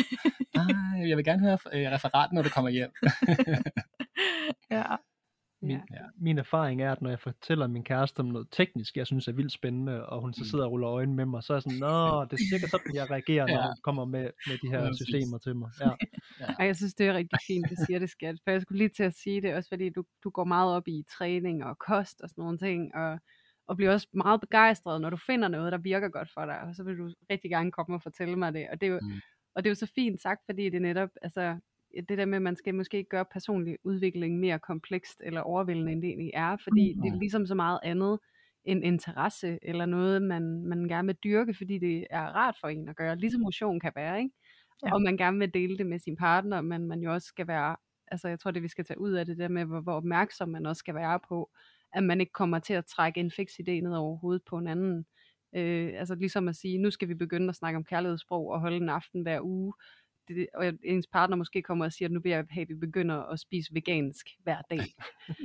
Nej, 0.54 0.64
jeg 1.08 1.16
vil 1.16 1.24
gerne 1.24 1.40
høre 1.42 1.58
øh, 1.72 1.90
referaten, 1.92 2.34
når 2.34 2.42
du 2.42 2.48
kommer 2.48 2.70
hjem. 2.70 2.90
Ja. 4.70 4.82
Min, 5.62 5.70
Ja. 5.70 5.76
Ja. 5.94 6.04
min 6.16 6.38
erfaring 6.38 6.82
er, 6.82 6.92
at 6.92 7.02
når 7.02 7.10
jeg 7.10 7.20
fortæller 7.20 7.66
min 7.66 7.84
kæreste 7.84 8.20
om 8.20 8.26
noget 8.26 8.48
teknisk, 8.50 8.96
jeg 8.96 9.06
synes 9.06 9.28
er 9.28 9.32
vildt 9.32 9.52
spændende, 9.52 10.06
og 10.06 10.20
hun 10.20 10.34
så 10.34 10.40
Mm. 10.40 10.44
sidder 10.44 10.64
og 10.64 10.70
ruller 10.70 10.88
øjnene 10.88 11.16
med 11.16 11.24
mig, 11.26 11.42
så 11.42 11.52
er 11.52 11.56
jeg 11.56 11.62
sådan, 11.62 11.78
nå, 11.78 12.24
det 12.24 12.32
er 12.32 12.44
cirka 12.52 12.66
sådan, 12.66 12.94
jeg 12.94 13.10
reagerer, 13.10 13.46
når 13.46 13.54
Ja. 13.54 13.62
hun 13.66 13.76
kommer 13.82 14.04
med, 14.04 14.30
med 14.48 14.56
de 14.62 14.68
her 14.70 14.80
Præcis. 14.86 15.06
systemer 15.06 15.38
til 15.38 15.56
mig. 15.56 15.70
Ja. 15.80 16.54
Og 16.58 16.66
jeg 16.66 16.76
synes, 16.76 16.94
det 16.94 17.06
er 17.06 17.14
rigtig 17.14 17.38
fint, 17.46 17.66
du 17.70 17.74
siger 17.86 17.98
det, 17.98 18.10
skat. 18.10 18.36
For 18.44 18.50
jeg 18.50 18.62
skulle 18.62 18.78
lige 18.78 18.88
til 18.96 19.02
at 19.02 19.14
sige 19.14 19.42
det, 19.42 19.54
også 19.54 19.68
fordi 19.68 19.90
du, 19.90 20.04
du 20.24 20.30
går 20.30 20.44
meget 20.44 20.74
op 20.76 20.88
i 20.88 21.04
træning 21.18 21.64
og 21.64 21.78
kost 21.78 22.20
og 22.20 22.28
sådan 22.28 22.42
nogle 22.42 22.58
ting, 22.58 22.94
og, 22.94 23.18
og 23.68 23.76
bliver 23.76 23.92
også 23.92 24.08
meget 24.14 24.40
begejstret, 24.40 25.00
når 25.00 25.10
du 25.10 25.16
finder 25.16 25.48
noget, 25.48 25.72
der 25.72 25.78
virker 25.78 26.08
godt 26.08 26.30
for 26.34 26.44
dig, 26.46 26.60
og 26.60 26.74
så 26.74 26.82
vil 26.84 26.98
du 26.98 27.10
rigtig 27.30 27.50
gerne 27.50 27.72
komme 27.72 27.96
og 27.96 28.02
fortælle 28.02 28.36
mig 28.36 28.52
det. 28.54 28.66
Og 28.72 28.80
det 28.80 28.86
er 28.86 28.90
jo, 28.90 28.98
mm. 29.02 29.12
og 29.54 29.64
det 29.64 29.68
er 29.68 29.70
jo 29.70 29.74
så 29.74 29.92
fint 29.94 30.20
sagt, 30.22 30.40
fordi 30.46 30.70
det 30.70 30.82
netop, 30.82 31.08
altså, 31.22 31.58
det 32.08 32.18
der 32.18 32.24
med, 32.24 32.36
at 32.36 32.42
man 32.42 32.56
skal 32.56 32.74
måske 32.74 32.96
ikke 32.96 33.08
gøre 33.10 33.24
personlig 33.24 33.76
udvikling 33.84 34.38
mere 34.38 34.58
komplekst 34.58 35.20
eller 35.24 35.40
overvældende, 35.40 35.92
end 35.92 36.02
det 36.02 36.08
egentlig 36.08 36.30
er, 36.34 36.56
fordi 36.62 36.94
Mm. 36.94 37.02
det 37.02 37.12
er 37.12 37.18
ligesom 37.18 37.46
så 37.46 37.54
meget 37.54 37.80
andet 37.82 38.18
en 38.64 38.82
interesse, 38.82 39.58
eller 39.62 39.86
noget, 39.86 40.22
man, 40.22 40.64
man 40.64 40.88
gerne 40.88 41.06
vil 41.06 41.16
dyrke, 41.24 41.54
fordi 41.54 41.78
det 41.78 42.06
er 42.10 42.22
rart 42.22 42.56
for 42.60 42.68
en 42.68 42.88
at 42.88 42.96
gøre, 42.96 43.16
ligesom 43.16 43.40
motion 43.40 43.80
kan 43.80 43.92
være, 43.96 44.18
ikke? 44.18 44.34
Ja. 44.82 44.88
Ja. 44.88 44.94
Og 44.94 45.02
man 45.02 45.16
gerne 45.16 45.38
vil 45.38 45.54
dele 45.54 45.78
det 45.78 45.86
med 45.86 45.98
sin 45.98 46.16
partner, 46.16 46.60
men 46.60 46.86
man 46.86 47.00
jo 47.00 47.12
også 47.12 47.26
skal 47.26 47.46
være, 47.46 47.76
altså 48.08 48.28
jeg 48.28 48.40
tror 48.40 48.50
det 48.50 48.62
vi 48.62 48.68
skal 48.68 48.84
tage 48.84 49.00
ud 49.00 49.12
af 49.12 49.26
det 49.26 49.38
der 49.38 49.48
med, 49.48 49.64
hvor, 49.64 49.80
hvor 49.80 49.92
opmærksom 49.92 50.48
man 50.48 50.66
også 50.66 50.80
skal 50.80 50.94
være 50.94 51.20
på, 51.28 51.50
at 51.92 52.04
man 52.04 52.20
ikke 52.20 52.32
kommer 52.32 52.58
til 52.58 52.74
at 52.74 52.86
trække 52.86 53.20
en 53.20 53.30
fix 53.30 53.48
idé 53.50 53.70
ned 53.70 53.94
over 53.96 54.16
hovedet 54.16 54.42
på 54.50 54.58
en 54.58 54.68
anden. 54.68 55.06
Øh, 55.56 55.92
altså 55.96 56.14
ligesom 56.14 56.48
at 56.48 56.56
sige, 56.56 56.78
nu 56.78 56.90
skal 56.90 57.08
vi 57.08 57.14
begynde 57.14 57.48
at 57.48 57.56
snakke 57.56 57.76
om 57.76 57.84
kærlighedssprog 57.84 58.48
og 58.48 58.60
holde 58.60 58.76
en 58.76 58.88
aften 58.88 59.22
hver 59.22 59.40
uge, 59.42 59.72
det, 60.34 60.46
og 60.54 60.72
ens 60.84 61.06
partner 61.06 61.36
måske 61.36 61.62
kommer 61.62 61.84
og 61.84 61.92
siger, 61.92 62.08
at 62.08 62.12
nu 62.12 62.20
vil 62.20 62.30
jeg 62.30 62.44
have, 62.50 62.62
at 62.62 62.68
vi 62.68 62.74
begynder 62.74 63.16
at 63.16 63.40
spise 63.40 63.74
vegansk 63.74 64.26
hver 64.42 64.62
dag. 64.70 64.80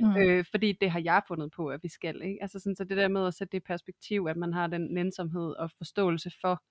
Mm. 0.00 0.16
Øh, 0.16 0.44
fordi 0.50 0.72
det 0.80 0.90
har 0.90 1.00
jeg 1.00 1.22
fundet 1.28 1.52
på, 1.56 1.68
at 1.68 1.82
vi 1.82 1.88
skal. 1.88 2.22
Ikke? 2.22 2.38
Altså 2.42 2.58
sådan, 2.58 2.76
så 2.76 2.84
det 2.84 2.96
der 2.96 3.08
med 3.08 3.26
at 3.26 3.34
sætte 3.34 3.52
det 3.52 3.58
i 3.58 3.64
perspektiv, 3.66 4.26
at 4.30 4.36
man 4.36 4.52
har 4.52 4.66
den 4.66 4.94
nænsomhed 4.94 5.52
og 5.52 5.70
forståelse 5.78 6.30
for, 6.40 6.62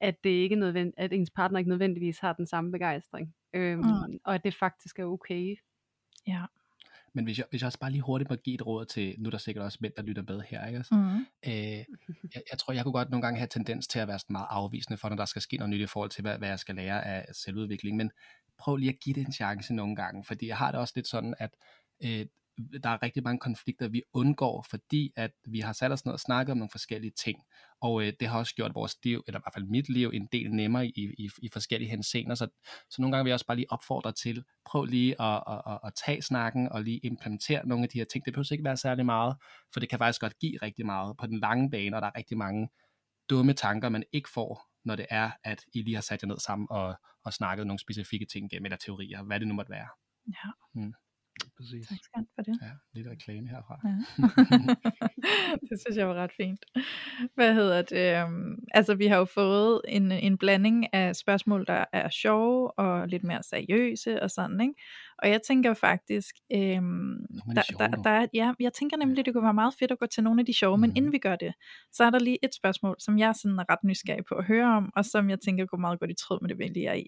at, 0.00 0.24
det 0.24 0.30
ikke 0.30 0.56
nødvend- 0.56 0.92
at 0.96 1.12
ens 1.12 1.30
partner 1.30 1.58
ikke 1.58 1.70
nødvendigvis 1.70 2.18
har 2.18 2.32
den 2.32 2.46
samme 2.46 2.72
begejstring. 2.72 3.34
Øhm, 3.54 3.78
Mm. 3.80 4.18
Og 4.24 4.34
at 4.34 4.44
det 4.44 4.54
faktisk 4.54 4.98
er 4.98 5.04
okay. 5.04 5.56
Ja. 6.26 6.44
Men 7.14 7.24
hvis 7.24 7.38
jeg, 7.38 7.46
hvis 7.50 7.60
jeg 7.60 7.66
også 7.66 7.78
bare 7.78 7.90
lige 7.90 8.02
hurtigt 8.02 8.30
må 8.30 8.36
give 8.36 8.54
et 8.54 8.66
råd 8.66 8.84
til, 8.84 9.14
nu 9.18 9.26
er 9.26 9.30
der 9.30 9.38
sikkert 9.38 9.64
også 9.64 9.78
mænd, 9.80 9.92
der 9.96 10.02
lytter 10.02 10.22
med 10.28 10.40
her, 10.50 10.66
ikke? 10.66 10.84
Mm. 10.90 11.26
Øh, 11.46 11.52
jeg, 12.34 12.42
jeg 12.50 12.58
tror, 12.58 12.72
jeg 12.72 12.82
kunne 12.84 12.92
godt 12.92 13.10
nogle 13.10 13.22
gange 13.22 13.38
have 13.38 13.48
tendens 13.48 13.86
til 13.86 13.98
at 13.98 14.08
være 14.08 14.18
sådan 14.18 14.34
meget 14.34 14.46
afvisende 14.50 14.98
for, 14.98 15.08
når 15.08 15.16
der 15.16 15.24
skal 15.24 15.42
ske 15.42 15.56
noget 15.56 15.70
nyt 15.70 15.80
i 15.80 15.86
forhold 15.86 16.10
til, 16.10 16.22
hvad, 16.22 16.38
hvad 16.38 16.48
jeg 16.48 16.58
skal 16.58 16.74
lære 16.74 17.04
af 17.04 17.34
selvudvikling. 17.34 17.96
Men 17.96 18.10
prøv 18.58 18.76
lige 18.76 18.92
at 18.92 19.00
give 19.00 19.14
det 19.14 19.26
en 19.26 19.32
chance 19.32 19.74
nogle 19.74 19.96
gange, 19.96 20.24
fordi 20.24 20.48
jeg 20.48 20.56
har 20.56 20.70
det 20.70 20.80
også 20.80 20.92
lidt 20.96 21.08
sådan, 21.08 21.34
at 21.38 21.50
øh, 22.04 22.26
der 22.82 22.88
er 22.88 23.02
rigtig 23.02 23.22
mange 23.22 23.38
konflikter, 23.38 23.88
vi 23.88 24.02
undgår, 24.12 24.66
fordi 24.70 25.12
at 25.16 25.30
vi 25.46 25.60
har 25.60 25.72
sat 25.72 25.92
os 25.92 26.04
ned 26.04 26.12
og 26.12 26.20
snakket 26.20 26.52
om 26.52 26.58
nogle 26.58 26.70
forskellige 26.72 27.12
ting. 27.24 27.42
Og 27.80 28.02
øh, 28.02 28.12
det 28.20 28.28
har 28.28 28.38
også 28.38 28.54
gjort 28.54 28.74
vores 28.74 28.96
liv, 29.04 29.24
eller 29.26 29.40
i 29.40 29.42
hvert 29.42 29.54
fald 29.54 29.64
mit 29.64 29.88
liv, 29.88 30.10
en 30.14 30.28
del 30.32 30.50
nemmere 30.50 30.86
i, 30.86 31.14
i, 31.18 31.28
i 31.42 31.48
forskellige 31.52 31.90
henseender. 31.90 32.34
Så, 32.34 32.48
så 32.90 33.02
nogle 33.02 33.12
gange 33.12 33.24
vil 33.24 33.30
jeg 33.30 33.34
også 33.34 33.46
bare 33.46 33.56
lige 33.56 33.72
opfordre 33.72 34.12
til, 34.12 34.44
prøv 34.66 34.84
lige 34.84 35.22
at, 35.22 35.42
at, 35.48 35.62
at, 35.66 35.78
at 35.84 35.92
tage 36.06 36.22
snakken 36.22 36.68
og 36.68 36.82
lige 36.82 36.98
implementere 36.98 37.66
nogle 37.66 37.82
af 37.82 37.88
de 37.88 37.98
her 37.98 38.04
ting. 38.04 38.24
Det 38.24 38.32
behøver 38.32 38.52
ikke 38.52 38.64
være 38.64 38.76
særlig 38.76 39.06
meget, 39.06 39.36
for 39.72 39.80
det 39.80 39.88
kan 39.88 39.98
faktisk 39.98 40.20
godt 40.20 40.38
give 40.38 40.58
rigtig 40.62 40.86
meget 40.86 41.16
på 41.16 41.26
den 41.26 41.40
lange 41.40 41.70
bane, 41.70 41.96
og 41.96 42.02
der 42.02 42.08
er 42.08 42.16
rigtig 42.16 42.38
mange 42.38 42.68
dumme 43.30 43.52
tanker, 43.52 43.88
man 43.88 44.04
ikke 44.12 44.28
får, 44.34 44.68
når 44.84 44.96
det 44.96 45.06
er, 45.10 45.30
at 45.44 45.64
I 45.74 45.82
lige 45.82 45.94
har 45.94 46.02
sat 46.02 46.22
jer 46.22 46.28
ned 46.28 46.38
sammen 46.38 46.66
og, 46.70 46.94
og 47.24 47.32
snakket 47.32 47.66
nogle 47.66 47.78
specifikke 47.78 48.26
ting 48.26 48.50
gennem, 48.50 48.64
eller 48.64 48.76
teorier, 48.76 49.22
hvad 49.22 49.40
det 49.40 49.48
nu 49.48 49.54
måtte 49.54 49.70
være. 49.70 49.88
Ja, 50.28 50.50
Præcis. 51.56 51.88
tak 51.88 51.98
skal 52.02 52.24
for 52.34 52.42
det. 52.42 52.58
Ja, 52.62 52.70
lidt 52.94 53.08
reklame 53.08 53.48
herfra. 53.48 53.76
Ja. 53.84 53.96
det 55.70 55.80
synes 55.80 55.96
jeg 55.96 56.08
var 56.08 56.14
ret 56.14 56.30
fint. 56.36 56.64
Hvad 57.34 57.54
hedder 57.54 57.82
det? 57.82 58.22
øhm, 58.24 58.56
Altså, 58.74 58.94
vi 58.94 59.06
har 59.06 59.16
jo 59.16 59.24
fået 59.24 59.80
en, 59.88 60.12
en 60.12 60.38
blanding 60.38 60.94
af 60.94 61.16
spørgsmål, 61.16 61.66
der 61.66 61.84
er 61.92 62.08
sjove 62.08 62.70
og 62.78 63.08
lidt 63.08 63.24
mere 63.24 63.42
seriøse 63.42 64.22
og 64.22 64.30
sådan, 64.30 64.60
ikke? 64.60 64.74
Og 65.22 65.30
jeg 65.30 65.40
tænker 65.46 65.74
faktisk, 65.74 66.34
øhm, 66.52 67.16
der, 67.54 67.62
der, 67.78 67.88
der 67.88 68.10
er, 68.10 68.26
ja, 68.34 68.52
jeg 68.60 68.72
tænker 68.72 68.96
nemlig, 68.96 69.24
det 69.26 69.34
kunne 69.34 69.44
være 69.44 69.54
meget 69.54 69.74
fedt 69.78 69.90
at 69.92 69.98
gå 69.98 70.06
til 70.06 70.22
nogle 70.24 70.40
af 70.40 70.46
de 70.46 70.54
sjove, 70.58 70.78
men 70.78 70.90
Mhm. 70.90 70.96
inden 70.96 71.12
vi 71.12 71.18
gør 71.18 71.36
det, 71.36 71.52
så 71.92 72.04
er 72.04 72.10
der 72.10 72.18
lige 72.18 72.38
et 72.44 72.54
spørgsmål, 72.54 72.96
som 73.00 73.18
jeg 73.18 73.34
sådan 73.34 73.58
er 73.58 73.64
ret 73.72 73.84
nysgerrig 73.84 74.24
på 74.28 74.34
at 74.34 74.44
høre 74.44 74.76
om, 74.76 74.90
og 74.96 75.04
som 75.04 75.30
jeg 75.30 75.40
tænker 75.40 75.66
går 75.66 75.76
meget 75.78 76.00
godt 76.00 76.10
i 76.10 76.14
tråd 76.14 76.38
med 76.42 76.48
det, 76.48 76.58
vi 76.58 76.64
lige 76.64 76.86
er 76.86 76.94
i. 76.94 77.06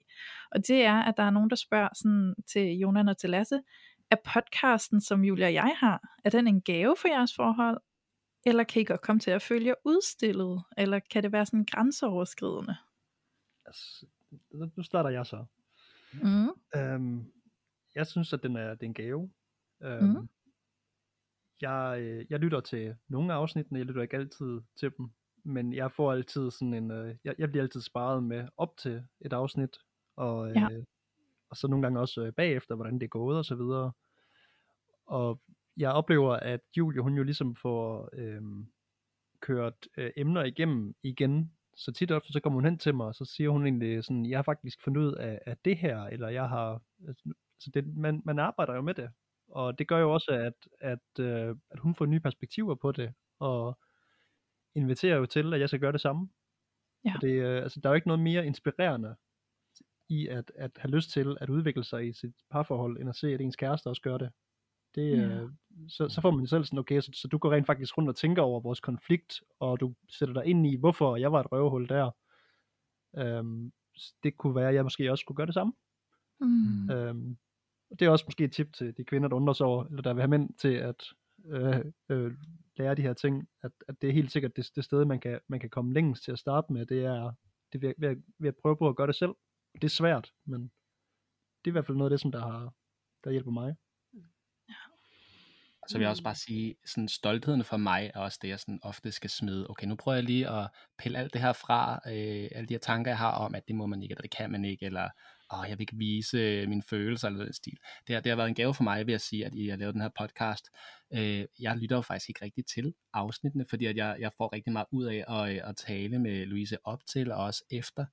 Og 0.53 0.67
det 0.69 0.85
er, 0.85 1.03
at 1.03 1.15
der 1.17 1.23
er 1.23 1.31
nogen, 1.31 1.51
der 1.51 1.57
spørger 1.57 1.89
sådan 1.95 2.35
til 2.53 2.67
Jonan 2.79 3.09
og 3.09 3.19
til 3.19 3.31
Lasse, 3.31 3.61
er 4.11 4.17
podcasten, 4.35 5.01
som 5.01 5.25
Julia 5.25 5.47
og 5.47 5.55
jeg 5.55 5.77
har, 5.79 6.09
er 6.25 6.31
den 6.31 6.49
en 6.49 6.61
gave 6.63 6.97
for 6.99 7.09
jeres 7.09 7.35
forhold? 7.37 7.81
Eller 8.47 8.65
kan 8.65 8.83
I 8.83 8.85
godt 8.85 9.01
komme 9.03 9.21
til 9.21 9.31
at 9.31 9.43
føle 9.43 9.67
jer 9.67 9.75
udstillet? 9.85 10.63
Eller 10.79 10.99
kan 10.99 11.23
det 11.23 11.33
være 11.33 11.47
sådan 11.47 11.65
grænseoverskridende? 11.71 12.77
Altså, 13.67 14.07
nu 14.77 14.83
starter 14.83 15.11
jeg 15.11 15.27
så. 15.27 15.45
Mm. 16.13 16.49
Øhm, 16.77 17.33
jeg 17.95 18.07
synes, 18.07 18.33
at 18.33 18.43
den 18.43 18.57
er, 18.57 18.71
det 18.75 18.83
er 18.83 18.87
en 18.87 18.95
gave. 18.95 19.31
Øhm, 19.83 20.05
Mhm. 20.05 20.29
jeg, 21.61 21.97
øh, 22.01 22.27
jeg 22.31 22.39
lytter 22.39 22.61
til 22.61 22.97
nogle 23.09 23.33
af 23.33 23.37
afsnittene, 23.37 23.79
jeg 23.79 23.87
lytter 23.87 24.03
ikke 24.03 24.17
altid 24.17 24.61
til 24.81 24.93
dem, 24.99 25.11
men 25.45 25.73
jeg 25.75 25.93
får 25.93 26.13
altid 26.13 26.51
sådan 26.51 26.75
en, 26.75 26.91
øh, 26.91 27.17
jeg, 27.25 27.35
jeg 27.39 27.49
bliver 27.51 27.63
altid 27.63 27.81
sparet 27.81 28.23
med 28.25 28.49
op 28.57 28.77
til 28.77 29.03
et 29.21 29.33
afsnit, 29.33 29.79
og, 30.17 30.49
øh, 30.51 30.57
Ja. 30.57 30.69
Og 31.51 31.57
så 31.57 31.69
nogle 31.69 31.83
gange 31.83 32.01
også 32.01 32.23
øh, 32.23 32.33
bagefter, 32.33 32.75
hvordan 32.75 32.95
det 32.95 33.03
er 33.03 33.09
gået 33.09 33.39
og 33.39 33.45
så 33.45 33.55
videre. 33.55 33.93
Og 35.07 35.41
jeg 35.77 35.93
oplever, 35.93 36.33
at 36.33 36.61
Julie, 36.77 37.03
hun 37.03 37.15
jo 37.15 37.23
ligesom 37.23 37.57
får 37.57 38.09
øh, 38.13 38.43
kørt 39.41 39.89
øh, 39.97 40.11
emner 40.17 40.45
igennem 40.45 40.95
igen, 41.03 41.53
så 41.77 41.93
tit 41.93 42.11
og 42.11 42.17
ofte, 42.17 42.33
så 42.33 42.41
kommer 42.41 42.57
hun 42.57 42.65
hen 42.65 42.79
til 42.79 42.95
mig, 42.95 43.07
og 43.07 43.15
så 43.15 43.25
siger 43.25 43.51
hun 43.51 43.67
egentlig 43.67 44.05
sådan, 44.05 44.27
jeg 44.27 44.39
har 44.39 44.43
faktisk 44.43 44.83
fundet 44.85 45.01
ud 45.01 45.13
af, 45.13 45.41
af 45.47 45.57
det 45.65 45.77
her, 45.77 46.03
eller 46.03 46.29
jeg 46.29 46.49
har, 46.49 46.83
altså, 47.09 47.33
så 47.59 47.71
det, 47.75 47.97
man, 47.97 48.23
man 48.25 48.39
arbejder 48.39 48.75
jo 48.75 48.81
med 48.81 48.95
det, 48.95 49.11
og 49.49 49.79
det 49.79 49.89
gør 49.89 49.99
jo 49.99 50.13
også, 50.13 50.31
at, 50.31 50.69
at, 50.81 51.25
øh, 51.25 51.57
at 51.71 51.79
hun 51.79 51.95
får 51.95 52.07
nye 52.07 52.21
perspektiver 52.21 52.75
på 52.75 52.93
det, 52.93 53.15
og 53.39 53.79
inviterer 54.75 55.17
jo 55.17 55.27
til, 55.27 55.55
at 55.55 55.61
jeg 55.61 55.69
skal 55.69 55.81
gøre 55.81 55.93
det 55.93 56.01
samme. 56.01 56.29
Ja. 57.05 57.13
For 57.13 57.19
det, 57.19 57.43
øh, 57.43 57.63
altså, 57.63 57.81
der 57.81 57.89
er 57.89 57.93
jo 57.93 57.95
ikke 57.95 58.09
noget 58.09 58.23
mere 58.23 58.47
inspirerende 58.47 59.17
i 60.11 60.29
at, 60.29 60.53
at 60.55 60.71
have 60.77 60.91
lyst 60.91 61.11
til 61.11 61.37
at 61.41 61.51
udvikle 61.51 61.85
sig 61.85 62.09
i 62.09 62.13
sit 62.13 62.35
parforhold, 62.51 63.01
end 63.01 63.09
at 63.09 63.17
se, 63.17 63.35
at 63.35 63.41
ens 63.41 63.57
kæreste 63.57 63.87
også 63.87 64.03
gør 64.03 64.19
det. 64.19 64.31
det 64.95 65.11
Ja. 65.11 65.43
øh, 65.43 65.51
så, 65.89 66.09
så 66.09 66.21
får 66.21 66.31
man 66.31 66.47
selv 66.47 66.65
sådan, 66.65 66.79
okay, 66.79 67.01
så, 67.01 67.11
så 67.15 67.29
du 67.29 67.39
går 67.39 67.53
rent 67.53 67.67
faktisk 67.67 67.99
rundt 67.99 68.09
og 68.09 68.17
tænker 68.17 68.43
over 68.43 68.61
vores 68.61 68.81
konflikt, 68.81 69.41
og 69.61 69.81
du 69.81 69.95
sætter 70.09 70.35
dig 70.35 70.47
ind 70.47 70.67
i, 70.67 70.77
hvorfor 70.77 71.17
jeg 71.17 71.33
var 71.33 71.41
et 71.41 71.53
røvehul 71.53 71.89
der. 71.89 72.11
Øhm, 73.17 73.73
det 74.23 74.37
kunne 74.37 74.55
være, 74.55 74.69
at 74.69 74.75
jeg 74.75 74.85
måske 74.85 75.11
også 75.11 75.23
skulle 75.23 75.37
gøre 75.37 75.47
det 75.47 75.55
samme. 75.55 75.73
Mm. 76.41 76.91
Øhm, 76.91 77.37
det 77.91 78.03
er 78.03 78.11
også 78.11 78.25
måske 78.29 78.45
et 78.45 78.53
tip 78.53 78.73
til 78.73 78.97
de 78.97 79.05
kvinder, 79.05 79.29
der 79.29 79.37
undrer 79.37 79.55
sig 79.55 79.67
over, 79.67 79.85
eller 79.85 80.03
der 80.03 80.15
vil 80.15 80.21
have 80.21 80.31
mænd 80.31 80.55
til 80.55 80.75
at 80.75 81.05
øh, 81.47 81.85
øh, 82.09 82.33
lære 82.77 82.95
de 82.95 83.03
her 83.03 83.13
ting, 83.13 83.49
at, 83.63 83.73
at 83.89 84.03
det 84.03 84.09
er 84.09 84.15
helt 84.15 84.33
sikkert 84.33 84.57
det, 84.57 84.71
det 84.77 84.85
sted, 84.85 85.05
man 85.05 85.21
kan, 85.21 85.41
man 85.49 85.61
kan 85.61 85.71
komme 85.71 85.93
længst 85.93 86.25
til 86.25 86.33
at 86.33 86.39
starte 86.39 86.73
med, 86.73 86.87
det 86.87 87.05
er, 87.05 87.33
det 87.73 87.83
ved, 87.83 87.95
ved, 87.99 88.17
ved 88.39 88.49
at 88.49 88.57
prøve 88.63 88.77
på 88.77 88.89
at 88.89 88.97
gøre 88.97 89.07
det 89.07 89.17
selv. 89.17 89.35
Det 89.75 89.85
er 89.85 89.89
svært, 89.89 90.33
men 90.45 90.63
det 90.63 91.67
er 91.67 91.71
i 91.71 91.71
hvert 91.71 91.87
fald 91.87 91.97
noget 91.97 92.11
af 92.11 92.15
det, 92.15 92.21
som 92.21 92.33
der, 92.33 92.41
har, 92.41 92.75
der 93.25 93.31
hjælper 93.31 93.51
mig. 93.51 93.77
Så 95.89 95.99
vil 95.99 96.05
jeg 96.05 96.11
også 96.11 96.23
bare 96.23 96.35
sige, 96.35 96.75
sådan 96.87 97.09
stoltheden 97.09 97.65
for 97.65 97.77
mig 97.77 98.11
er 98.15 98.21
også 98.21 98.39
det, 98.43 98.49
jeg 98.49 98.61
sådan 98.61 98.81
ofte 98.83 99.13
skal 99.13 99.31
smide. 99.31 99.67
Okay, 99.71 99.87
nu 99.87 99.97
prøver 99.97 100.17
jeg 100.17 100.25
lige 100.25 100.49
at 100.49 100.71
pille 100.99 101.19
alt 101.19 101.33
det 101.33 101.41
her 101.41 101.53
fra, 101.53 102.01
øh, 102.07 102.49
alle 102.53 102.69
de 102.69 102.75
her 102.75 102.79
tanker, 102.79 103.11
jeg 103.11 103.19
har 103.19 103.31
om, 103.31 103.55
at 103.55 103.69
det 103.69 103.77
må 103.77 103.87
man 103.87 104.03
ikke, 104.03 104.13
eller 104.13 104.23
det 104.23 104.31
kan 104.31 104.51
man 104.51 104.65
ikke, 104.65 104.87
eller 104.87 105.09
åh, 105.55 105.65
jeg 105.69 105.79
vil 105.79 105.83
ikke 105.83 105.97
vise 105.97 106.39
øh, 106.39 106.69
mine 106.69 106.83
følelser, 106.91 107.29
eller 107.29 107.45
den 107.45 107.53
stil. 107.53 107.79
Det 108.07 108.15
har, 108.15 108.23
det 108.23 108.31
har 108.31 108.37
været 108.37 108.49
en 108.49 108.55
gave 108.55 108.75
for 108.75 108.83
mig, 108.83 109.07
ved 109.07 109.15
at 109.15 109.21
sige, 109.21 109.47
at 109.47 109.55
I 109.55 109.69
har 109.69 109.77
lavet 109.77 109.95
den 109.95 110.03
her 110.03 110.11
podcast. 110.19 110.65
Øh, 111.15 111.45
jeg 111.61 111.77
lytter 111.77 111.97
jo 111.97 112.03
faktisk 112.03 112.29
ikke 112.29 112.45
rigtig 112.45 112.67
til 112.67 112.95
afsnittene, 113.13 113.65
fordi 113.69 113.87
at 113.87 113.97
jeg, 113.97 114.17
jeg 114.21 114.31
får 114.37 114.53
rigtig 114.53 114.73
meget 114.73 114.87
ud 114.93 115.05
af 115.05 115.25
at, 115.29 115.57
øh, 115.57 115.69
at 115.69 115.77
tale 115.77 116.19
med 116.19 116.47
Louise 116.47 116.77
op 116.85 117.07
til, 117.07 117.33
og 117.33 117.45
også 117.45 117.65
efter. 117.71 118.03
Øh, 118.03 118.07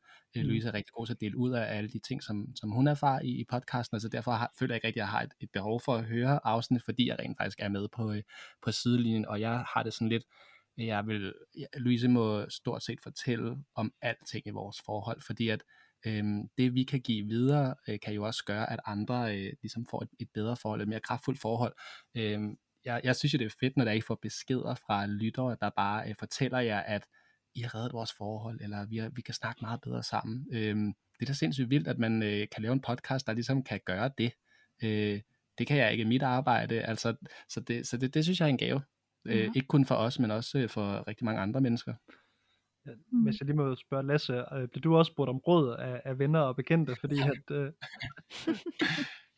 Mm. 0.44 0.48
Louise 0.48 0.68
er 0.68 0.74
rigtig 0.74 0.94
god 0.94 1.06
til 1.06 1.14
at 1.14 1.22
dele 1.22 1.38
ud 1.38 1.52
af 1.52 1.78
alle 1.78 1.90
de 1.90 2.00
ting, 2.00 2.24
som, 2.24 2.56
som 2.56 2.72
hun 2.72 2.88
erfarer 2.88 3.22
i, 3.22 3.30
i 3.30 3.46
podcasten, 3.50 3.96
og 3.96 4.02
så 4.02 4.10
derfor 4.10 4.32
har, 4.32 4.54
føler 4.60 4.74
jeg 4.74 4.78
ikke 4.78 4.88
rigtig, 4.88 5.02
at 5.02 5.04
jeg 5.04 5.10
har 5.12 5.22
et, 5.22 5.34
et 5.40 5.50
behov 5.54 5.82
for 5.86 5.96
at 5.96 6.04
høre 6.04 6.40
afsnit, 6.44 6.84
fordi 6.84 7.08
jeg 7.08 7.20
rent 7.20 7.38
faktisk 7.38 7.60
er 7.60 7.70
med 7.70 7.88
på, 7.96 8.14
på 8.64 8.72
sidelinjen, 8.72 9.26
og 9.26 9.42
jeg 9.42 9.66
har 9.74 9.84
det 9.84 9.94
sådan 9.94 10.10
lidt, 10.10 10.24
jeg 10.78 11.08
vil, 11.08 11.34
jeg, 11.58 11.68
Louise 11.78 12.08
må 12.08 12.50
stort 12.50 12.84
set 12.84 13.02
fortælle 13.04 13.58
om 13.76 13.94
alting 14.02 14.48
i 14.48 14.50
vores 14.50 14.82
forhold, 14.86 15.22
fordi 15.22 15.50
at 15.50 15.64
øhm, 16.06 16.50
det 16.58 16.74
vi 16.74 16.84
kan 16.84 17.02
give 17.02 17.28
videre, 17.28 17.76
øh, 17.88 18.00
kan 18.00 18.14
jo 18.14 18.24
også 18.24 18.44
gøre, 18.46 18.72
at 18.72 18.80
andre 18.86 19.38
øh, 19.38 19.54
ligesom 19.62 19.86
får 19.90 20.02
et, 20.02 20.10
et 20.20 20.30
bedre 20.34 20.56
forhold, 20.58 20.82
et 20.82 20.88
mere 20.88 21.00
kraftfuldt 21.00 21.42
forhold. 21.42 21.74
Øhm, 22.18 22.58
jeg, 22.86 23.02
jeg 23.04 23.16
synes 23.16 23.34
jo, 23.34 23.38
det 23.38 23.46
er 23.46 23.56
fedt, 23.60 23.78
når 23.78 23.86
der 23.86 23.92
I 23.92 24.02
får 24.02 24.20
beskeder 24.22 24.76
fra 24.76 25.06
lyttere, 25.06 25.58
der 25.62 25.70
bare 25.70 26.10
øh, 26.10 26.16
fortæller 26.20 26.60
jer, 26.60 26.80
at 26.80 27.06
I 27.56 27.62
har 27.62 27.76
reddet 27.76 27.94
vores 27.94 28.14
forhold, 28.14 28.62
eller 28.62 28.86
vi, 28.86 28.98
har, 28.98 29.10
vi 29.10 29.22
kan 29.22 29.34
snakke 29.34 29.60
meget 29.62 29.82
bedre 29.82 30.04
sammen. 30.04 30.48
Øhm, 30.52 30.94
det 31.20 31.22
er 31.22 31.26
da 31.26 31.34
sindssygt 31.34 31.70
vildt, 31.70 31.88
at 31.88 31.98
man 32.00 32.24
øh, 32.24 32.48
kan 32.56 32.62
lave 32.62 32.74
en 32.74 32.82
podcast, 32.82 33.28
der 33.28 33.34
ligesom 33.34 33.64
kan 33.64 33.80
gøre 33.86 34.12
det. 34.18 34.32
Øh, 34.84 35.22
det 35.58 35.68
kan 35.68 35.78
jeg 35.78 35.92
ikke 35.92 36.02
i 36.02 36.08
mit 36.08 36.24
arbejde, 36.24 36.82
altså, 36.82 37.16
så, 37.50 37.60
det, 37.60 37.88
så 37.88 37.98
det, 37.98 38.14
det 38.14 38.24
synes 38.24 38.40
jeg 38.40 38.46
er 38.46 38.50
en 38.50 38.58
gave. 38.58 38.82
Øh, 39.26 39.38
Ja. 39.38 39.50
ikke 39.56 39.68
kun 39.68 39.86
for 39.86 39.96
os, 39.96 40.20
men 40.20 40.32
også 40.32 40.68
for 40.68 41.08
rigtig 41.08 41.26
mange 41.26 41.42
andre 41.42 41.62
mennesker. 41.62 41.94
Mm. 43.12 43.24
Hvis 43.24 43.40
jeg 43.40 43.46
lige 43.46 43.56
må 43.56 43.76
spørge 43.76 44.08
Lasse, 44.08 44.34
øh, 44.34 44.68
blev 44.68 44.82
du 44.84 44.96
også 44.98 45.12
spurgt 45.12 45.30
om 45.30 45.38
råd 45.38 45.76
af, 45.80 46.02
af 46.06 46.20
venner 46.20 46.40
og 46.40 46.56
bekendte, 46.56 46.96
fordi 47.00 47.16
at, 47.34 47.52
øh, 47.52 47.72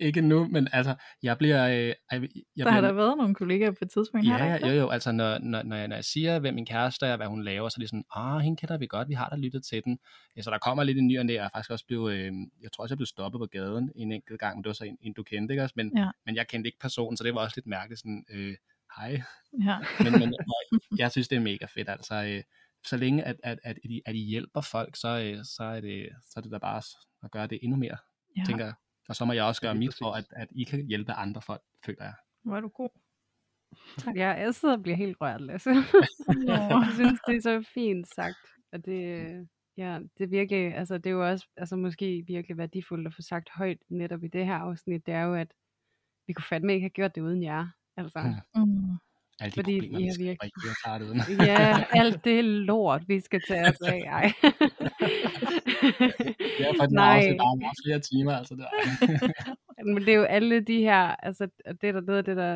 Ikke 0.02 0.22
nu, 0.22 0.48
men 0.48 0.68
altså, 0.72 0.96
jeg 1.24 1.38
bliver... 1.38 1.68
Øh, 1.68 1.74
jeg, 1.76 1.96
jeg 2.12 2.22
Der 2.22 2.28
bliver 2.56 2.70
har 2.72 2.82
der 2.82 2.92
været 2.92 3.18
nogle 3.18 3.36
kollegaer 3.36 3.72
på 3.72 3.78
et 3.82 3.92
tidspunkt. 3.92 4.28
Ja, 4.28 4.56
ikke 4.56 4.68
jo 4.68 4.74
jo, 4.74 4.90
altså 4.90 5.12
når, 5.12 5.38
når, 5.38 5.64
når, 5.64 5.76
jeg, 5.76 5.88
når 5.88 5.96
jeg 5.96 6.06
siger, 6.06 6.40
hvem 6.40 6.54
min 6.54 6.66
kæreste 6.66 7.06
er, 7.06 7.18
hvad 7.18 7.28
hun 7.28 7.44
laver, 7.44 7.70
så 7.70 7.76
er 7.78 7.80
det 7.80 7.90
sådan, 7.90 8.04
ah, 8.16 8.40
hende 8.40 8.58
kender 8.58 8.78
vi 8.78 8.88
godt, 8.88 9.10
vi 9.10 9.14
har 9.14 9.30
da 9.30 9.36
lyttet 9.36 9.64
til 9.64 9.84
den. 9.84 10.00
Ja, 10.38 10.42
så 10.42 10.52
der 10.52 10.58
kommer 10.58 10.84
lidt 10.84 10.98
en 10.98 11.08
ny 11.08 11.20
og 11.20 11.28
jeg 11.28 11.36
er 11.36 11.50
faktisk 11.54 11.72
også 11.72 11.86
blevet, 11.86 12.14
øh, 12.14 12.32
jeg 12.62 12.72
tror 12.72 12.82
også, 12.82 12.94
jeg 12.94 12.98
blev 12.98 13.06
stoppet 13.06 13.40
på 13.40 13.46
gaden 13.46 13.92
en 13.96 14.12
enkelt 14.12 14.40
gang, 14.40 14.58
men 14.58 14.64
det 14.64 14.70
var 14.70 14.74
så 14.74 14.84
en, 14.84 14.98
en 15.02 15.14
du 15.14 15.24
kendte, 15.24 15.54
ikke 15.54 15.64
også? 15.64 15.74
Men, 15.76 15.98
Ja. 15.98 16.10
men 16.26 16.36
jeg 16.36 16.48
kendte 16.48 16.68
ikke 16.68 16.80
personen, 16.80 17.18
så 17.18 17.24
det 17.24 17.36
var 17.36 17.42
også 17.42 17.58
lidt 17.58 17.68
mærkeligt, 17.68 18.00
sådan, 18.00 18.26
øh, 18.32 18.56
hej. 18.98 19.22
Ja. 19.66 19.78
Men, 20.04 20.12
men 20.20 20.34
jeg, 20.34 20.80
jeg 21.00 21.12
synes, 21.12 21.28
det 21.28 21.36
er 21.36 21.40
mega 21.40 21.66
fedt, 21.66 21.90
altså, 21.90 22.16
øh, 22.16 22.44
så 22.86 22.98
længe 22.98 23.24
at, 23.24 23.36
at, 23.44 23.60
at, 23.64 23.80
at, 23.84 23.92
I, 23.92 24.02
at 24.06 24.16
I 24.16 24.20
hjælper 24.20 24.62
folk, 24.62 24.96
så, 24.96 25.08
øh, 25.08 25.46
så, 25.46 25.64
er 25.64 25.82
det, 25.82 26.10
så 26.22 26.34
er 26.38 26.42
det 26.42 26.52
da 26.52 26.58
bare 26.58 26.82
at 27.24 27.32
gøre 27.32 27.48
det 27.48 27.60
endnu 27.62 27.78
mere, 27.78 27.98
ja. 28.38 28.44
tænker 28.46 28.66
jeg. 28.66 28.74
Og 29.10 29.16
så 29.16 29.26
må 29.26 29.34
jeg 29.34 29.44
også 29.44 29.62
gøre 29.62 29.76
mit 29.76 29.96
for, 29.98 30.12
at, 30.12 30.26
at 30.32 30.48
I 30.52 30.64
kan 30.64 30.86
hjælpe 30.88 31.12
andre 31.12 31.42
folk, 31.42 31.62
føler 31.86 32.04
jeg. 32.04 32.14
Hvor 32.44 32.56
er 32.56 32.62
du 32.62 32.68
god. 32.68 32.90
Ja, 34.16 34.30
jeg 34.30 34.56
sidder 34.56 34.78
og 34.78 34.84
bliver 34.84 34.96
helt 34.98 35.18
rørt, 35.22 35.42
Lasse. 35.42 35.74
Nå. 35.74 36.54
jeg 36.86 36.92
synes, 36.94 37.20
det 37.28 37.36
er 37.36 37.42
så 37.42 37.70
fint 37.74 38.08
sagt. 38.16 38.38
Og 38.72 38.86
det, 38.86 38.98
ja, 39.78 40.00
det 40.18 40.24
er 40.24 40.28
virkelig, 40.28 40.76
altså 40.76 40.98
det 40.98 41.06
er 41.06 41.12
jo 41.12 41.30
også 41.30 41.48
altså 41.58 41.76
måske 41.76 42.24
virkelig 42.28 42.58
værdifuldt 42.58 43.08
at 43.08 43.14
få 43.16 43.22
sagt 43.22 43.50
højt 43.50 43.78
netop 43.90 44.24
i 44.24 44.28
det 44.28 44.46
her 44.46 44.56
afsnit, 44.56 45.06
det 45.06 45.14
er 45.14 45.24
jo, 45.24 45.34
at 45.34 45.54
vi 46.28 46.34
kunne 46.34 46.46
fandme 46.50 46.74
ikke 46.74 46.84
have 46.84 46.90
gjort 46.90 47.16
det 47.16 47.22
uden 47.22 47.44
jer. 47.44 47.68
Altså, 47.98 48.42
Mm. 48.56 48.98
Mm. 49.40 49.44
Alle 49.44 49.52
de 49.52 49.56
Fordi 49.62 49.80
problemer, 49.80 50.00
I 50.00 50.04
har 50.08 50.18
virkelig- 50.18 50.52
vi 50.64 50.68
har 50.68 50.78
klaret 50.84 51.02
uden. 51.02 51.22
ja, 51.46 51.84
alt 51.92 52.26
det 52.26 52.46
lort, 52.46 53.02
vi 53.08 53.20
skal 53.20 53.42
tage 53.48 53.66
os 53.68 53.82
af. 53.82 54.02
Ej. 54.08 54.32
Ja, 56.60 56.72
for 56.80 56.86
den 56.86 56.96
Nej. 56.96 57.16
afsnit 57.18 57.38
bare 57.38 57.58
meget 57.58 57.78
flere 57.86 58.00
timer, 58.00 58.32
altså 58.32 58.56
der. 58.56 58.68
Men 59.94 59.98
det 59.98 60.10
er 60.10 60.18
jo 60.18 60.24
alle 60.24 60.60
de 60.60 60.80
her, 60.82 61.02
altså 61.16 61.48
det 61.82 61.90
er 61.90 61.92
der 61.92 62.02
noget 62.02 62.18
af 62.18 62.24
det, 62.24 62.38
der, 62.38 62.56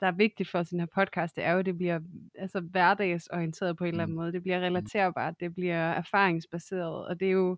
der 0.00 0.06
er 0.06 0.12
vigtigt 0.12 0.50
for 0.50 0.62
sin 0.62 0.80
her 0.80 0.86
podcast, 0.94 1.36
det 1.36 1.44
er 1.44 1.52
jo, 1.52 1.58
at 1.58 1.66
det 1.66 1.76
bliver 1.76 2.00
altså, 2.38 2.60
hverdagsorienteret 2.60 3.76
på 3.76 3.84
en 3.84 3.88
eller 3.90 4.02
anden 4.02 4.14
Mm. 4.14 4.20
måde. 4.20 4.32
Det 4.32 4.42
bliver 4.42 4.60
relaterbart, 4.60 5.34
det 5.40 5.54
bliver 5.54 5.90
erfaringsbaseret, 5.92 7.06
og 7.06 7.20
det 7.20 7.28
er 7.28 7.32
jo, 7.32 7.56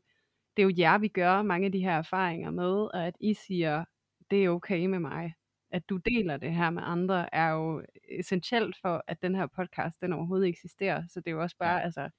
det 0.57 0.63
er 0.63 0.67
jo 0.67 0.75
jer, 0.79 0.99
vi 0.99 1.09
gør 1.09 1.43
mange 1.43 1.67
af 1.67 1.73
de 1.73 1.81
her 1.81 1.93
erfaringer 1.99 2.51
med, 2.51 2.73
og 2.95 3.07
at 3.07 3.15
I 3.21 3.35
siger, 3.35 3.85
det 4.31 4.45
er 4.45 4.49
okay 4.49 4.87
med 4.87 4.99
mig. 4.99 5.35
At 5.77 5.89
du 5.89 5.97
deler 5.97 6.37
det 6.37 6.53
her 6.55 6.71
med 6.71 6.83
andre, 6.85 7.35
er 7.35 7.49
jo 7.51 7.83
essentielt 8.19 8.77
for, 8.83 9.05
at 9.07 9.23
den 9.23 9.35
her 9.35 9.47
podcast, 9.47 10.01
den 10.01 10.13
overhovedet 10.13 10.49
eksisterer. 10.49 11.03
Så 11.09 11.21
det 11.21 11.27
er 11.31 11.35
jo 11.35 11.43
også 11.43 11.57
bare, 11.59 11.83
altså, 11.85 12.11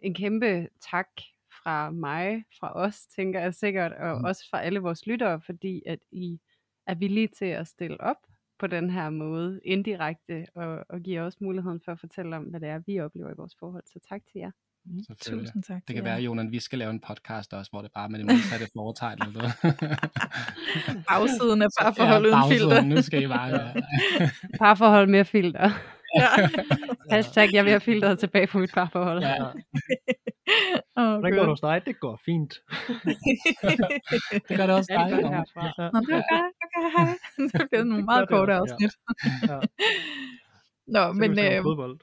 en 0.00 0.14
kæmpe 0.14 0.68
tak 0.90 1.08
fra 1.62 1.90
mig, 1.90 2.44
fra 2.60 2.72
os, 2.76 3.06
tænker 3.06 3.40
jeg 3.40 3.54
sikkert, 3.54 3.92
og 3.92 4.18
Mm. 4.18 4.24
også 4.24 4.48
fra 4.50 4.62
alle 4.62 4.78
vores 4.80 5.06
lyttere, 5.06 5.40
fordi 5.40 5.82
at 5.86 5.98
I 6.12 6.40
er 6.86 6.94
villige 6.94 7.28
til 7.28 7.44
at 7.60 7.66
stille 7.68 8.00
op 8.00 8.16
på 8.58 8.66
den 8.66 8.90
her 8.90 9.10
måde, 9.10 9.60
indirekte, 9.64 10.46
og, 10.54 10.84
og 10.88 11.00
giver 11.00 11.22
os 11.22 11.40
muligheden 11.40 11.80
for 11.84 11.92
at 11.92 12.00
fortælle 12.00 12.36
om, 12.36 12.44
hvad 12.44 12.60
det 12.60 12.68
er, 12.68 12.78
vi 12.86 13.00
oplever 13.00 13.30
i 13.30 13.34
vores 13.36 13.56
forhold. 13.58 13.84
Så 13.86 13.98
tak 14.08 14.22
til 14.32 14.38
jer. 14.38 14.50
Tusind 15.22 15.62
tak. 15.62 15.82
Det 15.88 15.96
kan 15.96 16.04
jer. 16.04 16.10
være, 16.10 16.20
Jonan, 16.22 16.52
vi 16.52 16.60
skal 16.60 16.78
lave 16.78 16.90
en 16.90 17.00
podcast 17.00 17.52
også, 17.52 17.70
hvor 17.70 17.82
det 17.82 17.90
bare 17.94 18.08
med 18.08 18.18
det 18.18 18.26
modsatte 18.26 18.66
foretegn. 18.76 19.18
Eller 19.22 19.32
noget. 19.40 19.54
Bagsiden 21.08 21.62
af 21.62 21.68
parforhold 21.80 22.22
uden 22.26 22.32
bagsiden. 22.34 22.70
filter. 22.70 22.82
Nu 22.82 23.02
skal 23.02 23.22
I 23.22 23.26
bare... 23.26 23.48
Ja. 23.48 23.72
Parforhold 24.60 25.06
med 25.08 25.24
filter. 25.24 25.70
Ja. 26.16 26.28
Hashtag, 27.14 27.48
jeg 27.52 27.64
vil 27.64 27.70
have 27.70 27.80
filteret 27.80 28.18
tilbage 28.18 28.46
på 28.46 28.58
mit 28.58 28.70
parforhold. 28.74 29.20
Ja. 29.22 29.28
ja. 29.28 29.50
Åh, 30.96 31.10
hvordan 31.18 31.32
går 31.32 31.40
det 31.40 31.48
hos 31.48 31.60
dig? 31.60 31.82
Det 31.86 32.00
går 32.00 32.20
fint. 32.24 32.54
Det 34.48 34.56
gør 34.56 34.66
det 34.66 34.74
også 34.74 34.92
Ja, 34.92 34.98
dig. 34.98 35.16
det. 35.16 35.22
Ja. 35.22 35.90
Nå, 35.92 36.00
det 36.00 36.14
var 36.14 36.24
godt. 36.32 36.52
Okay, 36.64 36.90
hej. 36.96 37.08
Det 37.58 37.68
bliver 37.70 37.84
nogle 37.84 38.04
meget 38.04 38.28
korte 38.28 38.60
også, 38.60 38.76
ja. 38.80 38.86
afsnit. 38.86 38.92
Ja. 39.50 39.58
Nå, 40.86 41.12
men 41.12 41.30
øh, 41.38 41.62
fodbold. 41.62 41.98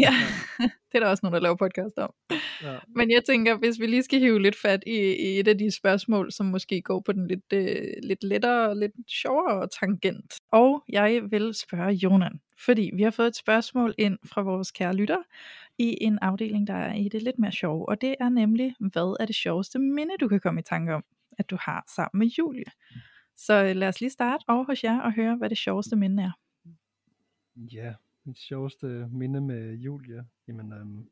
Ja, 0.00 0.14
det 0.88 0.94
er 0.94 1.00
der 1.00 1.06
også 1.06 1.20
nogen, 1.22 1.34
der 1.34 1.40
laver 1.40 1.56
podcast 1.56 1.98
om. 1.98 2.14
Ja. 2.62 2.78
Men 2.96 3.10
jeg 3.10 3.24
tænker, 3.24 3.58
hvis 3.58 3.80
vi 3.80 3.86
lige 3.86 4.02
skal 4.02 4.18
hive 4.20 4.42
lidt 4.42 4.56
fat 4.56 4.82
i, 4.86 4.96
i 4.96 5.40
et 5.40 5.48
af 5.48 5.58
de 5.58 5.70
spørgsmål, 5.70 6.32
som 6.32 6.46
måske 6.46 6.82
går 6.82 7.00
på 7.00 7.12
den 7.12 7.26
lidt, 7.26 7.52
øh, 7.52 7.92
lidt 8.02 8.24
lettere 8.24 8.68
og 8.68 8.76
lidt 8.76 8.92
sjovere 9.08 9.68
tangent. 9.80 10.34
Og 10.52 10.84
jeg 10.88 11.22
vil 11.30 11.54
spørge 11.54 11.92
Jonan, 11.92 12.40
fordi 12.64 12.90
vi 12.94 13.02
har 13.02 13.10
fået 13.10 13.26
et 13.26 13.36
spørgsmål 13.36 13.94
ind 13.98 14.18
fra 14.24 14.42
vores 14.42 14.70
kære 14.70 14.94
lytter 14.94 15.22
i 15.78 15.98
en 16.00 16.18
afdeling, 16.22 16.66
der 16.66 16.74
er 16.74 16.94
i 16.94 17.08
det 17.08 17.22
lidt 17.22 17.38
mere 17.38 17.52
sjov, 17.52 17.84
og 17.88 18.00
det 18.00 18.14
er 18.20 18.28
nemlig, 18.28 18.74
hvad 18.78 19.16
er 19.20 19.26
det 19.26 19.34
sjoveste 19.34 19.78
minde, 19.78 20.14
du 20.20 20.28
kan 20.28 20.40
komme 20.40 20.60
i 20.60 20.64
tanke 20.64 20.94
om, 20.94 21.04
at 21.38 21.50
du 21.50 21.56
har 21.60 21.84
sammen 21.94 22.18
med 22.18 22.26
Julie? 22.38 22.64
Så 23.36 23.64
øh, 23.64 23.76
lad 23.76 23.88
os 23.88 24.00
lige 24.00 24.10
starte 24.10 24.44
over 24.48 24.64
hos 24.64 24.84
jer 24.84 25.00
og 25.00 25.12
høre, 25.12 25.36
hvad 25.36 25.50
det 25.50 25.58
sjoveste 25.58 25.96
minde 25.96 26.22
er. 26.22 26.32
Ja, 27.56 27.94
mit 28.30 28.38
sjoveste 28.38 28.86
minde 29.12 29.40
med 29.40 29.74
Julie. 29.74 30.24
Jamen, 30.48 30.72
øhm, 30.72 31.08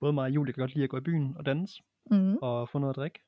både 0.00 0.12
mig 0.12 0.24
og 0.24 0.30
Julie 0.30 0.52
kan 0.52 0.62
godt 0.62 0.74
lide 0.74 0.84
at 0.84 0.90
gå 0.90 0.96
i 0.98 1.00
byen 1.00 1.36
og 1.36 1.46
danse 1.46 1.82
Mm. 2.10 2.36
og 2.42 2.68
få 2.68 2.78
noget 2.78 2.92
at 2.92 2.96
drikke. 2.96 3.20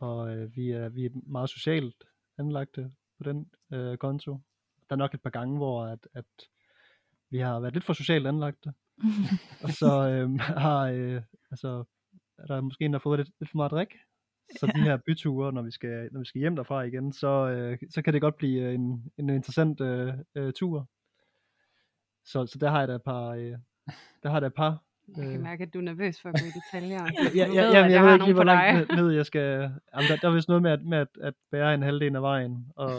Og 0.00 0.36
øh, 0.36 0.56
vi, 0.56 0.70
er, 0.70 0.88
vi 0.88 1.04
er 1.04 1.10
meget 1.26 1.50
socialt 1.50 2.04
anlagte 2.38 2.90
på 3.18 3.24
den 3.24 3.50
øh, 3.72 3.96
konto. 3.96 4.32
Der 4.88 4.94
er 4.94 4.96
nok 4.96 5.14
et 5.14 5.22
par 5.22 5.30
gange, 5.30 5.56
hvor 5.56 5.84
at, 5.84 6.08
at 6.14 6.24
vi 7.30 7.38
har 7.38 7.60
været 7.60 7.74
lidt 7.74 7.84
for 7.84 7.92
socialt 7.92 8.26
anlagte. 8.26 8.72
og 9.64 9.70
så 9.70 10.08
øh, 10.08 10.40
har 10.40 10.82
øh, 10.82 11.22
altså, 11.50 11.84
er 12.38 12.46
der 12.46 12.60
måske 12.60 12.84
en, 12.84 12.92
der 12.92 12.98
har 12.98 13.02
fået 13.02 13.18
lidt, 13.18 13.30
lidt 13.40 13.50
for 13.50 13.56
meget 13.56 13.70
drik. 13.70 13.94
Så 14.60 14.72
de 14.76 14.82
her 14.82 14.96
byture, 15.06 15.52
når 15.52 15.62
vi 15.62 15.70
skal, 15.70 16.08
når 16.12 16.20
vi 16.20 16.26
skal 16.26 16.38
hjem 16.38 16.56
derfra 16.56 16.82
igen, 16.82 17.12
så, 17.12 17.28
øh, 17.28 17.78
så 17.90 18.02
kan 18.02 18.14
det 18.14 18.20
godt 18.20 18.36
blive 18.36 18.62
øh, 18.62 18.74
en, 18.74 19.12
en 19.18 19.30
interessant 19.30 19.80
øh, 19.80 20.14
øh, 20.34 20.52
tur. 20.52 20.88
Så, 22.24 22.46
så 22.46 22.58
der 22.58 22.70
har 22.70 22.78
jeg 22.78 22.88
da 22.88 22.94
et 22.94 23.02
par, 23.02 23.28
øh, 23.28 23.56
der 24.22 24.28
har 24.28 24.34
jeg 24.34 24.42
da 24.42 24.46
et 24.46 24.54
par 24.54 24.82
Jeg 25.16 25.24
kan 25.24 25.34
øh, 25.34 25.40
mærke, 25.40 25.62
at 25.62 25.74
du 25.74 25.78
er 25.78 25.82
nervøs 25.82 26.20
for 26.20 26.28
at 26.28 26.34
gå 26.40 26.46
i 26.46 26.52
detaljer. 26.60 27.04
Ja, 27.04 27.28
ja, 27.34 27.46
ved, 27.46 27.54
ja, 27.54 27.68
at 27.68 27.74
jeg, 27.74 27.90
jeg 27.90 28.04
ved 28.04 28.12
ikke 28.12 28.24
lige, 28.24 28.34
hvor 28.34 28.44
langt 28.44 28.88
dig. 28.88 28.96
ned, 28.96 29.10
jeg 29.10 29.26
skal... 29.26 29.48
Jamen, 29.94 30.08
der, 30.08 30.16
der 30.22 30.28
er 30.28 30.34
vist 30.34 30.48
noget 30.48 30.62
med 30.62 30.70
at, 30.70 30.82
med 30.82 30.98
at, 30.98 31.08
at 31.20 31.34
bære 31.50 31.74
en 31.74 31.82
halvdel 31.82 32.16
af 32.16 32.22
vejen, 32.22 32.66
og, 32.76 32.90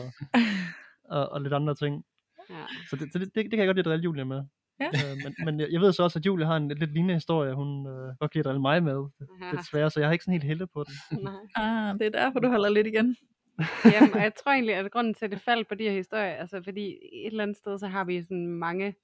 og, 1.03 1.30
og 1.30 1.41
lidt 1.41 1.53
andre 1.53 1.76
ting. 1.76 2.06
Ja. 2.49 2.56
Så 2.89 2.95
det, 2.95 3.14
så 3.14 3.19
det, 3.19 3.35
det, 3.35 3.35
det 3.35 3.52
kan 3.52 3.60
jeg 3.60 3.68
godt 3.68 3.77
lide 3.77 3.81
at 3.81 3.85
drille 3.85 4.03
Julie 4.03 4.26
med. 4.26 4.43
Ja. 4.80 4.88
Øh, 4.88 5.18
men, 5.23 5.45
men 5.45 5.60
jeg, 5.60 5.68
jeg 5.72 5.81
ved 5.81 5.93
så 5.93 6.03
også, 6.03 6.19
at 6.19 6.26
Julie 6.26 6.45
har 6.45 6.57
en 6.57 6.68
lidt 6.68 6.93
lignende 6.93 7.14
historie, 7.14 7.53
hun 7.53 7.88
øh, 7.88 8.15
godt 8.19 8.31
kan 8.31 8.43
drille 8.43 8.61
mig 8.61 8.84
med. 8.84 9.06
Ja. 9.41 9.57
Desværre, 9.57 9.89
så 9.89 9.99
jeg 9.99 10.07
har 10.07 10.14
ikke 10.14 10.26
sådan 10.26 10.34
helt 10.34 10.43
hælde 10.43 10.68
på 10.68 10.84
den. 10.84 10.93
Nej. 11.23 11.34
Ah, 11.56 11.99
det 11.99 12.06
er 12.06 12.10
derfor, 12.10 12.39
du 12.39 12.48
holder 12.48 12.69
lidt 12.69 12.88
igen. 12.88 13.15
Jamen, 13.93 14.14
og 14.14 14.22
jeg 14.22 14.34
tror 14.43 14.52
egentlig, 14.52 14.76
at 14.76 14.91
grunden 14.91 15.14
til, 15.14 15.26
at 15.26 15.31
det 15.31 15.41
faldt 15.41 15.68
på 15.68 15.76
de 15.76 15.84
her 15.84 15.91
historier, 15.91 16.34
altså 16.34 16.61
fordi 16.64 16.85
et 17.14 17.27
eller 17.27 17.43
andet 17.43 17.57
sted, 17.57 17.80
så 17.80 17.88
har 17.88 18.03
vi 18.03 18.22
sådan 18.22 18.48
mange 18.48 18.95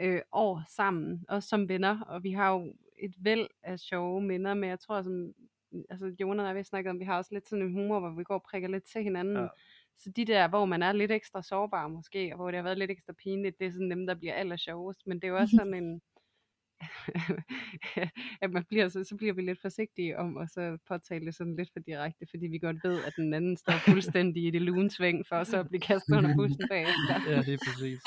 øh, 0.00 0.20
år 0.32 0.62
sammen, 0.68 1.24
også 1.28 1.48
som 1.48 1.68
venner, 1.68 2.00
og 2.00 2.22
vi 2.22 2.32
har 2.32 2.52
jo 2.52 2.74
et 2.98 3.14
væld 3.18 3.46
af 3.62 3.78
sjove 3.78 4.20
minder, 4.22 4.54
men 4.54 4.70
jeg 4.70 4.80
tror, 4.80 5.02
som, 5.02 5.32
altså 5.90 6.14
Jonas 6.20 6.42
og 6.42 6.46
jeg 6.46 6.56
vi 6.56 6.62
snakket 6.62 6.90
om, 6.90 7.00
vi 7.00 7.04
har 7.04 7.16
også 7.16 7.34
lidt 7.34 7.48
sådan 7.48 7.64
en 7.64 7.72
humor, 7.72 8.00
hvor 8.00 8.10
vi 8.10 8.24
går 8.24 8.34
og 8.34 8.42
prikker 8.42 8.68
lidt 8.68 8.84
til 8.84 9.02
hinanden. 9.02 9.36
Ja. 9.36 9.48
Så 9.98 10.10
de 10.10 10.24
der, 10.24 10.48
hvor 10.48 10.64
man 10.64 10.82
er 10.82 10.92
lidt 10.92 11.10
ekstra 11.10 11.42
sårbar 11.42 11.88
måske, 11.88 12.32
og 12.32 12.36
hvor 12.36 12.50
det 12.50 12.56
har 12.58 12.62
været 12.62 12.78
lidt 12.78 12.90
ekstra 12.90 13.12
pinligt, 13.12 13.58
det 13.58 13.66
er 13.66 13.72
sådan 13.72 13.90
dem, 13.90 14.06
der 14.06 14.14
bliver 14.14 14.34
aller 14.34 14.56
sjovest. 14.56 15.06
Men 15.06 15.16
det 15.16 15.24
er 15.24 15.28
jo 15.28 15.36
også 15.36 15.56
sådan 15.56 15.74
en, 15.82 16.00
at 18.42 18.50
man 18.50 18.64
bliver, 18.64 18.88
så, 18.88 19.04
så 19.04 19.16
bliver 19.16 19.32
vi 19.32 19.42
lidt 19.42 19.60
forsigtige 19.60 20.18
om 20.18 20.36
at 20.36 20.50
så 20.50 20.78
påtale 20.88 21.26
det 21.26 21.34
sådan 21.34 21.56
lidt 21.56 21.70
for 21.72 21.80
direkte, 21.80 22.26
fordi 22.30 22.46
vi 22.46 22.58
godt 22.58 22.76
ved, 22.84 23.04
at 23.04 23.12
den 23.16 23.34
anden 23.34 23.56
står 23.56 23.72
fuldstændig 23.88 24.46
i 24.46 24.50
det 24.50 24.62
lunsving, 24.62 25.26
for 25.26 25.44
så 25.44 25.60
at 25.60 25.68
blive 25.68 25.80
kastet 25.80 26.16
under 26.16 26.36
bussen 26.36 26.68
bagefter. 26.70 27.30
Ja, 27.30 27.42
det 27.42 27.54
er 27.54 27.58
præcis. 27.66 28.00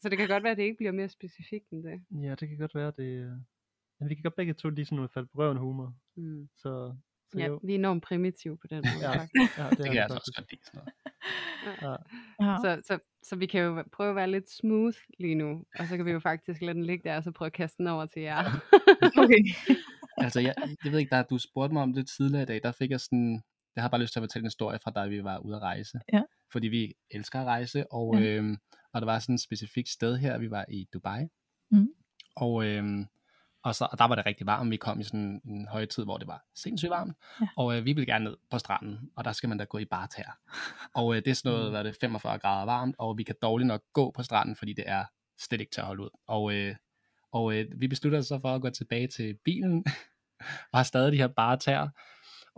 Så 0.00 0.08
det 0.08 0.18
kan 0.18 0.28
godt 0.28 0.42
være, 0.42 0.52
at 0.52 0.58
det 0.58 0.64
ikke 0.64 0.76
bliver 0.76 0.92
mere 0.92 1.08
specifikt 1.08 1.70
end 1.70 1.84
det. 1.84 2.02
Ja, 2.22 2.34
det 2.34 2.48
kan 2.48 2.58
godt 2.58 2.74
være, 2.74 2.92
det... 2.96 3.02
øh, 3.24 3.30
Men 4.00 4.08
vi 4.08 4.14
kan 4.14 4.22
godt 4.22 4.36
begge 4.36 4.54
to 4.54 4.68
lige 4.68 4.84
sådan 4.86 4.96
noget 4.96 5.10
falde 5.10 5.28
på 5.34 5.38
røven 5.38 5.56
humor. 5.56 5.94
Mm. 6.16 6.48
Så, 6.56 6.94
så 7.32 7.38
Ja, 7.38 7.46
jo. 7.46 7.60
vi 7.64 7.72
er 7.74 7.78
enormt 7.78 8.02
primitive 8.02 8.56
på 8.58 8.66
den 8.66 8.76
måde. 8.94 9.10
Ja, 9.10 9.18
faktisk. 9.18 9.58
ja, 9.58 9.64
det, 9.70 9.78
Det 9.78 9.80
er 9.80 9.84
kan 9.84 9.94
jeg 9.94 10.02
altså 10.02 10.18
også 10.18 10.32
godt 10.36 10.50
lide. 10.50 10.64
Sådan 10.64 10.80
noget. 11.82 12.00
Ja. 12.40 12.50
Ja. 12.50 12.56
Så, 12.62 12.82
så, 12.86 12.98
så 13.22 13.36
vi 13.36 13.46
kan 13.46 13.60
jo 13.62 13.84
prøve 13.92 14.10
at 14.10 14.16
være 14.16 14.30
lidt 14.30 14.50
smooth 14.50 14.96
lige 15.18 15.34
nu, 15.34 15.64
og 15.78 15.86
så 15.86 15.96
kan 15.96 16.06
vi 16.06 16.10
jo 16.10 16.20
faktisk 16.20 16.60
lade 16.62 16.74
den 16.74 16.84
ligge 16.84 17.08
der, 17.08 17.16
og 17.16 17.22
så 17.24 17.30
prøve 17.32 17.46
at 17.46 17.52
kaste 17.52 17.78
den 17.78 17.86
over 17.86 18.06
til 18.06 18.22
jer. 18.22 18.44
Okay. 19.22 19.44
Altså, 20.16 20.40
jeg, 20.40 20.54
jeg 20.84 20.92
ved 20.92 20.98
ikke, 20.98 21.16
da 21.16 21.22
du 21.22 21.38
spurgte 21.38 21.72
mig 21.72 21.82
om 21.82 21.92
det 21.92 22.08
tidligere 22.08 22.42
i 22.42 22.46
dag, 22.46 22.60
der 22.62 22.72
fik 22.72 22.90
jeg 22.90 23.00
sådan, 23.00 23.42
jeg 23.76 23.82
har 23.84 23.88
bare 23.90 24.00
lyst 24.00 24.12
til 24.12 24.20
at 24.20 24.22
fortælle 24.22 24.42
en 24.44 24.46
historie 24.46 24.78
fra, 24.84 24.90
da 24.90 25.06
vi 25.08 25.24
var 25.24 25.38
ude 25.38 25.56
at 25.56 25.62
rejse. 25.62 26.00
Ja. 26.12 26.22
Fordi 26.52 26.68
vi 26.68 26.94
elsker 27.10 27.40
at 27.40 27.46
rejse, 27.46 27.92
og, 27.92 28.14
Ja. 28.20 28.20
ja. 28.34 28.54
Og 28.92 29.00
der 29.00 29.06
var 29.06 29.18
sådan 29.18 29.34
et 29.34 29.40
specifikt 29.40 29.88
sted 29.88 30.18
her, 30.18 30.38
vi 30.38 30.50
var 30.50 30.64
i 30.68 30.88
Dubai. 30.92 31.26
Mhm. 31.70 31.88
Og, 32.36 32.64
øhm, 32.66 33.06
og, 33.62 33.74
så, 33.74 33.88
og 33.92 33.98
der 33.98 34.04
var 34.04 34.14
det 34.14 34.26
rigtig 34.26 34.46
varmt, 34.46 34.70
vi 34.70 34.76
kom 34.76 35.00
i 35.00 35.04
sådan 35.04 35.40
en 35.44 35.68
højtid, 35.68 36.04
hvor 36.04 36.18
det 36.18 36.26
var 36.26 36.44
sindssygt 36.54 36.90
varmt. 36.90 37.16
Ja. 37.40 37.46
Og 37.56 37.76
øh, 37.76 37.84
vi 37.84 37.92
ville 37.92 38.06
gerne 38.06 38.24
ned 38.24 38.36
på 38.50 38.58
stranden, 38.58 39.10
og 39.16 39.24
der 39.24 39.32
skal 39.32 39.48
man 39.48 39.58
da 39.58 39.64
gå 39.64 39.78
i 39.78 39.84
barter. 39.84 40.38
Og 40.94 41.16
øh, 41.16 41.22
det 41.24 41.30
er 41.30 41.34
sådan 41.34 41.52
noget, 41.52 41.66
Mm. 41.66 41.70
hvad 41.70 41.84
det, 41.84 41.96
45 42.00 42.38
grader 42.38 42.64
varmt, 42.64 42.96
og 42.98 43.18
vi 43.18 43.22
kan 43.22 43.34
dårligt 43.42 43.66
nok 43.68 43.82
gå 43.92 44.10
på 44.10 44.22
stranden, 44.22 44.56
fordi 44.56 44.72
det 44.72 44.84
er 44.86 45.04
slet 45.40 45.60
ikke 45.60 45.72
til 45.72 45.80
at 45.80 45.86
holde 45.86 46.02
ud. 46.02 46.10
Og, 46.26 46.54
øh, 46.54 46.76
og 47.32 47.54
øh, 47.56 47.66
vi 47.80 47.88
beslutter 47.88 48.18
os 48.18 48.26
så 48.26 48.38
for 48.38 48.54
at 48.54 48.62
gå 48.62 48.70
tilbage 48.70 49.06
til 49.08 49.38
bilen, 49.44 49.84
og 50.72 50.78
har 50.78 50.82
stadig 50.82 51.12
de 51.12 51.16
her 51.16 51.28
bare 51.28 51.56
tær. 51.56 51.88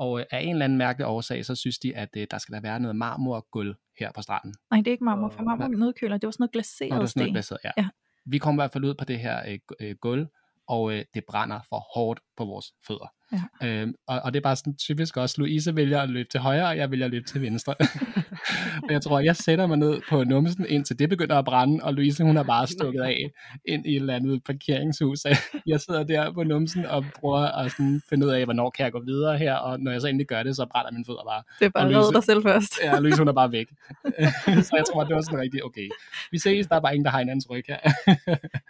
Og 0.03 0.21
øh, 0.21 0.27
af 0.31 0.41
en 0.41 0.49
eller 0.49 0.65
anden 0.65 0.79
mærkelig 0.79 1.07
årsag, 1.07 1.45
så 1.45 1.55
synes 1.55 1.79
de, 1.79 1.97
at 1.97 2.09
øh, 2.17 2.27
der 2.31 2.39
skal 2.39 2.55
der 2.55 2.61
være 2.61 2.81
noget 2.81 2.97
marmorgulv 2.97 3.75
her 3.99 4.13
på 4.13 4.23
stranden. 4.23 4.55
Nej, 4.71 4.79
det 4.79 4.87
er 4.87 4.93
ikke 4.93 5.05
marmor, 5.05 5.29
for 5.29 5.43
marmor 5.43 5.69
nedkøler. 5.69 6.17
Det 6.19 6.27
var 6.27 6.31
sådan 6.31 6.43
noget 6.43 6.55
Nå, 6.55 6.59
glaseret 6.59 6.91
det 6.91 7.03
er 7.03 7.07
sådan 7.07 7.21
noget 7.21 7.29
sten. 7.29 7.33
glaseret, 7.33 7.61
ja. 7.65 7.71
Ja. 7.83 7.89
Vi 8.27 8.39
kom 8.39 8.55
i 8.55 8.59
hvert 8.61 8.73
fald 8.73 8.85
ud 8.85 8.95
på 8.95 9.05
det 9.05 9.19
her 9.19 9.37
øh, 9.49 9.59
øh, 9.81 9.97
gulv, 10.01 10.27
og 10.69 10.93
øh, 10.93 11.05
det 11.15 11.23
brænder 11.29 11.61
for 11.69 11.81
hårdt 11.95 12.21
på 12.37 12.45
vores 12.45 12.67
fødder. 12.87 13.09
Ja. 13.33 13.67
Øhm, 13.69 13.95
og, 14.07 14.21
og 14.25 14.35
det 14.35 14.41
er 14.41 14.43
bare 14.43 14.57
sådan 14.57 14.77
typisk 14.77 15.17
også, 15.17 15.35
Louise 15.39 15.77
vælger 15.77 16.01
at 16.01 16.09
løbe 16.09 16.29
til 16.31 16.41
højre, 16.41 16.69
og 16.69 16.77
jeg 16.77 16.91
vælger 16.91 17.05
at 17.05 17.11
løbe 17.11 17.27
til 17.27 17.43
venstre. 17.43 17.75
og 18.85 18.91
jeg 18.91 19.03
tror, 19.03 19.21
jeg 19.21 19.37
sætter 19.37 19.67
mig 19.67 19.77
ned 19.79 20.01
på 20.09 20.25
numsen, 20.25 20.67
indtil 20.69 20.99
det 20.99 21.09
begynder 21.09 21.39
at 21.39 21.45
brænde, 21.45 21.85
og 21.85 21.95
Louise 21.95 22.25
hun 22.25 22.37
er 22.37 22.43
bare 22.43 22.67
stukket 22.67 23.01
af 23.01 23.31
ind 23.65 23.87
i 23.87 23.91
et 23.91 23.97
eller 23.97 24.15
andet 24.15 24.45
parkeringshus. 24.45 25.19
jeg 25.67 25.81
sidder 25.81 26.03
der 26.03 26.33
på 26.33 26.43
numsen 26.43 26.87
og 26.87 27.05
prøver 27.21 27.39
at 27.39 27.71
sådan 27.71 28.03
finde 28.09 28.27
ud 28.27 28.33
af, 28.33 28.45
hvornår 28.45 28.71
kan 28.71 28.85
jeg 28.85 28.93
gå 28.93 29.03
videre 29.07 29.39
her, 29.39 29.55
og 29.55 29.81
når 29.81 29.93
jeg 29.93 30.01
så 30.01 30.07
endelig 30.07 30.27
gør 30.27 30.43
det, 30.43 30.57
så 30.57 30.67
brænder 30.71 30.91
mine 30.93 31.05
fødder 31.05 31.25
bare. 31.25 31.43
Det 31.59 31.65
er 31.65 31.71
bare 31.71 31.93
Louise- 31.93 32.13
dig 32.13 32.25
selv 32.25 32.43
først. 32.43 32.81
Ja, 32.85 32.99
Louise 32.99 33.19
hun 33.19 33.29
er 33.29 33.33
bare 33.33 33.53
væk. 33.53 33.67
så 34.67 34.73
jeg 34.77 34.85
tror, 34.93 35.05
det 35.05 35.15
var 35.15 35.23
sådan 35.23 35.41
rigtig, 35.41 35.65
okay. 35.65 35.89
Vi 36.31 36.39
ses, 36.39 36.67
der 36.67 36.77
er 36.77 36.81
bare 36.81 36.95
ingen, 36.95 37.05
der 37.05 37.11
har 37.11 37.19
hinandens 37.19 37.51
ryg 37.51 37.65
her. 37.69 37.79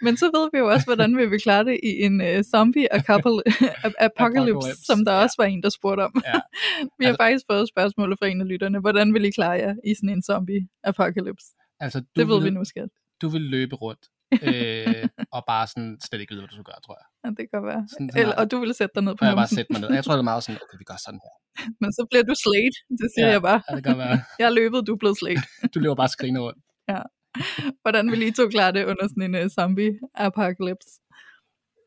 Men 0.05 0.17
så 0.17 0.25
ved 0.25 0.49
vi 0.53 0.59
jo 0.59 0.67
også, 0.71 0.87
hvordan 0.87 1.17
vi 1.17 1.27
vil 1.27 1.41
klare 1.41 1.65
det 1.65 1.81
i 1.83 2.03
en 2.03 2.21
uh, 2.21 2.43
zombie 2.53 2.87
apocalypse, 2.93 4.52
apocalypse, 4.53 4.69
Apocalypse, 4.69 4.85
som 4.91 4.99
der 5.07 5.13
ja. 5.13 5.23
også 5.25 5.37
var 5.39 5.45
en, 5.45 5.63
der 5.63 5.69
spurgte 5.79 6.03
om. 6.09 6.13
Ja. 6.31 6.39
vi 6.99 7.05
har 7.05 7.13
Altså- 7.13 7.23
faktisk 7.25 7.45
fået 7.51 7.69
spørgsmålet 7.75 8.19
fra 8.19 8.27
en 8.27 8.41
af 8.45 8.49
lytterne. 8.49 8.79
Hvordan 8.81 9.15
vil 9.15 9.25
I 9.25 9.31
klare 9.31 9.57
jer 9.65 9.75
i 9.91 9.95
sådan 9.95 10.09
en 10.09 10.23
zombie 10.23 10.63
apocalypse? 10.85 11.47
altså, 11.85 11.99
du 12.01 12.07
Det 12.17 12.29
ved 12.29 12.37
vil, 12.41 12.45
vi 12.45 12.51
nu, 12.59 12.65
skat. 12.65 12.89
Du 13.23 13.29
vil 13.29 13.41
løbe 13.57 13.77
rundt, 13.77 14.05
øh, 14.49 15.09
og 15.37 15.41
bare 15.53 15.67
sådan 15.73 15.93
slet 16.07 16.21
ikke 16.21 16.31
vide, 16.33 16.41
hvad 16.43 16.49
du 16.49 16.55
skal 16.59 16.65
gøre, 16.71 16.81
tror 16.87 16.97
jeg. 17.01 17.07
Ja, 17.25 17.29
det 17.39 17.47
kan 17.53 17.61
være. 17.71 17.83
Sådan, 17.93 18.09
sådan 18.11 18.21
Eller, 18.23 18.37
og 18.41 18.45
du 18.51 18.57
ville 18.63 18.75
sætte 18.81 18.93
dig 18.97 19.03
ned 19.09 19.15
på 19.17 19.25
jeg 19.25 19.37
bare 19.43 19.53
sætte 19.59 19.71
mig 19.73 19.81
ned. 19.81 19.91
Jeg 19.99 20.05
tror, 20.05 20.13
det 20.19 20.19
er 20.27 20.31
meget 20.33 20.43
sådan, 20.45 20.59
okay, 20.65 20.77
vi 20.83 20.87
gør 20.91 20.99
sådan 21.07 21.21
her. 21.27 21.35
Men 21.81 21.89
så 21.97 22.03
bliver 22.11 22.25
du 22.31 22.35
slægt. 22.45 22.77
Det 23.01 23.09
siger 23.15 23.27
Ja. 23.27 23.33
jeg 23.37 23.43
bare. 23.51 23.61
Ja, 23.71 23.77
det 23.77 23.85
kan 23.89 23.99
være. 24.05 24.17
Jeg 24.41 24.47
er 24.51 24.55
løbet, 24.61 24.79
du 24.87 24.93
er 24.97 25.01
blevet 25.03 25.19
slægt. 25.23 25.45
Du 25.75 25.79
løber 25.85 25.95
bare 26.03 26.09
skrigende 26.17 26.41
rundt. 26.47 26.61
Hvordan 27.83 28.11
vil 28.13 28.23
I 28.23 28.31
to 28.31 28.49
klare 28.49 28.73
det 28.73 28.85
under 28.91 29.07
sådan 29.09 29.35
en 29.35 29.35
uh, 29.45 29.49
zombie 29.59 29.93
apocalypse? 30.15 30.91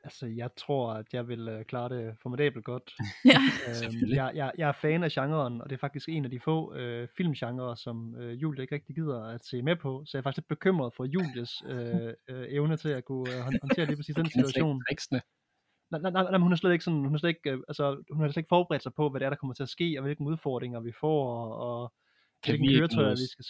Altså, 0.06 0.26
jeg 0.26 0.49
tror, 0.57 0.94
at 0.94 1.06
jeg 1.14 1.27
vil 1.27 1.48
øh, 1.48 1.65
klare 1.65 1.90
det 1.90 2.15
formidabelt 2.22 2.65
godt. 2.65 2.94
Ja. 3.32 3.40
Øhm, 3.68 4.10
jeg, 4.10 4.32
jeg, 4.36 4.52
jeg 4.57 4.68
er 4.69 4.77
fan 4.82 5.03
af 5.03 5.11
genren, 5.11 5.61
og 5.61 5.69
det 5.69 5.76
er 5.76 5.80
faktisk 5.88 6.10
en 6.10 6.26
af 6.26 6.32
de 6.32 6.40
få 6.40 6.76
øh, 6.76 7.07
filmgenre, 7.18 7.77
som 7.77 8.15
øh, 8.15 8.41
Julie 8.41 8.61
ikke 8.61 8.76
rigtig 8.76 8.95
gider 8.95 9.23
at 9.23 9.45
se 9.45 9.61
med 9.61 9.76
på. 9.76 10.03
Så 10.06 10.18
jeg 10.18 10.19
er 10.19 10.23
faktisk 10.23 10.38
lidt 10.38 10.48
bekymret 10.48 10.94
for 10.98 11.06
Julies 11.06 11.52
øh, 11.68 12.14
øh, 12.30 12.45
evne 12.49 12.77
til 12.77 12.90
at 12.90 13.06
kunne 13.06 13.30
øh, 13.34 13.40
hånd- 13.45 13.60
håndtere 13.61 13.86
lige 13.86 13.95
præcis 13.95 14.15
den 14.22 14.30
situation. 14.30 14.82
Nej, 15.91 16.02
nej, 16.02 16.11
nej, 16.11 16.23
nej, 16.23 16.32
men 16.32 16.41
hun 16.41 16.52
er 16.52 16.56
slet 16.56 16.72
ikke 16.72 16.86
sådan, 16.86 16.99
hun 17.10 17.15
er 17.15 17.19
slet 17.19 17.30
ikke, 17.30 17.52
øh, 17.52 17.60
altså, 17.68 18.03
hun 18.11 18.22
har 18.22 18.27
slet 18.32 18.41
ikke 18.41 18.56
forberedt 18.57 18.84
sig 18.84 18.94
på, 18.94 19.10
hvad 19.10 19.19
det 19.19 19.26
er, 19.26 19.30
der 19.30 19.38
kommer 19.38 19.53
til 19.53 19.64
at 19.64 19.69
ske, 19.69 19.95
og 19.98 20.03
hvilke 20.03 20.22
udfordringer 20.22 20.80
vi 20.80 20.91
får, 20.99 21.19
og, 21.38 21.49
og 21.68 21.94
Kan 22.44 22.52
hvilke 22.52 22.68
vi 22.68 22.77
køretøjer 22.77 23.10
vi 23.10 23.27
skal 23.36 23.45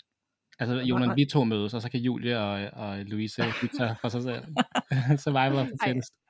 Altså. 0.59 0.75
Jonas, 0.75 1.15
vi 1.15 1.25
to 1.25 1.43
mødes, 1.43 1.73
og 1.73 1.81
så 1.81 1.91
kan 1.91 1.99
Julie 1.99 2.39
og, 2.39 2.69
og 2.73 2.97
Louise 2.97 3.41
tage 3.77 3.95
for 4.01 4.09
sig 4.09 4.23
selv. 4.23 4.43
Survivor 5.23 5.63
for 5.83 6.24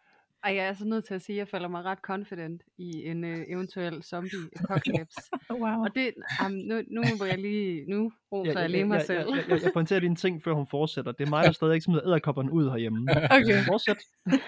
Ej. 0.45 0.55
jeg 0.55 0.63
er 0.63 0.67
altså 0.67 0.85
nødt 0.85 1.05
til 1.05 1.13
at 1.13 1.21
sige, 1.21 1.35
at 1.35 1.37
jeg 1.37 1.47
føler 1.47 1.67
mig 1.67 1.83
ret 1.83 1.97
confident 1.97 2.61
i 2.77 3.03
en 3.03 3.23
øh, 3.23 3.45
eventuel 3.47 4.03
zombie 4.03 4.39
apocalypse. 4.59 5.21
Wow. 5.49 5.83
Og 5.83 5.95
det, 5.95 6.13
um, 6.45 6.51
nu, 6.51 6.81
nu 6.87 7.03
må 7.19 7.25
jeg 7.25 7.37
lige, 7.37 7.85
nu 7.89 8.11
roser 8.31 8.59
jeg 8.59 8.69
lige 8.69 8.85
mig 8.85 8.95
jeg, 8.95 9.05
selv. 9.05 9.29
jeg, 9.29 9.37
jeg, 9.37 9.49
jeg, 9.49 9.63
jeg 9.63 9.71
pointerer 9.73 9.99
lige 9.99 10.09
en 10.09 10.15
ting, 10.15 10.43
før 10.43 10.53
hun 10.53 10.67
fortsætter. 10.67 11.11
Det 11.11 11.25
er 11.25 11.29
mig, 11.29 11.43
der 11.43 11.51
stadig 11.59 11.73
ikke 11.73 11.83
smider 11.83 12.07
æderkopperne 12.07 12.51
ud 12.51 12.69
herhjemme. 12.69 13.07
Okay. 13.31 13.63
Fortsæt. 13.65 13.97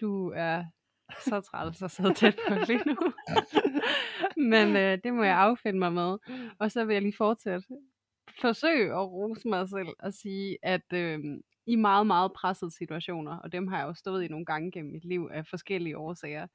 Du 0.00 0.32
er 0.36 0.64
så 1.24 1.40
træls 1.40 1.82
at 1.82 1.90
sidde 1.90 2.14
tæt 2.14 2.38
på 2.48 2.54
lige 2.54 2.82
nu. 2.86 2.96
Men 4.36 4.76
øh, 4.76 4.98
det 5.04 5.14
må 5.14 5.22
jeg 5.22 5.36
affinde 5.36 5.78
mig 5.78 5.92
med. 5.92 6.18
Og 6.58 6.70
så 6.70 6.84
vil 6.84 6.92
jeg 6.94 7.02
lige 7.02 7.16
fortsætte. 7.16 7.66
Forsøg 8.40 8.90
at 8.90 9.10
rose 9.12 9.48
mig 9.48 9.68
selv 9.68 9.88
og 9.98 10.14
sige, 10.14 10.58
at 10.62 10.92
øh, 10.92 11.18
i 11.68 11.76
meget, 11.76 12.06
meget 12.06 12.32
pressede 12.32 12.70
situationer, 12.70 13.36
og 13.36 13.52
dem 13.52 13.66
har 13.68 13.78
jeg 13.78 13.86
jo 13.86 13.94
stået 13.94 14.24
i 14.24 14.28
nogle 14.28 14.46
gange 14.46 14.70
gennem 14.70 14.92
mit 14.92 15.04
liv 15.04 15.28
af 15.32 15.46
forskellige 15.46 15.98
årsager, 15.98 16.46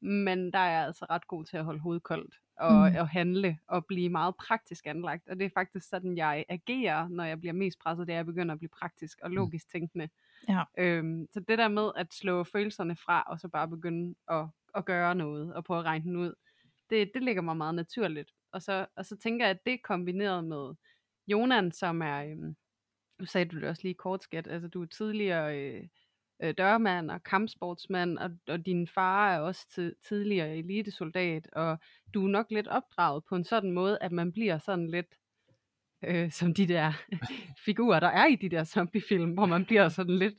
men 0.00 0.52
der 0.52 0.58
er 0.58 0.70
jeg 0.70 0.86
altså 0.86 1.06
ret 1.10 1.26
god 1.26 1.44
til 1.44 1.56
at 1.56 1.64
holde 1.64 1.80
hovedet 1.80 2.02
koldt 2.02 2.34
og, 2.56 2.90
Mm. 2.90 2.96
og 2.96 3.08
handle 3.08 3.58
og 3.66 3.86
blive 3.86 4.08
meget 4.08 4.34
praktisk 4.36 4.86
anlagt. 4.86 5.28
Og 5.28 5.38
det 5.38 5.44
er 5.44 5.50
faktisk 5.54 5.88
sådan, 5.88 6.16
jeg 6.16 6.44
agerer, 6.48 7.08
når 7.08 7.24
jeg 7.24 7.40
bliver 7.40 7.52
mest 7.52 7.78
presset, 7.78 8.06
det 8.06 8.12
er, 8.12 8.16
at 8.16 8.18
jeg 8.18 8.26
begynder 8.26 8.52
at 8.52 8.58
blive 8.58 8.68
praktisk 8.80 9.18
og 9.22 9.30
logisk 9.30 9.68
tænkende. 9.72 10.08
Ja. 10.48 10.62
Øhm, 10.78 11.26
så 11.32 11.40
det 11.40 11.58
der 11.58 11.68
med 11.68 11.90
at 11.96 12.14
slå 12.14 12.44
følelserne 12.44 12.96
fra, 12.96 13.24
og 13.26 13.40
så 13.40 13.48
bare 13.48 13.68
begynde 13.68 14.14
at, 14.30 14.46
at 14.74 14.84
gøre 14.84 15.14
noget, 15.14 15.54
og 15.54 15.64
prøve 15.64 15.80
at 15.80 15.84
regne 15.86 16.04
den 16.04 16.16
ud, 16.16 16.34
det, 16.90 17.10
det 17.14 17.22
ligger 17.22 17.42
mig 17.42 17.56
meget 17.56 17.74
naturligt. 17.74 18.30
Og 18.52 18.62
så, 18.62 18.86
og 18.96 19.06
så 19.06 19.16
tænker 19.16 19.44
jeg, 19.46 19.50
at 19.50 19.66
det 19.66 19.82
kombineret 19.82 20.44
med 20.44 20.74
Jonan, 21.26 21.72
som 21.72 22.02
er, 22.02 22.24
øhm, 22.24 22.56
nu 23.20 23.26
sagde 23.26 23.44
du 23.44 23.60
det 23.60 23.68
også 23.68 23.82
lige 23.82 23.94
kort, 23.94 24.22
skat, 24.22 24.46
altså 24.46 24.68
du 24.68 24.82
er 24.82 24.86
tidligere 24.86 25.58
øh, 25.58 25.82
øh, 26.42 26.54
dørmand 26.58 27.10
og 27.10 27.22
kampsportsmand, 27.22 28.18
og, 28.18 28.30
og 28.48 28.66
din 28.66 28.88
far 28.88 29.34
er 29.34 29.38
også 29.38 29.66
tid, 29.74 29.94
tidligere 30.08 30.56
elitesoldat, 30.56 31.48
og 31.52 31.78
du 32.14 32.24
er 32.24 32.28
nok 32.28 32.46
lidt 32.50 32.68
opdraget 32.68 33.24
på 33.28 33.36
en 33.36 33.44
sådan 33.44 33.72
måde, 33.72 33.98
at 34.00 34.12
man 34.12 34.32
bliver 34.32 34.58
sådan 34.58 34.90
lidt 34.90 35.14
øh, 36.04 36.30
som 36.30 36.54
de 36.54 36.68
der 36.68 36.92
figurer, 37.66 38.00
der 38.00 38.08
er 38.08 38.26
i 38.26 38.36
de 38.36 38.48
der 38.48 38.64
zombiefilm, 38.64 39.32
hvor 39.32 39.46
man 39.46 39.64
bliver 39.64 39.88
sådan 39.88 40.18
lidt 40.18 40.34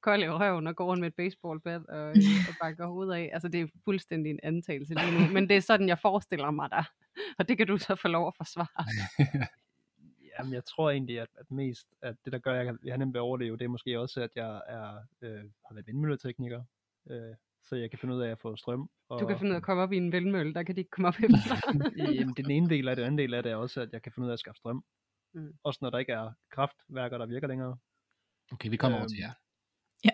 kold 0.00 0.22
i 0.22 0.28
røven 0.28 0.66
og 0.66 0.76
går 0.76 0.84
rundt 0.84 1.00
med 1.00 1.08
et 1.08 1.14
baseballbat 1.14 1.86
og, 1.86 2.08
øh, 2.08 2.16
og 2.48 2.54
banker 2.60 2.86
hovedet 2.86 3.14
af. 3.14 3.30
Altså 3.32 3.48
det 3.48 3.60
er 3.60 3.66
fuldstændig 3.84 4.30
en 4.30 4.40
antagelse 4.42 4.94
lige 4.94 5.18
nu, 5.18 5.32
men 5.32 5.48
det 5.48 5.56
er 5.56 5.60
sådan, 5.60 5.88
jeg 5.88 5.98
forestiller 5.98 6.50
mig 6.50 6.70
dig. 6.70 6.84
Og 7.38 7.48
det 7.48 7.56
kan 7.56 7.66
du 7.66 7.78
så 7.78 7.94
få 7.94 8.08
lov 8.08 8.26
at 8.26 8.34
forsvare. 8.36 8.84
Jamen, 10.38 10.52
jeg 10.52 10.64
tror 10.64 10.90
egentlig, 10.90 11.20
at, 11.20 11.28
at 11.38 11.50
mest, 11.50 11.86
at 12.02 12.16
det 12.24 12.32
der 12.32 12.38
gør, 12.38 12.50
at 12.52 12.56
jeg, 12.56 12.64
kan- 12.66 12.78
jeg 12.84 12.98
nemt 12.98 13.14
vil 13.14 13.20
overleve, 13.20 13.56
det 13.56 13.64
er 13.64 13.68
måske 13.68 14.00
også, 14.00 14.20
at 14.22 14.30
jeg 14.36 14.62
er, 14.68 14.96
øh, 15.22 15.38
har 15.66 15.74
været 15.74 15.86
vindmølletekniker, 15.86 16.62
øh, 17.10 17.34
så 17.62 17.76
jeg 17.76 17.90
kan 17.90 17.98
finde 17.98 18.14
ud 18.14 18.20
af 18.20 18.30
at 18.30 18.38
få 18.38 18.56
strøm. 18.56 18.90
Og, 19.08 19.20
Du 19.20 19.26
kan 19.26 19.38
finde 19.38 19.50
ud 19.50 19.54
af 19.54 19.56
at 19.56 19.62
komme 19.62 19.82
op 19.82 19.92
i 19.92 19.96
en 19.96 20.12
vindmølle, 20.12 20.54
der 20.54 20.62
kan 20.62 20.74
de 20.76 20.80
ikke 20.80 20.90
komme 20.90 21.08
op 21.08 21.14
efter. 21.14 21.56
Jamen, 22.20 22.34
den 22.36 22.50
ene 22.50 22.68
del 22.68 22.88
af 22.88 22.96
det, 22.96 23.02
den 23.02 23.06
anden 23.06 23.18
del 23.18 23.34
af 23.34 23.42
det 23.42 23.52
er 23.52 23.56
også, 23.56 23.80
at 23.80 23.88
jeg 23.92 24.02
kan 24.02 24.12
finde 24.12 24.26
ud 24.26 24.30
af 24.30 24.32
at 24.32 24.38
skaffe 24.40 24.58
strøm. 24.58 24.84
Mm. 25.34 25.52
Også 25.64 25.78
når 25.82 25.90
der 25.90 25.98
ikke 25.98 26.12
er 26.12 26.30
kraftværker, 26.50 27.18
der 27.18 27.26
virker 27.26 27.46
længere. 27.48 27.76
Okay, 28.52 28.68
vi 28.70 28.76
kommer 28.76 28.98
over 28.98 29.04
Øhm, 29.04 29.08
til 29.08 29.18
jer. 29.18 29.30
Ja. 30.04 30.10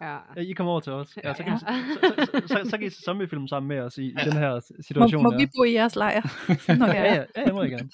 ja. 0.00 0.18
Ja, 0.36 0.40
I 0.40 0.52
kommer 0.52 0.70
over 0.72 0.80
til 0.80 0.92
os. 0.92 1.16
Ja, 1.24 1.34
så, 1.34 1.42
kan 1.42 1.52
Ja. 1.52 1.56
I, 1.56 1.58
så, 1.58 2.14
så, 2.26 2.38
så, 2.48 2.48
så, 2.64 2.70
så 2.70 2.78
kan 2.78 2.86
I 2.86 2.90
se 2.90 3.02
zombiefilm 3.02 3.48
sammen 3.48 3.68
med 3.68 3.78
os 3.80 3.98
i, 3.98 4.06
i 4.06 4.14
den 4.24 4.32
her 4.32 4.54
Må, 4.54 4.82
situation. 4.82 5.22
må 5.22 5.30
der. 5.30 5.38
vi 5.38 5.46
bo 5.56 5.64
i 5.64 5.72
jeres 5.72 5.96
lejr? 5.96 6.20
Nå, 6.78 6.86
Ja, 6.86 7.02
ja, 7.14 7.24
ja, 7.36 7.44
det 7.44 7.54
må 7.54 7.62
I 7.62 7.68
gerne. 7.70 7.90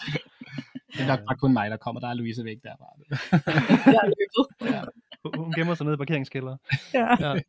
Det 0.92 1.00
er 1.00 1.06
nok 1.06 1.18
bare 1.28 1.36
kun 1.36 1.52
mig, 1.52 1.70
der 1.70 1.76
kommer. 1.76 2.00
Der 2.00 2.08
er 2.08 2.14
Louise 2.14 2.44
væk 2.44 2.56
derfra. 2.62 2.86
jeg 3.92 4.00
er 4.02 4.06
løbet. 4.06 4.92
Hun- 5.24 5.44
Hun 5.44 5.52
gemmer 5.52 5.74
sig 5.74 5.84
nede 5.84 5.94
i 5.94 5.96
parkeringskælder. 5.96 6.56
Ja. 6.94 7.28
Ja. 7.34 7.40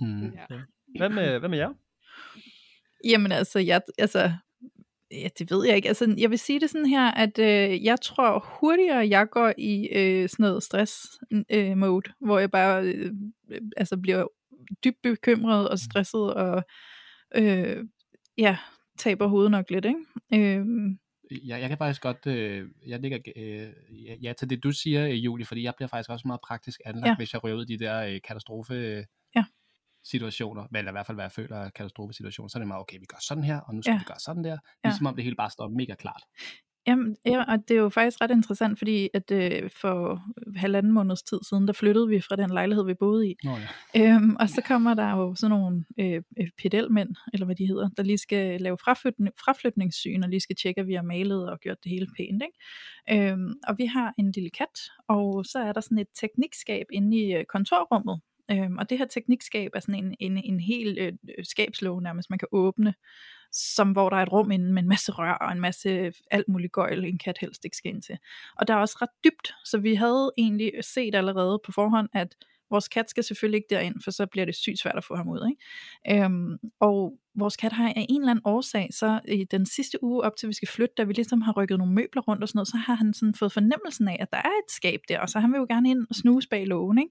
Mm. 0.00 0.22
Ja. 0.34 0.46
Hvad 0.98 1.08
med, 1.08 1.38
hvad 1.38 1.48
med 1.48 1.58
jer? 1.58 1.70
Jamen 3.04 3.32
altså, 3.32 3.58
jeg, 3.58 3.80
altså, 3.98 4.32
ja, 5.10 5.28
det 5.38 5.50
ved 5.50 5.66
jeg 5.66 5.76
ikke. 5.76 5.88
Altså, 5.88 6.14
jeg 6.18 6.30
vil 6.30 6.38
sige 6.38 6.60
det 6.60 6.70
sådan 6.70 6.86
her, 6.86 7.10
at 7.10 7.38
øh, 7.38 7.84
jeg 7.84 8.00
tror 8.00 8.38
hurtigere, 8.60 9.08
jeg 9.08 9.28
går 9.30 9.52
i 9.58 9.88
øh, 9.92 10.28
sådan 10.28 10.42
noget 10.44 10.62
stress-mode, 10.62 11.44
øh, 11.50 11.76
mode, 11.76 12.12
hvor 12.20 12.38
jeg 12.38 12.50
bare 12.50 12.82
øh, 12.84 13.12
altså 13.76 13.96
bliver 13.96 14.26
dybt 14.84 15.02
bekymret 15.02 15.68
og 15.68 15.78
stresset 15.78 16.34
og 16.34 16.62
øh, 17.34 17.84
ja, 18.38 18.56
taber 18.98 19.26
hovedet 19.26 19.50
nok 19.50 19.70
lidt, 19.70 19.84
ikke? 19.84 20.58
Øh, 20.58 20.66
Jeg, 21.30 21.60
jeg 21.60 21.68
kan 21.68 21.78
faktisk 21.78 22.02
godt, 22.02 22.26
øh, 22.26 22.68
jeg 22.86 23.00
ligger 23.00 23.18
øh, 23.36 23.68
ja, 24.06 24.14
ja 24.22 24.32
til 24.32 24.50
det 24.50 24.62
du 24.64 24.72
siger, 24.72 25.06
øh, 25.08 25.24
Julie, 25.24 25.46
fordi 25.46 25.62
jeg 25.62 25.74
bliver 25.76 25.88
faktisk 25.88 26.10
også 26.10 26.26
meget 26.28 26.40
praktisk 26.40 26.80
anlagt, 26.84 27.04
Ja. 27.06 27.10
ja. 27.10 27.16
hvis 27.16 27.32
jeg 27.32 27.44
røver 27.44 27.56
ud 27.56 27.66
i 27.66 27.76
de 27.76 27.84
der 27.84 28.00
øh, 28.02 28.20
katastrofe 28.24 28.74
øh, 28.74 29.04
Ja. 29.36 29.44
situationer, 30.04 30.66
eller 30.74 30.90
i 30.90 30.92
hvert 30.92 31.06
fald 31.06 31.16
hvad 31.16 31.24
jeg 31.24 31.32
føler 31.32 31.56
er 31.56 31.70
katastrofesituationer, 31.70 32.48
så 32.48 32.58
er 32.58 32.60
det 32.60 32.68
meget, 32.68 32.80
okay, 32.80 32.98
vi 32.98 33.04
gør 33.04 33.18
sådan 33.20 33.44
her, 33.44 33.60
og 33.60 33.74
nu 33.74 33.82
skal 33.82 33.90
Ja. 33.90 33.94
ja. 33.94 33.98
vi 33.98 34.04
gøre 34.04 34.18
sådan 34.20 34.44
der, 34.44 34.50
Ja. 34.50 34.88
ligesom 34.88 35.06
om 35.06 35.14
det 35.14 35.24
hele 35.24 35.36
bare 35.36 35.50
står 35.50 35.68
mega 35.68 35.94
klart. 35.94 36.22
Jamen, 36.88 37.16
ja, 37.26 37.44
og 37.52 37.68
det 37.68 37.76
er 37.76 37.80
jo 37.80 37.88
faktisk 37.88 38.20
ret 38.20 38.30
interessant, 38.30 38.78
fordi 38.78 39.08
at 39.14 39.30
øh, 39.30 39.70
for 39.80 40.22
halvanden 40.56 40.92
måneds 40.92 41.22
tid 41.22 41.38
siden, 41.48 41.66
der 41.66 41.72
flyttede 41.72 42.08
vi 42.08 42.20
fra 42.20 42.36
den 42.36 42.50
lejlighed, 42.50 42.84
vi 42.84 42.94
boede 42.94 43.28
i. 43.28 43.36
Nå 43.44 43.50
ja. 43.94 44.14
Øhm, 44.14 44.36
og 44.40 44.48
så 44.48 44.62
kommer 44.68 44.94
der 44.94 45.10
jo 45.10 45.34
sådan 45.34 45.50
nogle 45.50 45.84
øh, 46.00 46.22
øh, 46.40 46.48
pedelmænd, 46.58 47.08
eller 47.32 47.46
hvad 47.46 47.56
de 47.56 47.66
hedder, 47.66 47.88
der 47.96 48.02
lige 48.02 48.18
skal 48.18 48.60
lave 48.60 48.78
fraflytning, 48.84 49.34
fraflytningssyn, 49.44 50.22
og 50.22 50.28
lige 50.28 50.40
skal 50.40 50.56
tjekke, 50.56 50.80
at 50.80 50.86
vi 50.86 50.94
har 50.94 51.02
malet 51.02 51.50
og 51.50 51.58
gjort 51.60 51.84
det 51.84 51.90
hele 51.90 52.06
pænt. 52.16 52.42
Ikke? 52.42 53.28
Øhm, 53.30 53.54
og 53.68 53.78
vi 53.78 53.86
har 53.86 54.14
en 54.18 54.32
lille 54.32 54.50
kat, 54.50 54.76
og 55.08 55.44
så 55.44 55.58
er 55.58 55.72
der 55.72 55.80
sådan 55.80 55.98
et 55.98 56.08
teknikskab 56.20 56.86
inde 56.92 57.16
i 57.16 57.34
øh, 57.34 57.44
kontorrummet. 57.44 58.20
Øhm, 58.50 58.78
og 58.78 58.90
det 58.90 58.98
her 58.98 59.06
teknikskab 59.06 59.70
er 59.74 59.80
sådan 59.80 60.04
en, 60.04 60.14
en, 60.20 60.36
en 60.44 60.60
hel 60.60 60.98
øh, 60.98 61.12
øh, 61.38 61.44
skabslåge 61.44 62.02
nærmest, 62.02 62.30
man 62.30 62.38
kan 62.38 62.48
åbne, 62.52 62.94
som 63.52 63.92
hvor 63.92 64.10
der 64.10 64.16
er 64.16 64.22
et 64.22 64.32
rum 64.32 64.50
inden 64.50 64.72
med 64.72 64.82
en 64.82 64.88
masse 64.88 65.12
rør 65.12 65.32
og 65.32 65.52
en 65.52 65.60
masse 65.60 66.12
alt 66.30 66.48
muligt 66.48 66.72
gøjl, 66.72 67.04
en 67.04 67.18
kat 67.18 67.38
helst 67.40 67.64
ikke 67.64 67.76
skal 67.76 67.94
ind 67.94 68.02
til. 68.02 68.18
Og 68.56 68.68
der 68.68 68.74
er 68.74 68.78
også 68.78 68.98
ret 69.02 69.24
dybt, 69.24 69.54
så 69.64 69.78
vi 69.78 69.94
havde 69.94 70.32
egentlig 70.38 70.72
set 70.80 71.14
allerede 71.14 71.60
på 71.64 71.72
forhånd, 71.72 72.08
at 72.12 72.34
vores 72.70 72.88
kat 72.88 73.10
skal 73.10 73.24
selvfølgelig 73.24 73.58
ikke 73.58 73.74
derind, 73.74 73.94
for 74.04 74.10
så 74.10 74.26
bliver 74.26 74.44
det 74.44 74.54
sygt 74.54 74.78
svært 74.78 74.96
at 74.96 75.04
få 75.04 75.16
ham 75.16 75.28
ud. 75.28 75.50
Ikke? 75.50 76.24
Øhm, 76.24 76.58
og 76.80 77.18
vores 77.38 77.56
kat 77.56 77.72
har 77.72 77.88
af 77.88 78.06
en 78.08 78.20
eller 78.20 78.30
anden 78.30 78.42
årsag, 78.44 78.88
så 78.90 79.20
i 79.28 79.44
den 79.44 79.66
sidste 79.66 80.04
uge 80.04 80.22
op 80.24 80.36
til 80.36 80.48
vi 80.48 80.54
skal 80.54 80.68
flytte, 80.68 80.94
da 80.98 81.02
vi 81.02 81.12
ligesom 81.12 81.40
har 81.42 81.52
rykket 81.52 81.78
nogle 81.78 81.94
møbler 81.94 82.22
rundt 82.22 82.42
og 82.42 82.48
sådan 82.48 82.58
noget, 82.58 82.68
så 82.68 82.76
har 82.76 82.94
han 82.94 83.14
sådan 83.14 83.34
fået 83.34 83.52
fornemmelsen 83.52 84.08
af, 84.08 84.16
at 84.20 84.28
der 84.32 84.38
er 84.38 84.54
et 84.64 84.70
skab 84.70 85.00
der, 85.08 85.20
og 85.20 85.28
så 85.28 85.40
han 85.40 85.52
vil 85.52 85.58
jo 85.58 85.66
gerne 85.68 85.90
ind 85.90 86.06
og 86.10 86.14
snuse 86.14 86.48
bag 86.48 86.66
lågen. 86.66 86.98
Ikke? 86.98 87.10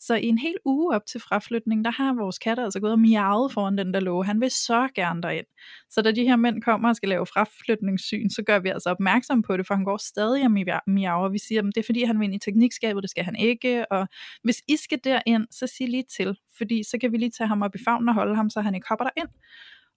Så 0.00 0.14
i 0.14 0.26
en 0.26 0.38
hel 0.38 0.54
uge 0.64 0.94
op 0.94 1.06
til 1.06 1.20
fraflytning, 1.20 1.84
der 1.84 1.90
har 1.90 2.14
vores 2.14 2.38
kat 2.38 2.58
altså 2.58 2.80
gået 2.80 2.92
og 2.92 2.98
miavet 2.98 3.52
foran 3.52 3.78
den 3.78 3.94
der 3.94 4.00
låge. 4.00 4.24
Han 4.24 4.40
vil 4.40 4.50
så 4.50 4.88
gerne 4.94 5.22
derind. 5.22 5.46
Så 5.90 6.02
da 6.02 6.12
de 6.12 6.22
her 6.22 6.36
mænd 6.36 6.62
kommer 6.62 6.88
og 6.88 6.96
skal 6.96 7.08
lave 7.08 7.26
fraflytningssyn, 7.26 8.30
så 8.30 8.42
gør 8.46 8.58
vi 8.58 8.68
altså 8.68 8.90
opmærksom 8.90 9.42
på 9.42 9.56
det, 9.56 9.66
for 9.66 9.74
han 9.74 9.84
går 9.84 9.96
stadig 9.96 10.44
og 10.44 10.50
miaver. 10.86 11.28
Vi 11.28 11.38
siger, 11.38 11.62
at 11.62 11.66
det 11.74 11.76
er 11.76 11.86
fordi, 11.86 12.04
han 12.04 12.18
vil 12.20 12.24
ind 12.24 12.34
i 12.34 12.38
teknikskabet, 12.38 13.02
det 13.02 13.10
skal 13.10 13.24
han 13.24 13.36
ikke, 13.36 13.92
og 13.92 14.08
hvis 14.42 14.62
I 14.68 14.76
skal 14.76 14.98
derind, 15.04 15.46
så 15.50 15.66
sig 15.66 15.88
lige 15.88 16.04
til, 16.16 16.38
fordi 16.58 16.82
så 16.90 16.98
kan 17.00 17.12
vi 17.12 17.16
lige 17.16 17.30
tage 17.30 17.48
ham 17.48 17.62
op 17.62 17.74
i 17.74 17.78
favnen 17.84 18.08
og 18.08 18.14
holde 18.14 18.36
ham, 18.36 18.50
så 18.50 18.60
han 18.60 18.74
ikke 18.74 18.86
hopper 18.88 19.04
derind. 19.04 19.28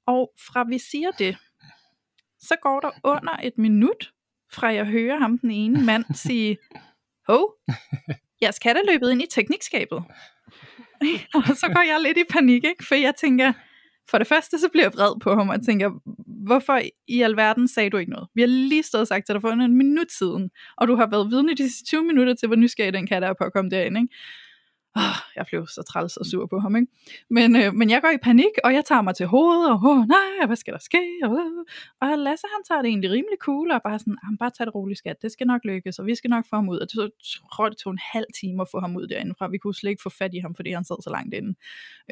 Og 0.09 0.31
fra 0.47 0.63
vi 0.69 0.79
siger 0.91 1.11
det, 1.11 1.37
så 2.39 2.55
går 2.61 2.79
der 2.79 2.91
under 3.03 3.35
et 3.43 3.57
minut, 3.57 4.11
fra 4.53 4.67
jeg 4.67 4.85
hører 4.85 5.19
ham, 5.19 5.37
den 5.39 5.51
ene 5.51 5.85
mand, 5.85 6.05
sige, 6.13 6.57
hov, 7.27 7.55
jeres 8.41 8.59
kat 8.59 8.77
er 8.77 8.91
løbet 8.91 9.11
ind 9.11 9.21
i 9.21 9.27
teknikskabet. 9.29 9.97
og 11.35 11.43
så 11.55 11.71
går 11.75 11.81
jeg 11.81 11.99
lidt 12.03 12.17
i 12.17 12.23
panik, 12.29 12.63
ikke? 12.63 12.85
for 12.85 12.95
jeg 12.95 13.15
tænker, 13.15 13.53
for 14.09 14.17
det 14.17 14.27
første 14.27 14.59
så 14.59 14.69
bliver 14.69 14.85
jeg 14.85 14.93
vred 14.93 15.19
på 15.21 15.35
ham, 15.35 15.49
og 15.49 15.65
tænker, 15.65 15.89
hvorfor 16.45 16.81
i 17.07 17.21
alverden 17.21 17.67
sagde 17.67 17.89
du 17.89 17.97
ikke 17.97 18.11
noget? 18.11 18.27
Vi 18.35 18.41
har 18.41 18.47
lige 18.47 18.83
stået 18.83 19.01
og 19.01 19.07
sagt 19.07 19.25
til 19.25 19.33
dig 19.33 19.41
for 19.41 19.49
en 19.49 19.77
minut 19.77 20.11
siden, 20.11 20.49
og 20.77 20.87
du 20.87 20.95
har 20.95 21.07
været 21.07 21.31
vidne 21.31 21.55
de 21.55 21.63
sidste 21.63 21.85
20 21.85 22.03
minutter 22.03 22.33
til, 22.33 22.47
hvor 22.47 22.55
nysgerrig 22.55 22.93
den 22.93 23.07
kat 23.07 23.23
er 23.23 23.33
på 23.33 23.43
at 23.43 23.53
komme 23.53 23.71
derind. 23.71 23.97
Ikke? 23.97 24.15
Oh, 24.95 25.19
jeg 25.35 25.45
blev 25.49 25.67
så 25.67 25.81
træls 25.81 26.17
og 26.17 26.25
sur 26.25 26.45
på 26.45 26.59
ham, 26.59 26.75
ikke? 26.75 26.91
Men, 27.29 27.55
øh, 27.55 27.73
men 27.73 27.89
jeg 27.89 28.01
går 28.01 28.09
i 28.09 28.17
panik, 28.17 28.53
og 28.63 28.73
jeg 28.73 28.85
tager 28.85 29.01
mig 29.01 29.15
til 29.15 29.25
hovedet, 29.25 29.71
og 29.71 29.79
oh, 29.83 30.07
nej, 30.07 30.45
hvad 30.45 30.55
skal 30.55 30.73
der 30.73 30.79
ske? 30.79 31.03
Og, 31.23 31.39
og 32.01 32.17
Lasse, 32.17 32.47
han 32.53 32.63
tager 32.67 32.81
det 32.81 32.89
egentlig 32.89 33.11
rimelig 33.11 33.37
cool, 33.39 33.71
og 33.71 33.81
bare 33.83 33.99
sådan, 33.99 34.17
ah, 34.23 34.37
bare 34.39 34.49
tag 34.49 34.65
det 34.65 34.75
roligt, 34.75 34.97
skat, 34.97 35.21
det 35.21 35.31
skal 35.31 35.47
nok 35.47 35.61
lykkes, 35.65 35.99
og 35.99 36.05
vi 36.05 36.15
skal 36.15 36.29
nok 36.29 36.45
få 36.49 36.55
ham 36.55 36.69
ud. 36.69 36.77
Og 36.79 36.87
det 36.91 37.11
tror 37.53 37.69
det 37.69 37.77
tog 37.77 37.91
en 37.91 37.99
halv 38.13 38.25
time 38.39 38.61
at 38.61 38.67
få 38.71 38.79
ham 38.79 38.95
ud 38.95 39.07
derindefra. 39.07 39.47
Vi 39.47 39.57
kunne 39.57 39.75
slet 39.75 39.89
ikke 39.89 40.03
få 40.03 40.09
fat 40.09 40.33
i 40.33 40.39
ham, 40.39 40.55
fordi 40.55 40.71
han 40.71 40.85
sad 40.85 41.03
så 41.03 41.09
langt 41.09 41.33
inde. 41.33 41.55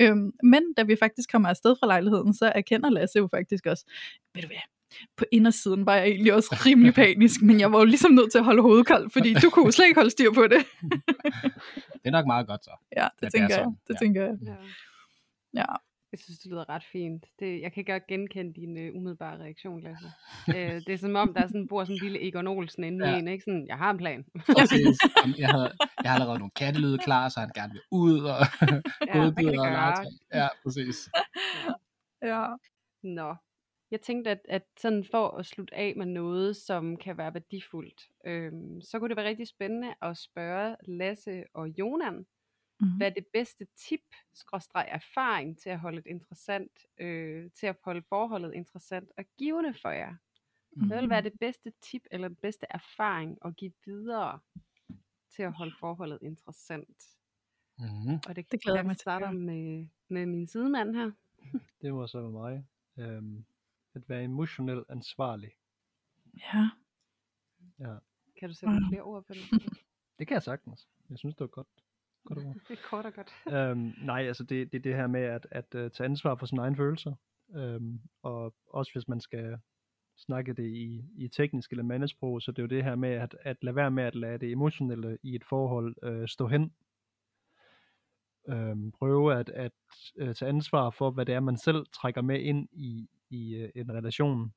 Øhm, 0.01 0.31
men 0.43 0.73
da 0.77 0.83
vi 0.83 0.95
faktisk 0.95 1.31
kommer 1.31 1.49
afsted 1.49 1.75
fra 1.79 1.87
lejligheden, 1.87 2.33
så 2.33 2.45
erkender 2.55 2.89
Lasse 2.89 3.19
jo 3.19 3.27
faktisk 3.27 3.65
også, 3.65 3.85
ved 4.33 4.41
du 4.41 4.47
hvad, 4.47 4.76
på 5.17 5.25
indersiden 5.31 5.85
var 5.85 5.95
jeg 5.95 6.07
egentlig 6.07 6.33
også 6.33 6.61
rimelig 6.65 6.93
panisk, 6.93 7.41
men 7.41 7.59
jeg 7.59 7.71
var 7.71 7.79
jo 7.79 7.85
ligesom 7.85 8.11
nødt 8.11 8.31
til 8.31 8.37
at 8.39 8.45
holde 8.45 8.61
hovedet 8.61 8.87
koldt, 8.87 9.13
fordi 9.13 9.33
du 9.33 9.49
kunne 9.49 9.71
slet 9.71 9.85
ikke 9.85 9.97
holde 9.99 10.09
styr 10.11 10.31
på 10.33 10.43
det. 10.47 10.65
Det 12.03 12.13
er 12.13 12.17
nok 12.19 12.25
meget 12.27 12.47
godt 12.47 12.63
så. 12.63 12.71
Ja, 12.97 13.03
det, 13.03 13.11
det 13.19 13.25
er 13.25 13.29
tænker 13.29 13.47
jeg. 13.47 13.55
sådan, 13.55 13.77
Det 13.87 13.93
ja. 13.93 13.99
tænker 14.05 14.21
jeg. 14.21 14.33
Ja. 14.45 14.55
Ja. 15.53 15.65
Jeg 16.11 16.19
synes, 16.19 16.39
det 16.39 16.51
lyder 16.51 16.69
ret 16.69 16.83
fint. 16.91 17.25
Det, 17.39 17.61
jeg 17.61 17.73
kan 17.73 17.85
godt 17.85 18.07
genkende 18.07 18.53
din 18.53 18.89
uh, 18.89 18.95
umiddelbare 18.97 19.37
reaktion, 19.43 19.81
Lasse. 19.83 20.05
uh, 20.47 20.53
det 20.85 20.89
er 20.89 20.97
som 20.97 21.15
om, 21.15 21.33
der 21.33 21.41
er 21.41 21.47
sådan, 21.47 21.67
bor 21.67 21.83
sådan 21.83 21.95
en 21.95 22.03
lille 22.03 22.27
Egon 22.27 22.47
Olsen 22.47 22.83
inde 22.83 23.05
ja. 23.05 23.11
Ja. 23.11 23.17
i 23.17 23.19
en, 23.19 23.27
ikke? 23.27 23.43
Sådan, 23.43 23.67
jeg 23.67 23.77
har 23.77 23.91
en 23.91 23.97
plan. 23.97 24.25
Præcis. 24.57 24.97
Jamen, 25.23 25.35
jeg, 25.37 25.49
havde, 25.49 25.71
jeg 26.03 26.11
har 26.11 26.15
allerede 26.15 26.39
nogle 26.39 26.51
kattelyde 26.55 26.97
klar, 26.97 27.29
så 27.29 27.39
han 27.39 27.51
gerne 27.55 27.73
vil 27.73 27.81
ud 27.91 28.19
og 28.19 28.37
ja, 28.61 28.65
det 28.75 28.81
godbidder 29.13 29.61
og 29.61 29.71
legetøj. 29.71 30.05
Ja, 30.33 30.47
præcis. 30.63 31.09
Ja. 32.23 32.45
Nå. 33.03 33.35
Jeg 33.91 34.01
tænkte, 34.01 34.29
at, 34.31 34.41
at 34.49 34.63
sådan 34.77 35.05
for 35.11 35.27
at 35.29 35.45
slutte 35.45 35.75
af 35.75 35.93
med 35.97 36.05
noget, 36.05 36.55
som 36.55 36.97
kan 36.97 37.17
være 37.17 37.33
værdifuldt, 37.33 38.01
øhm, 38.25 38.81
så 38.81 38.99
kunne 38.99 39.09
det 39.09 39.17
være 39.17 39.27
rigtig 39.27 39.47
spændende 39.47 39.95
at 40.01 40.17
spørge 40.17 40.75
Lasse 40.87 41.43
og 41.53 41.67
Jonan, 41.69 42.25
Mm-hmm. 42.79 42.97
hvad 42.97 43.11
det 43.11 43.25
bedste 43.33 43.67
tip, 43.75 44.01
skråstreg 44.33 44.87
erfaring 44.91 45.59
til 45.59 45.69
at 45.69 45.79
holde 45.79 45.97
et 45.99 46.05
interessant, 46.05 46.71
øh, 46.99 47.51
til 47.51 47.67
at 47.67 47.75
holde 47.83 48.01
forholdet 48.09 48.53
interessant 48.53 49.11
og 49.17 49.25
givende 49.37 49.73
for 49.73 49.89
jer? 49.89 50.15
Hvad 50.87 51.01
vil 51.01 51.09
være 51.09 51.21
det 51.21 51.33
bedste 51.39 51.73
tip 51.81 52.01
eller 52.11 52.27
den 52.27 52.37
bedste 52.41 52.65
erfaring 52.69 53.37
at 53.45 53.55
give 53.55 53.73
videre 53.85 54.39
til 55.35 55.43
at 55.43 55.53
holde 55.53 55.75
forholdet 55.79 56.19
interessant? 56.21 57.03
Mm-hmm. 57.79 58.19
Og 58.27 58.35
det, 58.35 58.51
Det 58.51 58.61
glæder 58.61 58.77
jeg 58.77 58.83
jeg 58.83 58.87
mig 58.87 58.95
til 58.97 59.01
starter 59.01 59.31
med, 59.31 59.87
med 60.09 60.25
min 60.25 60.47
sidemand 60.47 60.95
her. 60.95 61.11
Det 61.81 61.93
må 61.93 62.07
så 62.07 62.21
være 62.21 62.31
mig. 62.31 62.65
Øhm, 62.99 63.45
at 63.97 64.09
være 64.09 64.23
emotionelt 64.23 64.85
ansvarlig. 64.89 65.51
Ja. 66.37 66.69
Ja, 67.79 67.95
Kan 68.39 68.49
du 68.49 68.55
sætte 68.55 68.73
wow. 68.73 68.89
flere 68.89 69.01
ord 69.01 69.23
på 69.25 69.33
det? 69.33 69.41
det 70.19 70.27
kan 70.27 70.33
jeg 70.33 70.43
sagtens. 70.43 70.87
Jeg 71.09 71.17
synes, 71.17 71.35
det 71.35 71.41
var 71.41 71.47
godt. 71.47 71.67
godt 72.25 72.39
ord. 72.39 72.55
det 72.55 72.71
er 72.77 72.81
kort 72.89 73.05
og 73.05 73.13
godt. 73.13 73.31
øhm, 73.55 73.93
nej, 74.01 74.27
altså 74.27 74.43
det, 74.43 74.71
det 74.71 74.77
er 74.77 74.81
det 74.81 74.95
her 74.95 75.07
med 75.07 75.21
at, 75.21 75.47
at 75.51 75.75
uh, 75.75 75.91
tage 75.91 76.05
ansvar 76.05 76.35
for 76.35 76.45
sine 76.45 76.61
egne 76.61 76.75
følelser. 76.75 77.13
Øhm, 77.55 77.99
og 78.21 78.55
også 78.67 78.91
hvis 78.93 79.07
man 79.07 79.21
skal 79.21 79.57
snakke 80.17 80.53
det 80.53 80.67
i, 80.67 81.05
i 81.15 81.27
teknisk 81.27 81.71
eller 81.71 81.83
mandesprog, 81.83 82.41
så 82.41 82.51
det 82.51 82.59
er 82.59 82.63
jo 82.63 82.67
det 82.67 82.83
her 82.83 82.95
med 82.95 83.09
at, 83.09 83.35
at 83.41 83.57
lade 83.63 83.75
være 83.75 83.91
med 83.91 84.03
at 84.03 84.15
lade 84.15 84.37
det 84.37 84.51
emotionelle 84.51 85.17
i 85.23 85.35
et 85.35 85.43
forhold 85.43 85.95
øh, 86.03 86.27
stå 86.27 86.47
hen. 86.47 86.73
Øhm, 88.49 88.91
prøve 88.91 89.35
at, 89.35 89.49
at 89.49 89.71
øh, 90.15 90.35
tage 90.35 90.49
ansvar 90.49 90.89
for, 90.89 91.11
hvad 91.11 91.25
det 91.25 91.35
er, 91.35 91.39
man 91.39 91.57
selv 91.57 91.85
trækker 91.93 92.21
med 92.21 92.39
ind 92.39 92.69
i, 92.71 93.09
i 93.29 93.55
øh, 93.55 93.69
en 93.75 93.91
relation. 93.91 94.53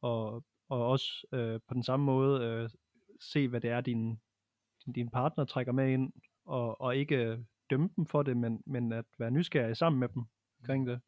Og, 0.00 0.44
og 0.68 0.86
også 0.86 1.26
øh, 1.32 1.60
på 1.68 1.74
den 1.74 1.82
samme 1.82 2.06
måde 2.06 2.44
øh, 2.44 2.70
se, 3.20 3.48
hvad 3.48 3.60
det 3.60 3.70
er, 3.70 3.80
din, 3.80 4.20
din, 4.84 4.92
din 4.92 5.10
partner 5.10 5.44
trækker 5.44 5.72
med 5.72 5.92
ind, 5.92 6.12
og, 6.44 6.80
og 6.80 6.96
ikke 6.96 7.44
dømme 7.70 7.90
dem 7.96 8.06
for 8.06 8.22
det, 8.22 8.36
men, 8.36 8.62
men 8.66 8.92
at 8.92 9.04
være 9.18 9.30
nysgerrig 9.30 9.76
sammen 9.76 10.00
med 10.00 10.08
dem 10.08 10.22
omkring 10.60 10.86
det. 10.86 11.00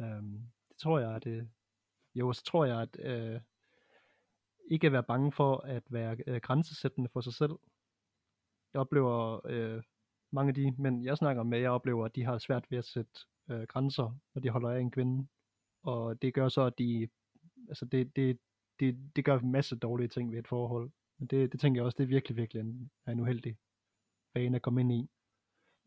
Øhm, 0.00 0.42
det 0.68 0.76
tror 0.78 0.98
jeg, 0.98 1.14
at 1.14 1.24
det, 1.24 1.48
jo, 2.14 2.32
så 2.32 2.44
tror 2.44 2.64
jeg, 2.64 2.80
at 2.80 2.96
øh, 3.00 3.40
ikke 4.70 4.86
at 4.86 4.92
være 4.92 5.02
bange 5.02 5.32
for 5.32 5.56
at 5.56 5.82
være 5.90 6.16
øh, 6.26 6.40
grænsesættende 6.40 7.10
for 7.12 7.20
sig 7.20 7.34
selv. 7.34 7.52
Jeg 8.72 8.80
oplever 8.80 9.40
øh, 9.46 9.82
mange 10.32 10.48
af 10.48 10.54
de 10.54 10.74
mænd, 10.78 11.04
jeg 11.04 11.16
snakker 11.16 11.42
med, 11.42 11.58
jeg 11.58 11.70
oplever, 11.70 12.04
at 12.04 12.16
de 12.16 12.24
har 12.24 12.38
svært 12.38 12.70
ved 12.70 12.78
at 12.78 12.84
sætte 12.84 13.20
øh, 13.50 13.62
grænser, 13.62 14.18
når 14.34 14.40
de 14.40 14.50
holder 14.50 14.70
af 14.70 14.80
en 14.80 14.90
kvinde. 14.90 15.26
Og 15.86 16.22
det 16.22 16.34
gør 16.34 16.48
så, 16.48 16.62
at 16.62 16.72
de, 16.78 17.08
altså 17.68 17.84
det, 17.84 18.16
det, 18.16 18.38
det, 18.80 18.96
det 19.16 19.24
gør 19.24 19.38
en 19.38 19.52
masse 19.52 19.76
dårlige 19.76 20.08
ting 20.08 20.32
ved 20.32 20.38
et 20.38 20.48
forhold. 20.48 20.90
Men 21.18 21.28
det, 21.28 21.52
det 21.52 21.60
tænker 21.60 21.80
jeg 21.80 21.84
også, 21.86 21.96
det 21.98 22.04
er 22.04 22.08
virkelig, 22.08 22.36
virkelig 22.36 22.60
en, 22.60 22.90
er 23.06 23.12
en 23.12 23.20
uheldig 23.20 23.56
bane 24.34 24.56
at 24.56 24.62
komme 24.62 24.80
ind 24.80 24.92
i. 24.92 25.10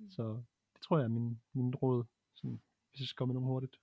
Så 0.10 0.24
det 0.74 0.82
tror 0.82 0.98
jeg 0.98 1.06
er 1.06 1.10
min, 1.10 1.42
min 1.54 1.76
råd, 1.76 2.04
sådan, 2.36 2.60
hvis 2.92 3.00
jeg 3.00 3.08
skal 3.08 3.18
komme 3.18 3.34
med 3.34 3.42
nogen 3.42 3.48
hurtigt. 3.54 3.76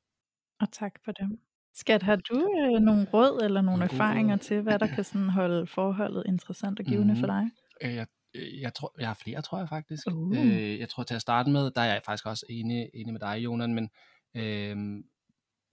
Og 0.61 0.73
tak 0.73 0.93
for 1.05 1.13
det. 1.13 1.39
Skat, 1.75 2.03
har 2.03 2.17
du 2.17 2.35
øh, 2.37 2.81
nogle 2.83 3.07
råd 3.15 3.41
eller 3.45 3.61
nogle 3.61 3.79
Nogle 3.79 3.89
gode 3.89 3.95
erfaringer 3.95 4.35
råd. 4.35 4.39
til, 4.41 4.63
hvad 4.63 4.79
der 4.79 4.87
kan 4.87 5.05
sådan 5.05 5.29
holde 5.31 5.67
forholdet 5.67 6.25
interessant 6.27 6.79
og 6.81 6.85
givende 6.85 7.13
Mhm. 7.15 7.21
for 7.21 7.27
dig? 7.27 7.45
Øh, 7.83 7.95
Jeg, 7.95 8.07
øh, 8.35 8.61
jeg, 8.61 8.75
tror, 8.75 8.95
jeg 8.99 9.07
har 9.09 9.15
flere, 9.25 9.43
tror 9.43 9.59
jeg 9.59 9.69
faktisk. 9.69 10.07
Uh. 10.13 10.37
Øh, 10.39 10.79
jeg 10.79 10.89
tror 10.89 11.03
til 11.03 11.15
at 11.15 11.21
starte 11.21 11.51
med, 11.51 11.71
der 11.71 11.81
er 11.81 11.93
jeg 11.93 12.03
faktisk 12.07 12.27
også 12.27 12.47
enig, 12.51 12.91
enig 12.95 13.13
med 13.13 13.21
dig, 13.21 13.45
Jonan, 13.45 13.75
men 13.75 13.91
øh, 14.37 15.05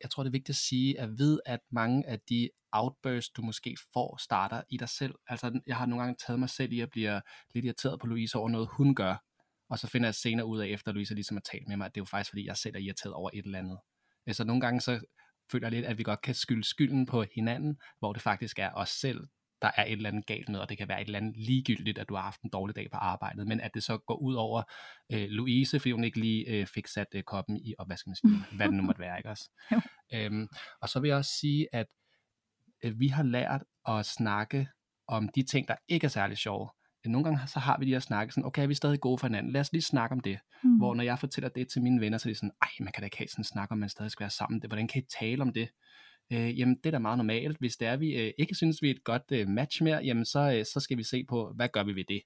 jeg 0.03 0.11
tror, 0.11 0.23
det 0.23 0.29
er 0.29 0.31
vigtigt 0.31 0.49
at 0.49 0.55
sige, 0.55 0.99
at 0.99 1.09
ved, 1.17 1.39
at 1.45 1.59
mange 1.71 2.07
af 2.07 2.19
de 2.19 2.49
outbursts, 2.71 3.29
du 3.29 3.41
måske 3.41 3.77
får, 3.93 4.17
starter 4.17 4.61
i 4.69 4.77
dig 4.77 4.89
selv. 4.89 5.15
Altså, 5.27 5.59
jeg 5.67 5.77
har 5.77 5.85
nogle 5.85 6.03
gange 6.03 6.17
taget 6.27 6.39
mig 6.39 6.49
selv 6.49 6.73
i 6.73 6.79
at 6.79 6.89
blive 6.89 7.21
lidt 7.53 7.65
irriteret 7.65 7.99
på 7.99 8.07
Louise 8.07 8.37
over 8.37 8.49
noget, 8.49 8.67
hun 8.71 8.95
gør. 8.95 9.15
Og 9.69 9.79
så 9.79 9.87
finder 9.87 10.07
jeg 10.07 10.15
senere 10.15 10.45
ud 10.45 10.59
af, 10.59 10.67
efter 10.67 10.91
Louise 10.91 11.15
ligesom 11.15 11.37
har 11.37 11.41
talt 11.41 11.67
med 11.67 11.77
mig, 11.77 11.85
at 11.85 11.95
det 11.95 12.01
er 12.01 12.01
jo 12.01 12.05
faktisk, 12.05 12.31
fordi 12.31 12.45
jeg 12.45 12.57
selv 12.57 12.75
er 12.75 12.79
irriteret 12.79 13.13
over 13.13 13.29
et 13.33 13.45
eller 13.45 13.59
andet. 13.59 13.77
Øh, 14.27 14.33
så 14.33 14.43
nogle 14.43 14.61
gange 14.61 14.81
så 14.81 14.99
føler 15.51 15.67
jeg 15.67 15.71
lidt, 15.71 15.85
at 15.85 15.97
vi 15.97 16.03
godt 16.03 16.21
kan 16.21 16.35
skylde 16.35 16.63
skylden 16.63 17.05
på 17.05 17.25
hinanden, 17.35 17.77
hvor 17.99 18.13
det 18.13 18.21
faktisk 18.21 18.59
er 18.59 18.71
os 18.73 18.89
selv, 18.89 19.19
der 19.63 19.71
er 19.77 19.85
et 19.85 19.91
eller 19.91 20.09
andet 20.09 20.25
galt 20.25 20.49
med, 20.49 20.59
og 20.59 20.69
det 20.69 20.77
kan 20.77 20.87
være 20.87 21.01
et 21.01 21.05
eller 21.05 21.19
andet 21.19 21.37
ligegyldigt, 21.37 21.97
at 21.97 22.09
du 22.09 22.15
har 22.15 22.21
haft 22.21 22.41
en 22.41 22.49
dårlig 22.49 22.75
dag 22.75 22.87
på 22.91 22.97
arbejdet, 22.97 23.47
men 23.47 23.59
at 23.59 23.71
det 23.73 23.83
så 23.83 23.97
går 23.97 24.15
ud 24.15 24.35
over 24.35 24.63
øh, 25.11 25.27
Louise, 25.29 25.79
fordi 25.79 25.91
hun 25.91 26.03
ikke 26.03 26.19
lige 26.19 26.47
øh, 26.47 26.67
fik 26.67 26.87
sat 26.87 27.07
øh, 27.15 27.23
koppen 27.23 27.57
i 27.57 27.73
opvaskemaskinen, 27.77 28.45
hvad 28.55 28.67
det 28.67 28.75
nu 28.75 28.83
måtte 28.83 28.99
være, 28.99 29.17
ikke 29.17 29.29
også? 29.29 29.49
Jo. 29.71 29.81
Øhm, 30.13 30.47
og 30.81 30.89
så 30.89 30.99
vil 30.99 31.07
jeg 31.07 31.17
også 31.17 31.31
sige, 31.39 31.67
at 31.73 31.87
øh, 32.83 32.99
vi 32.99 33.07
har 33.07 33.23
lært 33.23 33.63
at 33.87 34.05
snakke 34.05 34.67
om 35.07 35.29
de 35.29 35.43
ting, 35.43 35.67
der 35.67 35.75
ikke 35.87 36.05
er 36.05 36.09
særlig 36.09 36.37
sjove. 36.37 36.69
Nogle 37.05 37.23
gange 37.23 37.47
så 37.47 37.59
har 37.59 37.77
vi 37.79 37.85
de 37.85 37.91
her 37.91 37.99
snakke 37.99 38.33
sådan, 38.33 38.45
okay, 38.45 38.63
er 38.63 38.67
vi 38.67 38.73
stadig 38.73 38.99
gode 38.99 39.17
for 39.17 39.27
hinanden? 39.27 39.51
Lad 39.51 39.61
os 39.61 39.71
lige 39.71 39.81
snakke 39.81 40.13
om 40.13 40.19
det. 40.19 40.39
Mm. 40.63 40.77
Hvor 40.77 40.95
når 40.95 41.03
jeg 41.03 41.19
fortæller 41.19 41.49
det 41.49 41.67
til 41.69 41.81
mine 41.81 42.01
venner, 42.01 42.17
så 42.17 42.29
er 42.29 42.31
de 42.31 42.35
sådan, 42.35 42.51
ej, 42.61 42.69
man 42.79 42.93
kan 42.93 43.01
da 43.01 43.05
ikke 43.05 43.17
have 43.17 43.27
sådan 43.27 43.41
en 43.41 43.45
snak, 43.45 43.71
om 43.71 43.77
man 43.77 43.89
stadig 43.89 44.11
skal 44.11 44.23
være 44.23 44.29
sammen. 44.29 44.61
Det, 44.61 44.69
hvordan 44.69 44.87
kan 44.87 45.01
I 45.01 45.05
tale 45.19 45.41
om 45.41 45.53
det? 45.53 45.69
Øh, 46.31 46.59
jamen, 46.59 46.75
det 46.75 46.85
er 46.85 46.91
da 46.91 46.99
meget 46.99 47.17
normalt. 47.17 47.57
Hvis 47.59 47.77
det 47.77 47.87
er, 47.87 47.97
vi 47.97 48.13
øh, 48.15 48.33
ikke 48.37 48.55
synes, 48.55 48.81
vi 48.81 48.87
er 48.87 48.93
et 48.93 49.03
godt 49.03 49.23
øh, 49.31 49.47
match 49.47 49.83
mere, 49.83 49.97
jamen 49.97 50.25
så, 50.25 50.53
øh, 50.57 50.65
så 50.65 50.79
skal 50.79 50.97
vi 50.97 51.03
se 51.03 51.23
på, 51.29 51.53
hvad 51.55 51.69
gør 51.69 51.83
vi 51.83 51.95
ved 51.95 52.03
det? 52.07 52.21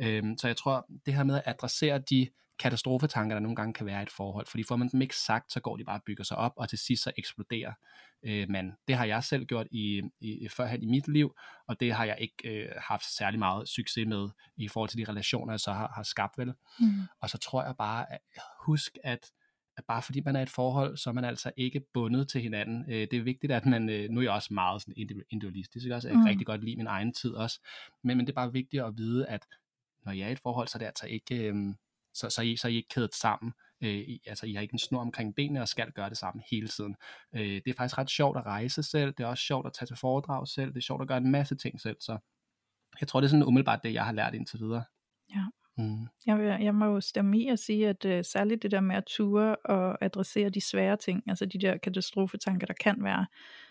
Øh, 0.00 0.24
så 0.38 0.46
jeg 0.46 0.56
tror, 0.56 0.86
det 1.06 1.14
her 1.14 1.24
med 1.24 1.36
at 1.36 1.42
adressere 1.46 1.98
de 2.10 2.28
katastrofetanker, 2.58 3.34
der 3.34 3.40
nogle 3.40 3.56
gange 3.56 3.74
kan 3.74 3.86
være 3.86 4.00
i 4.00 4.02
et 4.02 4.10
forhold, 4.10 4.46
fordi 4.46 4.64
får 4.68 4.76
man 4.76 4.88
dem 4.88 5.02
ikke 5.02 5.16
sagt, 5.16 5.52
så 5.52 5.60
går 5.60 5.76
de 5.76 5.84
bare 5.84 5.98
og 5.98 6.02
bygger 6.06 6.24
sig 6.24 6.36
op, 6.36 6.52
og 6.56 6.68
til 6.68 6.78
sidst 6.78 7.02
så 7.02 7.12
eksploderer 7.16 7.72
øh, 8.22 8.46
man. 8.48 8.72
Det 8.88 8.96
har 8.96 9.04
jeg 9.04 9.24
selv 9.24 9.44
gjort 9.44 9.66
i, 9.70 10.02
i, 10.20 10.48
førhen 10.48 10.82
i 10.82 10.86
mit 10.86 11.08
liv, 11.08 11.34
og 11.66 11.80
det 11.80 11.92
har 11.92 12.04
jeg 12.04 12.16
ikke 12.20 12.62
øh, 12.62 12.68
haft 12.88 13.16
særlig 13.16 13.38
meget 13.38 13.68
succes 13.68 14.06
med 14.06 14.28
i 14.56 14.68
forhold 14.68 14.88
til 14.88 14.98
de 14.98 15.10
relationer, 15.10 15.52
jeg 15.52 15.60
så 15.60 15.72
har, 15.72 15.92
har 15.94 16.02
skabt 16.02 16.38
vel. 16.38 16.52
Mm. 16.80 16.86
Og 17.20 17.30
så 17.30 17.38
tror 17.38 17.64
jeg 17.64 17.74
bare, 17.78 18.12
at 18.12 18.20
husk, 18.66 18.98
at, 19.04 19.30
at 19.80 19.84
bare 19.86 20.02
fordi 20.02 20.20
man 20.20 20.36
er 20.36 20.42
et 20.42 20.50
forhold, 20.50 20.96
så 20.96 21.10
er 21.10 21.14
man 21.14 21.24
altså 21.24 21.50
ikke 21.56 21.80
bundet 21.94 22.28
til 22.28 22.40
hinanden. 22.40 22.84
Øh, 22.88 23.00
det 23.10 23.12
er 23.12 23.22
vigtigt, 23.22 23.52
at 23.52 23.66
man, 23.66 23.88
øh, 23.88 24.10
nu 24.10 24.20
er 24.20 24.24
jeg 24.24 24.32
også 24.32 24.54
meget 24.54 24.82
sådan 24.82 24.94
individu- 24.98 25.26
individualistisk, 25.30 25.84
ikke 25.84 25.94
også? 25.94 26.08
Jeg 26.08 26.16
Mm. 26.16 26.24
rigtig 26.24 26.46
godt 26.46 26.64
lide 26.64 26.76
min 26.76 26.86
egen 26.86 27.12
tid 27.12 27.34
også, 27.34 27.60
men, 28.04 28.16
men 28.16 28.26
det 28.26 28.32
er 28.32 28.34
bare 28.34 28.52
vigtigt 28.52 28.82
at 28.82 28.96
vide, 28.96 29.26
at 29.26 29.46
når 30.04 30.12
jeg 30.12 30.24
er 30.24 30.28
i 30.28 30.32
et 30.32 30.38
forhold, 30.38 30.68
så 30.68 30.76
er 30.76 30.80
det 30.80 30.86
altså 30.86 31.06
ikke, 31.06 31.48
øh, 31.48 31.74
så, 32.14 32.30
så, 32.30 32.42
I, 32.42 32.56
så 32.56 32.68
er 32.68 32.72
I 32.72 32.76
ikke 32.76 32.88
kædet 32.88 33.14
sammen. 33.14 33.52
Øh, 33.80 33.94
I, 33.94 34.22
altså, 34.26 34.46
I 34.46 34.54
har 34.54 34.60
ikke 34.60 34.72
en 34.74 34.78
snor 34.78 35.00
omkring 35.00 35.34
benene 35.34 35.62
og 35.62 35.68
skal 35.68 35.92
gøre 35.92 36.08
det 36.08 36.18
sammen 36.18 36.42
hele 36.50 36.68
tiden. 36.68 36.96
Øh, 37.32 37.40
det 37.64 37.68
er 37.68 37.74
faktisk 37.76 37.98
ret 37.98 38.10
sjovt 38.10 38.36
at 38.38 38.46
rejse 38.46 38.82
selv, 38.82 39.12
det 39.12 39.24
er 39.24 39.26
også 39.26 39.44
sjovt 39.44 39.66
at 39.66 39.72
tage 39.72 39.86
til 39.86 39.96
foredrag 39.96 40.48
selv, 40.48 40.70
det 40.70 40.76
er 40.76 40.80
sjovt 40.80 41.02
at 41.02 41.08
gøre 41.08 41.18
en 41.18 41.30
masse 41.30 41.54
ting 41.54 41.80
selv, 41.80 41.96
så 42.00 42.18
jeg 43.00 43.08
tror, 43.08 43.20
det 43.20 43.26
er 43.26 43.30
sådan 43.30 43.44
umiddelbart 43.44 43.82
det, 43.84 43.94
jeg 43.94 44.04
har 44.04 44.12
lært 44.12 44.34
indtil 44.34 44.60
videre. 44.60 44.84
Ja. 45.34 45.44
Mm. 45.78 46.06
Jeg, 46.26 46.58
jeg 46.62 46.74
må 46.74 46.84
jo 46.84 47.00
stemme 47.00 47.38
i 47.38 47.48
at 47.48 47.58
sige, 47.58 47.88
at 47.88 48.04
uh, 48.04 48.20
særligt 48.22 48.62
det 48.62 48.70
der 48.70 48.80
med 48.80 48.96
at 48.96 49.04
ture 49.06 49.56
og 49.56 50.04
adressere 50.04 50.48
de 50.48 50.60
svære 50.60 50.96
ting, 50.96 51.22
altså 51.28 51.46
de 51.46 51.58
der 51.58 51.76
katastrofetanker, 51.76 52.66
der 52.66 52.74
kan 52.80 52.96
være, 53.04 53.26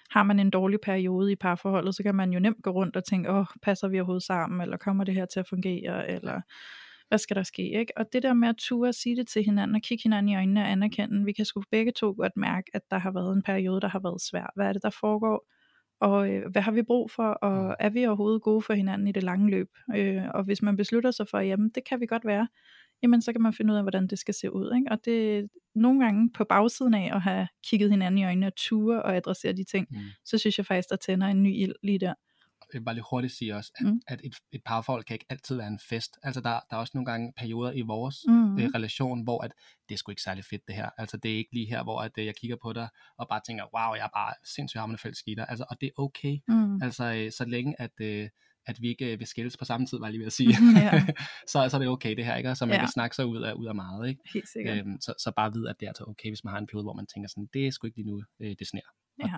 har 0.10 0.24
man 0.24 0.40
en 0.40 0.50
dårlig 0.50 0.80
periode 0.82 1.32
i 1.32 1.36
parforholdet, 1.36 1.96
så 1.96 2.04
kan 2.04 2.16
man 2.16 2.32
jo 2.32 2.40
nemt 2.40 2.64
gå 2.64 2.70
rundt 2.70 2.96
og 2.96 3.04
tænke, 3.04 3.32
åh, 3.32 3.46
passer 3.62 3.88
vi 3.88 4.00
overhovedet 4.00 4.24
sammen, 4.24 4.62
eller 4.62 4.78
kommer 4.78 5.04
det 5.04 5.14
her 5.14 5.26
til 5.26 5.40
at 5.40 5.48
fungere, 5.48 6.10
eller 6.10 6.42
hvad 7.08 7.18
skal 7.18 7.36
der 7.36 7.44
ske, 7.44 7.80
ikke? 7.80 7.94
Og 7.98 8.06
det 8.14 8.24
der 8.24 8.34
med 8.34 8.50
at 8.50 8.56
ture 8.58 8.90
og 8.90 8.96
sige 8.96 9.16
det 9.16 9.28
til 9.28 9.44
hinanden, 9.44 9.76
og 9.76 9.82
kigge 9.82 10.04
hinanden 10.04 10.30
i 10.30 10.36
øjnene 10.36 10.62
og 10.62 10.72
anerkende, 10.72 11.26
vi 11.26 11.32
kan 11.32 11.46
sgu 11.46 11.64
begge 11.72 11.92
to 11.92 12.14
godt 12.18 12.38
mærke, 12.38 12.72
at 12.74 12.82
der 12.92 12.98
har 12.98 13.12
været 13.12 13.36
en 13.36 13.44
periode, 13.44 13.82
der 13.82 13.88
har 13.88 14.00
været 14.00 14.22
svær. 14.22 14.52
Hvad 14.56 14.68
er 14.68 14.74
det, 14.74 14.84
der 14.84 14.90
foregår? 15.00 15.46
Og 16.02 16.30
øh, 16.32 16.52
hvad 16.52 16.62
har 16.62 16.72
vi 16.72 16.82
brug 16.84 17.12
for, 17.12 17.24
og 17.30 17.76
er 17.80 17.90
vi 17.90 18.06
overhovedet 18.06 18.42
gode 18.42 18.62
for 18.62 18.74
hinanden 18.74 19.08
i 19.08 19.12
det 19.12 19.24
lange 19.24 19.50
løb? 19.50 19.68
Øh, 19.96 20.24
og 20.34 20.44
hvis 20.44 20.62
man 20.62 20.76
beslutter 20.78 21.12
sig 21.12 21.28
for, 21.32 21.40
jamen 21.40 21.70
det 21.76 21.84
kan 21.90 22.00
vi 22.00 22.06
godt 22.06 22.26
være, 22.26 22.48
jamen 23.04 23.22
så 23.22 23.32
kan 23.32 23.42
man 23.42 23.54
finde 23.54 23.74
ud 23.74 23.78
af, 23.78 23.84
hvordan 23.84 24.08
det 24.08 24.20
skal 24.20 24.34
se 24.34 24.54
ud. 24.54 24.74
Ikke? 24.76 24.92
Og 24.92 25.06
det 25.06 25.48
nogle 25.76 26.04
gange 26.04 26.32
på 26.34 26.44
bagsiden 26.44 26.94
af 26.94 27.10
at 27.16 27.22
have 27.22 27.48
kigget 27.68 27.90
hinanden 27.92 28.18
i 28.18 28.26
øjnene 28.26 28.48
og 28.48 28.56
ture 28.56 29.04
og 29.04 29.16
adressere 29.16 29.54
de 29.54 29.64
ting, 29.64 29.88
Mm. 29.92 29.98
så 30.26 30.38
synes 30.38 30.58
jeg 30.58 30.66
faktisk, 30.66 30.90
der 30.90 30.96
tænder 30.96 31.28
en 31.28 31.44
ny 31.44 31.54
ild 31.56 31.74
lige 31.84 32.00
der. 32.00 32.14
Bare 32.86 32.96
lige 32.96 33.06
hurtigt 33.12 33.34
sige 33.34 33.56
også, 33.56 33.72
at, 33.76 33.86
Mm. 33.86 34.02
at 34.08 34.22
et, 34.24 34.36
et 34.52 34.62
parforhold 34.66 35.04
kan 35.04 35.14
ikke 35.16 35.26
altid 35.30 35.56
være 35.56 35.68
en 35.68 35.80
fest. 35.90 36.18
Altså 36.24 36.41
der, 36.41 36.50
der 36.50 36.76
er 36.76 36.78
også 36.78 36.91
nogle 36.96 37.06
gange 37.12 37.34
perioder 37.38 37.72
i 37.72 37.82
vores 37.82 38.16
Mm. 38.28 38.60
øh, 38.60 38.70
relation, 38.76 39.24
hvor 39.24 39.41
at, 39.44 39.52
det 39.90 39.94
er 39.96 39.98
sgu 39.98 40.12
ikke 40.12 40.22
særlig 40.22 40.46
fedt 40.46 40.62
det 40.68 40.76
her. 40.76 40.90
Altså 40.98 41.18
det 41.18 41.32
er 41.34 41.38
ikke 41.38 41.54
lige 41.54 41.68
her, 41.70 41.84
hvor 41.84 42.02
at, 42.02 42.12
øh, 42.18 42.26
jeg 42.26 42.36
kigger 42.36 42.58
på 42.62 42.74
dig 42.74 42.90
og 43.18 43.28
bare 43.30 43.41
tænker, 43.48 43.64
wow, 43.78 43.94
jeg 43.96 44.04
er 44.06 44.10
bare 44.20 44.34
sindssygt 44.56 44.80
hammerende 44.80 45.02
fælles 45.02 45.18
skitter. 45.18 45.46
Altså, 45.46 45.66
og 45.70 45.82
det 45.82 45.88
er 45.88 46.02
okay. 46.02 46.38
Mm. 46.48 46.82
Altså 46.82 47.14
øh, 47.14 47.32
så 47.32 47.46
længe 47.46 47.82
at, 47.82 47.91
øh, 48.02 48.30
at 48.66 48.82
vi 48.82 48.88
ikke 48.88 49.14
øh, 49.14 49.20
vil 49.20 49.28
skilles 49.28 49.58
på 49.58 49.66
samme 49.66 49.88
tid, 49.88 50.00
var 50.00 50.06
jeg 50.06 50.12
lige 50.12 50.20
ved 50.20 50.26
at 50.28 50.34
sige, 50.41 50.56
Ja. 50.76 51.06
så, 51.52 51.70
så 51.70 51.78
er 51.78 51.80
det 51.80 51.88
okay 51.88 52.16
det 52.16 52.26
her, 52.26 52.36
ikke? 52.36 52.56
Så 52.56 52.66
man 52.66 52.76
Ja. 52.76 52.80
kan 52.82 52.88
snakke 52.88 53.16
sig 53.16 53.26
ud 53.26 53.41
af, 53.41 53.54
ud 53.54 53.68
af 53.68 53.76
meget, 53.76 54.10
ikke? 54.10 54.22
Helt 54.34 54.48
sikkert. 54.50 54.78
Øhm, 54.78 55.02
så, 55.02 55.14
så 55.20 55.32
bare 55.36 55.54
vide, 55.54 55.70
at 55.70 55.76
det 55.80 55.86
er 55.86 55.90
altså 55.90 56.04
okay, 56.08 56.30
hvis 56.30 56.44
man 56.44 56.52
har 56.52 56.60
en 56.60 56.68
periode, 56.68 56.84
hvor 56.84 56.94
man 56.94 57.08
tænker 57.08 57.30
sådan, 57.30 57.50
det 57.54 57.68
er 57.68 57.72
sgu 57.72 57.88
ikke 57.88 57.98
lige 57.98 58.08
nu, 58.12 58.24
øh, 58.40 58.56
det 58.60 58.68
sner. 58.68 58.82
Ja, 59.26 59.34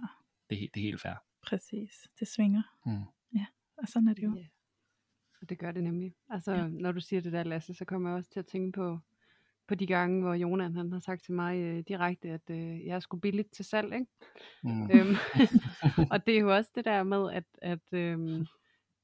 Det, 0.50 0.70
det 0.74 0.80
er 0.80 0.84
helt 0.84 1.02
fair. 1.02 1.14
præcis. 1.48 1.94
Det 2.20 2.28
svinger. 2.28 2.62
Mm. 2.86 3.04
Og 3.82 3.88
sådan 3.88 4.08
er 4.08 4.14
det 4.14 4.24
jo. 4.24 4.36
Ja. 4.38 4.46
Og 5.42 5.50
det 5.50 5.60
gør 5.60 5.72
det 5.72 5.84
nemlig. 5.84 6.14
Altså, 6.30 6.52
Ja. 6.54 6.68
når 6.68 6.92
du 6.92 7.00
siger 7.00 7.22
det 7.22 7.34
der, 7.34 7.44
Lasse, 7.44 7.74
så 7.74 7.86
kommer 7.86 8.10
jeg 8.10 8.18
også 8.18 8.30
til 8.30 8.40
at 8.40 8.46
tænke 8.48 8.72
på, 8.72 9.00
på 9.68 9.76
de 9.76 9.88
gange, 9.88 10.22
hvor 10.22 10.34
Jonan 10.34 10.76
han 10.76 10.92
har 10.92 11.00
sagt 11.00 11.24
til 11.24 11.34
mig 11.34 11.58
øh, 11.60 11.84
direkte, 11.88 12.30
at 12.30 12.50
øh, 12.50 12.86
jeg 12.86 12.96
er 12.96 13.00
sgu 13.00 13.18
billigt 13.18 13.52
til 13.54 13.66
salg, 13.66 13.94
ikke? 13.94 14.06
Mm. 14.64 14.84
øhm, 14.94 15.16
og 16.12 16.26
det 16.26 16.36
er 16.36 16.40
jo 16.40 16.56
også 16.56 16.72
det 16.76 16.86
der 16.86 17.04
med, 17.04 17.32
at, 17.32 17.44
at 17.62 17.94
øhm, 17.94 18.46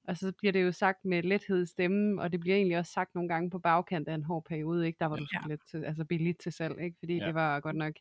og 0.08 0.18
så 0.18 0.34
bliver 0.38 0.52
det 0.52 0.64
jo 0.64 0.72
sagt 0.72 1.06
med 1.06 1.24
lethed 1.24 1.64
i 1.64 1.66
stemmen, 1.66 2.20
og 2.20 2.32
det 2.32 2.40
bliver 2.40 2.56
egentlig 2.56 2.78
også 2.78 2.92
sagt 2.92 3.16
nogle 3.16 3.30
gange 3.30 3.50
på 3.50 3.60
bagkant 3.60 4.08
af 4.08 4.16
en 4.16 4.24
hård 4.24 4.46
periode, 4.46 4.88
ikke? 4.88 4.98
Der 5.00 5.06
var 5.06 5.16
du 5.16 5.26
Ja. 5.34 5.40
sgu 5.40 5.50
lidt 5.50 5.62
til, 5.72 5.84
altså 5.84 6.06
billigt 6.06 6.40
til 6.40 6.52
salg, 6.52 6.80
ikke? 6.82 6.98
Fordi 7.00 7.18
Ja. 7.18 7.26
det 7.26 7.34
var 7.36 7.60
godt 7.60 7.76
nok. 7.76 7.94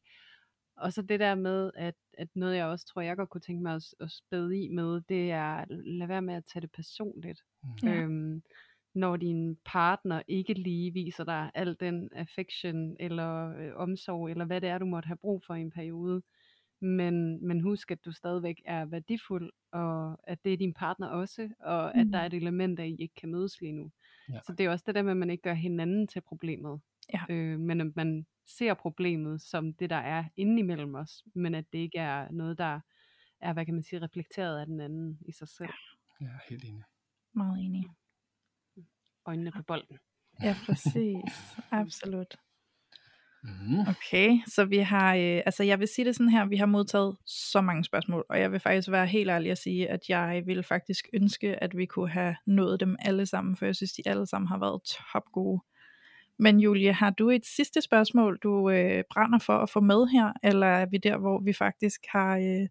Og 0.77 0.93
så 0.93 1.03
det 1.03 1.21
der 1.21 1.35
med, 1.35 1.71
at, 1.75 1.95
at 2.19 2.29
noget 2.35 2.57
jeg 2.57 2.67
også 2.67 2.87
tror, 2.87 3.03
jeg 3.03 3.17
godt 3.17 3.31
kunne 3.31 3.41
tænke 3.41 3.63
mig 3.63 3.75
at, 3.75 3.95
at 4.01 4.11
spæde 4.11 4.59
i 4.59 4.69
med, 4.69 5.01
det 5.09 5.31
er 5.31 5.45
at 5.45 5.69
lade 5.71 6.09
være 6.09 6.23
med 6.23 6.35
at 6.35 6.45
tage 6.45 6.61
det 6.61 6.73
personligt. 6.73 7.41
Mm. 7.83 7.89
Øhm, 7.89 8.43
når 8.95 9.17
din 9.17 9.57
partner 9.65 10.23
ikke 10.29 10.55
lige 10.55 10.93
viser 10.93 11.25
dig 11.25 11.51
al 11.55 11.77
den 11.81 12.09
affection 12.13 12.97
eller 13.01 13.57
øh, 13.59 13.73
omsorg, 13.77 14.31
eller 14.31 14.45
hvad 14.45 14.61
det 14.61 14.69
er, 14.69 14.79
du 14.79 14.87
måtte 14.87 15.07
have 15.07 15.17
brug 15.17 15.43
for 15.47 15.55
i 15.55 15.61
en 15.61 15.71
periode. 15.71 16.23
Men, 16.81 17.47
men 17.47 17.61
husk, 17.61 17.91
at 17.91 18.05
du 18.05 18.13
stadigvæk 18.13 18.63
er 18.65 18.85
værdifuld, 18.85 19.53
og 19.73 20.19
at 20.23 20.45
det 20.45 20.53
er 20.53 20.57
din 20.57 20.75
partner 20.75 21.09
også, 21.09 21.49
og 21.61 21.93
mm. 21.95 22.01
at 22.01 22.07
der 22.13 22.19
er 22.19 22.27
et 22.27 22.35
element 22.35 22.81
af, 22.81 22.85
at 22.85 22.91
I 22.91 22.97
ikke 23.03 23.15
kan 23.15 23.31
mødes 23.31 23.61
lige 23.61 23.73
nu. 23.73 23.91
Ja. 24.29 24.39
Så 24.47 24.53
det 24.53 24.67
er 24.67 24.71
også 24.71 24.85
det 24.87 24.95
der 24.95 25.03
med, 25.03 25.11
at 25.11 25.17
man 25.17 25.31
ikke 25.31 25.43
gør 25.43 25.55
hinanden 25.55 26.07
til 26.07 26.21
problemet. 26.21 26.81
Ja. 27.15 27.21
Øh, 27.31 27.61
men 27.61 27.81
at 27.81 27.97
man 27.97 28.27
ser 28.47 28.75
problemet 28.75 29.43
som 29.43 29.75
det, 29.75 29.91
der 29.91 29.97
er 29.97 30.25
inde 30.37 30.59
imellem 30.59 30.95
os, 30.95 31.25
men 31.35 31.55
at 31.55 31.65
det 31.73 31.79
ikke 31.79 31.99
er 31.99 32.31
noget, 32.31 32.59
der 32.59 32.81
er, 33.41 33.53
hvad 33.53 33.65
kan 33.65 33.75
man 33.75 33.83
sige, 33.83 34.03
reflekteret 34.03 34.61
af 34.61 34.67
den 34.67 34.81
anden 34.81 35.19
i 35.29 35.33
sig 35.33 35.49
selv. 35.49 35.75
Ja, 36.21 36.31
helt 36.49 36.65
enig. 36.65 36.85
Meget 37.33 37.65
enig. 37.65 37.85
Øjnene 39.27 39.53
på 39.53 39.63
bolden. 39.63 39.99
Ja, 40.43 40.57
præcis. 40.67 41.57
Absolut. 41.71 42.37
Mm. 43.43 43.81
Okay, 43.81 44.39
så 44.47 44.65
vi 44.65 44.79
har, 44.79 45.15
øh, 45.15 45.43
altså 45.47 45.63
jeg 45.63 45.79
vil 45.79 45.89
sige 45.89 46.05
det 46.05 46.17
sådan 46.17 46.29
her, 46.29 46.45
vi 46.45 46.57
har 46.57 46.67
modtaget 46.67 47.17
så 47.27 47.61
mange 47.61 47.85
spørgsmål, 47.85 48.25
og 48.29 48.41
jeg 48.41 48.53
vil 48.53 48.61
faktisk 48.61 48.91
være 48.91 49.07
helt 49.07 49.31
ærlig 49.31 49.51
at 49.51 49.59
sige, 49.59 49.89
at 49.89 50.01
jeg 50.09 50.43
vil 50.47 50.63
faktisk 50.63 51.09
ønske, 51.13 51.63
at 51.63 51.77
vi 51.77 51.87
kunne 51.87 52.11
have 52.11 52.37
nået 52.47 52.81
dem 52.81 52.97
alle 52.99 53.27
sammen, 53.27 53.57
for 53.57 53.65
jeg 53.65 53.77
synes, 53.77 53.93
de 53.93 54.03
alle 54.07 54.27
sammen 54.27 54.49
har 54.49 54.59
været 54.59 54.83
top 54.83 55.25
gode. 55.33 55.61
Men 56.39 56.61
Julie, 56.61 56.93
har 56.93 57.11
du 57.11 57.31
et 57.31 57.47
sidste 57.47 57.81
spørgsmål, 57.81 58.39
du 58.43 58.71
øh, 58.71 59.05
brænder 59.11 59.39
for 59.39 59.59
at 59.59 59.71
få 59.71 59.81
med 59.81 60.07
her, 60.07 60.33
eller 60.43 60.67
er 60.67 60.87
vi 60.87 60.97
der, 60.97 61.19
hvor 61.19 61.41
vi 61.41 61.53
faktisk 61.53 62.01
har, 62.09 62.37
øh, 62.37 62.69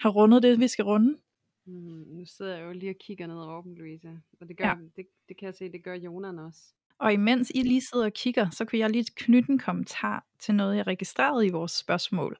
har 0.00 0.08
rundet 0.08 0.42
det, 0.42 0.60
vi 0.60 0.68
skal 0.68 0.84
runde? 0.84 1.18
Mm, 1.66 2.04
nu 2.08 2.24
sidder 2.26 2.56
jeg 2.56 2.66
jo 2.66 2.72
lige 2.72 2.90
og 2.90 2.96
kigger 3.00 3.26
ned 3.26 3.36
over 3.36 3.62
dem, 3.62 3.74
Louise, 3.74 4.20
og 4.40 4.48
det, 4.48 4.56
gør, 4.56 4.66
ja. 4.66 4.74
det, 4.96 5.06
det 5.28 5.36
kan 5.38 5.46
jeg 5.46 5.54
se, 5.54 5.72
det 5.72 5.84
gør 5.84 5.94
Jonan 5.94 6.38
også. 6.38 6.60
Og 6.98 7.12
imens 7.12 7.52
I 7.54 7.62
lige 7.62 7.80
sidder 7.80 8.04
og 8.04 8.12
kigger, 8.12 8.50
så 8.50 8.64
kunne 8.64 8.78
jeg 8.78 8.90
lige 8.90 9.04
knytte 9.16 9.50
en 9.50 9.58
kommentar 9.58 10.26
til 10.38 10.54
noget, 10.54 10.76
jeg 10.76 10.86
registrerede 10.86 11.46
i 11.46 11.50
vores 11.50 11.72
spørgsmål. 11.72 12.38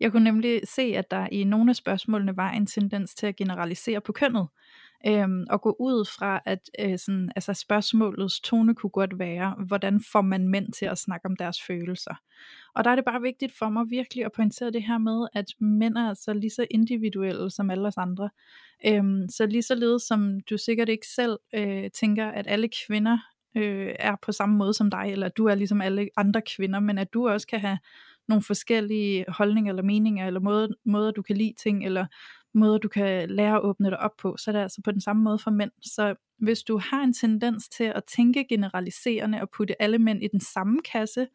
Jeg 0.00 0.12
kunne 0.12 0.24
nemlig 0.24 0.60
se, 0.64 0.82
at 0.82 1.10
der 1.10 1.28
i 1.32 1.44
nogle 1.44 1.70
af 1.70 1.76
spørgsmålene 1.76 2.36
var 2.36 2.50
en 2.50 2.66
tendens 2.66 3.14
til 3.14 3.26
at 3.26 3.36
generalisere 3.36 4.00
på 4.00 4.12
kønnet. 4.12 4.48
Øhm, 5.06 5.46
og 5.50 5.60
gå 5.60 5.76
ud 5.80 6.04
fra, 6.18 6.40
at 6.44 6.70
øh, 6.78 6.98
sådan, 6.98 7.32
altså 7.36 7.54
spørgsmålets 7.54 8.40
tone 8.40 8.74
kunne 8.74 8.90
godt 8.90 9.18
være, 9.18 9.54
hvordan 9.66 10.00
får 10.12 10.20
man 10.20 10.48
mænd 10.48 10.72
til 10.72 10.86
at 10.86 10.98
snakke 10.98 11.26
om 11.26 11.36
deres 11.36 11.62
følelser. 11.62 12.14
Og 12.74 12.84
der 12.84 12.90
er 12.90 12.94
det 12.94 13.04
bare 13.04 13.20
vigtigt 13.20 13.52
for 13.58 13.68
mig 13.68 13.90
virkelig 13.90 14.24
at 14.24 14.32
pointere 14.32 14.70
det 14.70 14.82
her 14.82 14.98
med, 14.98 15.28
at 15.34 15.46
mænd 15.60 15.96
er 15.96 16.08
altså 16.08 16.32
lige 16.32 16.50
så 16.50 16.66
individuelle 16.70 17.50
som 17.50 17.70
alle 17.70 17.88
os 17.88 17.96
andre. 17.96 18.30
Øhm, 18.86 19.28
så 19.28 19.46
lige 19.46 19.62
således 19.62 20.02
som 20.02 20.40
du 20.40 20.58
sikkert 20.58 20.88
ikke 20.88 21.06
selv 21.06 21.38
øh, 21.54 21.90
tænker, 21.90 22.26
at 22.26 22.46
alle 22.48 22.68
kvinder 22.86 23.18
øh, 23.56 23.94
er 23.98 24.16
på 24.22 24.32
samme 24.32 24.56
måde 24.56 24.74
som 24.74 24.90
dig, 24.90 25.08
eller 25.08 25.26
at 25.26 25.36
du 25.36 25.46
er 25.46 25.54
ligesom 25.54 25.80
alle 25.80 26.08
andre 26.16 26.42
kvinder, 26.56 26.80
men 26.80 26.98
at 26.98 27.12
du 27.14 27.28
også 27.28 27.46
kan 27.46 27.60
have 27.60 27.78
nogle 28.28 28.42
forskellige 28.42 29.24
holdninger 29.28 29.72
eller 29.72 29.82
meninger, 29.82 30.26
eller 30.26 30.40
måder, 30.40 30.68
måder 30.84 31.10
du 31.10 31.22
kan 31.22 31.36
lide 31.36 31.54
ting, 31.62 31.84
eller 31.84 32.06
måder 32.54 32.78
du 32.78 32.88
kan 32.88 33.30
lære 33.30 33.56
at 33.56 33.62
åbne 33.64 33.90
dig 33.90 33.98
op 33.98 34.16
på, 34.18 34.36
så 34.36 34.50
er 34.50 34.52
det 34.52 34.60
altså 34.62 34.80
på 34.84 34.90
den 34.90 35.00
samme 35.00 35.22
måde 35.22 35.38
for 35.38 35.50
mænd. 35.50 35.70
Så 35.82 36.14
hvis 36.38 36.62
du 36.62 36.78
har 36.78 37.02
en 37.02 37.12
tendens 37.12 37.68
til 37.68 37.84
at 37.84 38.04
tænke 38.04 38.46
generaliserende 38.48 39.40
og 39.40 39.50
putte 39.50 39.82
alle 39.82 39.98
mænd 39.98 40.22
i 40.22 40.28
den 40.32 40.40
samme 40.40 40.80
kasse, 40.92 41.26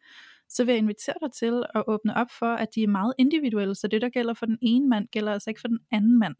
så 0.48 0.64
vil 0.64 0.72
jeg 0.72 0.78
invitere 0.78 1.14
dig 1.22 1.32
til 1.32 1.64
at 1.74 1.84
åbne 1.86 2.16
op 2.16 2.26
for, 2.38 2.54
at 2.54 2.68
de 2.74 2.82
er 2.82 2.88
meget 2.88 3.14
individuelle, 3.18 3.74
så 3.74 3.88
det 3.88 4.02
der 4.02 4.08
gælder 4.08 4.34
for 4.34 4.46
den 4.46 4.58
ene 4.62 4.88
mand, 4.88 5.08
gælder 5.08 5.32
altså 5.32 5.50
ikke 5.50 5.60
for 5.60 5.68
den 5.68 5.78
anden 5.90 6.18
mand. 6.18 6.34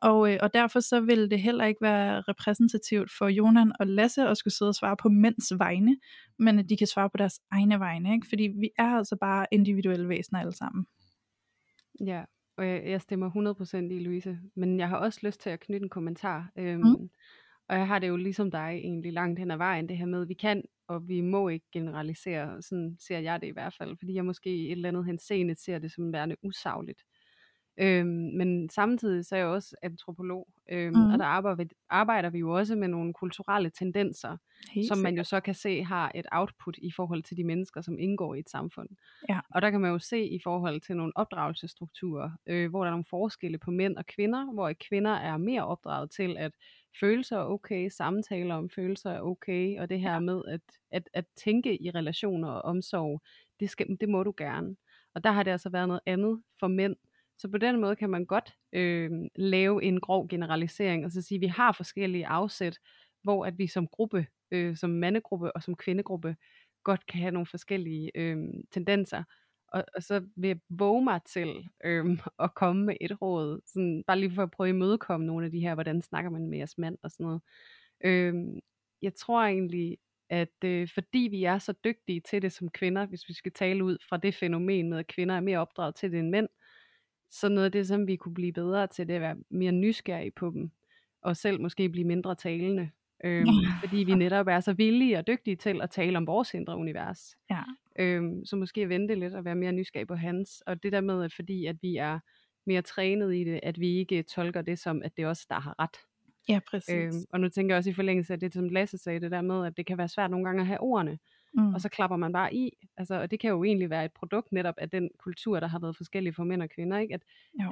Og, 0.00 0.32
øh, 0.32 0.38
og 0.42 0.54
derfor 0.54 0.80
så 0.80 1.00
vil 1.00 1.30
det 1.30 1.40
heller 1.40 1.64
ikke 1.64 1.80
være 1.80 2.20
repræsentativt 2.20 3.10
for 3.18 3.28
Jonan 3.28 3.72
og 3.80 3.86
Lasse 3.86 4.22
at 4.22 4.36
skulle 4.36 4.54
sidde 4.54 4.68
og 4.68 4.74
svare 4.74 4.96
på 4.96 5.08
mænds 5.08 5.52
vegne, 5.58 5.96
men 6.38 6.58
at 6.58 6.68
de 6.68 6.76
kan 6.76 6.86
svare 6.86 7.10
på 7.10 7.16
deres 7.16 7.40
egne 7.50 7.78
vegne, 7.78 8.14
ikke? 8.14 8.26
fordi 8.28 8.42
vi 8.42 8.70
er 8.78 8.96
altså 8.96 9.16
bare 9.16 9.46
individuelle 9.52 10.08
væsener 10.08 10.40
alle 10.40 10.52
sammen. 10.52 10.86
Ja, 12.00 12.24
og 12.58 12.66
jeg, 12.66 12.82
jeg 12.86 13.00
stemmer 13.00 13.30
100% 13.30 13.76
i 13.94 13.98
Louise, 13.98 14.38
men 14.56 14.78
jeg 14.80 14.88
har 14.88 14.96
også 14.96 15.20
lyst 15.22 15.40
til 15.40 15.50
at 15.50 15.60
knytte 15.60 15.84
en 15.84 15.90
kommentar. 15.90 16.50
Øhm, 16.56 16.80
mm. 16.80 17.10
Og 17.68 17.76
jeg 17.76 17.86
har 17.86 17.98
det 17.98 18.08
jo 18.08 18.16
ligesom 18.16 18.50
dig 18.50 18.80
egentlig 18.82 19.12
langt 19.12 19.38
hen 19.38 19.50
ad 19.50 19.56
vejen, 19.56 19.88
det 19.88 19.96
her 19.98 20.06
med, 20.06 20.22
at 20.22 20.28
vi 20.28 20.34
kan 20.34 20.62
og 20.88 21.08
vi 21.08 21.20
må 21.20 21.48
ikke 21.48 21.66
generalisere, 21.72 22.62
sådan 22.62 22.96
ser 23.00 23.18
jeg 23.18 23.40
det 23.40 23.46
i 23.46 23.50
hvert 23.50 23.74
fald, 23.78 23.96
fordi 23.98 24.14
jeg 24.14 24.24
måske 24.24 24.56
i 24.56 24.66
et 24.66 24.72
eller 24.72 24.88
andet 24.88 25.06
henseende 25.06 25.54
ser 25.54 25.78
det 25.78 25.92
som 25.92 26.12
værende 26.12 26.36
usagligt. 26.42 27.02
Øhm, 27.80 28.30
men 28.36 28.70
samtidig 28.70 29.26
så 29.26 29.34
er 29.34 29.38
jeg 29.38 29.48
også 29.48 29.76
antropolog, 29.82 30.48
øhm, 30.70 30.96
mm. 30.96 31.10
og 31.12 31.18
der 31.18 31.24
arbejder 31.24 31.56
vi, 31.56 31.68
arbejder 31.90 32.30
vi 32.30 32.38
jo 32.38 32.56
også 32.56 32.76
med 32.76 32.88
nogle 32.88 33.12
kulturelle 33.12 33.70
tendenser, 33.70 34.36
Helt 34.70 34.88
som 34.88 34.98
man 34.98 35.16
jo 35.16 35.24
så 35.24 35.40
kan 35.40 35.54
se 35.54 35.84
har 35.84 36.12
et 36.14 36.26
output 36.32 36.78
i 36.78 36.90
forhold 36.96 37.22
til 37.22 37.36
de 37.36 37.44
mennesker, 37.44 37.80
som 37.80 37.98
indgår 37.98 38.34
i 38.34 38.38
et 38.38 38.50
samfund. 38.50 38.88
Ja. 39.28 39.40
Og 39.54 39.62
der 39.62 39.70
kan 39.70 39.80
man 39.80 39.90
jo 39.90 39.98
se 39.98 40.24
i 40.24 40.40
forhold 40.44 40.80
til 40.80 40.96
nogle 40.96 41.12
opdragelsesstrukturer, 41.14 42.30
øh, 42.46 42.70
hvor 42.70 42.80
der 42.80 42.86
er 42.86 42.90
nogle 42.90 43.04
forskelle 43.10 43.58
på 43.58 43.70
mænd 43.70 43.96
og 43.96 44.06
kvinder, 44.06 44.52
hvor 44.52 44.72
kvinder 44.88 45.10
er 45.10 45.36
mere 45.36 45.66
opdraget 45.66 46.10
til, 46.10 46.36
at 46.38 46.52
følelser 47.00 47.36
er 47.38 47.44
okay, 47.44 47.88
samtaler 47.88 48.54
om 48.54 48.70
følelser 48.70 49.10
er 49.10 49.20
okay, 49.20 49.80
og 49.80 49.90
det 49.90 50.00
her 50.00 50.18
med 50.18 50.42
at, 50.48 50.60
at, 50.90 51.08
at 51.12 51.24
tænke 51.36 51.82
i 51.82 51.90
relationer 51.90 52.48
og 52.48 52.62
omsorg, 52.62 53.22
det, 53.60 53.70
skal, 53.70 53.96
det 54.00 54.08
må 54.08 54.22
du 54.22 54.34
gerne. 54.36 54.76
Og 55.14 55.24
der 55.24 55.30
har 55.30 55.42
det 55.42 55.50
altså 55.50 55.70
været 55.70 55.88
noget 55.88 56.00
andet 56.06 56.42
for 56.60 56.68
mænd, 56.68 56.96
så 57.38 57.48
på 57.48 57.58
den 57.58 57.80
måde 57.80 57.96
kan 57.96 58.10
man 58.10 58.24
godt 58.24 58.54
øh, 58.72 59.10
lave 59.36 59.82
en 59.82 60.00
grov 60.00 60.28
generalisering, 60.28 61.04
og 61.04 61.12
så 61.12 61.22
sige, 61.22 61.36
at 61.36 61.40
vi 61.40 61.46
har 61.46 61.72
forskellige 61.72 62.26
afsæt, 62.26 62.78
hvor 63.22 63.46
at 63.46 63.58
vi 63.58 63.66
som 63.66 63.86
gruppe, 63.86 64.26
øh, 64.50 64.76
som 64.76 64.90
mandegruppe 64.90 65.56
og 65.56 65.62
som 65.62 65.76
kvindegruppe, 65.76 66.36
godt 66.84 67.06
kan 67.06 67.20
have 67.20 67.30
nogle 67.32 67.46
forskellige 67.46 68.10
øh, 68.14 68.36
tendenser. 68.70 69.22
Og, 69.72 69.84
og 69.94 70.02
så 70.02 70.24
vil 70.36 70.48
jeg 70.48 70.58
våge 70.68 71.04
mig 71.04 71.20
til 71.22 71.68
øh, 71.84 72.18
at 72.38 72.54
komme 72.54 72.84
med 72.84 72.96
et 73.00 73.22
råd, 73.22 73.60
sådan, 73.66 74.04
bare 74.06 74.18
lige 74.18 74.34
for 74.34 74.42
at 74.42 74.50
prøve 74.50 74.68
at 74.68 74.74
imødekomme 74.74 75.26
nogle 75.26 75.46
af 75.46 75.52
de 75.52 75.60
her, 75.60 75.74
hvordan 75.74 76.02
snakker 76.02 76.30
man 76.30 76.46
med 76.48 76.58
jeres 76.58 76.78
mand 76.78 76.98
og 77.02 77.10
sådan 77.10 77.24
noget. 77.24 77.42
Øh, 78.04 78.34
jeg 79.02 79.14
tror 79.14 79.42
egentlig, 79.42 79.98
at 80.30 80.64
øh, 80.64 80.88
fordi 80.94 81.28
vi 81.30 81.44
er 81.44 81.58
så 81.58 81.74
dygtige 81.84 82.20
til 82.20 82.42
det 82.42 82.52
som 82.52 82.68
kvinder, 82.68 83.06
hvis 83.06 83.28
vi 83.28 83.34
skal 83.34 83.52
tale 83.52 83.84
ud 83.84 83.98
fra 84.08 84.16
det 84.16 84.34
fænomen 84.34 84.90
med, 84.90 84.98
at 84.98 85.06
kvinder 85.06 85.34
er 85.34 85.40
mere 85.40 85.58
opdraget 85.58 85.94
til 85.94 86.12
det 86.12 86.18
end 86.18 86.30
mænd, 86.30 86.48
så 87.30 87.48
noget 87.48 87.64
af 87.64 87.72
det, 87.72 87.86
som 87.86 88.06
vi 88.06 88.16
kunne 88.16 88.34
blive 88.34 88.52
bedre 88.52 88.86
til, 88.86 89.08
det 89.08 89.12
er 89.12 89.16
at 89.16 89.22
være 89.22 89.36
mere 89.50 89.72
nysgerrige 89.72 90.30
på 90.30 90.50
dem, 90.50 90.70
og 91.22 91.36
selv 91.36 91.60
måske 91.60 91.88
blive 91.88 92.06
mindre 92.06 92.34
talende. 92.34 92.90
Øhm, 93.24 93.46
ja. 93.46 93.68
Fordi 93.82 93.96
vi 93.96 94.14
netop 94.14 94.46
er 94.46 94.60
så 94.60 94.72
villige 94.72 95.18
og 95.18 95.26
dygtige 95.26 95.56
til 95.56 95.82
at 95.82 95.90
tale 95.90 96.16
om 96.16 96.26
vores 96.26 96.54
indre 96.54 96.76
univers. 96.76 97.36
Ja. 97.50 97.62
Øhm, 97.98 98.44
så 98.44 98.56
måske 98.56 98.88
vente 98.88 99.14
lidt 99.14 99.34
og 99.34 99.44
være 99.44 99.54
mere 99.54 99.72
nysgerrige 99.72 100.06
på 100.06 100.14
hans. 100.14 100.62
Og 100.66 100.82
det 100.82 100.92
der 100.92 101.00
med, 101.00 101.24
at 101.24 101.32
fordi 101.34 101.66
at 101.66 101.76
vi 101.82 101.96
er 101.96 102.18
mere 102.66 102.82
trænet 102.82 103.34
i 103.34 103.44
det, 103.44 103.60
at 103.62 103.80
vi 103.80 103.96
ikke 103.96 104.22
tolker 104.22 104.62
det 104.62 104.78
som, 104.78 105.02
at 105.02 105.16
det 105.16 105.22
er 105.22 105.28
os, 105.28 105.46
der 105.46 105.60
har 105.60 105.74
ret. 105.78 105.96
Ja, 106.48 106.60
præcis. 106.70 106.94
Øhm, 106.94 107.24
og 107.32 107.40
nu 107.40 107.48
tænker 107.48 107.74
jeg 107.74 107.78
også 107.78 107.90
i 107.90 107.94
forlængelse 107.94 108.32
af 108.32 108.40
det, 108.40 108.52
som 108.52 108.68
Lasse 108.68 108.98
sagde, 108.98 109.20
det 109.20 109.30
der 109.30 109.42
med, 109.42 109.66
at 109.66 109.76
det 109.76 109.86
kan 109.86 109.98
være 109.98 110.08
svært 110.08 110.30
nogle 110.30 110.46
gange 110.46 110.60
at 110.60 110.66
have 110.66 110.80
ordene. 110.80 111.18
Mm. 111.54 111.74
Og 111.74 111.80
så 111.80 111.88
klapper 111.88 112.16
man 112.16 112.32
bare 112.32 112.54
i. 112.54 112.72
Altså, 112.96 113.14
og 113.14 113.30
det 113.30 113.40
kan 113.40 113.50
jo 113.50 113.64
egentlig 113.64 113.90
være 113.90 114.04
et 114.04 114.12
produkt 114.12 114.52
netop 114.52 114.74
af 114.78 114.90
den 114.90 115.10
kultur, 115.18 115.60
der 115.60 115.66
har 115.66 115.78
været 115.78 115.96
forskellig 115.96 116.34
for 116.34 116.44
mænd 116.44 116.62
og 116.62 116.70
kvinder. 116.70 116.98
Ikke? 116.98 117.14
At, 117.14 117.22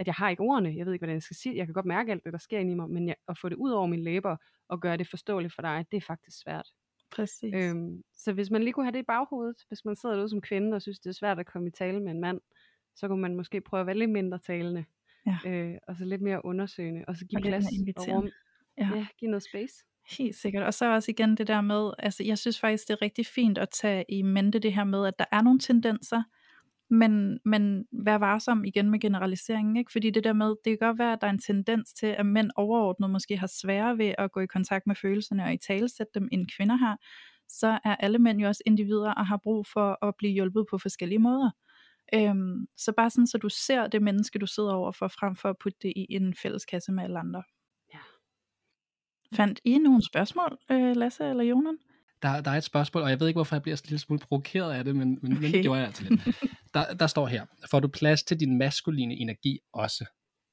at 0.01 0.07
jeg 0.07 0.15
har 0.15 0.31
ikke 0.31 0.43
ordene, 0.43 0.75
jeg 0.77 0.87
ved 0.87 0.93
ikke, 0.93 1.01
hvordan 1.01 1.15
jeg 1.15 1.23
skal 1.23 1.37
sige 1.37 1.57
Jeg 1.57 1.67
kan 1.67 1.75
godt 1.75 1.87
mærke 1.87 2.13
alt 2.13 2.25
det, 2.25 2.33
der 2.33 2.39
sker 2.39 2.59
inde 2.59 2.73
i 2.73 2.75
mig, 2.75 2.91
men 2.91 3.09
jeg, 3.09 3.17
at 3.29 3.39
få 3.39 3.49
det 3.49 3.57
ud 3.57 3.71
over 3.71 3.87
mine 3.87 4.03
læber 4.03 4.37
og 4.69 4.81
gøre 4.81 4.97
det 4.97 5.09
forståeligt 5.11 5.55
for 5.55 5.63
dig, 5.63 5.87
det 5.91 5.97
er 5.97 6.07
faktisk 6.07 6.39
svært. 6.43 6.69
Præcis. 7.11 7.55
Øhm, 7.55 8.03
så 8.15 8.33
hvis 8.33 8.51
man 8.51 8.63
lige 8.63 8.73
kunne 8.73 8.87
have 8.87 8.93
det 8.93 8.99
i 8.99 9.03
baghovedet, 9.09 9.57
hvis 9.69 9.85
man 9.85 9.97
sidder 9.97 10.15
derude 10.15 10.31
som 10.31 10.41
kvinde 10.41 10.75
og 10.75 10.83
synes, 10.83 10.99
det 10.99 11.11
er 11.11 11.15
svært 11.15 11.39
at 11.39 11.47
komme 11.47 11.69
i 11.69 11.71
tale 11.71 12.01
med 12.01 12.13
en 12.13 12.21
mand, 12.21 12.41
så 12.97 13.09
kunne 13.09 13.23
man 13.23 13.37
måske 13.37 13.61
prøve 13.61 13.81
at 13.81 13.87
være 13.87 13.99
lidt 13.99 14.11
mindre 14.11 14.39
talende. 14.39 14.85
Ja. 15.27 15.39
Øh, 15.47 15.79
og 15.89 15.97
så 15.97 16.05
lidt 16.05 16.23
mere 16.23 16.45
undersøgende, 16.45 17.05
og 17.09 17.17
så 17.17 17.25
give 17.27 17.39
og 17.39 17.43
plads 17.43 17.65
og 17.97 18.09
rum. 18.09 18.29
Ja. 18.79 18.91
ja, 18.95 19.07
give 19.19 19.31
noget 19.31 19.43
space. 19.43 19.85
Helt 20.09 20.35
sikkert. 20.37 20.63
Og 20.63 20.75
så 20.75 20.93
også 20.95 21.11
igen 21.11 21.37
det 21.37 21.47
der 21.47 21.61
med, 21.61 21.91
altså 21.99 22.25
jeg 22.25 22.39
synes 22.39 22.61
faktisk, 22.61 22.89
det 22.89 22.95
er 22.95 23.03
rigtig 23.03 23.27
fint 23.27 23.59
at 23.59 23.69
tage 23.71 24.05
i 24.09 24.23
mente 24.23 24.59
det 24.59 24.73
her 24.73 24.85
med, 24.85 25.07
at 25.07 25.19
der 25.19 25.25
er 25.33 25.43
nogle 25.43 25.59
tendenser, 25.59 26.23
men, 26.91 27.39
men 27.45 27.85
vær 27.93 28.19
varsom 28.19 28.65
igen 28.65 28.91
med 28.91 29.01
generaliseringen, 29.01 29.77
ikke? 29.77 29.93
fordi 29.93 30.11
det 30.11 30.25
der 30.25 30.33
med, 30.33 30.55
det 30.65 30.79
kan 30.79 30.89
godt 30.89 30.99
være, 30.99 31.13
at 31.13 31.21
der 31.21 31.27
er 31.27 31.31
en 31.31 31.39
tendens 31.39 31.93
til, 31.93 32.07
at 32.07 32.27
mænd 32.27 32.51
overordnet 32.57 33.11
måske 33.11 33.37
har 33.37 33.47
sværere 33.47 33.99
ved 33.99 34.15
at 34.19 34.33
gå 34.33 34.41
i 34.41 34.47
kontakt 34.47 34.87
med 34.87 34.97
følelserne 34.97 35.45
og 35.45 35.53
i 35.53 35.57
talesætte 35.57 36.13
dem, 36.15 36.29
end 36.33 36.47
kvinder 36.57 36.77
har, 36.77 36.99
så 37.49 37.79
er 37.85 37.97
alle 37.97 38.19
mænd 38.19 38.41
jo 38.41 38.49
også 38.49 38.63
individer 38.67 39.13
og 39.13 39.27
har 39.27 39.41
brug 39.43 39.67
for 39.67 40.07
at 40.07 40.15
blive 40.19 40.33
hjulpet 40.33 40.65
på 40.71 40.79
forskellige 40.79 41.19
måder. 41.19 41.51
Øhm, 42.15 42.67
så 42.77 42.93
bare 42.97 43.11
sådan, 43.11 43.27
så 43.27 43.39
du 43.39 43.49
ser 43.49 43.87
det 43.87 44.03
menneske, 44.03 44.39
du 44.39 44.47
sidder 44.47 44.73
over 44.73 44.93
for, 44.93 45.09
frem 45.09 45.37
for 45.37 45.51
at 45.51 45.59
putte 45.59 45.79
det 45.83 45.93
i 45.97 46.07
en 46.11 46.35
fælleskasse 46.35 46.93
med 46.93 47.05
alle 47.05 47.19
andre. 47.19 47.43
Fandt 49.35 49.61
I 49.65 49.79
nogle 49.79 50.03
spørgsmål, 50.07 50.59
øh, 50.71 50.97
Lasse 50.97 51.25
eller 51.25 51.45
Jonan? 51.45 51.79
Der, 52.23 52.41
der 52.41 52.51
er 52.51 52.55
et 52.57 52.65
spørgsmål, 52.65 53.03
og 53.03 53.11
jeg 53.11 53.21
ved 53.21 53.29
ikke, 53.29 53.37
hvorfor 53.37 53.57
jeg 53.57 53.63
bliver 53.63 53.77
en 53.77 53.81
lille 53.89 53.99
smule 53.99 54.21
provokeret 54.21 54.73
af 54.73 54.85
det, 54.85 54.97
men, 54.97 55.19
men, 55.23 55.33
okay. 55.33 55.43
men 55.43 55.53
det 55.53 55.63
gjorde 55.63 55.79
jeg 55.79 55.87
altså 55.87 56.03
lidt. 56.05 56.21
Der, 56.75 56.95
der 56.95 57.07
står 57.07 57.27
her, 57.27 57.47
får 57.71 57.81
du 57.81 57.89
plads 57.89 58.23
til 58.23 58.41
din 58.41 58.59
maskuline 58.59 59.15
energi 59.15 59.59
også? 59.73 60.05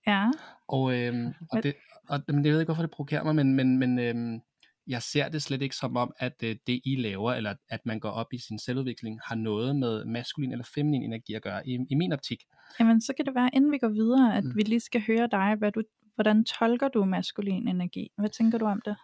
Ja. 0.08 0.32
Og, 0.68 1.00
øhm, 1.00 1.34
og, 1.52 1.64
det, 1.64 1.74
og 2.10 2.22
men 2.28 2.46
jeg 2.46 2.54
ved 2.54 2.60
ikke, 2.60 2.68
hvorfor 2.68 2.84
det 2.84 2.92
provokerer 2.92 3.24
mig, 3.24 3.36
men, 3.36 3.54
men, 3.54 3.78
men 3.78 4.00
øhm, 4.00 4.40
jeg 4.88 5.02
ser 5.02 5.30
det 5.30 5.42
slet 5.42 5.62
ikke 5.62 5.76
som 5.76 5.98
om, 5.98 6.14
at 6.20 6.34
øh, 6.44 6.56
det 6.68 6.82
I 6.86 6.96
laver, 6.96 7.34
eller 7.34 7.54
at 7.70 7.80
man 7.86 8.00
går 8.00 8.10
op 8.10 8.34
i 8.34 8.38
sin 8.38 8.60
selvudvikling, 8.60 9.20
har 9.26 9.36
noget 9.36 9.76
med 9.76 10.06
maskulin 10.06 10.52
eller 10.52 10.66
feminin 10.76 11.04
energi 11.04 11.34
at 11.34 11.42
gøre, 11.42 11.68
i, 11.68 11.78
i 11.90 11.96
min 11.96 12.14
optik. 12.14 12.40
Jamen, 12.80 13.02
så 13.02 13.14
kan 13.18 13.26
det 13.26 13.36
være, 13.36 13.50
inden 13.54 13.72
vi 13.72 13.78
går 13.78 13.90
videre, 13.90 14.38
at 14.38 14.44
Mm. 14.44 14.56
vi 14.56 14.62
lige 14.62 14.80
skal 14.80 15.04
høre 15.08 15.28
dig, 15.32 15.56
hvad 15.58 15.72
du, 15.72 15.84
hvordan 16.16 16.46
tolker 16.46 16.88
du 16.88 17.06
maskulin 17.06 17.68
energi? 17.68 18.12
Hvad 18.18 18.30
tænker 18.30 18.58
du 18.58 18.66
om 18.66 18.82
det? 18.86 18.96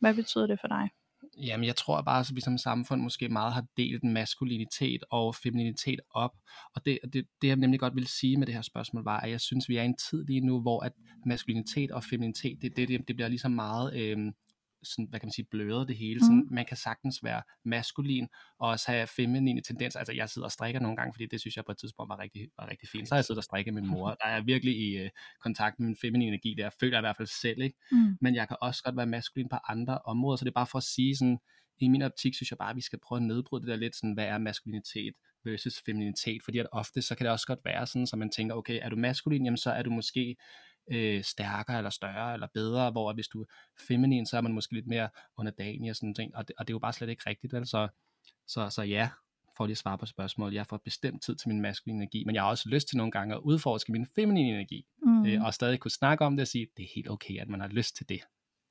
Hvad 0.00 0.14
betyder 0.14 0.46
det 0.46 0.60
for 0.60 0.68
dig? 0.68 0.88
Jamen, 1.36 1.66
jeg 1.66 1.76
tror 1.76 2.02
bare, 2.02 2.20
at 2.20 2.30
vi 2.34 2.40
som 2.40 2.58
samfund 2.58 3.00
måske 3.00 3.28
meget 3.28 3.52
har 3.52 3.64
delt 3.76 4.04
maskulinitet 4.04 5.04
og 5.10 5.34
femininitet 5.34 6.00
op. 6.10 6.30
Og 6.74 6.86
det, 6.86 6.98
det, 7.12 7.26
det 7.42 7.48
jeg 7.48 7.56
nemlig 7.56 7.80
godt 7.80 7.94
vil 7.94 8.06
sige 8.06 8.36
med 8.36 8.46
det 8.46 8.54
her 8.54 8.62
spørgsmål, 8.62 9.04
var, 9.04 9.20
at 9.20 9.30
jeg 9.30 9.40
synes, 9.40 9.68
vi 9.68 9.76
er 9.76 9.82
i 9.82 9.86
en 9.86 9.96
tid 10.10 10.24
lige 10.24 10.40
nu, 10.40 10.60
hvor 10.60 10.84
at 10.84 10.92
maskulinitet 11.26 11.90
og 11.90 12.04
feminitet, 12.04 12.62
det, 12.62 12.76
det, 12.76 12.88
det, 12.88 13.08
det 13.08 13.16
bliver 13.16 13.28
ligesom 13.28 13.52
meget... 13.52 13.94
Øh, 13.94 14.18
sådan, 14.82 15.04
hvad 15.10 15.20
kan 15.20 15.26
man 15.26 15.32
sige, 15.32 15.46
bløret 15.50 15.88
det 15.88 15.96
hele. 15.96 16.20
Sådan, 16.20 16.36
Mhm. 16.36 16.54
Man 16.54 16.66
kan 16.66 16.76
sagtens 16.76 17.24
være 17.24 17.42
maskulin 17.64 18.28
og 18.58 18.68
også 18.68 18.92
have 18.92 19.06
feminine 19.06 19.60
tendenser. 19.60 19.98
Altså 19.98 20.12
jeg 20.12 20.28
sidder 20.28 20.46
og 20.46 20.52
strikker 20.52 20.80
nogle 20.80 20.96
gange, 20.96 21.12
fordi 21.14 21.26
det 21.26 21.40
synes 21.40 21.56
jeg 21.56 21.64
på 21.64 21.72
et 21.72 21.78
tidspunkt 21.78 22.08
var 22.08 22.18
rigtig, 22.18 22.48
var 22.58 22.68
rigtig 22.70 22.88
fint. 22.88 23.08
Så 23.08 23.14
har 23.14 23.18
jeg 23.18 23.24
siddet 23.24 23.38
og 23.38 23.44
strikket 23.44 23.74
med 23.74 23.82
min 23.82 23.90
mor. 23.90 24.08
Der 24.08 24.26
er 24.26 24.34
jeg 24.34 24.46
virkelig 24.46 24.76
i 24.76 24.96
øh, 24.96 25.10
kontakt 25.42 25.78
med 25.80 25.86
min 25.86 25.96
feminine 26.00 26.28
energi, 26.28 26.54
der 26.58 26.70
føler 26.80 26.96
jeg 26.96 27.00
i 27.00 27.06
hvert 27.06 27.16
fald 27.16 27.28
selv. 27.42 27.62
Ikke? 27.62 27.76
Mm. 27.92 28.16
men 28.20 28.34
jeg 28.34 28.48
kan 28.48 28.56
også 28.60 28.82
godt 28.82 28.96
være 28.96 29.06
maskulin 29.06 29.48
på 29.48 29.56
andre 29.68 29.98
områder, 29.98 30.36
så 30.36 30.44
det 30.44 30.50
er 30.50 30.54
bare 30.62 30.66
for 30.66 30.78
at 30.78 30.84
sige 30.84 31.16
sådan, 31.16 31.38
i 31.80 31.88
min 31.88 32.02
optik 32.02 32.34
synes 32.34 32.50
jeg 32.50 32.58
bare, 32.58 32.70
at 32.70 32.76
vi 32.76 32.80
skal 32.80 32.98
prøve 33.06 33.16
at 33.16 33.22
nedbryde 33.22 33.60
det 33.62 33.68
der 33.68 33.76
lidt 33.76 33.96
sådan, 33.96 34.12
hvad 34.14 34.24
er 34.24 34.38
maskulinitet 34.38 35.14
versus 35.44 35.82
femininitet, 35.86 36.40
fordi 36.44 36.58
at 36.58 36.66
ofte 36.72 37.02
så 37.02 37.14
kan 37.14 37.24
det 37.24 37.32
også 37.32 37.46
godt 37.46 37.60
være 37.64 37.86
sådan, 37.86 38.06
så 38.06 38.16
man 38.16 38.30
tænker, 38.30 38.54
okay, 38.54 38.78
er 38.82 38.88
du 38.88 38.96
maskulin, 38.96 39.44
jamen 39.44 39.56
så 39.56 39.70
er 39.70 39.82
du 39.82 39.90
måske 39.90 40.36
øh, 40.90 41.24
stærkere 41.24 41.76
eller 41.78 41.90
større 41.90 42.32
eller 42.34 42.46
bedre, 42.54 42.90
hvor 42.90 43.12
hvis 43.12 43.28
du 43.28 43.40
er 43.42 43.46
feminin, 43.88 44.26
så 44.26 44.36
er 44.36 44.40
man 44.40 44.52
måske 44.52 44.74
lidt 44.74 44.86
mere 44.86 45.08
underdanig 45.36 45.90
og 45.90 45.96
sådan 45.96 46.14
ting, 46.14 46.36
og 46.36 46.48
det, 46.48 46.54
og 46.58 46.66
det 46.68 46.72
er 46.72 46.74
jo 46.74 46.78
bare 46.78 46.92
slet 46.92 47.08
ikke 47.08 47.22
rigtigt, 47.26 47.52
vel? 47.52 47.66
Så, 47.66 47.88
så, 48.46 48.70
så 48.70 48.82
ja, 48.82 49.10
for 49.56 49.66
lige 49.66 49.72
at 49.72 49.78
svare 49.78 49.98
på 49.98 50.06
spørgsmålet, 50.06 50.54
jeg 50.54 50.66
får 50.66 50.76
bestemt 50.76 51.22
tid 51.22 51.36
til 51.36 51.48
min 51.48 51.60
maskuline 51.60 51.96
energi, 52.02 52.24
men 52.24 52.34
jeg 52.34 52.42
har 52.42 52.50
også 52.50 52.68
lyst 52.68 52.88
til 52.88 52.96
nogle 52.96 53.10
gange 53.10 53.34
at 53.34 53.40
udforske 53.40 53.92
min 53.92 54.06
feminine 54.06 54.48
energi, 54.48 54.86
Mm. 55.02 55.26
øh, 55.26 55.44
og 55.44 55.54
stadig 55.54 55.80
kunne 55.80 55.90
snakke 55.90 56.24
om 56.24 56.36
det 56.36 56.42
og 56.42 56.48
sige, 56.48 56.66
det 56.76 56.82
er 56.82 56.88
helt 56.94 57.10
okay, 57.10 57.38
at 57.40 57.48
man 57.48 57.60
har 57.60 57.68
lyst 57.68 57.96
til 57.96 58.08
det. 58.08 58.20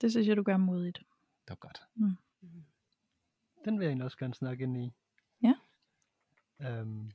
Det 0.01 0.11
synes 0.11 0.27
jeg, 0.27 0.37
du 0.37 0.43
gør 0.43 0.57
modigt. 0.57 0.97
Det 0.97 1.49
var 1.49 1.55
godt. 1.55 1.81
Den 3.65 3.79
vil 3.79 3.85
jeg 3.85 3.89
egentlig 3.89 4.05
også 4.05 4.17
gerne 4.17 4.33
snakke 4.33 4.63
ind 4.63 4.77
i. 4.77 4.91
Ja. 5.43 5.53
Øhm, 6.61 7.11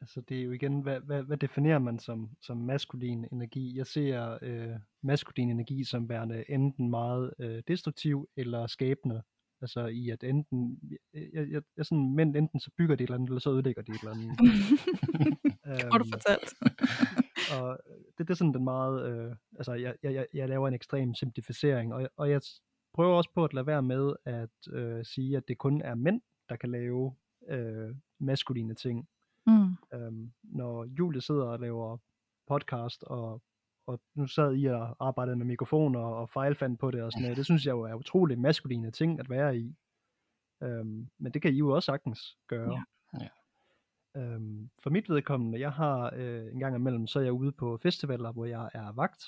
altså 0.00 0.20
det 0.20 0.38
er 0.38 0.42
jo 0.42 0.50
igen, 0.52 0.80
hvad, 0.80 1.00
hvad, 1.00 1.22
hvad 1.22 1.36
definerer 1.36 1.78
man 1.78 1.98
som, 1.98 2.30
som 2.42 2.56
maskulin 2.56 3.26
energi? 3.32 3.76
Jeg 3.76 3.86
ser 3.86 4.38
øh, 4.42 4.76
maskulin 5.02 5.50
energi 5.50 5.84
som 5.84 6.08
værende 6.08 6.44
enten 6.50 6.90
meget 6.90 7.34
øh, 7.38 7.62
destruktiv 7.68 8.28
eller 8.36 8.66
skabende. 8.66 9.22
Altså 9.62 9.86
i 9.86 10.10
at 10.10 10.24
enten, 10.24 10.78
jeg, 11.14 11.48
jeg, 11.50 11.62
jeg 11.76 11.86
sådan, 11.86 12.14
mænd 12.14 12.36
enten 12.36 12.60
så 12.60 12.70
bygger 12.78 12.96
det 12.96 13.04
et 13.04 13.08
eller 13.08 13.14
andet, 13.14 13.28
eller 13.28 13.40
så 13.40 13.50
ødelægger 13.50 13.82
det 13.82 13.94
et 13.94 14.00
eller 14.00 14.12
andet. 14.14 14.30
Har 15.92 15.98
du 15.98 16.04
Øhm, 16.04 16.12
fortalt? 16.12 16.54
og 17.60 17.78
det, 18.18 18.28
det 18.28 18.30
er 18.30 18.34
sådan 18.34 18.52
den 18.54 18.64
meget, 18.64 19.06
øh, 19.10 19.36
altså 19.58 19.74
jeg, 19.74 19.94
jeg, 20.02 20.26
jeg- 20.34 20.48
laver 20.48 20.68
en 20.68 20.74
ekstrem 20.74 21.14
simplificering, 21.14 21.94
og, 21.94 22.08
og 22.16 22.30
jeg 22.30 22.40
prøver 22.94 23.16
også 23.16 23.30
på 23.34 23.44
at 23.44 23.54
lade 23.54 23.66
være 23.66 23.82
med 23.82 24.12
at 24.24 24.72
øh, 24.72 25.04
sige, 25.04 25.36
at 25.36 25.48
det 25.48 25.58
kun 25.58 25.82
er 25.82 25.94
mænd, 25.94 26.20
der 26.48 26.56
kan 26.56 26.70
lave 26.70 27.14
øh, 27.48 27.94
maskuline 28.20 28.74
ting. 28.74 29.08
Mm. 29.46 29.76
Øhm, 29.94 30.32
når 30.42 30.84
Julie 30.84 31.20
sidder 31.20 31.44
og 31.44 31.60
laver 31.60 31.98
podcast, 32.46 33.04
og, 33.04 33.42
og 33.86 34.00
nu 34.14 34.26
sad 34.26 34.56
I 34.56 34.66
og 34.66 34.96
arbejdede 35.00 35.36
med 35.36 35.46
mikrofoner 35.46 36.00
og 36.00 36.30
fejlfandt 36.30 36.80
på 36.80 36.90
det 36.90 37.02
og 37.02 37.12
sådan 37.12 37.22
noget, 37.22 37.36
det 37.36 37.44
synes 37.44 37.66
jeg 37.66 37.72
jo 37.72 37.82
er 37.82 37.94
utrolig 37.94 38.38
maskuline 38.38 38.90
ting 38.90 39.20
at 39.20 39.30
være 39.30 39.58
i. 39.58 39.76
Øhm, 40.62 41.08
men 41.18 41.32
det 41.32 41.42
kan 41.42 41.52
I 41.52 41.56
jo 41.56 41.70
også 41.70 41.86
sagtens 41.86 42.38
gøre. 42.48 42.72
Ja. 42.72 42.82
Ja. 43.20 43.28
Øhm, 44.20 44.70
for 44.82 44.90
mit 44.90 45.08
vedkommende, 45.08 45.60
jeg 45.60 45.72
har 45.72 46.10
øh, 46.14 46.52
en 46.52 46.58
gang 46.58 46.76
imellem, 46.76 47.06
så 47.06 47.18
er 47.18 47.22
jeg 47.22 47.32
ude 47.32 47.52
på 47.52 47.78
festivaler, 47.82 48.32
hvor 48.32 48.44
jeg 48.44 48.70
er 48.74 48.92
vagt, 48.92 49.24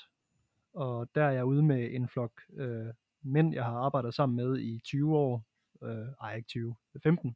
og 0.73 1.15
der 1.15 1.23
er 1.23 1.31
jeg 1.31 1.45
ude 1.45 1.63
med 1.63 1.89
en 1.91 2.07
flok 2.07 2.31
øh, 2.53 2.87
mænd, 3.21 3.53
jeg 3.53 3.65
har 3.65 3.77
arbejdet 3.77 4.13
sammen 4.13 4.35
med 4.35 4.59
i 4.59 4.79
20 4.83 5.17
år, 5.17 5.45
øh, 5.83 6.07
ej 6.21 6.35
ikke 6.35 6.47
20, 6.47 6.75
15, 7.03 7.35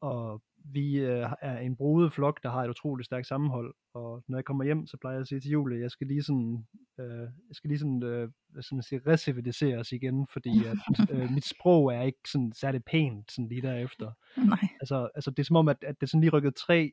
og 0.00 0.42
vi 0.72 0.98
øh, 0.98 1.30
er 1.40 1.58
en 1.58 1.76
brodet 1.76 2.12
flok, 2.12 2.42
der 2.42 2.50
har 2.50 2.64
et 2.64 2.68
utroligt 2.68 3.06
stærkt 3.06 3.26
sammenhold, 3.26 3.74
og 3.94 4.24
når 4.28 4.38
jeg 4.38 4.44
kommer 4.44 4.64
hjem, 4.64 4.86
så 4.86 4.96
plejer 5.00 5.14
jeg 5.16 5.20
at 5.20 5.28
sige 5.28 5.40
til 5.40 5.50
Julie, 5.50 5.80
jeg 5.80 5.90
skal 5.90 6.06
lige 6.06 6.22
sådan, 6.22 6.66
øh, 7.00 7.20
jeg 7.48 7.52
skal 7.52 7.68
lige 7.68 7.78
sådan, 7.78 8.02
øh, 8.02 8.30
hvad 8.48 8.62
skal 8.62 8.74
man 8.74 8.82
sige, 8.82 9.00
reciviliseres 9.06 9.92
igen, 9.92 10.26
fordi 10.32 10.64
at, 10.64 11.10
øh, 11.10 11.30
mit 11.36 11.46
sprog 11.46 11.94
er 11.94 12.02
ikke 12.02 12.18
sådan 12.26 12.52
særlig 12.52 12.84
pænt 12.84 13.32
sådan 13.32 13.48
lige 13.48 13.62
derefter. 13.62 14.12
Nej. 14.36 14.68
Altså, 14.80 15.08
altså 15.14 15.30
det 15.30 15.38
er 15.38 15.44
som 15.44 15.56
om, 15.56 15.68
at, 15.68 15.76
at 15.82 16.00
det 16.00 16.10
sådan 16.10 16.20
lige 16.20 16.30
rykket 16.30 16.54
tre 16.54 16.92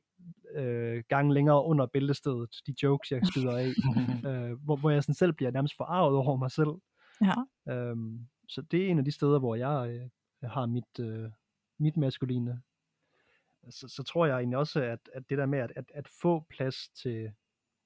øh, 0.56 1.04
gange 1.10 1.34
længere 1.34 1.66
under 1.66 1.86
bæltestedet, 1.86 2.50
de 2.68 2.76
jokes, 2.84 3.12
jeg 3.12 3.22
skyder 3.24 3.58
af, 3.58 3.68
øh, 4.30 4.64
hvor, 4.64 4.76
hvor 4.76 4.90
jeg 4.90 5.04
sådan 5.04 5.16
selv 5.16 5.34
bliver 5.34 5.52
nærmest 5.52 5.78
forarvet 5.78 6.18
over 6.18 6.38
mig 6.38 6.52
selv. 6.52 6.74
Ja. 7.22 7.36
Øhm, 7.74 8.28
så 8.50 8.62
det 8.62 8.86
er 8.86 8.88
en 8.88 9.00
af 9.00 9.06
de 9.06 9.12
steder, 9.12 9.40
hvor 9.40 9.56
jeg 9.56 9.90
øh, 10.44 10.50
har 10.50 10.66
mit, 10.66 11.00
øh, 11.00 11.30
mit 11.80 11.98
maskuline. 11.98 12.62
Så, 13.70 13.88
så 13.88 14.04
tror 14.04 14.26
jeg 14.26 14.38
egentlig 14.38 14.58
også, 14.58 14.82
at, 14.82 15.10
at 15.14 15.30
det 15.30 15.38
der 15.38 15.46
med 15.46 15.60
at, 15.60 15.72
at, 15.76 15.92
at 15.94 16.08
få 16.08 16.46
plads 16.50 16.90
til 16.90 17.32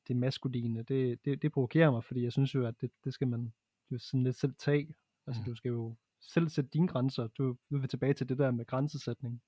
det 0.08 0.16
maskuline, 0.16 0.84
det, 0.84 1.26
det, 1.26 1.42
det 1.42 1.52
provokerer 1.52 1.92
mig, 1.92 2.04
fordi 2.04 2.24
jeg 2.24 2.32
synes 2.32 2.56
jo, 2.56 2.66
at 2.66 2.82
det, 2.82 2.92
det 3.04 3.14
skal 3.14 3.28
man 3.28 3.54
jo 3.92 3.98
sådan 3.98 4.24
lidt 4.24 4.36
selv 4.36 4.54
tage. 4.60 4.96
Altså 5.28 5.42
Mm. 5.42 5.46
du 5.46 5.56
skal 5.56 5.70
jo 5.70 5.96
selv 6.22 6.50
sætte 6.50 6.70
dine 6.70 6.88
grænser. 6.88 7.28
Du, 7.28 7.58
du 7.70 7.78
vil 7.78 7.90
tilbage 7.90 8.14
til 8.14 8.30
det 8.30 8.38
der 8.38 8.52
med 8.52 8.66
grænsesætning. 8.66 9.42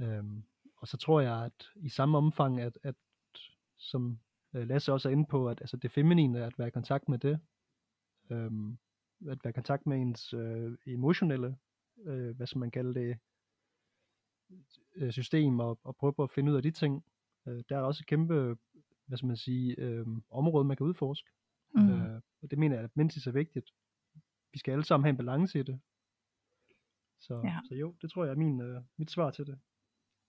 Øhm, 0.00 0.44
og 0.76 0.88
så 0.88 0.96
tror 0.96 1.20
jeg, 1.20 1.44
at 1.44 1.68
i 1.76 1.88
samme 1.88 2.18
omfang, 2.18 2.60
at, 2.60 2.78
at 2.82 2.94
som 3.78 4.18
øh, 4.54 4.68
Lasse 4.68 4.92
også 4.92 5.08
er 5.08 5.12
inde 5.12 5.26
på, 5.26 5.48
at 5.48 5.60
altså 5.60 5.76
det 5.76 5.90
feminine, 5.90 6.44
at 6.44 6.58
være 6.58 6.68
i 6.68 6.70
kontakt 6.70 7.08
med 7.08 7.18
det, 7.18 7.40
øhm, 8.30 8.78
at 9.28 9.38
være 9.44 9.50
i 9.50 9.52
kontakt 9.52 9.86
med 9.86 9.96
ens 10.00 10.32
øh, 10.34 10.78
emotionelle, 10.86 11.56
øh, 12.04 12.36
hvad 12.36 12.46
skal 12.46 12.58
man 12.58 12.70
kalde 12.70 12.94
det, 12.94 13.18
system, 15.10 15.60
og, 15.60 15.78
og 15.84 15.96
prøve 15.96 16.14
på 16.14 16.22
at 16.22 16.30
finde 16.30 16.52
ud 16.52 16.56
af 16.56 16.62
de 16.62 16.70
ting. 16.70 17.04
Øh, 17.48 17.62
der 17.68 17.76
er 17.76 17.80
også 17.82 18.02
et 18.02 18.06
kæmpe, 18.06 18.56
hvad 19.06 19.18
skal 19.18 19.26
man 19.26 19.36
sige, 19.36 19.74
øh, 19.78 20.06
område, 20.30 20.64
man 20.64 20.76
kan 20.76 20.86
udforske. 20.86 21.30
Mm. 21.74 21.90
Øh, 21.90 22.20
og 22.42 22.50
det 22.50 22.58
mener 22.58 22.76
jeg, 22.76 22.84
at 22.84 22.96
mindst 22.96 23.26
er 23.26 23.30
vigtigt. 23.32 23.70
Vi 24.52 24.58
skal 24.58 24.72
alle 24.72 24.84
sammen 24.84 25.04
have 25.04 25.10
en 25.10 25.16
balance 25.16 25.60
i 25.60 25.62
det. 25.62 25.80
Så, 27.20 27.34
Ja. 27.44 27.48
ja. 27.48 27.58
så 27.68 27.74
jo, 27.74 27.94
det 28.02 28.10
tror 28.10 28.24
jeg 28.24 28.32
er 28.32 28.36
min, 28.36 28.60
øh, 28.60 28.82
mit 28.96 29.10
svar 29.10 29.30
til 29.30 29.46
det. 29.46 29.58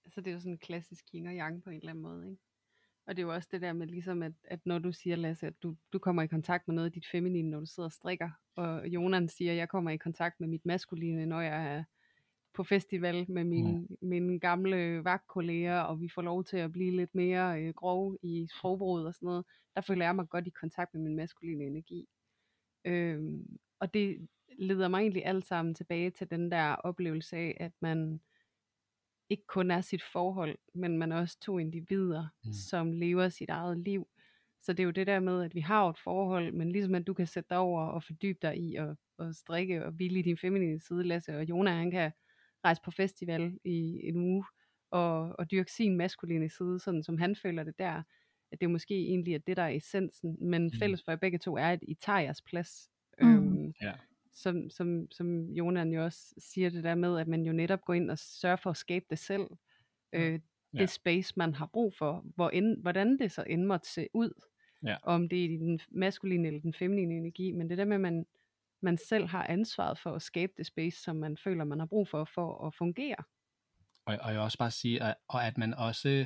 Så 0.10 0.22
det 0.22 0.28
er 0.28 0.34
jo 0.34 0.40
sådan 0.40 0.52
en 0.52 0.58
klassisk 0.58 1.06
yin 1.14 1.28
og 1.28 1.34
yang 1.34 1.64
på 1.64 1.70
en 1.70 1.76
eller 1.76 1.90
anden 1.90 2.02
måde, 2.04 2.30
ikke? 2.30 2.42
Og 3.08 3.16
det 3.16 3.22
er 3.22 3.26
jo 3.26 3.34
også 3.34 3.50
det 3.52 3.62
der 3.62 3.74
med 3.74 3.88
ligesom, 3.88 4.24
at, 4.24 4.34
at 4.44 4.66
når 4.66 4.80
du 4.80 4.92
siger, 4.92 5.16
Lasse, 5.16 5.48
at 5.48 5.64
du, 5.64 5.76
du 5.94 6.00
kommer 6.00 6.22
i 6.22 6.28
kontakt 6.28 6.68
med 6.68 6.76
noget 6.76 6.86
af 6.86 6.92
dit 6.92 7.08
feminine, 7.12 7.50
når 7.50 7.60
du 7.60 7.66
sidder 7.66 7.88
og 7.88 7.92
strikker, 7.92 8.30
og 8.56 8.88
Jonan 8.88 9.30
siger, 9.30 9.52
at 9.52 9.58
jeg 9.58 9.70
kommer 9.70 9.92
i 9.92 9.98
kontakt 9.98 10.40
med 10.40 10.48
mit 10.48 10.66
maskuline, 10.66 11.26
når 11.26 11.42
jeg 11.42 11.76
er 11.76 11.84
på 12.56 12.64
festival 12.64 13.26
med 13.32 13.44
mine, 13.44 13.80
mm. 13.80 13.98
mine 14.02 14.40
gamle 14.40 15.04
vagtkolleger, 15.04 15.80
og 15.80 16.02
vi 16.02 16.10
får 16.10 16.22
lov 16.22 16.44
til 16.44 16.58
at 16.58 16.72
blive 16.72 16.96
lidt 16.96 17.16
mere 17.16 17.62
øh, 17.64 17.74
grove 17.74 18.18
i 18.22 18.48
sprogbruget 18.58 19.08
og 19.08 19.14
sådan 19.14 19.28
noget, 19.28 19.46
der 19.76 19.82
føler 19.82 20.06
jeg 20.06 20.16
mig 20.16 20.30
godt 20.30 20.48
i 20.48 20.50
kontakt 20.50 20.94
med 20.94 21.02
min 21.02 21.16
maskuline 21.16 21.64
energi. 21.64 22.08
Øhm, 22.86 23.58
og 23.80 23.94
det 23.94 24.28
leder 24.60 24.88
mig 24.88 25.00
egentlig 25.00 25.26
alt 25.26 25.46
sammen 25.46 25.76
tilbage 25.76 26.10
til 26.12 26.30
den 26.30 26.52
der 26.52 26.76
oplevelse 26.76 27.38
af, 27.38 27.58
at 27.60 27.72
man 27.80 28.22
ikke 29.30 29.44
kun 29.48 29.72
er 29.72 29.82
sit 29.82 30.04
forhold, 30.04 30.58
men 30.74 30.98
man 30.98 31.12
er 31.12 31.18
også 31.20 31.40
to 31.40 31.58
individer, 31.60 32.28
Mm. 32.46 32.54
som 32.54 32.92
lever 32.92 33.30
sit 33.30 33.50
eget 33.50 33.78
liv. 33.80 34.08
Så 34.62 34.74
det 34.74 34.80
er 34.80 34.84
jo 34.84 34.92
det 34.92 35.08
der 35.08 35.20
med, 35.20 35.44
at 35.44 35.56
vi 35.56 35.60
har 35.60 35.90
et 35.90 36.00
forhold, 36.00 36.54
men 36.54 36.72
ligesom 36.72 36.96
at 36.96 37.08
du 37.08 37.14
kan 37.14 37.28
sætte 37.28 37.50
dig 37.50 37.58
over 37.58 37.82
og 37.86 38.04
fordybe 38.04 38.40
dig 38.42 38.58
i 38.58 38.76
at, 38.76 38.96
at 39.20 39.36
strikke 39.36 39.86
og 39.86 39.92
hvile 39.92 40.20
i 40.20 40.22
din 40.22 40.38
feminine 40.38 40.80
side, 40.80 41.04
Lasse, 41.04 41.38
og 41.38 41.50
Jona 41.50 41.72
han 41.72 41.92
kan 41.92 42.12
rejse 42.66 42.82
på 42.86 42.92
festival 42.92 43.60
i 43.64 44.00
en 44.04 44.16
uge 44.18 44.46
og, 44.92 45.36
og 45.40 45.52
dyrke 45.52 45.72
sin 45.72 45.96
maskuline 45.98 46.50
side, 46.50 46.80
sådan 46.80 47.04
som 47.04 47.18
han 47.18 47.36
føler 47.36 47.64
det 47.64 47.80
der, 47.80 48.04
at 48.52 48.62
det 48.62 48.70
måske 48.70 48.96
egentlig 48.96 49.34
er 49.34 49.40
det, 49.40 49.58
der 49.58 49.64
er 49.64 49.70
essensen, 49.70 50.38
men 50.42 50.64
Mm. 50.64 50.72
fælles 50.80 51.04
for 51.04 51.12
jer 51.12 51.16
begge 51.18 51.38
to 51.38 51.56
er, 51.58 51.70
at 51.70 51.80
I 51.82 51.94
tager 51.94 52.20
jeres 52.20 52.42
plads. 52.42 52.90
Mm. 53.22 53.28
Øhm, 53.28 53.74
Ja. 53.82 53.92
som, 54.34 54.70
som, 54.70 55.08
som 55.12 55.50
Jonan 55.50 55.92
jo 55.92 56.04
også 56.04 56.34
siger 56.38 56.70
det 56.70 56.84
der 56.84 56.96
med, 56.96 57.20
at 57.20 57.28
man 57.28 57.44
jo 57.46 57.54
netop 57.54 57.82
går 57.86 57.94
ind 57.94 58.12
og 58.12 58.18
sørger 58.20 58.56
for 58.56 58.70
at 58.70 58.78
skabe 58.78 59.06
det 59.10 59.20
selv. 59.20 59.48
Øh, 60.14 60.34
det 60.34 60.42
Ja. 60.80 60.86
space, 60.86 61.34
man 61.38 61.54
har 61.54 61.66
brug 61.66 61.94
for, 61.94 62.26
hvor 62.36 62.50
end, 62.50 62.82
hvordan 62.82 63.18
det 63.18 63.32
så 63.32 63.44
end 63.48 63.64
måtte 63.66 63.90
se 63.90 64.08
ud. 64.14 64.42
Ja. 64.84 64.96
Om 65.04 65.30
det 65.30 65.40
er 65.46 65.50
i 65.50 65.58
den 65.58 65.80
maskuline 65.90 66.48
eller 66.48 66.60
den 66.62 66.74
feminine 66.74 67.16
energi, 67.18 67.52
men 67.52 67.70
det 67.70 67.78
der 67.78 67.86
med, 67.86 67.96
at 67.96 68.02
man, 68.02 68.26
man 68.82 68.98
selv 68.98 69.28
har 69.28 69.46
ansvaret 69.50 70.00
for 70.00 70.12
at 70.12 70.22
skabe 70.22 70.54
det 70.58 70.66
space, 70.66 71.02
som 71.02 71.16
man 71.16 71.38
føler, 71.44 71.64
man 71.64 71.80
har 71.80 71.86
brug 71.86 72.08
for, 72.08 72.30
for 72.36 72.68
at 72.68 72.76
fungere. 72.76 73.24
Og, 74.06 74.18
og 74.22 74.34
jeg 74.34 74.42
også 74.42 74.58
bare 74.58 74.72
sige, 74.72 75.04
at, 75.04 75.16
og 75.28 75.46
at 75.48 75.58
man 75.58 75.74
også 75.74 76.26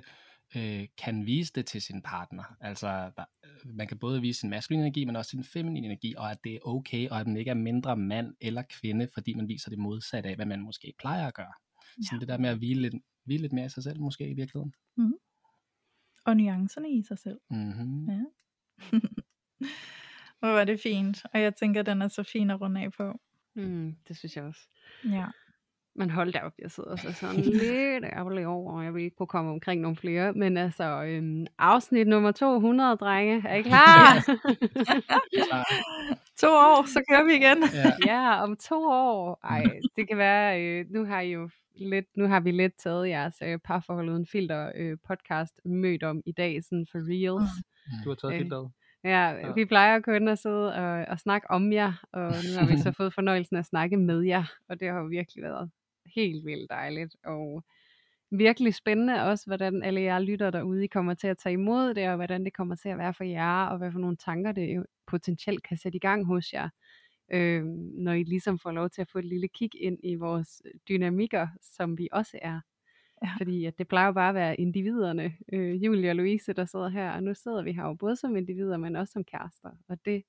øh, 0.56 0.88
kan 0.98 1.26
vise 1.26 1.54
det 1.54 1.66
til 1.66 1.82
sin 1.82 2.02
partner. 2.02 2.44
Altså, 2.62 3.12
der, 3.18 3.26
øh, 3.46 3.76
man 3.76 3.88
kan 3.88 4.00
både 4.00 4.22
vise 4.22 4.40
sin 4.40 4.50
maskuline 4.50 4.84
energi, 4.84 5.06
men 5.06 5.16
også 5.16 5.30
sin 5.30 5.44
feminine 5.44 5.86
energi, 5.86 6.16
og 6.18 6.32
at 6.32 6.38
det 6.44 6.56
er 6.56 6.60
okay, 6.68 7.10
og 7.10 7.20
at 7.20 7.28
man 7.28 7.38
ikke 7.38 7.52
er 7.52 7.56
mindre 7.56 7.98
mand 7.98 8.36
eller 8.42 8.64
kvinde, 8.82 9.08
fordi 9.14 9.34
man 9.34 9.48
viser 9.48 9.70
det 9.70 9.80
modsatte 9.80 10.30
af, 10.30 10.36
hvad 10.36 10.46
man 10.46 10.62
måske 10.62 10.94
plejer 11.00 11.28
at 11.28 11.34
gøre. 11.34 11.54
Ja. 11.98 12.04
Sådan 12.06 12.20
det 12.20 12.28
der 12.28 12.38
med 12.38 12.50
at 12.50 12.58
hvile 12.58 12.82
lidt, 12.82 12.94
hvile 13.26 13.42
lidt 13.42 13.54
mere 13.54 13.66
i 13.66 13.70
sig 13.70 13.84
selv, 13.84 14.00
måske 14.00 14.30
i 14.30 14.34
virkeligheden. 14.34 14.74
Mm. 14.98 15.14
Og 16.26 16.38
nuancerne 16.38 16.92
i 16.92 17.04
sig 17.04 17.18
selv. 17.18 17.40
Mm-hmm. 17.50 18.10
Ja. 18.10 18.24
Hvor 20.40 20.50
var 20.50 20.64
det 20.64 20.80
fint. 20.84 21.18
Og 21.34 21.42
jeg 21.42 21.56
tænker, 21.56 21.82
den 21.82 22.02
er 22.02 22.08
så 22.08 22.24
fin 22.24 22.52
at 22.52 22.62
runde 22.62 22.82
af 22.82 22.92
på. 22.92 23.20
Mm, 23.56 23.96
det 24.08 24.18
synes 24.18 24.36
jeg 24.36 24.44
også. 24.44 24.62
Ja. 25.06 25.26
Men 25.96 26.10
hold 26.10 26.34
da 26.34 26.40
op, 26.40 26.54
jeg 26.60 26.72
sidder 26.72 26.90
også 26.90 27.14
sådan 27.22 27.40
lidt 27.40 28.06
ærgerlig 28.06 28.48
over, 28.48 28.74
og 28.74 28.84
jeg 28.84 28.94
vil 28.94 29.04
ikke 29.04 29.16
kunne 29.16 29.28
komme 29.28 29.52
omkring 29.52 29.82
nogle 29.82 29.98
flere. 29.98 30.34
Men 30.34 30.58
altså, 30.58 31.04
øhm, 31.04 31.46
afsnit 31.58 32.08
nummer 32.08 32.32
200, 32.32 32.98
drenge. 32.98 33.48
Er 33.48 33.56
I 33.56 33.62
klar? 33.62 34.16
to 36.42 36.48
år, 36.48 36.86
så 36.88 37.04
kører 37.10 37.24
vi 37.24 37.34
igen. 37.34 37.64
Ja. 37.74 37.92
ja, 38.14 38.44
om 38.44 38.58
to 38.58 38.84
år. 38.84 39.40
Ej, 39.44 39.64
det 39.96 40.08
kan 40.08 40.18
være, 40.18 40.64
øh, 40.64 40.86
nu 40.90 41.06
har 41.06 41.22
I 41.22 41.32
jo 41.32 41.50
lidt, 41.76 42.06
nu 42.18 42.28
har 42.28 42.40
vi 42.40 42.52
lidt 42.52 42.74
taget 42.80 43.10
jeres 43.10 43.36
øh, 43.44 43.60
parforhold 43.60 44.10
uden 44.10 44.26
filter 44.26 44.72
øh, 44.76 44.98
podcast 45.08 45.54
mødt 45.66 46.04
om 46.04 46.22
i 46.26 46.32
dag, 46.32 46.64
sådan 46.64 46.86
for 46.92 47.00
reals. 47.00 47.50
Du 48.04 48.10
har 48.10 48.16
taget 48.16 48.34
Øh, 48.34 48.40
filteret. 48.40 48.72
Ja, 49.04 49.30
Ja. 49.30 49.54
vi 49.54 49.66
plejer 49.66 50.00
kun 50.00 50.28
at 50.28 50.40
sidde 50.40 50.74
og, 50.76 51.06
og 51.08 51.20
snakke 51.20 51.52
om 51.52 51.72
jer, 51.74 51.94
og 52.12 52.22
nu 52.22 52.60
har 52.60 52.68
vi 52.68 52.78
så 52.78 52.92
fået 52.98 53.14
fornøjelsen 53.14 53.56
af 53.56 53.60
at 53.60 53.66
snakke 53.66 53.98
med 53.98 54.22
jer, 54.22 54.44
og 54.70 54.80
det 54.80 54.88
har 54.88 55.00
jo 55.00 55.06
virkelig 55.06 55.44
været 55.44 55.72
helt 56.16 56.46
vildt 56.46 56.70
dejligt, 56.70 57.16
og 57.26 57.64
virkelig 58.32 58.76
spændende 58.76 59.24
også, 59.24 59.46
hvordan 59.46 59.84
alle 59.84 60.02
jer 60.02 60.20
lytter 60.20 60.50
derude, 60.52 60.84
I 60.84 60.88
kommer 60.88 61.14
til 61.14 61.28
at 61.28 61.38
tage 61.38 61.54
imod 61.54 61.94
det, 61.94 62.10
og 62.10 62.16
hvordan 62.16 62.46
det 62.46 62.54
kommer 62.54 62.76
til 62.76 62.90
at 62.90 62.98
være 62.98 63.14
for 63.14 63.24
jer, 63.24 63.66
og 63.66 63.78
hvad 63.78 63.92
for 63.92 64.00
nogle 64.00 64.18
tanker 64.18 64.52
det 64.52 64.86
potentielt 65.08 65.64
kan 65.64 65.78
sætte 65.78 65.96
i 65.96 66.00
gang 66.00 66.26
hos 66.26 66.54
jer, 66.54 66.70
øh, 67.34 67.64
når 68.06 68.14
I 68.14 68.24
ligesom 68.24 68.60
får 68.60 68.72
lov 68.72 68.90
til 68.90 69.02
at 69.02 69.10
få 69.12 69.20
et 69.20 69.26
lille 69.26 69.48
kig 69.48 69.70
ind 69.82 69.98
i 70.04 70.16
vores 70.16 70.62
dynamikker, 70.90 71.48
som 71.62 71.98
vi 71.98 72.08
også 72.12 72.40
er. 72.42 72.60
Ja. 73.24 73.30
Fordi 73.38 73.66
at 73.66 73.78
det 73.80 73.88
plejer 73.88 74.06
jo 74.06 74.12
bare 74.14 74.30
at 74.30 74.36
være 74.36 74.56
individerne, 74.60 75.34
øh, 75.54 75.84
Julie 75.86 76.10
og 76.10 76.16
Louise, 76.16 76.54
der 76.54 76.66
sidder 76.66 76.90
her, 76.90 77.12
og 77.12 77.24
nu 77.24 77.34
sidder 77.34 77.62
vi 77.64 77.72
her 77.72 77.84
jo 77.84 77.94
både 77.94 78.16
som 78.16 78.36
individer, 78.36 78.78
men 78.78 78.96
også 78.96 79.12
som 79.12 79.24
kærester, 79.24 79.70
og 79.88 80.06
det, 80.06 80.24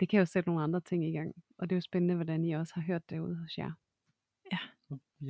det 0.00 0.08
kan 0.08 0.18
jo 0.18 0.24
sætte 0.26 0.48
nogle 0.48 0.62
andre 0.62 0.80
ting 0.80 1.04
i 1.08 1.12
gang, 1.12 1.34
og 1.58 1.70
det 1.70 1.74
er 1.74 1.76
jo 1.76 1.80
spændende, 1.80 2.14
hvordan 2.14 2.44
I 2.44 2.52
også 2.52 2.72
har 2.74 2.82
hørt 2.82 3.10
det 3.10 3.18
ude 3.18 3.36
hos 3.36 3.58
jer. 3.58 3.72
Jeg, 4.50 4.58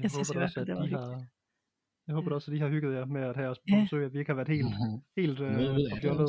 Jeg 0.03 0.11
synes 0.11 0.29
i 0.31 0.33
håber 0.33 0.39
hvert 0.41 0.47
også, 0.49 0.61
at 0.61 0.67
det 0.67 0.75
var 0.77 0.83
de 0.83 0.89
har... 0.91 1.23
Jeg 2.07 2.15
håber 2.15 2.35
også, 2.35 2.51
at 2.51 2.55
de 2.57 2.61
har 2.61 2.69
hygget 2.69 2.95
jer 2.95 3.05
med 3.05 3.23
at 3.23 3.37
have 3.37 3.49
os 3.49 3.59
på 3.59 3.65
Ja. 3.69 3.83
besøg, 3.83 4.05
at 4.05 4.13
vi 4.13 4.19
ikke 4.19 4.29
har 4.31 4.37
været 4.37 4.49
helt, 4.49 4.67
Mhm. 4.67 5.03
helt 5.17 5.41
øh, 5.41 5.55
fjollet. 6.03 6.29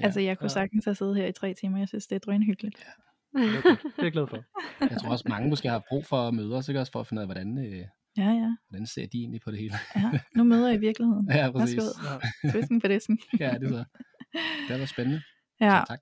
Ja. 0.00 0.04
Altså, 0.04 0.20
jeg 0.20 0.38
kunne 0.38 0.44
Ja. 0.44 0.48
sagtens 0.48 0.84
have 0.84 0.94
siddet 0.94 1.16
her 1.16 1.26
i 1.26 1.32
tre 1.32 1.54
timer. 1.54 1.78
Jeg 1.78 1.88
synes, 1.88 2.06
det 2.06 2.16
er 2.16 2.20
drønhyggeligt. 2.20 2.86
Er, 3.34 3.62
godt. 3.62 3.82
det 3.82 3.98
er 3.98 4.02
jeg 4.02 4.12
glad 4.12 4.26
for. 4.26 4.36
Jeg 4.80 4.98
tror 5.00 5.10
også, 5.10 5.24
mange 5.28 5.48
måske 5.48 5.68
har 5.68 5.82
brug 5.88 6.06
for 6.06 6.16
at 6.16 6.34
møde 6.34 6.56
os, 6.56 6.68
ikke? 6.68 6.80
også 6.80 6.92
for 6.92 7.00
at 7.00 7.06
finde 7.06 7.20
ud 7.20 7.22
af, 7.22 7.26
hvordan, 7.28 7.58
øh, 7.66 7.86
Ja, 8.16 8.30
ja. 8.30 8.56
hvordan 8.68 8.86
ser 8.86 9.06
de 9.06 9.18
egentlig 9.18 9.40
på 9.40 9.50
det 9.50 9.58
hele. 9.58 9.74
ja. 9.96 10.10
Nu 10.36 10.44
møder 10.44 10.68
jeg 10.68 10.76
i 10.76 10.80
virkeligheden. 10.80 11.28
Ja, 11.38 11.50
præcis. 11.50 11.76
Værsgo. 11.76 12.18
Ja. 12.44 12.50
Twisken 12.52 12.80
på 12.80 12.88
disken. 12.88 13.18
Ja, 13.40 13.54
det 13.60 13.62
er 13.62 13.68
så. 13.68 13.84
Det 14.32 14.68
været 14.68 14.88
spændende. 14.88 15.22
Ja. 15.60 15.80
Så 15.80 15.84
tak. 15.88 16.00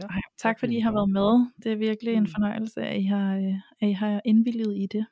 Ja. 0.00 0.06
Ej, 0.06 0.20
tak 0.38 0.58
fordi 0.58 0.76
I 0.76 0.80
har 0.80 0.92
været 0.92 1.10
med. 1.10 1.50
Det 1.64 1.72
er 1.72 1.76
virkelig 1.76 2.14
en 2.14 2.22
Mm. 2.22 2.26
fornøjelse, 2.28 2.80
at 2.82 3.00
I 3.00 3.04
har, 3.04 3.36
øh, 3.36 3.54
at 3.80 3.88
I 3.88 3.92
har 3.92 4.20
indvilliget 4.24 4.76
i 4.78 4.86
det. 4.86 5.06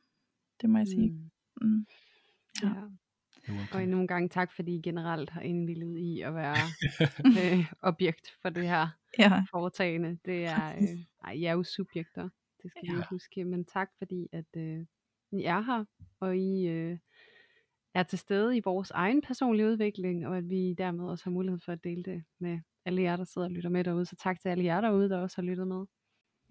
Det 0.60 0.70
må 0.70 0.78
jeg 0.78 0.86
sige. 0.86 1.10
Mm. 1.10 1.30
Mm. 1.62 1.86
Ja. 2.62 2.68
Og 3.48 3.54
welcome. 3.56 3.86
nogle 3.86 4.08
gange 4.08 4.28
tak, 4.28 4.52
fordi 4.52 4.76
I 4.76 4.80
generelt 4.80 5.30
har 5.30 5.40
indvilliget 5.40 5.98
i 5.98 6.20
at 6.20 6.34
være 6.34 6.56
øh, 7.58 7.72
objekt 7.82 8.30
for 8.42 8.48
det 8.48 8.62
her 8.68 8.88
Ja. 9.18 9.42
foretagende. 9.50 10.18
Det 10.24 10.44
er, 10.46 10.72
øh, 10.76 10.98
ej, 11.24 11.32
I 11.32 11.44
er 11.44 11.52
jo 11.52 11.62
subjekter, 11.62 12.28
det 12.62 12.70
skal 12.70 12.82
ja. 12.88 12.94
vi 12.96 13.02
huske. 13.10 13.44
Men 13.44 13.64
tak 13.64 13.88
fordi, 13.98 14.26
at 14.32 14.56
øh, 14.56 14.86
I 15.32 15.42
er 15.44 15.60
her, 15.60 15.84
og 16.20 16.36
I 16.38 16.66
øh, 16.68 16.98
er 17.94 18.02
til 18.02 18.18
stede 18.18 18.56
i 18.56 18.60
vores 18.64 18.90
egen 18.90 19.22
personlige 19.22 19.66
udvikling, 19.68 20.26
og 20.26 20.36
at 20.36 20.48
vi 20.48 20.74
dermed 20.78 21.04
også 21.08 21.24
har 21.24 21.30
mulighed 21.30 21.60
for 21.64 21.72
at 21.72 21.84
dele 21.84 22.02
det 22.02 22.24
med 22.40 22.58
alle 22.84 23.02
jer, 23.02 23.16
der 23.16 23.24
sidder 23.24 23.46
og 23.48 23.52
lytter 23.52 23.70
med 23.70 23.84
derude. 23.84 24.06
Så 24.06 24.16
tak 24.16 24.40
til 24.40 24.48
alle 24.48 24.64
jer 24.64 24.80
derude, 24.80 25.08
der 25.08 25.18
også 25.18 25.36
har 25.36 25.42
lyttet 25.42 25.68
med. 25.68 25.84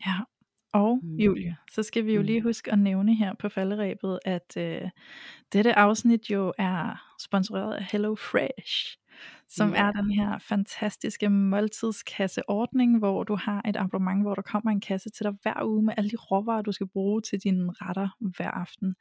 Ja, 0.06 0.15
og 0.73 0.99
Mm. 1.03 1.15
Julie, 1.15 1.57
så 1.72 1.84
skal 1.84 2.06
vi 2.06 2.14
jo 2.14 2.19
Mm. 2.19 2.26
lige 2.26 2.41
huske 2.41 2.72
at 2.72 2.80
nævne 2.80 3.15
her 3.15 3.34
på 3.39 3.49
falderæbet, 3.49 4.19
at 4.26 4.57
øh, 4.57 4.89
dette 5.53 5.73
afsnit 5.73 6.30
jo 6.30 6.53
er 6.57 7.01
sponsoreret 7.22 7.73
af 7.76 7.84
Hello 7.91 8.15
Fresh, 8.15 8.97
som 9.49 9.73
Ja. 9.73 9.84
er 9.84 9.91
den 9.91 10.11
her 10.11 10.38
fantastiske 10.38 11.30
måltidskasseordning, 11.30 12.97
hvor 12.99 13.23
du 13.23 13.35
har 13.35 13.61
et 13.67 13.76
abonnement, 13.77 14.23
hvor 14.23 14.35
der 14.35 14.41
kommer 14.41 14.71
en 14.71 14.81
kasse 14.81 15.09
til 15.09 15.23
dig 15.23 15.34
hver 15.41 15.63
uge 15.65 15.84
med 15.84 15.93
alle 15.97 16.09
de 16.09 16.15
råvarer, 16.15 16.61
du 16.61 16.71
skal 16.71 16.88
bruge 16.88 17.21
til 17.21 17.39
dine 17.39 17.71
retter 17.71 18.09
hver 18.19 18.51
aften. 18.51 18.95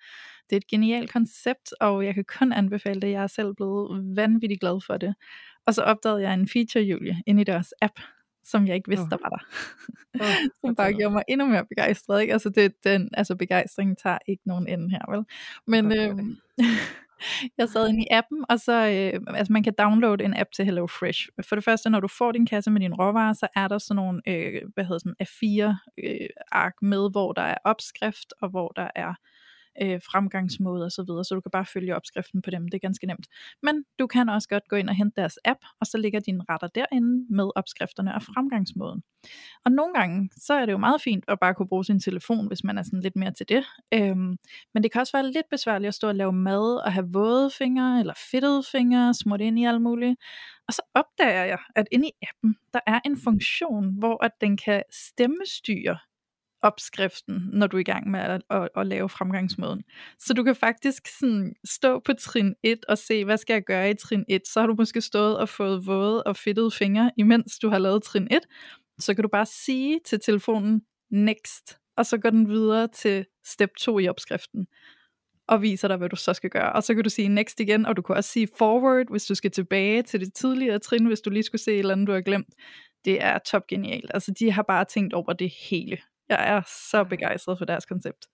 Det 0.51 0.57
er 0.57 0.57
et 0.57 0.67
genialt 0.67 1.13
koncept, 1.13 1.73
og 1.81 2.05
jeg 2.05 2.15
kan 2.15 2.25
kun 2.39 2.53
anbefale 2.53 3.01
det. 3.01 3.11
Jeg 3.11 3.23
er 3.23 3.27
selv 3.27 3.55
blevet 3.55 4.17
vanvittigt 4.17 4.61
glad 4.61 4.81
for 4.87 4.97
det. 4.97 5.15
Og 5.67 5.75
så 5.75 5.83
opdagede 5.83 6.23
jeg 6.23 6.35
en 6.35 6.49
feature, 6.49 6.85
Julie, 6.85 7.23
inde 7.27 7.41
i 7.41 7.45
deres 7.45 7.75
app, 7.83 8.01
som 8.45 8.67
jeg 8.67 8.77
ikke 8.77 8.89
vidste, 8.89 9.11
der 9.11 9.19
var 9.23 9.29
der. 9.29 9.45
Åh, 10.21 10.27
som 10.65 10.75
bare 10.75 10.93
gjorde 10.93 11.13
mig 11.13 11.23
endnu 11.29 11.47
mere 11.47 11.67
begejstret. 11.67 12.21
Ikke? 12.21 12.33
Altså, 12.33 12.49
det, 12.51 12.85
den, 12.85 13.11
altså 13.15 13.37
begejstringen 13.37 13.97
tager 13.97 14.19
ikke 14.29 14.43
nogen 14.47 14.69
ende 14.69 14.91
her, 14.91 15.11
vel? 15.17 15.25
Men 15.67 15.85
for 15.85 16.19
øh, 16.19 16.25
jeg 17.59 17.69
sad 17.69 17.89
inde 17.89 18.03
i 18.03 18.07
appen, 18.11 18.45
og 18.49 18.61
så, 18.61 18.73
øh, 18.73 19.37
altså 19.37 19.53
man 19.53 19.63
kan 19.63 19.75
downloade 19.79 20.25
en 20.25 20.37
app 20.37 20.51
til 20.53 20.65
Hello 20.65 20.87
Fresh. 20.87 21.29
For 21.49 21.57
det 21.57 21.65
første, 21.65 21.91
når 21.91 22.01
du 22.01 22.09
får 22.09 22.33
din 22.33 22.47
kasse 22.47 22.71
med 22.71 22.81
dine 22.81 22.95
råvarer, 22.95 23.33
så 23.33 23.49
er 23.57 23.69
der 23.69 23.79
sådan 23.79 23.97
nogle, 23.97 24.23
øh, 24.27 24.63
hvad 24.75 24.85
hedder 24.85 24.99
sådan, 24.99 25.17
A4-ark 25.23 26.75
øh, 26.83 26.89
med, 26.89 27.11
hvor 27.11 27.33
der 27.33 27.43
er 27.43 27.59
opskrift, 27.65 28.35
og 28.41 28.49
hvor 28.49 28.69
der 28.69 28.89
er 28.95 29.15
øh, 29.83 30.01
fremgangsmåde 30.11 30.85
og 30.85 30.93
så 30.93 31.05
videre, 31.09 31.25
så 31.25 31.35
du 31.35 31.41
kan 31.41 31.51
bare 31.51 31.67
følge 31.67 31.97
opskriften 31.97 32.43
på 32.43 32.51
dem, 32.51 32.69
det 32.69 32.75
er 32.75 32.87
ganske 32.89 33.07
nemt. 33.07 33.27
Men 33.63 33.85
du 33.99 34.07
kan 34.07 34.29
også 34.29 34.49
godt 34.49 34.69
gå 34.69 34.77
ind 34.77 34.89
og 34.89 34.95
hente 34.95 35.21
deres 35.21 35.39
app, 35.45 35.61
og 35.81 35.87
så 35.87 35.99
ligger 35.99 36.21
dine 36.21 36.45
retter 36.49 36.69
derinde 36.69 37.27
med 37.37 37.51
opskrifterne 37.55 38.15
og 38.15 38.23
fremgangsmåden. 38.23 39.03
Og 39.65 39.73
nogle 39.73 39.95
gange, 39.95 40.31
så 40.37 40.55
er 40.55 40.67
det 40.67 40.73
jo 40.73 40.79
meget 40.79 41.03
fint 41.03 41.25
at 41.29 41.41
bare 41.41 41.55
kunne 41.55 41.69
bruge 41.69 41.85
sin 41.85 42.01
telefon, 42.01 42.47
hvis 42.47 42.65
man 42.65 42.79
er 42.79 42.83
sådan 42.83 43.01
lidt 43.01 43.17
mere 43.17 43.33
til 43.33 43.49
det. 43.49 43.65
Øhm, 43.95 44.37
men 44.75 44.83
det 44.83 44.93
kan 44.93 45.01
også 45.01 45.17
være 45.17 45.33
lidt 45.33 45.47
besværligt 45.51 45.89
at 45.89 45.95
stå 45.95 46.09
og 46.09 46.15
lave 46.15 46.33
mad 46.33 46.85
og 46.85 46.93
have 46.93 47.13
våde 47.13 47.51
fingre 47.51 48.01
eller 48.01 48.15
fedtede 48.31 48.63
fingre, 48.73 49.15
smurt 49.15 49.41
ind 49.41 49.59
i 49.59 49.65
alt 49.65 49.83
muligt. 49.83 50.17
Og 50.69 50.75
så 50.75 50.83
opdager 50.95 51.45
jeg, 51.45 51.59
at 51.77 51.87
inde 51.93 52.09
i 52.09 52.13
appen, 52.23 52.57
der 52.73 52.81
er 52.87 53.01
en 53.05 53.21
funktion, 53.25 53.99
hvor 53.99 54.25
at 54.25 54.33
den 54.41 54.57
kan 54.57 54.83
stemmestyre 54.91 55.99
opskriften, 56.63 57.49
når 57.53 57.67
du 57.67 57.77
er 57.77 57.81
i 57.81 57.85
gang 57.85 58.11
med 58.11 58.21
at, 58.21 58.43
at, 58.51 58.69
at 58.77 58.87
lave 58.87 59.09
fremgangsmåden. 59.09 59.83
Så 60.19 60.35
du 60.35 60.43
kan 60.43 60.57
faktisk 60.57 61.03
sådan 61.19 61.55
stå 61.65 62.01
på 62.01 62.13
trin 62.13 62.55
1 62.63 62.85
og 62.89 62.99
se, 62.99 63.25
hvad 63.25 63.37
skal 63.37 63.55
jeg 63.55 63.65
gøre 63.65 63.91
i 63.91 63.95
trin 63.95 64.25
1? 64.29 64.43
Så 64.49 64.61
har 64.61 64.67
du 64.67 64.75
måske 64.79 65.01
stået 65.01 65.39
og 65.39 65.49
fået 65.49 65.87
våde 65.87 66.23
og 66.23 66.37
fedtede 66.37 66.71
fingre, 66.71 67.11
imens 67.17 67.59
du 67.59 67.69
har 67.69 67.79
lavet 67.79 68.03
trin 68.03 68.29
1. 68.31 68.39
Så 68.99 69.15
kan 69.15 69.23
du 69.23 69.29
bare 69.29 69.47
sige 69.47 70.01
til 70.07 70.21
telefonen, 70.21 70.83
next, 71.11 71.79
og 71.97 72.07
så 72.07 72.19
går 72.19 72.31
den 72.31 72.49
videre 72.49 72.89
til 72.89 73.27
step 73.45 73.71
2 73.79 73.99
i 73.99 74.09
opskriften 74.09 74.67
og 75.49 75.63
viser 75.63 75.89
dig, 75.89 75.97
hvad 75.97 76.09
du 76.09 76.17
så 76.17 76.35
skal 76.35 76.51
gøre. 76.51 76.73
Og 76.73 76.83
så 76.83 76.95
kan 76.95 77.05
du 77.05 77.11
sige 77.11 77.29
next 77.29 77.61
igen, 77.61 77.87
og 77.87 77.97
du 77.97 78.03
kan 78.03 78.17
også 78.17 78.31
sige 78.31 78.49
forward, 78.59 79.07
hvis 79.11 79.25
du 79.25 79.35
skal 79.35 79.51
tilbage 79.51 80.03
til 80.03 80.21
det 80.21 80.35
tidligere 80.35 80.79
trin, 80.79 81.07
hvis 81.07 81.21
du 81.21 81.31
lige 81.31 81.43
skulle 81.43 81.63
se 81.63 81.73
et 81.73 81.79
eller 81.79 81.93
andet, 81.93 82.07
du 82.07 82.13
har 82.13 82.21
glemt. 82.21 82.55
Det 83.05 83.23
er 83.23 83.39
top 83.39 83.67
genialt. 83.67 84.11
Altså, 84.15 84.35
de 84.39 84.53
har 84.53 84.63
bare 84.63 84.85
tænkt 84.85 85.15
over 85.15 85.33
det 85.33 85.53
hele. 85.71 85.99
Jeg 86.29 86.57
er 86.57 86.63
så 86.91 87.05
begejstret 87.05 87.59
for 87.59 87.65
deres 87.65 87.87
koncept. 87.87 88.27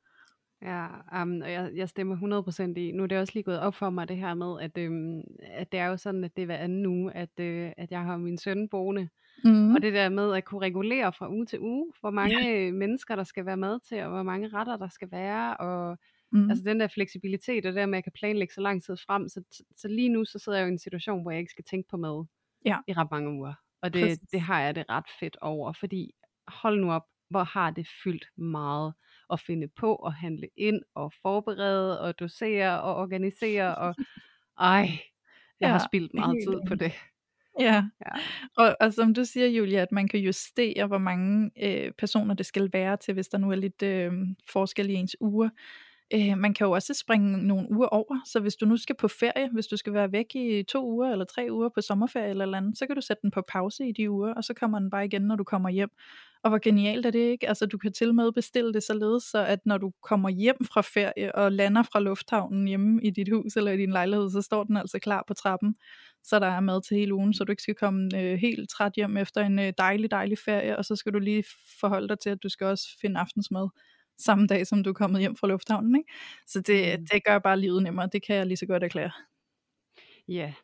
Ja, 0.62 0.86
um, 1.22 1.40
og 1.40 1.52
jeg, 1.52 1.70
jeg 1.74 1.88
stemmer 1.88 2.42
100% 2.76 2.78
i. 2.80 2.92
Nu 2.92 3.02
er 3.02 3.06
det 3.06 3.18
også 3.18 3.32
lige 3.34 3.44
gået 3.44 3.60
op 3.60 3.74
for 3.74 3.90
mig 3.90 4.08
det 4.08 4.16
her 4.16 4.34
med, 4.34 4.60
at, 4.60 4.78
øhm, 4.78 5.20
at 5.42 5.72
det 5.72 5.80
er 5.80 5.86
jo 5.86 5.96
sådan, 5.96 6.24
at 6.24 6.36
det 6.36 6.42
er 6.42 6.46
hver 6.46 6.56
anden 6.56 6.86
uge, 6.86 7.12
at, 7.12 7.40
øh, 7.40 7.72
at 7.76 7.90
jeg 7.90 8.00
har 8.00 8.16
min 8.16 8.38
søn 8.38 8.68
boende. 8.68 9.08
Mm. 9.44 9.74
Og 9.74 9.82
det 9.82 9.92
der 9.92 10.08
med 10.08 10.34
at 10.34 10.44
kunne 10.44 10.60
regulere 10.60 11.12
fra 11.12 11.30
uge 11.30 11.46
til 11.46 11.60
uge, 11.60 11.92
hvor 12.00 12.10
mange 12.10 12.48
ja. 12.48 12.72
mennesker 12.72 13.16
der 13.16 13.24
skal 13.24 13.46
være 13.46 13.56
med 13.56 13.78
til, 13.88 14.02
og 14.02 14.10
hvor 14.10 14.22
mange 14.22 14.48
retter 14.48 14.76
der 14.76 14.88
skal 14.88 15.08
være, 15.10 15.56
og 15.56 15.98
mm. 16.32 16.50
altså 16.50 16.64
den 16.64 16.80
der 16.80 16.88
fleksibilitet, 16.88 17.66
og 17.66 17.72
det 17.72 17.80
der 17.80 17.86
med, 17.86 17.94
at 17.94 17.96
jeg 17.96 18.04
kan 18.04 18.12
planlægge 18.18 18.54
så 18.54 18.60
lang 18.60 18.82
tid 18.82 18.96
frem. 19.06 19.28
Så, 19.28 19.42
så 19.76 19.88
lige 19.88 20.08
nu, 20.08 20.24
så 20.24 20.38
sidder 20.38 20.58
jeg 20.58 20.64
jo 20.64 20.68
i 20.68 20.72
en 20.72 20.78
situation, 20.78 21.22
hvor 21.22 21.30
jeg 21.30 21.40
ikke 21.40 21.50
skal 21.50 21.64
tænke 21.64 21.88
på 21.90 21.96
mad 21.96 22.26
Ja. 22.64 22.78
i 22.88 22.92
ret 22.92 23.10
mange 23.10 23.30
uger. 23.30 23.54
Og 23.82 23.94
det, 23.94 24.02
Præcis. 24.02 24.18
det 24.18 24.40
har 24.40 24.60
jeg 24.60 24.74
det 24.74 24.84
ret 24.88 25.04
fedt 25.20 25.36
over, 25.40 25.72
fordi 25.72 26.10
hold 26.48 26.80
nu 26.80 26.92
op, 26.92 27.02
hvor 27.30 27.44
har 27.44 27.70
det 27.70 27.86
fyldt 28.04 28.26
meget 28.36 28.94
at 29.32 29.40
finde 29.40 29.68
på 29.68 29.94
og 29.94 30.14
handle 30.14 30.48
ind 30.56 30.82
og 30.94 31.12
forberede 31.22 32.00
og 32.00 32.20
dosere 32.20 32.80
og 32.82 32.96
organisere 32.96 33.74
og 33.74 33.94
ej, 34.58 34.80
jeg 35.60 35.66
ja, 35.66 35.68
har 35.68 35.86
spildt 35.88 36.14
meget 36.14 36.36
tid 36.48 36.60
på 36.68 36.74
det. 36.74 36.92
Ja, 37.60 37.84
Ja. 38.00 38.20
og, 38.56 38.76
og 38.80 38.92
som 38.92 39.14
du 39.14 39.24
siger, 39.24 39.46
Julia, 39.46 39.80
at 39.80 39.92
man 39.92 40.08
kan 40.08 40.20
justere, 40.20 40.86
hvor 40.86 40.98
mange 40.98 41.50
øh, 41.62 41.92
personer 41.98 42.34
det 42.34 42.46
skal 42.46 42.70
være 42.72 42.96
til, 42.96 43.14
hvis 43.14 43.28
der 43.28 43.38
nu 43.38 43.50
er 43.50 43.54
lidt 43.54 43.82
øh, 43.82 44.12
forskel 44.50 44.90
i 44.90 44.94
ens 44.94 45.16
uger. 45.20 45.48
Øh, 46.14 46.38
man 46.38 46.54
kan 46.54 46.64
jo 46.66 46.70
også 46.70 46.94
springe 46.94 47.46
nogle 47.46 47.66
uger 47.70 47.86
over, 47.86 48.20
så 48.26 48.40
hvis 48.40 48.56
du 48.56 48.66
nu 48.66 48.76
skal 48.76 48.96
på 48.96 49.08
ferie, 49.08 49.50
hvis 49.52 49.66
du 49.66 49.76
skal 49.76 49.92
være 49.92 50.12
væk 50.12 50.34
i 50.34 50.62
to 50.62 50.90
uger 50.90 51.12
eller 51.12 51.24
tre 51.24 51.46
uger 51.50 51.68
på 51.68 51.80
sommerferie 51.80 52.30
eller, 52.30 52.44
eller 52.44 52.58
andet, 52.58 52.78
så 52.78 52.86
kan 52.86 52.96
du 52.96 53.02
sætte 53.02 53.22
den 53.22 53.30
på 53.30 53.42
pause 53.48 53.88
i 53.88 53.92
de 53.92 54.10
uger, 54.10 54.34
og 54.34 54.44
så 54.44 54.54
kommer 54.54 54.78
den 54.78 54.90
bare 54.90 55.04
igen, 55.04 55.22
når 55.22 55.36
du 55.36 55.44
kommer 55.44 55.68
hjem. 55.68 55.90
Og 56.44 56.50
hvor 56.50 56.58
genialt 56.58 57.06
er 57.06 57.10
det 57.10 57.18
ikke? 57.18 57.48
Altså 57.48 57.66
du 57.66 57.78
kan 57.78 57.92
til 57.92 58.14
med 58.14 58.32
bestille 58.32 58.72
det 58.72 58.82
således, 58.82 59.22
så 59.24 59.38
at 59.46 59.58
når 59.66 59.78
du 59.78 59.92
kommer 60.02 60.28
hjem 60.28 60.56
fra 60.72 60.80
ferie 60.80 61.34
og 61.34 61.52
lander 61.52 61.82
fra 61.82 62.00
lufthavnen 62.00 62.66
hjemme 62.68 63.02
i 63.02 63.10
dit 63.10 63.28
hus 63.32 63.56
eller 63.56 63.72
i 63.72 63.76
din 63.76 63.90
lejlighed, 63.90 64.30
så 64.30 64.42
står 64.42 64.64
den 64.64 64.76
altså 64.76 64.98
klar 64.98 65.24
på 65.28 65.34
trappen, 65.34 65.76
så 66.24 66.38
der 66.38 66.46
er 66.46 66.60
mad 66.60 66.82
til 66.82 66.96
hele 66.96 67.14
ugen, 67.14 67.34
så 67.34 67.44
du 67.44 67.52
ikke 67.52 67.62
skal 67.62 67.74
komme 67.74 68.10
øh, 68.20 68.38
helt 68.38 68.70
træt 68.70 68.92
hjem 68.96 69.16
efter 69.16 69.40
en 69.40 69.58
øh, 69.58 69.72
dejlig, 69.78 70.10
dejlig 70.10 70.38
ferie, 70.38 70.78
og 70.78 70.84
så 70.84 70.96
skal 70.96 71.12
du 71.12 71.18
lige 71.18 71.44
forholde 71.80 72.08
dig 72.08 72.18
til, 72.18 72.30
at 72.30 72.42
du 72.42 72.48
skal 72.48 72.66
også 72.66 72.86
finde 73.00 73.20
aftensmad 73.20 73.68
samme 74.18 74.46
dag, 74.46 74.66
som 74.66 74.84
du 74.84 74.90
er 74.90 74.94
kommet 74.94 75.20
hjem 75.20 75.36
fra 75.36 75.46
lufthavnen. 75.48 75.96
Ikke? 75.96 76.12
Så 76.46 76.60
det, 76.60 77.00
Mm. 77.00 77.06
det 77.12 77.24
gør 77.24 77.38
bare 77.38 77.60
livet 77.60 77.82
nemmere, 77.82 78.08
det 78.12 78.22
kan 78.26 78.36
jeg 78.36 78.46
lige 78.46 78.56
så 78.56 78.66
godt 78.66 78.82
erklære. 78.84 79.10
Ja, 80.28 80.54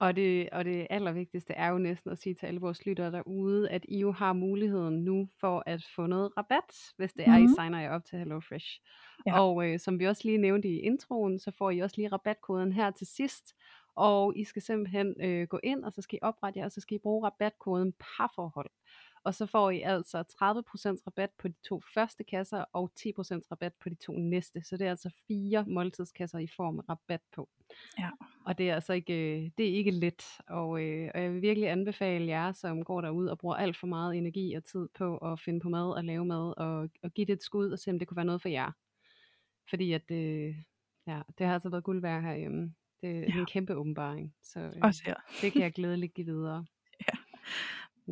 og 0.00 0.16
det, 0.16 0.50
og 0.50 0.64
det 0.64 0.86
allervigtigste 0.90 1.52
er 1.52 1.68
jo 1.68 1.78
næsten 1.78 2.10
at 2.10 2.18
sige 2.18 2.34
til 2.34 2.46
alle 2.46 2.60
vores 2.60 2.86
lyttere 2.86 3.10
derude, 3.12 3.70
at 3.70 3.84
I 3.88 3.98
jo 4.00 4.12
har 4.12 4.32
muligheden 4.32 5.04
nu 5.04 5.28
for 5.40 5.62
at 5.66 5.84
få 5.96 6.06
noget 6.06 6.36
rabat, 6.36 6.92
hvis 6.96 7.12
det 7.12 7.28
er, 7.28 7.36
I 7.36 7.46
Mhm. 7.46 7.54
signer 7.54 7.80
jer 7.80 7.90
op 7.90 8.04
til 8.04 8.18
HelloFresh. 8.18 8.80
Ja. 9.26 9.40
Og 9.40 9.66
øh, 9.68 9.78
som 9.78 9.98
vi 9.98 10.06
også 10.06 10.22
lige 10.24 10.38
nævnte 10.38 10.68
i 10.68 10.78
introen, 10.78 11.38
så 11.38 11.50
får 11.58 11.70
I 11.70 11.78
også 11.78 11.96
lige 11.96 12.08
rabatkoden 12.08 12.72
her 12.72 12.90
til 12.90 13.06
sidst. 13.06 13.54
Og 13.96 14.36
I 14.36 14.44
skal 14.44 14.62
simpelthen 14.62 15.14
øh, 15.20 15.46
gå 15.48 15.60
ind, 15.62 15.84
og 15.84 15.92
så 15.92 16.02
skal 16.02 16.16
I 16.16 16.20
oprette 16.22 16.58
jer, 16.58 16.64
og 16.64 16.72
så 16.72 16.80
skal 16.80 16.94
I 16.94 16.98
bruge 16.98 17.26
rabatkoden 17.26 17.92
parforhold. 17.92 18.70
Og 19.24 19.34
så 19.34 19.46
får 19.46 19.70
I 19.70 19.80
altså 19.80 20.18
30% 20.20 20.22
rabat 21.06 21.30
på 21.38 21.48
de 21.48 21.54
to 21.68 21.82
første 21.94 22.24
kasser, 22.24 22.64
og 22.72 22.90
10% 23.00 23.04
rabat 23.52 23.72
på 23.80 23.88
de 23.88 23.94
to 23.94 24.12
næste. 24.12 24.62
Så 24.64 24.76
det 24.76 24.86
er 24.86 24.90
altså 24.90 25.10
fire 25.28 25.64
måltidskasser, 25.66 26.38
I 26.38 26.46
får 26.56 26.70
med 26.70 26.88
rabat 26.88 27.20
på. 27.32 27.48
Ja. 27.98 28.10
Og 28.46 28.58
det 28.58 28.70
er 28.70 28.74
altså 28.74 28.92
ikke, 28.92 29.14
øh, 29.44 29.50
det 29.58 29.68
er 29.68 29.72
ikke 29.74 29.90
let. 29.90 30.24
Og, 30.48 30.82
øh, 30.82 31.10
og 31.14 31.22
jeg 31.22 31.32
vil 31.32 31.42
virkelig 31.42 31.68
anbefale 31.70 32.26
jer, 32.26 32.52
som 32.52 32.84
går 32.84 33.00
derud 33.00 33.26
og 33.26 33.38
bruger 33.38 33.56
alt 33.56 33.76
for 33.76 33.86
meget 33.86 34.16
energi 34.16 34.54
og 34.54 34.64
tid 34.64 34.88
på 34.98 35.16
at 35.18 35.40
finde 35.40 35.60
på 35.60 35.68
mad 35.68 35.90
og 35.96 36.04
lave 36.04 36.24
mad, 36.24 36.54
og, 36.56 36.88
og 37.02 37.10
give 37.14 37.26
det 37.26 37.32
et 37.32 37.42
skud 37.42 37.70
og 37.70 37.78
se, 37.78 37.90
om 37.90 37.98
det 37.98 38.08
kunne 38.08 38.16
være 38.16 38.24
noget 38.26 38.42
for 38.42 38.48
jer. 38.48 38.70
Fordi 39.70 39.92
at, 39.92 40.10
øh, 40.10 40.54
ja, 41.06 41.22
det 41.38 41.46
har 41.46 41.54
altså 41.54 41.68
været 41.68 41.84
guld 41.84 42.00
værd 42.00 42.22
herhjemme. 42.22 42.74
Det 43.02 43.10
er 43.10 43.20
Ja. 43.20 43.38
en 43.38 43.46
kæmpe 43.46 43.74
åbenbaring. 43.74 44.34
Så 44.42 44.60
øh, 44.60 44.72
Også 44.82 45.02
her. 45.06 45.14
det 45.40 45.52
kan 45.52 45.62
jeg 45.62 45.72
glædeligt 45.72 46.14
give 46.14 46.26
videre. 46.26 46.64
Ja. 47.08 47.18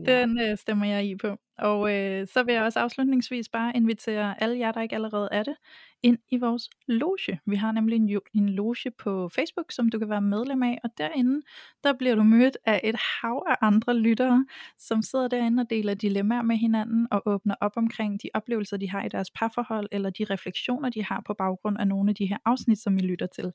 Den 0.05 0.40
øh, 0.40 0.56
stemmer 0.59 0.86
jeg 0.86 1.06
i 1.06 1.16
på. 1.16 1.36
Og 1.59 1.95
øh, 1.95 2.27
så 2.27 2.43
vil 2.43 2.55
jeg 2.55 2.62
også 2.62 2.81
afslutningsvis 2.81 3.49
bare 3.49 3.77
invitere 3.77 4.43
alle 4.43 4.59
jer, 4.59 4.73
der 4.73 4.81
ikke 4.81 4.95
allerede 4.95 5.28
er 5.33 5.43
det, 5.43 5.57
ind 6.03 6.19
i 6.31 6.37
vores 6.37 6.70
loge. 6.87 7.41
Vi 7.47 7.57
har 7.57 7.73
nemlig 7.73 7.97
en, 7.97 8.20
en 8.35 8.49
loge 8.49 8.91
på 8.99 9.28
Facebook, 9.28 9.73
som 9.73 9.89
du 9.89 9.99
kan 9.99 10.09
være 10.09 10.20
medlem 10.20 10.62
af, 10.62 10.78
og 10.85 10.91
derinde, 10.99 11.43
der 11.85 11.93
bliver 11.93 12.15
du 12.15 12.23
mødt 12.23 12.57
af 12.66 12.81
et 12.85 12.97
hav 13.20 13.45
af 13.49 13.57
andre 13.61 13.95
lyttere, 13.97 14.47
som 14.78 15.03
sidder 15.03 15.28
derinde 15.28 15.61
og 15.61 15.70
deler 15.70 15.95
dilemmaer 15.95 16.43
med 16.43 16.57
hinanden 16.57 17.09
og 17.11 17.23
åbner 17.27 17.55
op 17.61 17.73
omkring 17.77 18.23
de 18.23 18.28
oplevelser, 18.35 18.77
de 18.77 18.91
har 18.91 19.05
i 19.05 19.09
deres 19.09 19.31
parforhold, 19.31 19.89
eller 19.93 20.11
de 20.11 20.24
refleksioner, 20.24 20.89
de 20.89 21.05
har 21.05 21.23
på 21.27 21.35
baggrund 21.35 21.78
af 21.78 21.89
nogle 21.89 22.11
af 22.11 22.15
de 22.15 22.27
her 22.27 22.39
afsnit, 22.45 22.78
som 22.78 22.99
I 22.99 23.01
lytter 23.01 23.27
til. 23.27 23.53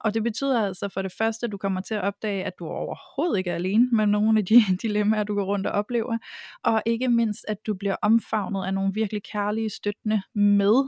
Og 0.00 0.14
det 0.14 0.22
betyder 0.22 0.66
altså 0.66 0.88
for 0.88 1.02
det 1.02 1.12
første, 1.12 1.46
at 1.46 1.52
du 1.52 1.56
kommer 1.56 1.80
til 1.80 1.94
at 1.94 2.02
opdage, 2.02 2.44
at 2.44 2.58
du 2.58 2.66
overhovedet 2.66 3.38
ikke 3.38 3.50
er 3.50 3.54
alene 3.54 3.88
med 3.92 4.06
nogle 4.06 4.38
af 4.38 4.46
de 4.46 4.62
dilemmaer, 4.82 5.24
du 5.24 5.34
går 5.34 5.44
rundt 5.44 5.66
og 5.66 5.72
oplever, 5.72 6.18
og 6.62 6.82
ikke 6.86 7.08
mindst, 7.08 7.43
at 7.48 7.66
du 7.66 7.74
bliver 7.74 7.96
omfavnet 8.02 8.64
af 8.64 8.74
nogle 8.74 8.94
virkelig 8.94 9.22
kærlige, 9.22 9.70
støttende 9.70 10.22
med 10.34 10.84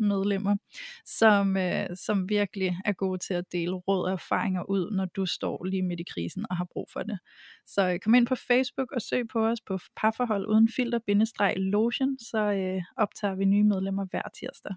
medlemmer, 0.00 0.56
som, 1.04 1.56
øh, 1.56 1.86
som 1.96 2.28
virkelig 2.28 2.76
er 2.84 2.92
gode 2.92 3.18
til 3.18 3.34
at 3.34 3.52
dele 3.52 3.74
råd 3.74 4.04
og 4.04 4.12
erfaringer 4.12 4.70
ud, 4.70 4.90
når 4.90 5.04
du 5.04 5.26
står 5.26 5.64
lige 5.64 5.82
midt 5.82 6.00
i 6.00 6.04
krisen 6.10 6.46
og 6.50 6.56
har 6.56 6.66
brug 6.72 6.88
for 6.92 7.02
det. 7.02 7.18
Så 7.66 7.92
øh, 7.92 7.98
kom 7.98 8.14
ind 8.14 8.26
på 8.26 8.34
Facebook 8.34 8.92
og 8.92 9.02
søg 9.02 9.28
på 9.28 9.46
os 9.46 9.60
på 9.60 9.78
parforhold 9.96 10.46
uden 10.46 10.68
filter-logen, 10.68 12.18
så 12.18 12.52
øh, 12.52 12.82
optager 12.96 13.34
vi 13.34 13.44
nye 13.44 13.64
medlemmer 13.64 14.06
hver 14.10 14.22
tirsdag. 14.34 14.74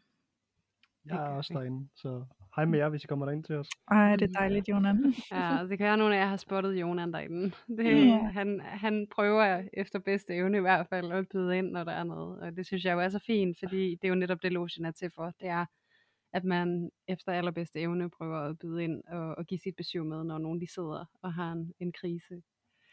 Jeg 1.05 1.17
er 1.17 1.29
også 1.29 1.53
derinde, 1.53 1.89
så 1.95 2.25
hej 2.55 2.65
med 2.65 2.79
jer, 2.79 2.89
hvis 2.89 3.03
I 3.03 3.07
kommer 3.07 3.25
derind 3.25 3.43
til 3.43 3.55
os. 3.55 3.67
Ej, 3.91 4.15
det 4.15 4.29
er 4.29 4.39
dejligt, 4.39 4.69
Jonan. 4.69 5.13
Ja, 5.31 5.59
og 5.61 5.69
det 5.69 5.77
kan 5.77 5.83
være, 5.83 5.93
at 5.93 5.99
nogle 5.99 6.15
af 6.15 6.19
jer 6.19 6.25
har 6.27 6.37
spottet 6.37 6.73
Jonan 6.81 7.13
derinde. 7.13 7.51
Det, 7.77 8.07
Ja. 8.07 8.17
han, 8.17 8.59
han 8.63 9.07
prøver 9.15 9.63
efter 9.73 9.99
bedste 9.99 10.33
evne 10.35 10.57
i 10.57 10.61
hvert 10.61 10.87
fald 10.87 11.11
at 11.11 11.27
byde 11.29 11.57
ind, 11.57 11.71
når 11.71 11.83
der 11.83 11.91
er 11.91 12.03
noget. 12.03 12.39
Og 12.41 12.55
det 12.57 12.65
synes 12.65 12.85
jeg 12.85 12.93
jo 12.93 12.99
er 12.99 13.09
så 13.09 13.19
fint, 13.19 13.59
fordi 13.59 13.89
det 13.95 14.03
er 14.03 14.09
jo 14.09 14.15
netop 14.15 14.43
det, 14.43 14.51
logen 14.51 14.85
er 14.85 14.91
til 14.91 15.11
for. 15.15 15.25
Det 15.39 15.47
er, 15.47 15.65
at 16.33 16.43
man 16.43 16.89
efter 17.07 17.31
allerbedste 17.31 17.79
evne 17.79 18.09
prøver 18.09 18.37
at 18.39 18.59
byde 18.59 18.83
ind 18.83 19.03
og, 19.07 19.35
og 19.37 19.45
give 19.45 19.59
sit 19.59 19.75
besøg 19.75 20.05
med, 20.05 20.23
når 20.23 20.37
nogen 20.37 20.61
de 20.61 20.73
sidder 20.73 21.05
og 21.21 21.33
har 21.33 21.51
en, 21.51 21.73
en 21.79 21.91
krise. 22.01 22.41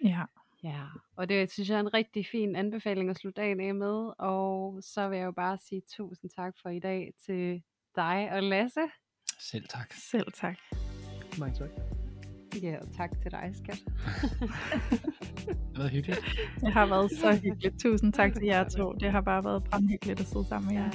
Ja. 0.05 0.23
Ja, 0.65 0.82
og 1.16 1.28
det 1.28 1.51
synes 1.53 1.70
jeg 1.70 1.77
er 1.77 1.81
en 1.81 1.95
rigtig 1.95 2.27
fin 2.27 2.57
anbefaling 2.57 3.11
at 3.11 3.16
slutte 3.16 3.41
dagen 3.43 3.61
af 3.61 3.74
med. 3.74 4.12
Og 4.19 4.78
så 4.82 5.09
vil 5.09 5.19
jeg 5.19 5.24
jo 5.27 5.32
bare 5.32 5.59
sige 5.59 5.82
tusind 5.97 6.31
tak 6.31 6.55
for 6.62 6.69
i 6.69 6.78
dag 6.78 7.12
til 7.27 7.62
dig 7.97 8.28
og 8.32 8.43
Lasse. 8.43 8.81
Selv 9.41 9.65
tak. 9.69 9.93
Selv 10.11 10.33
tak. 10.41 10.57
Mange 11.39 11.55
tak. 11.59 11.69
Ja, 12.62 12.77
og 12.81 12.87
tak 12.97 13.11
til 13.23 13.31
dig, 13.31 13.51
skat. 13.55 13.81
Det 13.81 15.57
har 15.75 15.79
været 15.79 15.91
hyggeligt. 15.91 16.21
Det 16.61 16.73
har 16.73 16.87
været 16.87 17.11
så 17.11 17.41
hyggeligt. 17.43 17.81
Tusind 17.81 18.12
tak 18.12 18.35
til 18.35 18.45
jer 18.45 18.69
to. 18.69 18.93
Det 18.93 19.11
har 19.12 19.21
bare 19.21 19.45
været 19.45 19.65
brandhyggeligt 19.65 20.21
at 20.21 20.27
sidde 20.27 20.45
sammen 20.49 20.75
med 20.75 20.83
jer. 20.83 20.91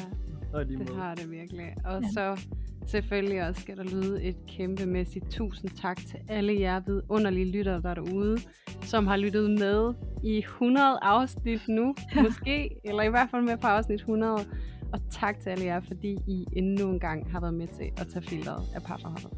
Ja, 0.54 0.60
det 0.64 0.90
har 0.96 1.16
det 1.16 1.32
virkelig. 1.32 1.74
Og 1.86 2.02
Ja. 2.02 2.10
så 2.14 2.42
selvfølgelig 2.88 3.48
også 3.48 3.62
skal 3.62 3.78
der 3.78 3.84
lyde 3.84 4.24
et 4.24 4.36
kæmpemæssigt 4.48 5.32
tusind 5.32 5.70
tak 5.70 5.98
til 5.98 6.20
alle 6.30 6.60
jer 6.60 6.80
vidunderlige 6.88 7.52
lyttere 7.52 7.82
der 7.82 7.90
er 7.90 7.94
derude, 7.94 8.38
som 8.82 9.08
har 9.08 9.18
lyttet 9.18 9.50
med 9.60 9.94
i 10.24 10.38
100 10.38 11.00
afsnit 11.02 11.62
nu, 11.68 11.96
måske, 12.24 12.70
eller 12.86 13.04
i 13.04 13.10
hvert 13.10 13.30
fald 13.32 13.42
med 13.42 13.58
på 13.58 13.68
afsnit 13.68 14.00
100. 14.00 14.38
Og 14.96 15.02
tak 15.12 15.40
til 15.40 15.50
alle 15.50 15.66
jer, 15.66 15.82
fordi 15.88 16.18
I 16.28 16.46
endnu 16.54 16.90
en 16.90 17.00
gang 17.00 17.32
har 17.32 17.40
været 17.40 17.54
med 17.54 17.68
til 17.68 17.92
at 17.98 18.08
tage 18.14 18.22
filteret 18.22 18.64
af 18.76 18.82
parforholdet. 18.82 19.30